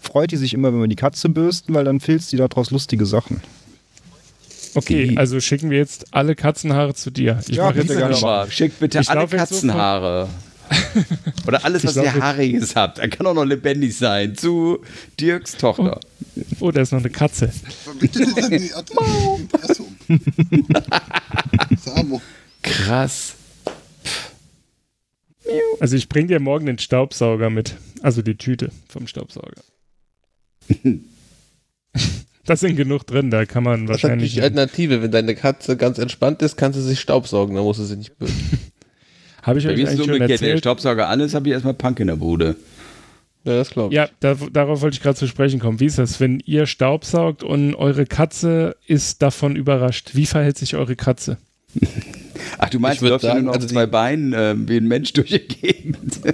freut 0.00 0.30
die 0.30 0.36
sich 0.36 0.52
immer, 0.54 0.72
wenn 0.72 0.80
wir 0.80 0.88
die 0.88 0.96
Katze 0.96 1.28
bürsten, 1.30 1.72
weil 1.74 1.84
dann 1.84 2.00
filzt 2.00 2.32
die 2.32 2.36
daraus 2.36 2.70
lustige 2.70 3.06
Sachen. 3.06 3.40
Okay, 4.74 5.08
Die- 5.08 5.16
also 5.18 5.38
schicken 5.40 5.70
wir 5.70 5.78
jetzt 5.78 6.06
alle 6.14 6.34
Katzenhaare 6.34 6.94
zu 6.94 7.10
dir. 7.10 7.38
Ich 7.46 7.56
Ja, 7.56 7.64
mache 7.66 7.78
jetzt 7.78 7.88
bitte 7.88 7.98
gerne. 8.00 8.16
Aber 8.16 8.50
schickt 8.50 8.80
bitte 8.80 9.00
Ich 9.00 9.08
alle 9.10 9.26
Katzenhaare. 9.26 10.28
Oder 11.46 11.64
alles, 11.66 11.84
was 11.84 11.96
ihr 11.96 12.14
Haariges 12.14 12.74
habt. 12.76 12.98
Er 12.98 13.08
kann 13.08 13.26
auch 13.26 13.34
noch 13.34 13.44
lebendig 13.44 13.94
sein. 13.96 14.34
Zu 14.34 14.82
Dirks 15.20 15.56
Tochter. 15.58 16.00
Oh, 16.60 16.70
da 16.70 16.80
ist 16.80 16.92
noch 16.92 17.00
eine 17.00 17.10
Katze. 17.10 17.50
Krass. 22.62 23.34
Also 25.80 25.96
ich 25.96 26.08
bring 26.08 26.28
dir 26.28 26.40
morgen 26.40 26.66
den 26.66 26.78
Staubsauger 26.78 27.50
mit. 27.50 27.76
Also 28.02 28.22
die 28.22 28.36
Tüte 28.36 28.70
vom 28.88 29.06
Staubsauger. 29.06 29.62
da 32.46 32.56
sind 32.56 32.76
genug 32.76 33.06
drin, 33.06 33.30
da 33.30 33.44
kann 33.44 33.62
man 33.62 33.86
Das 33.86 33.98
ist 33.98 34.02
natürlich 34.02 34.02
wahrscheinlich. 34.02 34.34
die 34.34 34.42
Alternative. 34.42 35.02
Wenn 35.02 35.10
deine 35.10 35.34
Katze 35.34 35.76
ganz 35.76 35.98
entspannt 35.98 36.42
ist, 36.42 36.56
kannst 36.56 36.78
du 36.78 36.82
sich 36.82 37.00
staubsaugen, 37.00 37.54
dann 37.54 37.64
musst 37.64 37.80
du 37.80 37.84
sie 37.84 37.96
nicht 37.96 38.18
bürsten. 38.18 38.58
Habe 39.42 39.58
ich 39.58 39.64
Bei 39.64 39.72
euch 39.72 39.80
ist 39.80 39.88
eigentlich 39.90 40.06
schon. 40.06 40.12
Wenn 40.14 40.20
der 40.20 40.30
erzählt? 40.30 40.58
Staubsauger 40.58 41.08
an 41.08 41.20
ist, 41.20 41.34
habe 41.34 41.48
ich 41.48 41.52
erstmal 41.52 41.74
Punk 41.74 42.00
in 42.00 42.06
der 42.08 42.16
Bude. 42.16 42.56
Ja, 43.44 43.56
das 43.56 43.70
glaube 43.70 43.92
ich. 43.92 43.96
Ja, 43.96 44.08
da, 44.20 44.34
darauf 44.52 44.82
wollte 44.82 44.94
ich 44.94 45.02
gerade 45.02 45.18
zu 45.18 45.26
sprechen 45.26 45.58
kommen. 45.58 45.80
Wie 45.80 45.86
ist 45.86 45.98
das, 45.98 46.20
wenn 46.20 46.38
ihr 46.44 46.66
Staubsaugt 46.66 47.42
und 47.42 47.74
eure 47.74 48.06
Katze 48.06 48.76
ist 48.86 49.20
davon 49.20 49.56
überrascht? 49.56 50.10
Wie 50.14 50.26
verhält 50.26 50.58
sich 50.58 50.76
eure 50.76 50.94
Katze? 50.94 51.38
Du 52.72 52.78
meinst, 52.80 53.02
Ich 53.02 53.08
ja 53.08 53.18
sagen, 53.18 53.44
nur 53.44 53.48
noch 53.48 53.54
also 53.54 53.68
zwei 53.68 53.84
die- 53.86 53.90
Beinen 53.92 54.32
äh, 54.32 54.54
wie 54.66 54.76
ein 54.78 54.88
Mensch 54.88 55.12
durch 55.12 55.30
die 55.30 55.38
Gegend. 55.38 56.20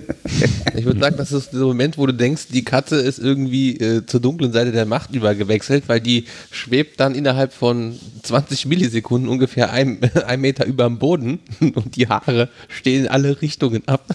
Ich 0.77 0.85
würde 0.85 1.01
sagen, 1.01 1.17
das 1.17 1.33
ist 1.33 1.53
der 1.53 1.61
Moment, 1.61 1.99
wo 1.99 2.07
du 2.07 2.13
denkst, 2.15 2.49
die 2.53 2.63
Katze 2.63 2.97
ist 3.01 3.19
irgendwie 3.19 3.77
äh, 3.79 4.07
zur 4.07 4.21
dunklen 4.21 4.53
Seite 4.53 4.71
der 4.71 4.87
Macht 4.87 5.13
übergewechselt, 5.15 5.85
weil 5.89 6.01
die 6.01 6.27
schwebt 6.53 7.01
dann 7.01 7.15
innerhalb 7.17 7.53
von 7.53 7.99
20 8.23 8.67
Millisekunden 8.67 9.29
ungefähr 9.29 9.73
ein, 9.73 9.99
ein 10.27 10.41
Meter 10.41 10.67
über 10.67 10.85
dem 10.85 10.99
Boden 10.99 11.41
und 11.61 11.97
die 11.97 12.07
Haare 12.09 12.49
stehen 12.69 13.05
in 13.05 13.09
alle 13.09 13.41
Richtungen 13.43 13.83
ab. 13.89 14.07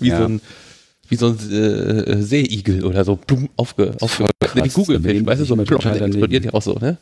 wie 0.00 0.08
Ja. 0.08 0.18
so 0.18 0.24
ein 0.24 0.40
wie 1.10 1.16
so 1.16 1.26
ein 1.28 1.52
äh, 1.52 2.22
Seeigel 2.22 2.82
oder 2.86 3.04
so 3.04 3.16
plum, 3.16 3.50
aufge, 3.56 3.94
aufge 4.00 4.24
krass, 4.40 4.52
da 4.54 4.66
Kugelfisch, 4.68 5.26
weißt 5.26 5.42
du, 5.42 5.44
so 5.44 5.54
mit 5.56 5.66
plum, 5.66 5.80
daneben. 5.82 6.06
explodiert 6.06 6.46
ja 6.46 6.54
auch 6.54 6.62
so, 6.62 6.78
ne? 6.80 6.96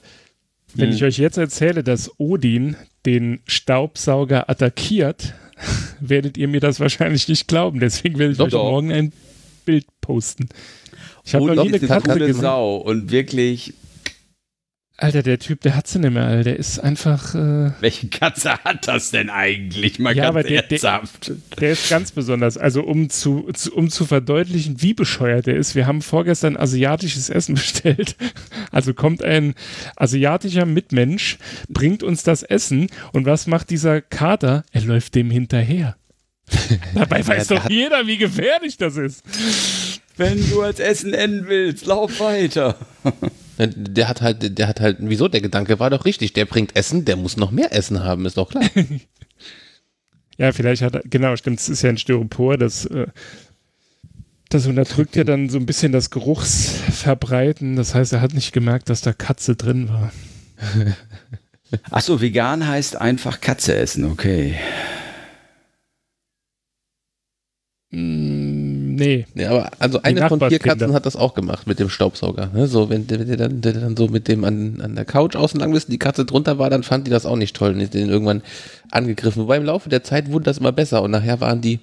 Wenn 0.75 0.89
Hm. 0.91 0.97
ich 0.97 1.05
euch 1.05 1.19
jetzt 1.19 1.37
erzähle, 1.39 1.83
dass 1.83 2.11
Odin 2.19 2.77
den 3.07 3.41
Staubsauger 3.47 4.49
attackiert, 4.49 5.35
werdet 6.01 6.37
ihr 6.37 6.49
mir 6.49 6.61
das 6.61 6.81
wahrscheinlich 6.81 7.29
nicht 7.29 7.49
glauben. 7.49 7.81
Deswegen 7.81 8.19
werde 8.19 8.33
ich 8.33 8.39
Doch, 8.39 8.47
euch 8.47 8.53
doch. 8.53 8.65
morgen 8.71 8.93
ein 8.93 9.13
Bild 9.65 9.87
posten. 10.01 10.49
Ich 11.25 11.35
habe 11.35 11.47
noch 11.47 11.63
nie 11.63 11.69
eine 11.69 11.79
eine 11.79 11.87
Katze 11.87 12.19
gesehen. 12.19 12.41
Sau. 12.41 12.77
Und 12.77 13.11
wirklich, 13.13 13.75
Alter, 15.03 15.23
der 15.23 15.39
Typ, 15.39 15.61
der 15.63 15.75
hat 15.77 15.87
sie 15.89 15.99
nicht 15.99 16.13
mehr, 16.13 16.25
Alter. 16.25 16.45
Der 16.45 16.57
ist 16.59 16.79
einfach, 16.79 17.35
äh, 17.35 17.73
welche 17.81 18.09
Katze 18.09 18.53
hat 18.65 18.87
das 18.87 19.11
denn 19.11 19.31
eigentlich? 19.31 19.99
Mal 19.99 20.17
Ja, 20.17 20.31
ganz 20.31 20.47
der- 20.47 20.63
der- 20.63 20.71
ernsthaft. 20.83 21.33
der 21.61 21.73
ist 21.73 21.89
ganz 21.91 22.13
besonders. 22.13 22.57
Also 22.57 22.83
um 22.85 23.11
zu, 23.11 23.49
zu, 23.53 23.75
um 23.75 23.91
zu 23.91 24.05
verdeutlichen, 24.07 24.81
wie 24.81 24.95
bescheuert 24.95 25.49
er 25.49 25.57
ist. 25.57 25.75
Wir 25.75 25.87
haben 25.87 26.03
vorgestern 26.03 26.57
asiatisches 26.57 27.31
Essen 27.31 27.55
bestellt. 27.57 28.17
Also 28.71 28.95
kommt 28.95 29.23
ein 29.23 29.55
asiatischer 29.97 30.67
Mitmensch, 30.67 31.39
bringt 31.69 32.03
uns 32.03 32.23
das 32.23 32.43
Essen 32.43 32.87
und 33.13 33.27
was 33.27 33.47
macht 33.47 33.71
dieser 33.71 34.01
Kater? 34.01 34.65
Er 34.73 34.83
läuft 34.83 35.15
dem 35.15 35.31
hinterher. 35.31 35.97
Dabei 36.95 37.27
weiß 37.27 37.49
der 37.49 37.59
doch 37.59 37.71
jeder, 37.71 38.07
wie 38.07 38.19
gefährlich 38.19 38.77
das 38.77 38.97
ist. 38.97 39.23
Wenn 40.17 40.49
du 40.51 40.63
als 40.63 40.79
Essen 40.81 41.15
enden 41.15 41.47
willst, 41.49 41.87
lauf 41.87 42.21
weiter. 42.21 42.77
Der 43.59 44.09
hat 44.09 44.23
halt, 44.23 44.59
der 44.59 44.67
hat 44.69 44.81
halt, 44.81 44.97
wieso? 45.01 45.29
Der 45.29 45.41
Gedanke 45.41 45.79
war 45.79 45.91
doch 45.91 46.05
richtig. 46.05 46.33
Der 46.33 46.47
bringt 46.47 46.75
Essen, 46.75 47.05
der 47.05 47.17
muss 47.17 47.37
noch 47.37 47.51
mehr 47.51 47.75
Essen 47.75 48.03
haben, 48.03 48.27
ist 48.27 48.37
doch 48.37 48.51
klar. 48.51 48.65
Ja, 50.39 50.51
vielleicht 50.51 50.83
hat 50.83 50.95
er, 50.95 51.03
genau, 51.05 51.37
stimmt, 51.37 51.61
es 51.61 51.69
ist 51.69 51.83
ja 51.83 51.91
ein 51.91 51.99
Styropor, 51.99 52.57
das, 52.57 52.87
äh, 52.87 53.07
das 54.49 54.67
unterdrückt 54.67 55.15
ja 55.15 55.25
dann 55.25 55.49
so 55.49 55.59
ein 55.59 55.67
bisschen 55.67 55.93
das 55.93 56.11
Geruchsverbreiten. 56.11 57.77
Das 57.77 57.95
heißt, 57.95 58.13
er 58.13 58.21
hat 58.23 58.35
nicht 58.35 58.53
gemerkt, 58.53 58.89
dass 58.89 59.03
da 59.03 59.13
Katze 59.13 59.57
drin 59.57 59.89
war. 59.89 60.13
Achso, 61.91 62.21
vegan 62.21 62.67
heißt 62.67 62.97
einfach 62.97 63.41
Katze 63.41 63.77
essen, 63.77 64.05
okay. 64.05 64.57
Mm, 67.91 68.42
nee. 68.97 69.27
Ja, 69.35 69.51
aber 69.51 69.71
also 69.79 70.03
eine 70.03 70.29
von 70.29 70.41
vier. 70.41 70.59
Katzen 70.59 70.93
hat 70.93 71.07
das 71.07 71.17
auch 71.17 71.35
gemacht 71.35 71.67
mit 71.67 71.79
dem 71.79 71.89
Staubsauger. 71.89 72.51
Ne? 72.55 72.67
So, 72.67 72.91
wenn 72.91 73.09
wenn 73.09 73.27
der, 73.27 73.37
dann, 73.37 73.61
der 73.61 73.73
dann 73.73 73.97
so 73.97 74.09
mit 74.09 74.29
dem 74.29 74.45
an, 74.45 74.81
an 74.81 74.95
der 74.95 75.05
Couch 75.05 75.37
außen 75.37 75.59
lang 75.59 75.75
ist, 75.75 75.91
die 75.91 75.99
Katze 75.99 76.25
drunter 76.25 76.59
war, 76.59 76.71
dann 76.71 76.83
fand 76.83 77.07
die 77.07 77.11
das 77.11 77.27
auch 77.27 77.37
nicht 77.37 77.57
toll 77.57 77.73
und 77.73 77.81
ist 77.81 77.95
den 77.95 78.09
irgendwann 78.09 78.43
angegriffen. 78.91 79.43
Wobei 79.43 79.57
im 79.57 79.65
Laufe 79.65 79.89
der 79.89 80.03
Zeit 80.03 80.31
wurde 80.31 80.45
das 80.45 80.59
immer 80.59 80.73
besser 80.73 81.03
und 81.03 81.11
nachher 81.11 81.41
waren 81.41 81.61
die 81.61 81.81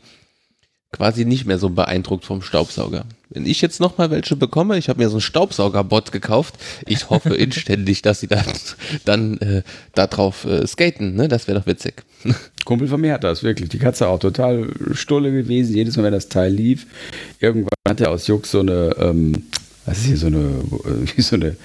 quasi 0.91 1.25
nicht 1.25 1.45
mehr 1.45 1.59
so 1.59 1.69
beeindruckt 1.69 2.25
vom 2.25 2.41
Staubsauger. 2.41 3.05
Wenn 3.31 3.45
ich 3.45 3.61
jetzt 3.61 3.79
nochmal 3.79 4.09
welche 4.09 4.35
bekomme, 4.35 4.77
ich 4.77 4.89
habe 4.89 4.99
mir 4.99 5.09
so 5.09 5.15
einen 5.15 5.21
Staubsaugerbot 5.21 6.11
gekauft, 6.11 6.55
ich 6.87 7.11
hoffe 7.11 7.35
inständig, 7.35 8.01
dass 8.01 8.21
sie 8.21 8.27
dann, 8.27 8.45
dann 9.05 9.37
äh, 9.37 9.61
darauf 9.93 10.45
äh, 10.45 10.65
skaten, 10.65 11.13
ne? 11.13 11.27
Das 11.27 11.47
wäre 11.47 11.59
doch 11.59 11.67
witzig. 11.67 12.03
Kumpel 12.65 12.87
von 12.87 12.99
mir 12.99 13.13
hat 13.13 13.23
das, 13.23 13.43
wirklich. 13.43 13.69
Die 13.69 13.77
Katze 13.77 14.07
auch 14.07 14.19
total 14.19 14.67
stulle 14.93 15.31
gewesen. 15.31 15.75
Jedes 15.75 15.95
Mal, 15.95 16.03
wenn 16.03 16.13
das 16.13 16.29
Teil 16.29 16.51
lief, 16.51 16.87
irgendwann 17.39 17.69
hat 17.87 18.01
er 18.01 18.09
aus 18.09 18.25
Jux 18.25 18.49
so 18.49 18.61
eine, 18.61 18.95
ähm, 18.97 19.43
Das 19.85 19.99
ist 19.99 20.05
hier 20.05 20.17
so 20.17 20.27
eine, 20.27 20.37
äh, 20.37 21.15
wie 21.15 21.21
so 21.21 21.35
eine 21.35 21.55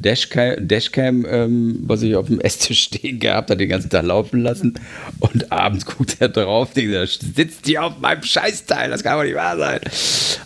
Dashcam, 0.00 0.66
Dashcam 0.66 1.26
ähm, 1.28 1.80
was 1.82 2.02
ich 2.02 2.16
auf 2.16 2.26
dem 2.26 2.40
Esstisch 2.40 2.82
stehen 2.84 3.18
gehabt 3.18 3.50
habe, 3.50 3.58
den 3.58 3.68
ganzen 3.68 3.90
Tag 3.90 4.04
laufen 4.04 4.40
lassen. 4.40 4.74
Und 5.20 5.52
abends 5.52 5.84
guckt 5.86 6.16
er 6.20 6.28
drauf, 6.28 6.72
denkt, 6.72 6.94
da 6.94 7.06
sitzt 7.06 7.66
die 7.66 7.78
auf 7.78 7.98
meinem 8.00 8.22
Scheißteil, 8.22 8.90
das 8.90 9.02
kann 9.02 9.18
doch 9.18 9.24
nicht 9.24 9.36
wahr 9.36 9.56
sein. 9.56 9.80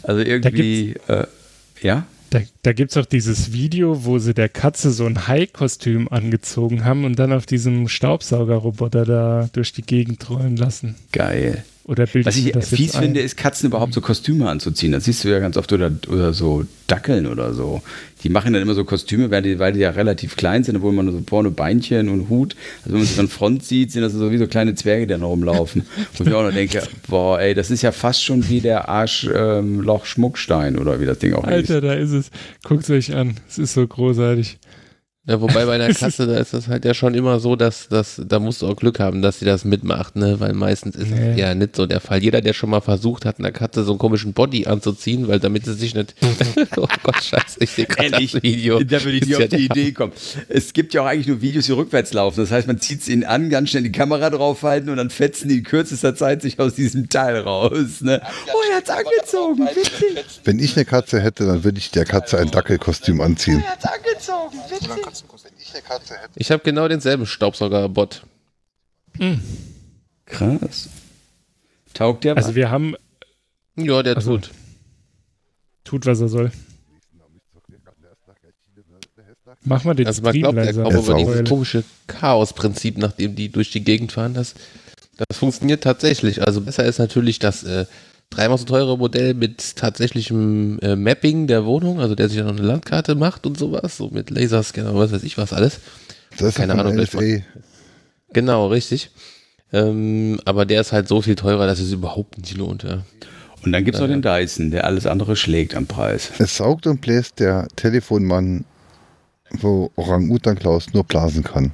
Also 0.02 0.20
irgendwie, 0.22 0.94
äh, 1.08 1.26
ja? 1.80 2.06
Da, 2.30 2.40
da 2.62 2.72
gibt 2.72 2.90
es 2.90 2.96
auch 2.96 3.06
dieses 3.06 3.52
Video, 3.52 4.04
wo 4.04 4.18
sie 4.18 4.34
der 4.34 4.48
Katze 4.48 4.90
so 4.90 5.06
ein 5.06 5.28
Hai-Kostüm 5.28 6.08
angezogen 6.08 6.84
haben 6.84 7.04
und 7.04 7.16
dann 7.16 7.32
auf 7.32 7.46
diesem 7.46 7.86
Staubsaugerroboter 7.86 9.04
da 9.04 9.48
durch 9.52 9.72
die 9.72 9.82
Gegend 9.82 10.28
rollen 10.28 10.56
lassen. 10.56 10.96
Geil. 11.12 11.64
Oder 11.86 12.06
Was 12.22 12.36
ich 12.36 12.54
fies 12.62 12.94
ein? 12.94 13.02
finde, 13.02 13.20
ist 13.20 13.36
Katzen 13.36 13.68
überhaupt 13.68 13.92
so 13.92 14.00
Kostüme 14.00 14.48
anzuziehen. 14.48 14.92
Das 14.92 15.04
siehst 15.04 15.22
du 15.22 15.28
ja 15.28 15.38
ganz 15.38 15.58
oft 15.58 15.70
oder, 15.70 15.92
oder 16.08 16.32
so 16.32 16.64
Dackeln 16.86 17.26
oder 17.26 17.52
so. 17.52 17.82
Die 18.22 18.30
machen 18.30 18.54
dann 18.54 18.62
immer 18.62 18.72
so 18.72 18.84
Kostüme, 18.84 19.30
weil 19.30 19.42
die, 19.42 19.58
weil 19.58 19.74
die 19.74 19.80
ja 19.80 19.90
relativ 19.90 20.34
klein 20.36 20.64
sind, 20.64 20.76
obwohl 20.76 20.94
man 20.94 21.12
so 21.12 21.22
vorne 21.28 21.50
Beinchen 21.50 22.08
und 22.08 22.30
Hut. 22.30 22.56
Also 22.84 22.92
wenn 22.92 23.00
man 23.00 23.06
sich 23.06 23.16
dann 23.16 23.28
Front 23.28 23.64
sieht, 23.64 23.92
sind 23.92 24.00
das 24.00 24.14
so 24.14 24.32
wie 24.32 24.38
so 24.38 24.46
kleine 24.46 24.74
Zwerge, 24.74 25.06
die 25.06 25.12
dann 25.12 25.22
rumlaufen. 25.22 25.82
Wo 26.16 26.24
ich 26.24 26.32
auch 26.32 26.42
noch 26.42 26.54
denke, 26.54 26.82
boah, 27.08 27.38
ey, 27.38 27.52
das 27.52 27.70
ist 27.70 27.82
ja 27.82 27.92
fast 27.92 28.24
schon 28.24 28.48
wie 28.48 28.62
der 28.62 28.88
Arschloch 28.88 30.06
Schmuckstein 30.06 30.78
oder 30.78 31.00
wie 31.00 31.06
das 31.06 31.18
Ding 31.18 31.34
auch 31.34 31.44
Alter, 31.44 31.82
da 31.82 31.92
ist 31.92 32.12
es. 32.12 32.30
Guckt 32.62 32.84
es 32.84 32.90
euch 32.90 33.14
an. 33.14 33.34
Es 33.46 33.58
ist 33.58 33.74
so 33.74 33.86
großartig. 33.86 34.56
Ja, 35.26 35.40
wobei 35.40 35.64
bei 35.64 35.78
der 35.78 35.94
Katze, 35.94 36.26
da 36.26 36.36
ist 36.36 36.52
das 36.52 36.68
halt 36.68 36.84
ja 36.84 36.92
schon 36.92 37.14
immer 37.14 37.40
so, 37.40 37.56
dass, 37.56 37.88
dass 37.88 38.20
da 38.26 38.38
musst 38.38 38.60
du 38.60 38.66
auch 38.66 38.76
Glück 38.76 39.00
haben, 39.00 39.22
dass 39.22 39.38
sie 39.38 39.46
das 39.46 39.64
mitmacht, 39.64 40.16
ne? 40.16 40.38
Weil 40.38 40.52
meistens 40.52 40.96
ist 40.96 41.10
Nee. 41.10 41.30
es 41.32 41.38
ja 41.38 41.54
nicht 41.54 41.76
so 41.76 41.86
der 41.86 42.00
Fall. 42.00 42.22
Jeder, 42.22 42.42
der 42.42 42.52
schon 42.52 42.68
mal 42.68 42.82
versucht 42.82 43.24
hat, 43.24 43.38
einer 43.38 43.50
Katze 43.50 43.84
so 43.84 43.92
einen 43.92 43.98
komischen 43.98 44.34
Body 44.34 44.66
anzuziehen, 44.66 45.26
weil 45.26 45.40
damit 45.40 45.64
sie 45.64 45.72
sich 45.72 45.94
nicht. 45.94 46.14
oh 46.76 46.86
Gott, 47.02 47.22
scheiße, 47.22 47.56
ich 47.60 47.70
sehe 47.70 47.86
gerade 47.86 48.10
das 48.10 48.42
Video. 48.42 48.82
da 48.84 49.02
würde 49.02 49.16
ich 49.16 49.24
ja 49.26 49.38
auf 49.38 49.44
die 49.44 49.48
der 49.48 49.60
Idee 49.60 49.92
kommen. 49.92 50.12
Es 50.50 50.74
gibt 50.74 50.92
ja 50.92 51.00
auch 51.02 51.06
eigentlich 51.06 51.28
nur 51.28 51.40
Videos, 51.40 51.64
die 51.66 51.72
rückwärts 51.72 52.12
laufen. 52.12 52.40
Das 52.40 52.50
heißt, 52.50 52.66
man 52.66 52.78
zieht 52.78 53.00
es 53.00 53.08
ihnen 53.08 53.24
an, 53.24 53.48
ganz 53.48 53.70
schnell 53.70 53.82
die 53.82 53.92
Kamera 53.92 54.28
draufhalten 54.28 54.90
und 54.90 54.98
dann 54.98 55.08
fetzen 55.08 55.48
die 55.48 55.58
in 55.58 55.64
kürzester 55.64 56.14
Zeit 56.14 56.42
sich 56.42 56.60
aus 56.60 56.74
diesem 56.74 57.08
Teil 57.08 57.38
raus. 57.38 58.02
Ne? 58.02 58.20
Oh, 58.48 58.58
er 58.70 58.76
hat's 58.76 58.90
angezogen. 58.90 59.68
Witzig. 59.74 60.24
Wenn 60.44 60.58
ich 60.58 60.76
eine 60.76 60.84
Katze 60.84 61.20
hätte, 61.22 61.46
dann 61.46 61.64
würde 61.64 61.78
ich 61.78 61.90
der 61.92 62.04
Katze 62.04 62.38
ein 62.38 62.50
Dackelkostüm 62.50 63.22
anziehen. 63.22 63.62
Er 63.64 63.70
hat's 63.72 63.84
angezogen. 63.86 64.58
Witzig. 64.70 65.13
Ich 66.36 66.50
habe 66.50 66.62
genau 66.62 66.88
denselben 66.88 67.26
Staubsauger-Bot. 67.26 68.22
Krass. 70.26 70.88
Taugt 71.92 72.24
der 72.24 72.36
Also 72.36 72.54
wir 72.54 72.70
haben, 72.70 72.96
Ja, 73.76 74.02
der 74.02 74.16
Also, 74.16 74.38
tut. 74.38 74.50
tut 75.84 76.06
was 76.06 76.20
er 76.20 76.28
soll. 76.28 76.50
Mach 79.62 79.84
mal 79.84 79.94
den 79.94 80.06
Also 80.06 80.22
man 80.22 80.32
Stream 80.32 80.42
glaubt 80.42 80.56
ja 80.58 80.64
leiser. 80.64 80.84
aber 80.86 81.00
sau. 81.02 81.16
dieses 81.16 81.48
komische 81.48 81.84
Chaos-Prinzip, 82.06 82.98
nachdem 82.98 83.34
die 83.34 83.48
durch 83.50 83.70
die 83.70 83.82
Gegend 83.84 84.12
fahren, 84.12 84.34
das, 84.34 84.54
das 85.16 85.38
funktioniert 85.38 85.82
tatsächlich. 85.82 86.42
Also 86.42 86.60
besser 86.60 86.84
ist 86.84 86.98
natürlich 86.98 87.38
das 87.38 87.62
äh, 87.62 87.86
dreimal 88.30 88.58
so 88.58 88.64
teure 88.64 88.98
Modell 88.98 89.34
mit 89.34 89.76
tatsächlichem 89.76 90.78
äh, 90.80 90.96
Mapping 90.96 91.46
der 91.46 91.64
Wohnung, 91.64 92.00
also 92.00 92.14
der 92.14 92.28
sich 92.28 92.38
dann 92.38 92.46
noch 92.46 92.56
eine 92.56 92.66
Landkarte 92.66 93.14
macht 93.14 93.46
und 93.46 93.58
sowas, 93.58 93.96
so 93.96 94.10
mit 94.10 94.30
Laserscanner 94.30 94.92
und 94.92 94.98
was 94.98 95.12
weiß 95.12 95.22
ich 95.22 95.38
was 95.38 95.52
alles. 95.52 95.80
Das 96.36 96.48
ist 96.48 96.54
Keine 96.56 96.74
Ahnung, 96.74 96.96
NSA. 96.96 97.42
Genau, 98.32 98.66
richtig. 98.68 99.10
Ähm, 99.72 100.40
aber 100.44 100.66
der 100.66 100.80
ist 100.80 100.92
halt 100.92 101.08
so 101.08 101.22
viel 101.22 101.36
teurer, 101.36 101.66
dass 101.66 101.78
es 101.78 101.92
überhaupt 101.92 102.38
nicht 102.38 102.56
lohnt. 102.56 102.82
Ja. 102.82 103.02
Und 103.64 103.72
dann 103.72 103.84
gibt 103.84 103.94
es 103.94 104.00
noch 104.00 104.08
den 104.08 104.22
Dyson, 104.22 104.70
der 104.70 104.84
alles 104.84 105.06
andere 105.06 105.36
schlägt 105.36 105.74
am 105.74 105.86
Preis. 105.86 106.30
Es 106.38 106.56
saugt 106.56 106.86
und 106.86 107.00
bläst 107.00 107.40
der 107.40 107.66
Telefonmann, 107.76 108.64
wo 109.50 109.90
Orang-Utan 109.96 110.58
Klaus 110.58 110.92
nur 110.92 111.04
blasen 111.04 111.44
kann. 111.44 111.72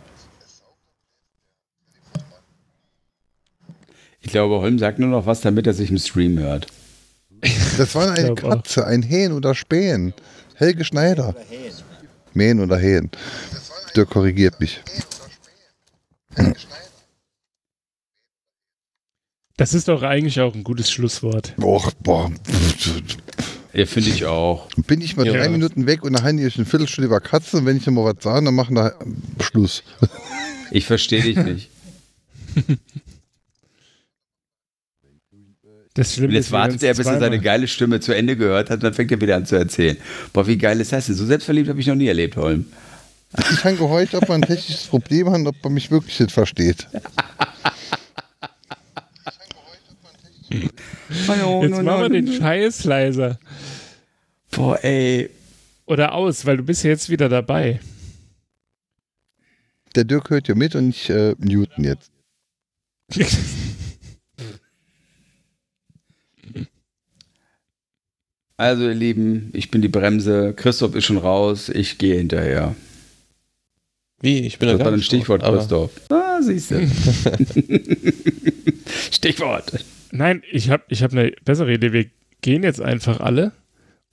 Ich 4.31 4.33
glaube, 4.33 4.61
Holm 4.61 4.79
sagt 4.79 5.01
nur 5.01 5.09
noch 5.09 5.27
was, 5.27 5.41
damit 5.41 5.67
er 5.67 5.75
sich 5.75 5.91
im 5.91 5.99
Stream 5.99 6.39
hört. 6.39 6.69
Das 7.79 7.97
war 7.97 8.13
eine. 8.13 8.37
Katze, 8.37 8.87
ein 8.87 9.03
Hähn 9.03 9.33
oder 9.33 9.57
Spähen. 9.57 10.15
Helge 10.55 10.85
Schneider. 10.85 11.35
Mähen 12.33 12.61
oder 12.61 12.79
Hähn. 12.79 13.11
Dirk 13.97 14.11
korrigiert 14.11 14.61
mich. 14.61 14.81
Das 19.57 19.75
ist 19.75 19.89
doch 19.89 20.03
eigentlich 20.05 20.39
auch 20.41 20.55
ein 20.55 20.63
gutes 20.63 20.93
Schlusswort. 20.93 21.55
Och, 21.61 21.91
boah. 22.01 22.31
Ja, 23.73 23.85
finde 23.85 24.11
ich 24.11 24.27
auch. 24.27 24.69
Bin 24.87 25.01
ich 25.01 25.17
mal 25.17 25.27
Ja. 25.27 25.33
drei 25.33 25.49
Minuten 25.49 25.87
weg 25.87 26.05
und 26.05 26.13
dann 26.13 26.23
haben 26.23 26.37
die 26.37 26.45
eine 26.45 26.65
Viertelstunde 26.65 27.07
über 27.07 27.19
Katzen 27.21 27.59
und 27.59 27.67
wenn 27.67 27.77
ich 27.79 27.85
dann 27.85 27.95
mal 27.95 28.05
was 28.05 28.23
sage, 28.23 28.45
dann 28.45 28.55
machen 28.55 28.77
da 28.77 28.93
Schluss. 29.41 29.83
Ich 30.71 30.87
verstehe 30.87 31.21
dich 31.25 31.37
nicht. 31.37 31.71
Das 36.01 36.15
Schlimme 36.15 36.29
Und 36.29 36.35
jetzt 36.35 36.47
ist, 36.47 36.53
wartet 36.53 36.83
er, 36.83 36.95
bis 36.95 37.07
er 37.07 37.21
seine 37.21 37.39
geile 37.41 37.69
Stimme 37.69 38.01
zu 38.01 38.15
Ende 38.15 38.35
gehört 38.35 38.71
hat, 38.71 38.77
und 38.77 38.85
dann 38.85 38.95
fängt 38.95 39.13
er 39.13 39.21
wieder 39.21 39.37
an 39.37 39.45
zu 39.45 39.57
erzählen. 39.57 39.99
Boah, 40.33 40.47
wie 40.47 40.57
geil 40.57 40.81
ist 40.81 40.93
das 40.93 41.05
denn? 41.05 41.15
So 41.15 41.27
selbstverliebt 41.27 41.69
habe 41.69 41.79
ich 41.79 41.87
noch 41.87 41.95
nie 41.95 42.07
erlebt, 42.07 42.39
Holm. 42.39 42.65
Ich 43.39 43.63
habe 43.63 43.77
gehorcht, 43.77 44.15
ob 44.15 44.27
man 44.27 44.43
ein 44.43 44.49
technisches 44.49 44.87
Problem 44.87 45.29
hat 45.29 45.41
und 45.41 45.47
ob 45.49 45.63
man 45.63 45.75
mich 45.75 45.91
wirklich 45.91 46.19
nicht 46.19 46.33
versteht. 46.33 46.87
Jetzt 50.49 51.29
machen 51.29 51.83
wir 51.85 52.09
den 52.09 52.33
Scheiß 52.33 52.85
leiser. 52.85 53.39
Boah, 54.51 54.83
ey. 54.83 55.29
Oder 55.85 56.15
aus, 56.15 56.47
weil 56.47 56.57
du 56.57 56.63
bist 56.63 56.83
ja 56.83 56.89
jetzt 56.91 57.11
wieder 57.11 57.29
dabei. 57.29 57.79
Der 59.95 60.05
Dirk 60.05 60.31
hört 60.31 60.49
ja 60.49 60.55
mit 60.55 60.75
und 60.75 60.89
ich 60.89 61.11
äh, 61.11 61.35
muten 61.39 61.85
jetzt. 61.85 62.11
Also, 68.61 68.83
ihr 68.89 68.95
Lieben, 68.95 69.49
ich 69.55 69.71
bin 69.71 69.81
die 69.81 69.89
Bremse. 69.89 70.53
Christoph 70.55 70.95
ist 70.95 71.07
schon 71.07 71.17
raus. 71.17 71.71
Ich 71.71 71.97
gehe 71.97 72.17
hinterher. 72.17 72.75
Wie? 74.21 74.41
Ich 74.41 74.59
bin 74.59 74.69
Das 74.69 74.77
da 74.79 74.85
war 74.85 74.91
gar 74.91 74.99
ein 74.99 75.03
Stichwort, 75.03 75.43
aber- 75.43 75.57
Christoph. 75.57 75.91
Ah, 76.11 76.43
siehst 76.43 76.71
du. 76.73 76.87
Stichwort. 79.13 79.85
Nein, 80.13 80.43
ich 80.51 80.69
habe 80.71 80.83
ich 80.89 81.03
hab 81.03 81.13
eine 81.13 81.33
bessere 81.45 81.73
Idee. 81.73 81.93
Wir 81.93 82.07
gehen 82.43 82.63
jetzt 82.63 82.81
einfach 82.83 83.21
alle 83.21 83.53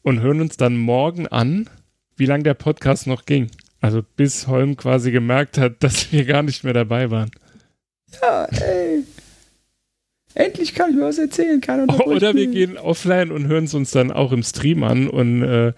und 0.02 0.22
hören 0.22 0.40
uns 0.42 0.56
dann 0.58 0.78
morgen 0.78 1.28
an, 1.28 1.70
wie 2.16 2.26
lange 2.26 2.44
der 2.44 2.54
Podcast 2.54 3.08
noch 3.08 3.26
ging. 3.26 3.50
Also 3.82 4.02
bis 4.16 4.48
Holm 4.48 4.78
quasi 4.78 5.12
gemerkt 5.12 5.58
hat, 5.58 5.76
dass 5.84 6.12
wir 6.12 6.26
gar 6.26 6.44
nicht 6.44 6.64
mehr 6.64 6.74
dabei 6.74 7.12
waren. 7.12 7.32
Ja, 8.22 8.46
ey. 8.46 9.04
Endlich 10.38 10.76
kann 10.76 10.92
ich 10.92 10.96
mir 10.96 11.06
was 11.06 11.18
erzählen. 11.18 11.60
Keiner 11.62 11.84
unterbricht 11.84 12.08
Oder 12.16 12.36
wir 12.36 12.46
gehen 12.46 12.78
offline 12.78 13.32
und 13.32 13.48
hören 13.48 13.64
es 13.64 13.74
uns 13.74 13.90
dann 13.90 14.12
auch 14.12 14.32
im 14.32 14.44
Stream 14.44 14.84
an 14.84 15.10
und 15.10 15.42
äh, 15.42 15.74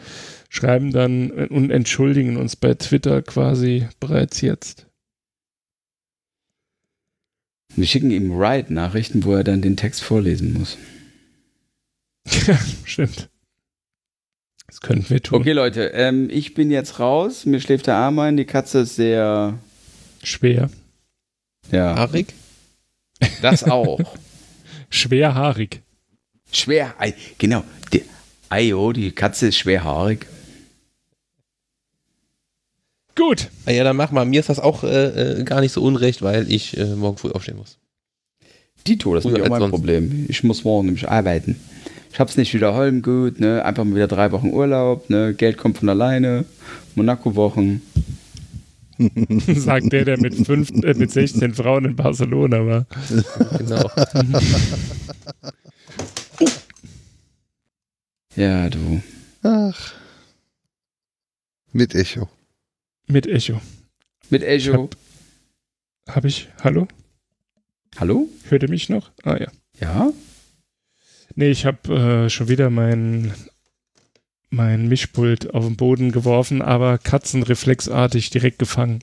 schreiben 0.49 0.91
dann 0.91 1.31
äh, 1.31 1.47
und 1.49 1.71
entschuldigen 1.71 2.35
uns 2.35 2.57
bei 2.57 2.73
Twitter 2.73 3.21
quasi 3.21 3.87
bereits 4.01 4.41
jetzt. 4.41 4.85
Wir 7.73 7.85
schicken 7.85 8.11
ihm 8.11 8.37
Write-Nachrichten, 8.37 9.23
wo 9.23 9.33
er 9.33 9.45
dann 9.45 9.61
den 9.61 9.77
Text 9.77 10.03
vorlesen 10.03 10.51
muss. 10.51 10.77
Stimmt. 12.83 13.29
Das 14.67 14.81
könnten 14.81 15.09
wir 15.09 15.23
tun. 15.23 15.39
Okay, 15.39 15.53
Leute, 15.53 15.85
ähm, 15.93 16.27
ich 16.29 16.53
bin 16.53 16.69
jetzt 16.69 16.99
raus. 16.99 17.45
Mir 17.45 17.61
schläft 17.61 17.87
der 17.87 17.95
Arm 17.95 18.19
ein. 18.19 18.35
Die 18.35 18.45
Katze 18.45 18.79
ist 18.79 18.97
sehr. 18.97 19.57
Schwer. 20.21 20.69
Ja, 21.71 21.95
Haarig? 21.95 22.33
das 23.41 23.63
auch. 23.63 24.01
Schwerhaarig. 24.89 25.81
Schwer. 26.51 26.93
Genau. 27.37 27.63
Die, 27.93 28.03
Ayo, 28.49 28.91
die 28.91 29.11
Katze 29.11 29.47
ist 29.47 29.57
schwerhaarig. 29.57 30.25
Gut. 33.15 33.49
Ah 33.65 33.71
ja, 33.71 33.83
dann 33.83 33.97
mach 33.97 34.11
mal. 34.11 34.25
Mir 34.25 34.39
ist 34.39 34.49
das 34.49 34.59
auch 34.59 34.83
äh, 34.83 35.39
äh, 35.39 35.43
gar 35.43 35.61
nicht 35.61 35.73
so 35.73 35.83
unrecht, 35.83 36.21
weil 36.21 36.51
ich 36.51 36.77
äh, 36.77 36.95
morgen 36.95 37.17
früh 37.17 37.31
aufstehen 37.31 37.57
muss. 37.57 37.77
Dito, 38.87 39.13
das 39.13 39.25
ist 39.25 39.33
als 39.35 39.49
mein 39.49 39.59
sonst. 39.59 39.71
Problem. 39.71 40.25
Ich 40.29 40.43
muss 40.43 40.63
morgen 40.63 40.85
nämlich 40.85 41.09
arbeiten. 41.09 41.59
Ich 42.11 42.19
hab's 42.19 42.37
nicht 42.37 42.53
wieder 42.53 42.73
Holm 42.73 43.01
gut, 43.01 43.39
ne? 43.39 43.63
Einfach 43.65 43.83
mal 43.83 43.95
wieder 43.95 44.07
drei 44.07 44.31
Wochen 44.31 44.51
Urlaub, 44.51 45.09
ne? 45.09 45.33
Geld 45.33 45.57
kommt 45.57 45.77
von 45.77 45.89
alleine. 45.89 46.45
Monaco-Wochen. 46.95 47.81
Sagt 49.55 49.93
der, 49.93 50.05
der 50.05 50.19
mit, 50.19 50.35
fünf, 50.45 50.71
äh, 50.83 50.93
mit 50.93 51.11
16 51.11 51.53
Frauen 51.53 51.85
in 51.85 51.95
Barcelona 51.95 52.65
war. 52.65 52.85
Genau. 53.57 53.89
Ja, 58.35 58.69
du. 58.69 59.01
Ach. 59.43 59.93
Mit 61.73 61.93
Echo. 61.93 62.29
Mit 63.07 63.27
Echo. 63.27 63.59
Mit 64.29 64.43
Echo. 64.43 64.89
Habe 66.07 66.27
ich? 66.29 66.47
Hallo? 66.63 66.87
Hallo? 67.97 68.29
Hört 68.47 68.63
ihr 68.63 68.69
mich 68.69 68.87
noch? 68.87 69.11
Ah 69.23 69.35
ja. 69.37 69.51
Ja? 69.81 70.13
Nee, 71.35 71.49
ich 71.49 71.65
habe 71.65 71.93
äh, 72.25 72.29
schon 72.29 72.47
wieder 72.47 72.69
mein 72.69 73.33
mein 74.49 74.87
Mischpult 74.87 75.53
auf 75.53 75.65
den 75.65 75.75
Boden 75.75 76.11
geworfen, 76.11 76.61
aber 76.61 76.97
katzenreflexartig 76.97 78.29
direkt 78.29 78.59
gefangen. 78.59 78.99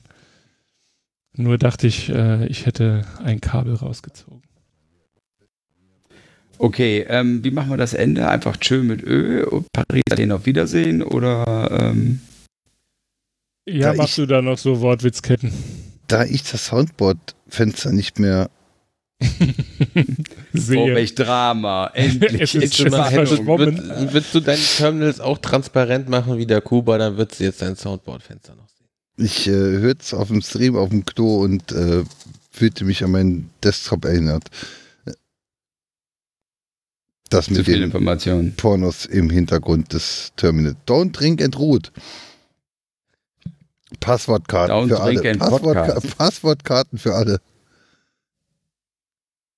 Nur 1.35 1.57
dachte 1.57 1.87
ich, 1.87 2.09
äh, 2.09 2.45
ich 2.47 2.65
hätte 2.65 3.05
ein 3.23 3.39
Kabel 3.41 3.75
rausgezogen. 3.75 4.41
Okay, 6.59 7.05
ähm, 7.07 7.43
wie 7.43 7.51
machen 7.51 7.69
wir 7.69 7.77
das 7.77 7.93
Ende? 7.93 8.27
Einfach 8.27 8.57
tschö 8.57 8.81
mit 8.81 9.03
Ö 9.03 9.45
und 9.45 9.67
Paris 9.71 10.01
den 10.17 10.31
auf 10.31 10.47
Wiedersehen 10.47 11.03
oder 11.03 11.69
ähm, 11.71 12.19
Ja, 13.69 13.91
Da 13.91 13.97
machst 13.97 14.17
ich- 14.17 14.23
du 14.23 14.25
da 14.25 14.41
noch 14.41 14.57
so 14.57 14.81
Wortwitzketten? 14.81 15.53
Da 16.07 16.23
ich 16.25 16.41
das 16.43 16.65
Soundboard-Fenster 16.67 17.91
nicht 17.91 18.17
mehr. 18.17 18.49
Oh, 19.21 19.25
Sehe. 20.53 20.95
welch 20.95 21.15
Drama. 21.15 21.87
Endlich 21.93 22.41
Es 22.41 22.55
ist 22.55 22.77
schon 22.77 22.87
es 22.87 22.91
mal. 22.91 23.11
Würd, 23.13 24.13
würdest 24.13 24.33
du 24.35 24.39
deine 24.39 24.61
Terminals 24.61 25.19
auch 25.19 25.37
transparent 25.39 26.09
machen 26.09 26.37
wie 26.37 26.45
der 26.45 26.61
Kuba, 26.61 26.97
dann 26.97 27.17
würdest 27.17 27.39
du 27.39 27.45
jetzt 27.45 27.61
dein 27.61 27.75
Soundboard-Fenster 27.75 28.55
noch 28.55 28.67
sehen. 28.67 28.87
Ich 29.17 29.47
äh, 29.47 29.51
hörte 29.51 30.01
es 30.01 30.13
auf 30.13 30.27
dem 30.27 30.41
Stream 30.41 30.75
auf 30.75 30.89
dem 30.89 31.05
Klo 31.05 31.43
und 31.43 31.71
äh, 31.71 32.03
fühlte 32.51 32.85
mich 32.85 33.03
an 33.03 33.11
meinen 33.11 33.49
Desktop 33.63 34.05
erinnert. 34.05 34.45
Das 37.29 37.49
mit 37.49 37.67
den 37.67 37.83
Information. 37.83 38.53
Pornos 38.55 39.05
im 39.05 39.29
Hintergrund 39.29 39.91
des 39.91 40.31
Terminals. 40.37 40.77
Don't 40.87 41.11
drink 41.11 41.41
and 41.41 41.57
root. 41.59 41.91
Passwortkarten 43.99 44.75
Don't 44.75 44.87
für 44.89 44.99
alle. 45.01 45.13
drink 45.13 45.25
and 45.25 45.39
Passwortka 45.39 45.85
podcast. 45.93 46.17
Passwortkarten 46.17 46.97
für 46.97 47.15
alle. 47.15 47.41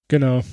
Genau. 0.10 0.44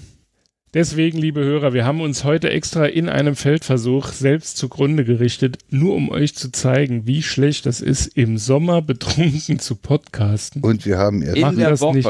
Deswegen, 0.74 1.16
liebe 1.16 1.42
Hörer, 1.42 1.72
wir 1.72 1.86
haben 1.86 2.02
uns 2.02 2.22
heute 2.24 2.50
extra 2.50 2.84
in 2.84 3.08
einem 3.08 3.34
Feldversuch 3.34 4.08
selbst 4.08 4.58
zugrunde 4.58 5.06
gerichtet, 5.06 5.56
nur 5.70 5.94
um 5.94 6.10
euch 6.10 6.34
zu 6.34 6.52
zeigen, 6.52 7.06
wie 7.06 7.22
schlecht 7.22 7.64
das 7.64 7.80
ist, 7.80 8.06
im 8.08 8.36
Sommer 8.36 8.82
betrunken 8.82 9.58
zu 9.58 9.74
podcasten. 9.74 10.62
Und 10.62 10.84
wir 10.84 10.98
haben 10.98 11.22
erst 11.22 11.38
In 11.38 11.56
der 11.56 11.70
das 11.70 11.80
Woche. 11.80 11.96
nicht. 11.96 12.06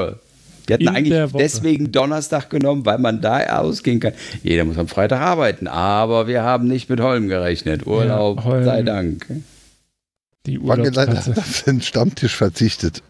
Wir 0.66 0.74
hatten 0.74 0.82
In 0.82 0.88
eigentlich 0.88 1.32
deswegen 1.38 1.92
Donnerstag 1.92 2.50
genommen, 2.50 2.84
weil 2.84 2.98
man 2.98 3.20
da 3.20 3.60
ausgehen 3.60 4.00
kann. 4.00 4.14
Jeder 4.42 4.64
muss 4.64 4.78
am 4.78 4.88
Freitag 4.88 5.20
arbeiten, 5.20 5.68
aber 5.68 6.26
wir 6.26 6.42
haben 6.42 6.66
nicht 6.66 6.90
mit 6.90 6.98
Holm 6.98 7.28
gerechnet. 7.28 7.86
Urlaub, 7.86 8.42
Holm. 8.42 8.64
sei 8.64 8.82
Dank. 8.82 9.26
Die 10.46 10.58
Urlaubskatze. 10.58 11.30
auf 11.36 11.62
den 11.62 11.82
Stammtisch 11.82 12.34
verzichtet. 12.34 13.04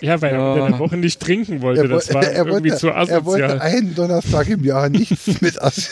Ja, 0.00 0.20
weil 0.22 0.32
er 0.32 0.38
Ja. 0.38 0.52
unter 0.54 0.68
der 0.70 0.78
Woche 0.78 0.96
nicht 0.96 1.20
trinken 1.20 1.60
wollte. 1.62 1.82
Er, 1.82 1.88
Das 1.88 2.12
war 2.12 2.24
er, 2.24 2.46
irgendwie 2.46 2.70
wollte, 2.70 2.76
zu 2.76 2.88
er 2.88 3.24
wollte 3.24 3.44
asozial. 3.46 3.60
einen 3.60 3.94
Donnerstag 3.94 4.48
im 4.48 4.64
Jahr 4.64 4.88
nichts 4.88 5.26
mit 5.40 5.60
Assi. 5.62 5.88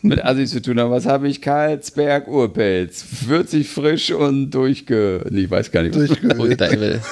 Mit 0.00 0.24
Assis 0.24 0.50
zu 0.50 0.62
tun 0.62 0.80
haben. 0.80 0.90
Was 0.90 1.04
habe 1.04 1.28
ich? 1.28 1.42
Karlsberg 1.42 2.26
Urpelz. 2.26 3.04
Würzig, 3.26 3.68
frisch 3.68 4.12
und 4.12 4.50
durchge... 4.50 5.26
Nee, 5.28 5.40
ich 5.42 5.50
weiß 5.50 5.70
gar 5.72 5.82
nicht. 5.82 5.94
Was. 5.94 6.08
Devil. 6.56 7.00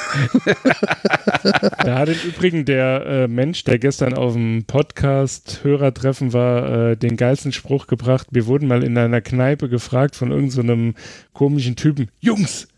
Da 1.84 1.98
hat 1.98 2.08
im 2.08 2.14
Übrigen 2.28 2.64
der 2.64 3.04
äh, 3.06 3.28
Mensch, 3.28 3.64
der 3.64 3.78
gestern 3.78 4.14
auf 4.14 4.34
dem 4.34 4.64
Podcast-Hörertreffen 4.66 6.32
war, 6.32 6.90
äh, 6.92 6.96
den 6.96 7.16
geilsten 7.16 7.52
Spruch 7.52 7.86
gebracht. 7.88 8.28
Wir 8.30 8.46
wurden 8.46 8.68
mal 8.68 8.82
in 8.84 8.96
einer 8.96 9.20
Kneipe 9.20 9.68
gefragt 9.68 10.14
von 10.16 10.30
irgendeinem 10.30 10.94
komischen 11.32 11.76
Typen: 11.76 12.08
Jungs, 12.20 12.68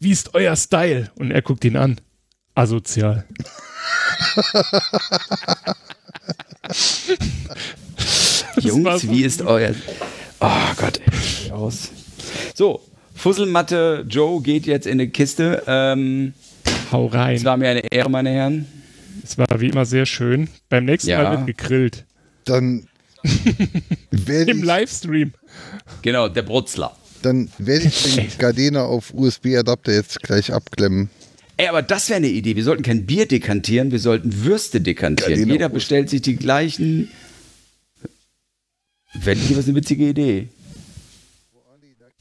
wie 0.00 0.10
ist 0.10 0.34
euer 0.34 0.56
Style? 0.56 1.10
Und 1.16 1.30
er 1.30 1.42
guckt 1.42 1.64
ihn 1.64 1.76
an. 1.76 2.00
Asozial. 2.58 3.24
Jungs, 8.60 9.08
wie 9.08 9.22
ist 9.22 9.42
euer... 9.42 9.74
Oh 10.40 10.48
Gott, 10.76 11.00
ey, 11.44 11.50
aus. 11.52 11.90
So, 12.54 12.80
Fusselmatte 13.14 14.04
Joe 14.08 14.42
geht 14.42 14.66
jetzt 14.66 14.86
in 14.86 14.92
eine 14.94 15.08
Kiste. 15.08 15.62
Ähm, 15.66 16.32
Hau 16.90 17.06
rein. 17.06 17.36
es 17.36 17.44
war 17.44 17.56
mir 17.56 17.68
eine 17.70 17.80
Ehre, 17.92 18.10
meine 18.10 18.30
Herren. 18.30 18.66
Es 19.22 19.38
war 19.38 19.46
wie 19.60 19.68
immer 19.68 19.84
sehr 19.84 20.06
schön. 20.06 20.48
Beim 20.68 20.84
nächsten 20.84 21.10
Ja. 21.10 21.22
Mal 21.22 21.46
wird 21.46 21.58
gegrillt. 21.58 22.04
Dann 22.44 22.88
werde 24.10 24.50
Im 24.50 24.58
ich, 24.58 24.64
Livestream. 24.64 25.32
Genau, 26.02 26.28
der 26.28 26.42
Brutzler. 26.42 26.96
dann 27.22 27.50
werde 27.58 27.86
ich 27.86 28.14
den 28.16 28.28
Gardena 28.38 28.82
auf 28.82 29.12
USB-Adapter 29.14 29.92
jetzt 29.92 30.20
gleich 30.22 30.52
abklemmen. 30.52 31.10
Ey, 31.58 31.66
aber 31.66 31.82
das 31.82 32.08
wäre 32.08 32.18
eine 32.18 32.28
Idee. 32.28 32.54
Wir 32.56 32.62
sollten 32.64 32.82
kein 32.84 33.04
Bier 33.04 33.26
dekantieren, 33.26 33.90
wir 33.90 33.98
sollten 33.98 34.44
Würste 34.44 34.80
dekantieren. 34.80 35.32
Gardena 35.34 35.52
Jeder 35.52 35.68
bestellt 35.68 36.08
sich 36.08 36.22
die 36.22 36.36
gleichen. 36.36 37.10
Wäre 39.14 39.36
das 39.54 39.64
eine 39.66 39.74
witzige 39.74 40.08
Idee? 40.08 40.48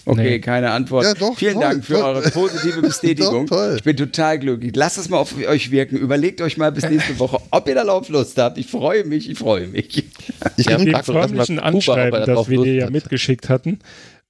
Okay, 0.05 0.23
Nee. 0.23 0.39
keine 0.39 0.71
Antwort. 0.71 1.03
Ja, 1.03 1.13
doch, 1.15 1.37
Vielen 1.37 1.55
toll, 1.55 1.63
Dank 1.63 1.83
für 1.85 1.93
toll. 1.95 2.03
eure 2.03 2.29
positive 2.31 2.81
Bestätigung. 2.81 3.45
Doch, 3.45 3.57
toll. 3.57 3.75
Ich 3.77 3.83
bin 3.83 3.97
total 3.97 4.39
glücklich. 4.39 4.71
Lasst 4.73 4.97
es 4.97 5.09
mal 5.09 5.17
auf 5.17 5.35
euch 5.37 5.69
wirken. 5.69 5.97
Überlegt 5.97 6.39
euch 6.41 6.55
mal 6.57 6.71
bis 6.71 6.85
nächste 6.89 7.19
Woche, 7.19 7.39
ob 7.51 7.67
ihr 7.67 7.75
da 7.75 7.83
Lauflust 7.83 8.37
habt. 8.37 8.57
Ich 8.57 8.67
freue 8.67 9.03
mich, 9.03 9.29
ich 9.29 9.37
freue 9.37 9.67
mich. 9.67 9.97
Ich 10.55 10.65
Ja, 10.65 10.77
erst 10.79 10.87
mal 10.87 11.03
förmlichen 11.03 11.59
Anschreiben, 11.59 12.21
da 12.21 12.25
das 12.25 12.47
wir 12.49 12.57
dir 12.57 12.63
Lust 12.63 12.67
ja 12.79 12.85
hat. 12.85 12.91
mitgeschickt 12.93 13.49
hatten, 13.49 13.79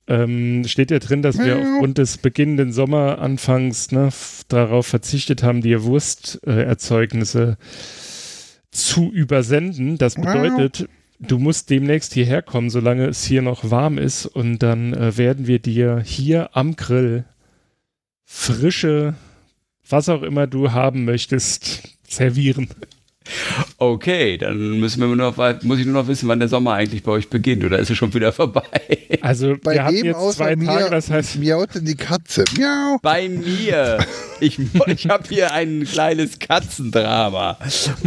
ähm, 0.08 0.64
steht 0.66 0.92
ja 0.92 1.00
drin, 1.00 1.22
dass 1.22 1.38
wir 1.38 1.58
aufgrund 1.58 1.98
des 1.98 2.18
beginnenden 2.18 2.72
Sommeranfangs 2.72 3.92
ne, 3.92 4.10
darauf 4.48 4.88
verzichtet 4.88 5.44
haben, 5.44 5.62
dir 5.62 5.84
Wursterzeugnisse 5.84 7.58
äh, 7.60 8.72
zu 8.72 9.12
übersenden. 9.12 9.98
Das 9.98 10.16
bedeutet, 10.16 10.88
du 11.20 11.40
musst 11.40 11.70
demnächst 11.70 12.14
hierher 12.14 12.42
kommen, 12.42 12.70
solange 12.70 13.06
es 13.08 13.24
hier 13.24 13.42
noch 13.42 13.70
warm 13.70 13.98
ist 13.98 14.26
und 14.26 14.60
dann 14.60 14.94
äh, 14.94 15.18
werden 15.18 15.48
wir 15.48 15.60
dir 15.60 16.02
hier 16.04 16.56
am 16.56 16.76
Grill 16.76 17.26
frische, 18.24 19.16
was 19.90 20.10
auch 20.10 20.22
immer 20.22 20.48
du 20.48 20.72
haben 20.72 21.06
möchtest, 21.06 21.98
servieren. 22.08 22.70
Okay, 23.78 24.38
dann 24.38 24.80
müssen 24.80 25.00
wir 25.00 25.08
nur 25.08 25.16
noch, 25.16 25.38
muss 25.64 25.80
ich 25.80 25.86
nur 25.86 26.02
noch 26.02 26.08
wissen, 26.08 26.28
wann 26.28 26.40
der 26.40 26.48
Sommer 26.48 26.74
eigentlich 26.74 27.04
bei 27.04 27.12
euch 27.12 27.30
beginnt. 27.30 27.64
Oder 27.64 27.80
ist 27.80 27.90
es 27.90 27.98
schon 27.98 28.14
wieder 28.14 28.32
vorbei? 28.34 28.64
Also 29.22 29.56
Bei 29.62 29.76
wir 29.76 29.84
hatten 29.84 29.96
wem 29.96 30.06
jetzt 30.06 30.32
zwei 30.34 30.56
mir 30.56 30.66
Tage, 30.66 30.90
das 30.90 31.10
heißt, 31.10 31.38
miaut 31.38 31.76
denn 31.76 31.86
die 31.86 31.96
Katze? 31.96 32.44
Miau. 32.58 32.98
Bei 33.02 33.30
mir. 33.30 34.00
Ich, 34.40 34.60
ich 34.88 35.08
habe 35.10 35.24
hier 35.30 35.54
ein 35.54 35.86
kleines 35.86 36.40
Katzendrama 36.40 37.58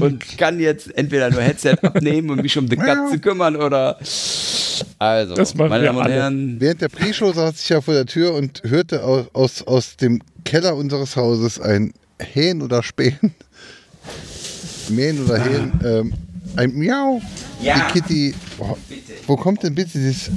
und 0.01 0.25
kann 0.39 0.61
jetzt 0.61 0.97
entweder 0.97 1.31
nur 1.31 1.43
Headset 1.43 1.77
abnehmen 1.83 2.31
und 2.31 2.43
mich 2.43 2.57
um 2.59 2.69
die 2.69 2.77
Katze 2.77 3.19
kümmern 3.19 3.57
oder. 3.57 3.99
Also, 4.99 5.35
Das 5.35 5.55
meine 5.55 5.85
Damen 5.85 5.99
und. 5.99 6.09
Herren, 6.09 6.57
Während 6.59 6.81
der 6.81 6.89
Pre-Show 6.89 7.33
saß 7.33 7.63
ich 7.63 7.69
ja 7.69 7.81
vor 7.81 7.95
der 7.95 8.07
Tür 8.07 8.35
und 8.35 8.63
hörte 8.65 9.05
aus, 9.05 9.27
aus, 9.33 9.63
aus 9.67 9.97
dem 9.97 10.21
Keller 10.45 10.75
unseres 10.77 11.17
Hauses 11.17 11.61
ein 11.61 11.93
Hähn 12.19 12.63
oder 12.63 12.83
Spähen. 12.83 13.35
Mähen 14.91 15.25
oder 15.25 15.39
Hähn. 15.39 15.73
Ähm, 15.85 16.13
ein 16.57 16.75
Miau. 16.75 17.21
Ja. 17.63 17.89
Die 17.89 18.01
Kitty. 18.01 18.35
Oh, 18.59 18.77
wo 19.27 19.37
kommt 19.37 19.63
denn 19.63 19.75
bitte 19.75 19.99
dieses. 19.99 20.31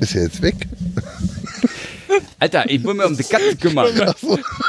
Ist 0.00 0.14
er 0.14 0.22
jetzt 0.24 0.40
weg? 0.42 0.54
Alter, 2.38 2.68
ich 2.68 2.82
muss 2.82 2.96
mir 2.96 3.06
um 3.06 3.16
die 3.16 3.22
Katze 3.22 3.56
kümmern. 3.56 3.94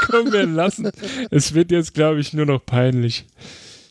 Können 0.08 0.32
wir 0.32 0.46
lassen. 0.46 0.92
Es 1.30 1.54
wird 1.54 1.72
jetzt, 1.72 1.94
glaube 1.94 2.20
ich, 2.20 2.34
nur 2.34 2.46
noch 2.46 2.66
peinlich. 2.66 3.26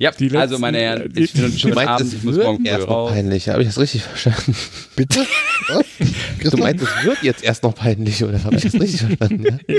Ja, 0.01 0.11
Die 0.13 0.35
also 0.35 0.59
meine 0.59 0.79
Herren, 0.79 1.13
die- 1.13 1.21
ich 1.25 1.33
bin 1.35 1.43
Du 1.53 1.59
schon 1.59 1.75
meinst, 1.75 1.91
Abend, 1.91 2.09
es 2.09 2.15
ich 2.15 2.23
muss 2.25 2.35
wird 2.37 2.47
morgen 2.47 2.65
früh 2.65 2.69
erst 2.71 2.87
noch 2.89 2.95
raus. 2.97 3.13
peinlich. 3.13 3.49
Habe 3.51 3.61
ich 3.61 3.69
das 3.69 3.79
richtig 3.79 4.03
verstanden? 4.03 4.57
Bitte? 4.97 5.27
Was? 5.69 5.85
Du 6.51 6.57
meinst, 6.57 6.83
es 6.85 7.05
wird 7.05 7.23
jetzt 7.23 7.45
erst 7.45 7.63
noch 7.63 7.75
peinlich, 7.75 8.25
oder 8.25 8.43
habe 8.43 8.57
ich 8.57 8.63
das 8.63 8.75
richtig 8.81 9.01
verstanden? 9.03 9.61
Ja? 9.69 9.77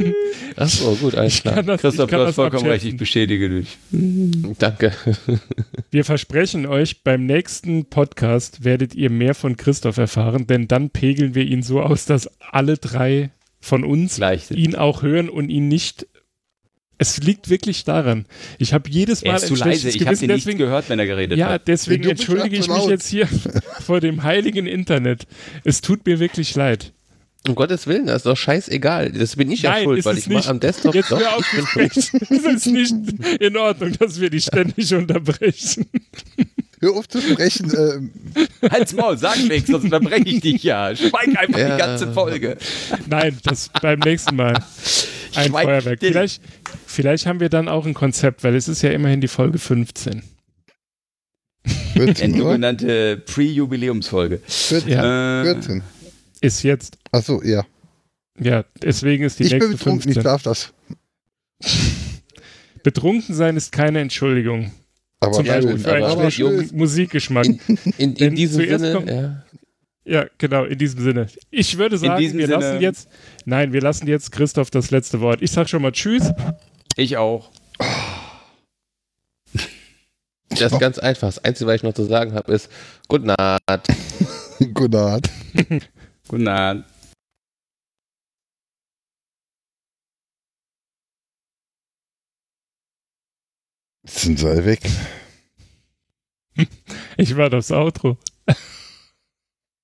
Ja, 0.00 0.12
Ach 0.56 0.68
so, 0.68 0.96
gut, 0.96 1.14
alles 1.14 1.40
klar. 1.40 1.62
das, 1.62 1.80
Christoph, 1.80 2.10
du 2.10 2.26
hast 2.26 2.34
vollkommen 2.34 2.66
recht, 2.66 2.84
ich 2.84 2.96
bestätige 2.96 3.48
dich. 3.48 3.78
Danke. 4.58 4.92
Wir 5.92 6.04
versprechen 6.04 6.66
euch, 6.66 7.04
beim 7.04 7.26
nächsten 7.26 7.84
Podcast 7.84 8.64
werdet 8.64 8.96
ihr 8.96 9.08
mehr 9.08 9.36
von 9.36 9.56
Christoph 9.56 9.98
erfahren, 9.98 10.48
denn 10.48 10.66
dann 10.66 10.90
pegeln 10.90 11.36
wir 11.36 11.44
ihn 11.44 11.62
so 11.62 11.80
aus, 11.80 12.06
dass 12.06 12.28
alle 12.40 12.76
drei 12.76 13.30
von 13.60 13.84
uns 13.84 14.16
Gleich 14.16 14.50
ihn 14.50 14.74
auch 14.74 15.02
hören 15.02 15.28
und 15.28 15.48
ihn 15.48 15.68
nicht. 15.68 16.08
Es 17.08 17.18
liegt 17.18 17.50
wirklich 17.50 17.84
daran. 17.84 18.24
Ich 18.58 18.72
habe 18.72 18.88
jedes 18.88 19.22
Mal 19.24 19.32
Er 19.32 19.36
ist 19.36 19.46
zu 19.48 19.54
leise, 19.56 19.88
ich 19.88 19.96
habe 19.96 20.04
Gewissen, 20.06 20.24
ihn 20.24 20.28
nicht 20.30 20.46
deswegen 20.46 20.58
gehört, 20.58 20.88
wenn 20.88 20.98
er 20.98 21.06
geredet 21.06 21.36
Ja, 21.38 21.50
hat. 21.50 21.68
deswegen 21.68 22.02
Du 22.02 22.08
bist 22.08 22.20
entschuldige 22.22 22.56
ich 22.56 22.68
mich 22.68 22.86
jetzt 22.86 23.06
hier 23.08 23.28
vor 23.86 24.00
dem 24.00 24.22
heiligen 24.22 24.66
Internet. 24.66 25.26
Es 25.64 25.80
tut 25.82 26.06
mir 26.06 26.18
wirklich 26.18 26.54
leid. 26.54 26.92
Um 27.46 27.54
Gottes 27.54 27.86
Willen, 27.86 28.06
das 28.06 28.16
ist 28.18 28.26
doch 28.26 28.36
scheißegal. 28.38 29.12
Das 29.12 29.36
bin 29.36 29.50
ich 29.50 29.60
ja 29.62 29.72
Nein, 29.72 29.84
schuld, 29.84 29.98
ist 29.98 30.04
weil 30.06 30.14
es 30.14 30.20
ich 30.20 30.28
nicht. 30.28 30.44
mal 30.46 30.50
am 30.50 30.60
Desktop 30.60 30.94
Jetzt 30.94 31.12
doch, 31.12 31.20
hör 31.20 31.36
auf 31.36 31.44
ich 31.52 31.58
bin 31.58 31.66
sprechen. 31.66 32.20
Es 32.30 32.64
ist 32.64 32.66
nicht 32.68 32.94
in 33.40 33.56
Ordnung, 33.58 33.92
dass 33.98 34.18
wir 34.18 34.30
dich 34.30 34.44
ständig 34.44 34.94
unterbrechen. 34.94 35.84
Hör 36.84 36.96
auf 36.96 37.08
zu 37.08 37.20
sprechen. 37.20 37.72
Ähm, 37.74 38.10
Halt's 38.70 38.92
Maul, 38.94 39.16
sag 39.18 39.38
nichts, 39.44 39.70
sonst 39.70 39.84
unterbreche 39.84 40.28
ich 40.28 40.40
dich 40.40 40.62
ja. 40.62 40.94
Schweig 40.94 41.36
einfach 41.36 41.58
Ja. 41.58 41.74
die 41.76 41.78
ganze 41.78 42.12
Folge. 42.12 42.56
Nein, 43.08 43.38
das 43.42 43.70
beim 43.80 43.98
nächsten 44.00 44.36
Mal. 44.36 44.54
Ein 45.34 45.48
Schweig 45.48 45.64
Feuerwerk. 45.64 45.98
still. 45.98 46.12
Vielleicht, 46.12 46.42
vielleicht 46.86 47.26
haben 47.26 47.40
wir 47.40 47.48
dann 47.48 47.68
auch 47.68 47.86
ein 47.86 47.94
Konzept, 47.94 48.44
weil 48.44 48.54
es 48.54 48.68
ist 48.68 48.82
ja 48.82 48.90
immerhin 48.90 49.20
die 49.20 49.28
Folge 49.28 49.58
15. 49.58 50.22
Eine 51.64 51.72
14, 51.94 52.32
oder? 52.34 52.42
sogenannte 52.42 53.16
Pre-Jubiläumsfolge. 53.18 54.40
14. 54.46 54.92
Äh, 54.92 55.42
14. 55.44 55.82
Ist 56.40 56.62
jetzt. 56.62 56.98
Achso, 57.12 57.42
ja. 57.42 57.64
Ja, 58.38 58.64
deswegen 58.82 59.24
ist 59.24 59.38
die 59.38 59.44
ich 59.44 59.50
bin 59.50 59.58
nächste 59.60 59.76
betrunken, 59.76 60.10
ich 60.10 60.14
15. 60.16 60.22
darf 60.24 60.42
das. 60.42 60.72
Betrunken 62.82 63.34
sein 63.34 63.56
ist 63.56 63.72
keine 63.72 64.00
Entschuldigung. 64.00 64.72
Aber 65.20 65.32
Zum 65.32 65.46
Beispiel 65.46 65.72
gut, 65.72 65.80
für 65.80 65.92
einen 65.94 66.30
schlechten 66.30 66.76
Musikgeschmack. 66.76 67.46
In, 67.46 67.58
in 67.98 68.14
Denn 68.14 68.34
diesem 68.34 68.64
Sinne, 68.66 68.92
kommt- 68.92 69.08
ja. 69.10 69.42
Ja, 70.06 70.26
genau, 70.36 70.64
in 70.64 70.76
diesem 70.76 71.00
Sinne. 71.02 71.28
Ich 71.50 71.78
würde 71.78 71.96
sagen, 71.96 72.20
wir 72.20 72.28
Sinne- 72.30 72.46
lassen 72.46 72.80
jetzt. 72.82 73.08
Nein, 73.46 73.72
wir 73.72 73.80
lassen 73.80 74.06
jetzt 74.06 74.32
Christoph 74.32 74.70
das 74.70 74.90
letzte 74.90 75.20
Wort. 75.22 75.40
Ich 75.40 75.50
sag 75.50 75.66
schon 75.70 75.80
mal 75.80 75.92
Tschüss. 75.92 76.30
Ich 76.96 77.16
auch. 77.16 77.50
Das 80.50 80.72
ist 80.72 80.78
ganz 80.78 80.98
einfach. 80.98 81.28
Das 81.28 81.42
Einzige, 81.42 81.68
was 81.68 81.76
ich 81.76 81.82
noch 81.84 81.94
zu 81.94 82.04
sagen 82.04 82.34
habe, 82.34 82.52
ist 82.52 82.70
Gute 83.08 83.26
Nacht. 83.26 83.88
Gute 84.74 84.90
Nacht. 84.96 85.30
Guten 86.28 86.48
Abend. 86.48 86.84
Sind 94.04 94.38
sie 94.38 94.48
alle 94.48 94.64
weg. 94.64 94.80
Ich 97.16 97.36
warte 97.36 97.58
aufs 97.58 97.70
Outro. 97.70 98.16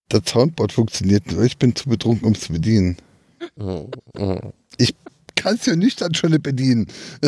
Das 0.08 0.22
Soundboard 0.26 0.72
funktioniert 0.72 1.30
nur. 1.30 1.44
Ich 1.44 1.58
bin 1.58 1.76
zu 1.76 1.88
betrunken, 1.88 2.26
um 2.26 2.32
es 2.32 2.40
zu 2.40 2.52
bedienen. 2.52 2.96
Mhm. 3.56 3.90
Mhm. 4.16 4.52
Kannst 5.40 5.66
ja 5.66 5.74
nüchtern 5.74 6.12
schon 6.14 6.32
nicht 6.32 6.42
bedienen. 6.42 6.86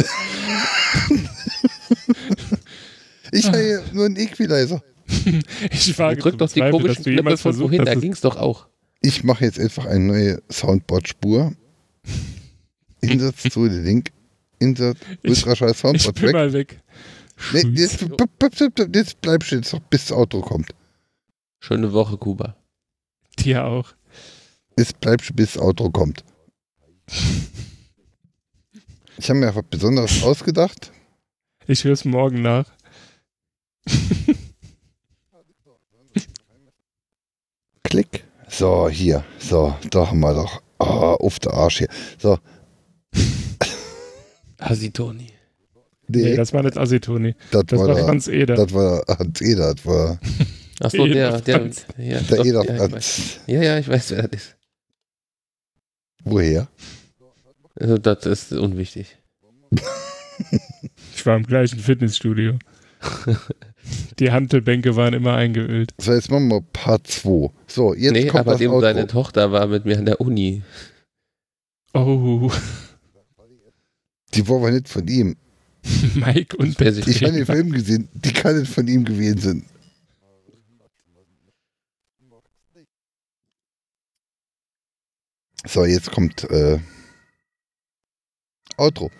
ich 3.32 3.46
habe 3.46 3.58
hier 3.58 3.82
nur 3.92 4.04
einen 4.04 4.16
Equalizer. 4.16 4.82
Ich 5.70 5.98
wage 5.98 6.20
Drück 6.20 6.36
doch 6.38 6.50
die 6.50 6.60
Zweifel, 6.60 6.72
komischen 6.72 7.04
Knöpfe 7.04 7.22
von 7.22 7.38
versucht 7.38 7.70
wohin, 7.70 7.84
da 7.84 7.94
ging 7.94 8.12
es 8.12 8.20
doch 8.20 8.36
auch. 8.36 8.68
Ich 9.00 9.24
mache 9.24 9.44
jetzt 9.44 9.58
einfach 9.58 9.86
eine 9.86 10.04
neue 10.04 10.42
Soundboard-Spur. 10.50 11.54
Insert 13.00 13.38
zu 13.38 13.68
den 13.68 13.82
Link. 13.84 14.12
Insert 14.62 14.98
Ich- 15.22 15.30
Ultraschall 15.30 15.70
Ich 15.72 15.76
Soundboard 15.78 16.20
bin 16.20 16.32
mal 16.32 16.52
weg. 16.52 16.80
Nee, 17.52 17.62
jetzt, 17.74 18.04
jetzt 18.94 19.20
bleibst 19.20 19.50
du 19.50 19.56
jetzt 19.56 19.72
noch, 19.72 19.80
bis 19.80 20.06
das 20.06 20.12
Auto 20.16 20.40
kommt. 20.40 20.70
Schöne 21.60 21.92
Woche, 21.92 22.16
Kuba. 22.16 22.56
Dir 23.38 23.64
auch. 23.64 23.92
Jetzt 24.78 25.00
bleibst 25.00 25.30
du, 25.30 25.34
bis 25.34 25.54
das 25.54 25.62
Auto 25.62 25.90
kommt. 25.90 26.24
Ich 29.18 29.28
habe 29.28 29.40
mir 29.40 29.54
was 29.54 29.64
Besonderes 29.68 30.22
ausgedacht. 30.22 30.92
Ich 31.66 31.84
höre 31.84 31.92
es 31.92 32.04
morgen 32.04 32.42
nach. 32.42 32.66
Klick. 37.84 38.24
So, 38.48 38.88
hier. 38.88 39.24
So, 39.38 39.74
da 39.90 40.08
haben 40.08 40.20
wir 40.20 40.34
doch. 40.34 40.62
Ah, 40.78 41.14
auf 41.14 41.38
der 41.38 41.52
Arsch 41.54 41.78
hier. 41.78 41.88
So. 42.18 42.38
Hasitoni. 44.62 45.28
Nee, 46.08 46.22
Nee, 46.22 46.36
das 46.36 46.52
war 46.52 46.62
nicht 46.62 46.76
Asitoni. 46.76 47.34
das, 47.50 47.64
Das 47.66 47.78
war 47.78 47.88
war 47.88 47.96
Franz 47.98 48.28
Eder. 48.28 48.54
das 48.56 48.72
war 48.72 49.04
Hans 49.18 49.40
Eder, 49.40 49.74
das 49.74 49.86
war 49.86 50.18
Achso, 50.80 51.06
der, 51.06 51.28
Eder 51.28 51.40
der, 51.40 51.58
Franz. 51.60 51.86
ja, 51.96 52.20
der 52.20 52.36
doch, 52.38 52.44
Eder 52.44 52.64
ja, 52.64 52.74
ich 52.74 52.80
weiß. 52.80 52.90
Franz. 52.90 53.40
ja, 53.46 53.62
ja, 53.62 53.78
ich 53.78 53.88
weiß, 53.88 54.10
wer 54.10 54.28
das 54.28 54.40
ist. 54.42 54.56
Woher? 56.24 56.68
Also, 57.76 57.98
das 57.98 58.26
ist 58.26 58.52
unwichtig. 58.52 59.16
Ich 61.14 61.24
war 61.24 61.36
im 61.36 61.44
gleichen 61.46 61.78
Fitnessstudio. 61.78 62.58
Die 64.18 64.30
Hantelbänke 64.30 64.94
waren 64.96 65.14
immer 65.14 65.34
eingeölt. 65.34 65.92
So, 66.00 66.12
jetzt 66.12 66.30
machen 66.30 66.48
wir 66.48 66.60
Part 66.72 67.06
2. 67.06 67.50
So, 67.66 67.94
jetzt 67.94 68.12
nee, 68.12 68.26
kommt 68.26 68.40
aber 68.40 68.52
das 68.52 68.58
dem 68.60 68.70
Auto. 68.70 68.80
seine 68.82 69.06
Tochter 69.06 69.50
war 69.52 69.66
mit 69.66 69.84
mir 69.84 69.98
an 69.98 70.04
der 70.06 70.20
Uni. 70.20 70.62
Oh, 71.94 72.50
Die 74.34 74.48
war 74.48 74.56
aber 74.56 74.70
nicht 74.70 74.88
von 74.88 75.06
ihm. 75.08 75.36
Mike 76.14 76.56
und 76.56 76.78
Wer 76.78 76.92
sich 76.92 77.06
Ich 77.06 77.22
habe 77.22 77.32
den 77.32 77.46
Film 77.46 77.72
gesehen, 77.72 78.08
die 78.12 78.32
kann 78.32 78.58
nicht 78.58 78.72
von 78.72 78.86
ihm 78.86 79.04
gewesen 79.04 79.38
sein. 79.38 79.66
So, 85.64 85.84
jetzt 85.84 86.10
kommt 86.10 86.42
äh, 86.50 86.80
Outro. 88.76 89.12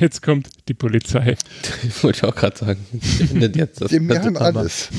jetzt 0.00 0.20
kommt 0.20 0.50
die 0.68 0.74
Polizei. 0.74 1.36
Ich 1.82 2.02
wollte 2.04 2.28
auch 2.28 2.34
gerade 2.34 2.58
sagen. 2.58 2.86
die 2.92 3.26
findet 3.26 3.56
jetzt 3.56 3.80
das 3.80 3.90
ganze 3.90 4.30
machen 4.30 4.36
alles. 4.36 4.90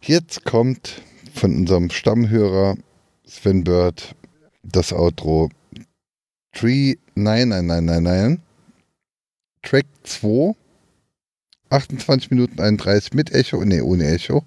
Jetzt 0.00 0.44
kommt 0.44 1.02
von 1.38 1.54
unserem 1.54 1.88
Stammhörer 1.90 2.76
Sven 3.24 3.62
Bird 3.62 4.16
das 4.64 4.92
Outro 4.92 5.50
Tree 6.52 6.96
9999 7.14 8.40
Track 9.62 9.86
2 10.02 10.56
28 11.70 12.30
Minuten 12.30 12.60
31 12.60 13.12
mit 13.12 13.30
Echo, 13.30 13.64
nee, 13.64 13.80
ohne 13.80 14.08
Echo. 14.08 14.44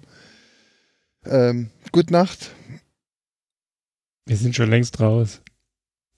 Ähm, 1.24 1.70
gute 1.92 2.12
Nacht. 2.12 2.50
Wir 4.26 4.36
sind 4.36 4.54
schon 4.54 4.68
längst 4.68 5.00
raus. 5.00 5.40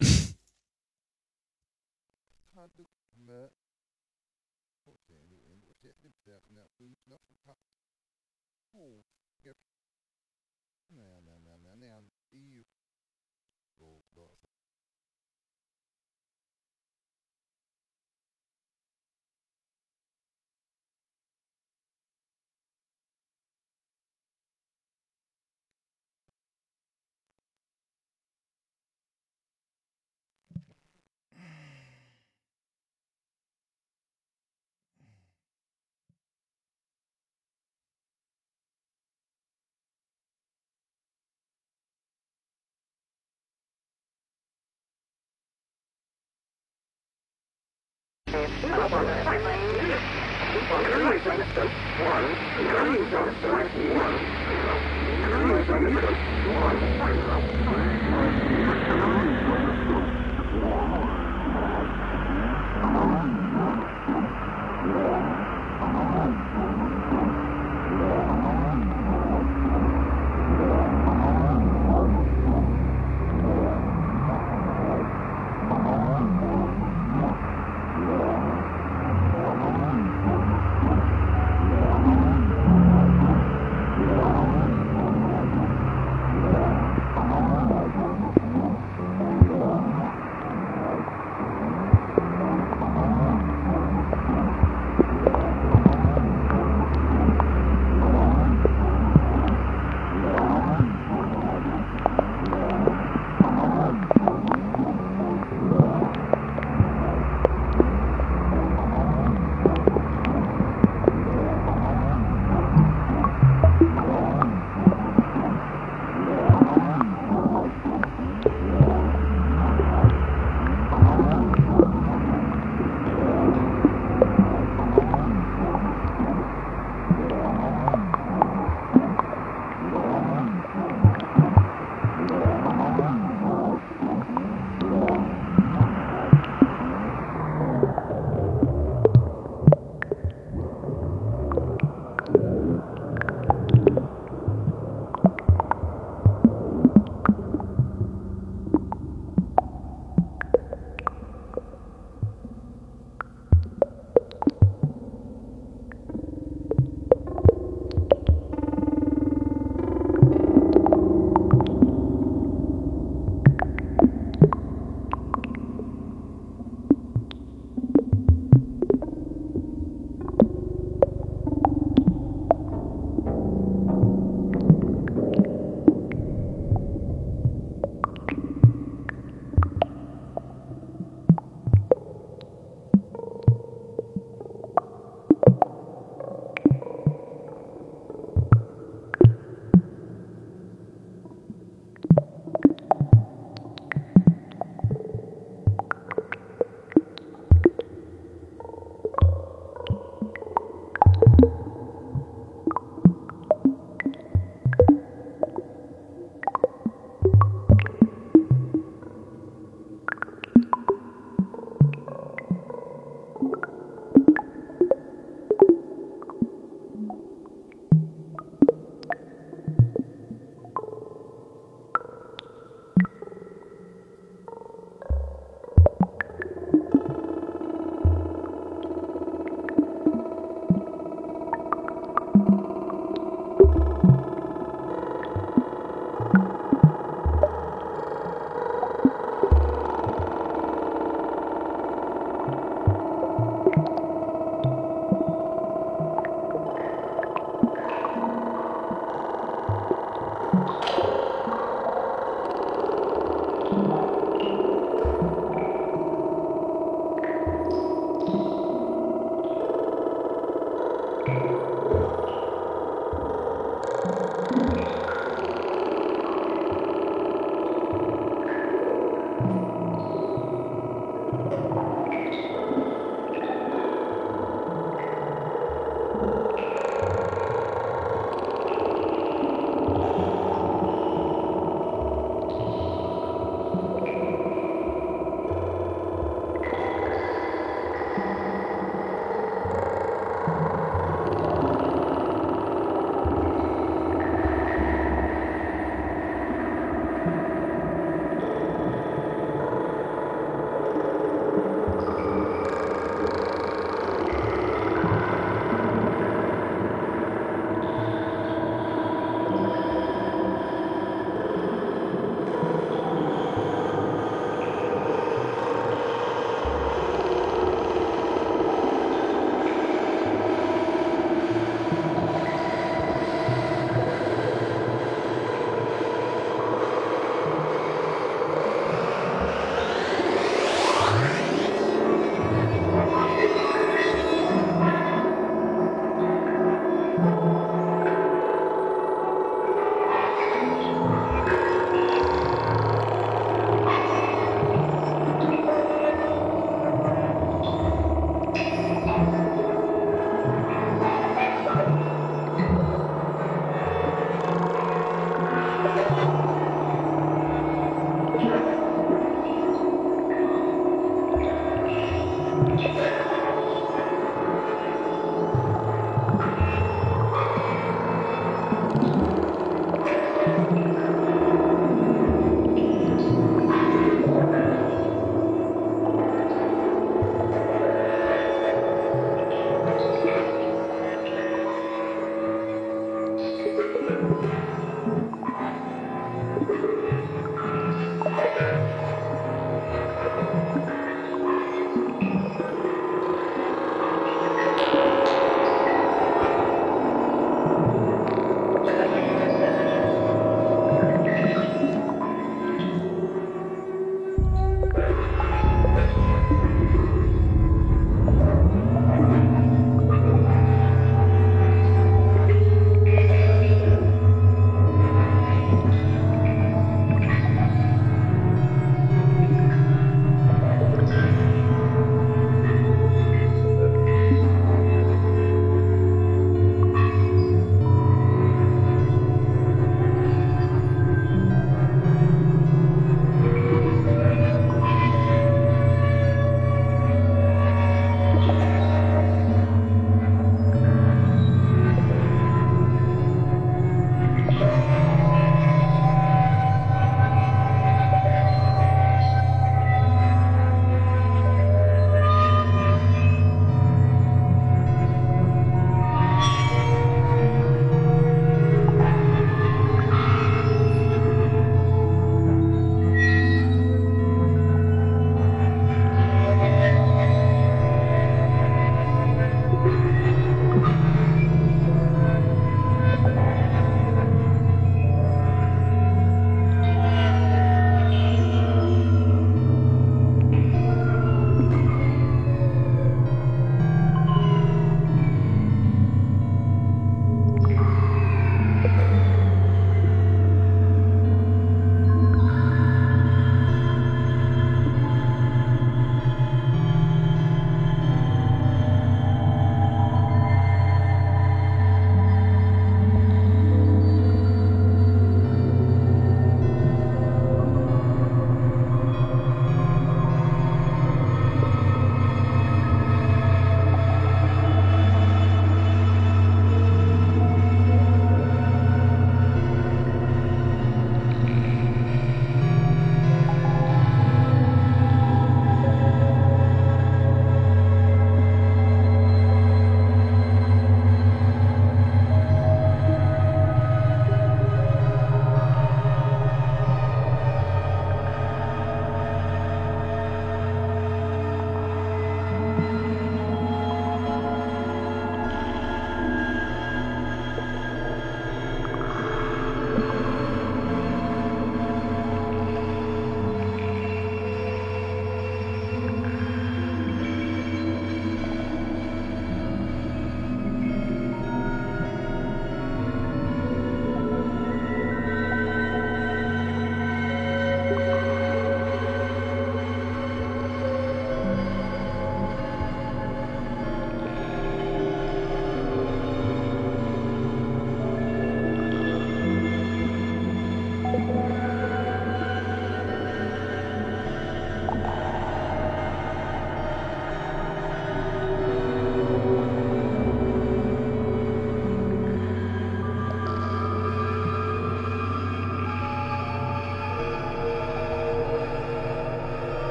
One, 48.34 48.74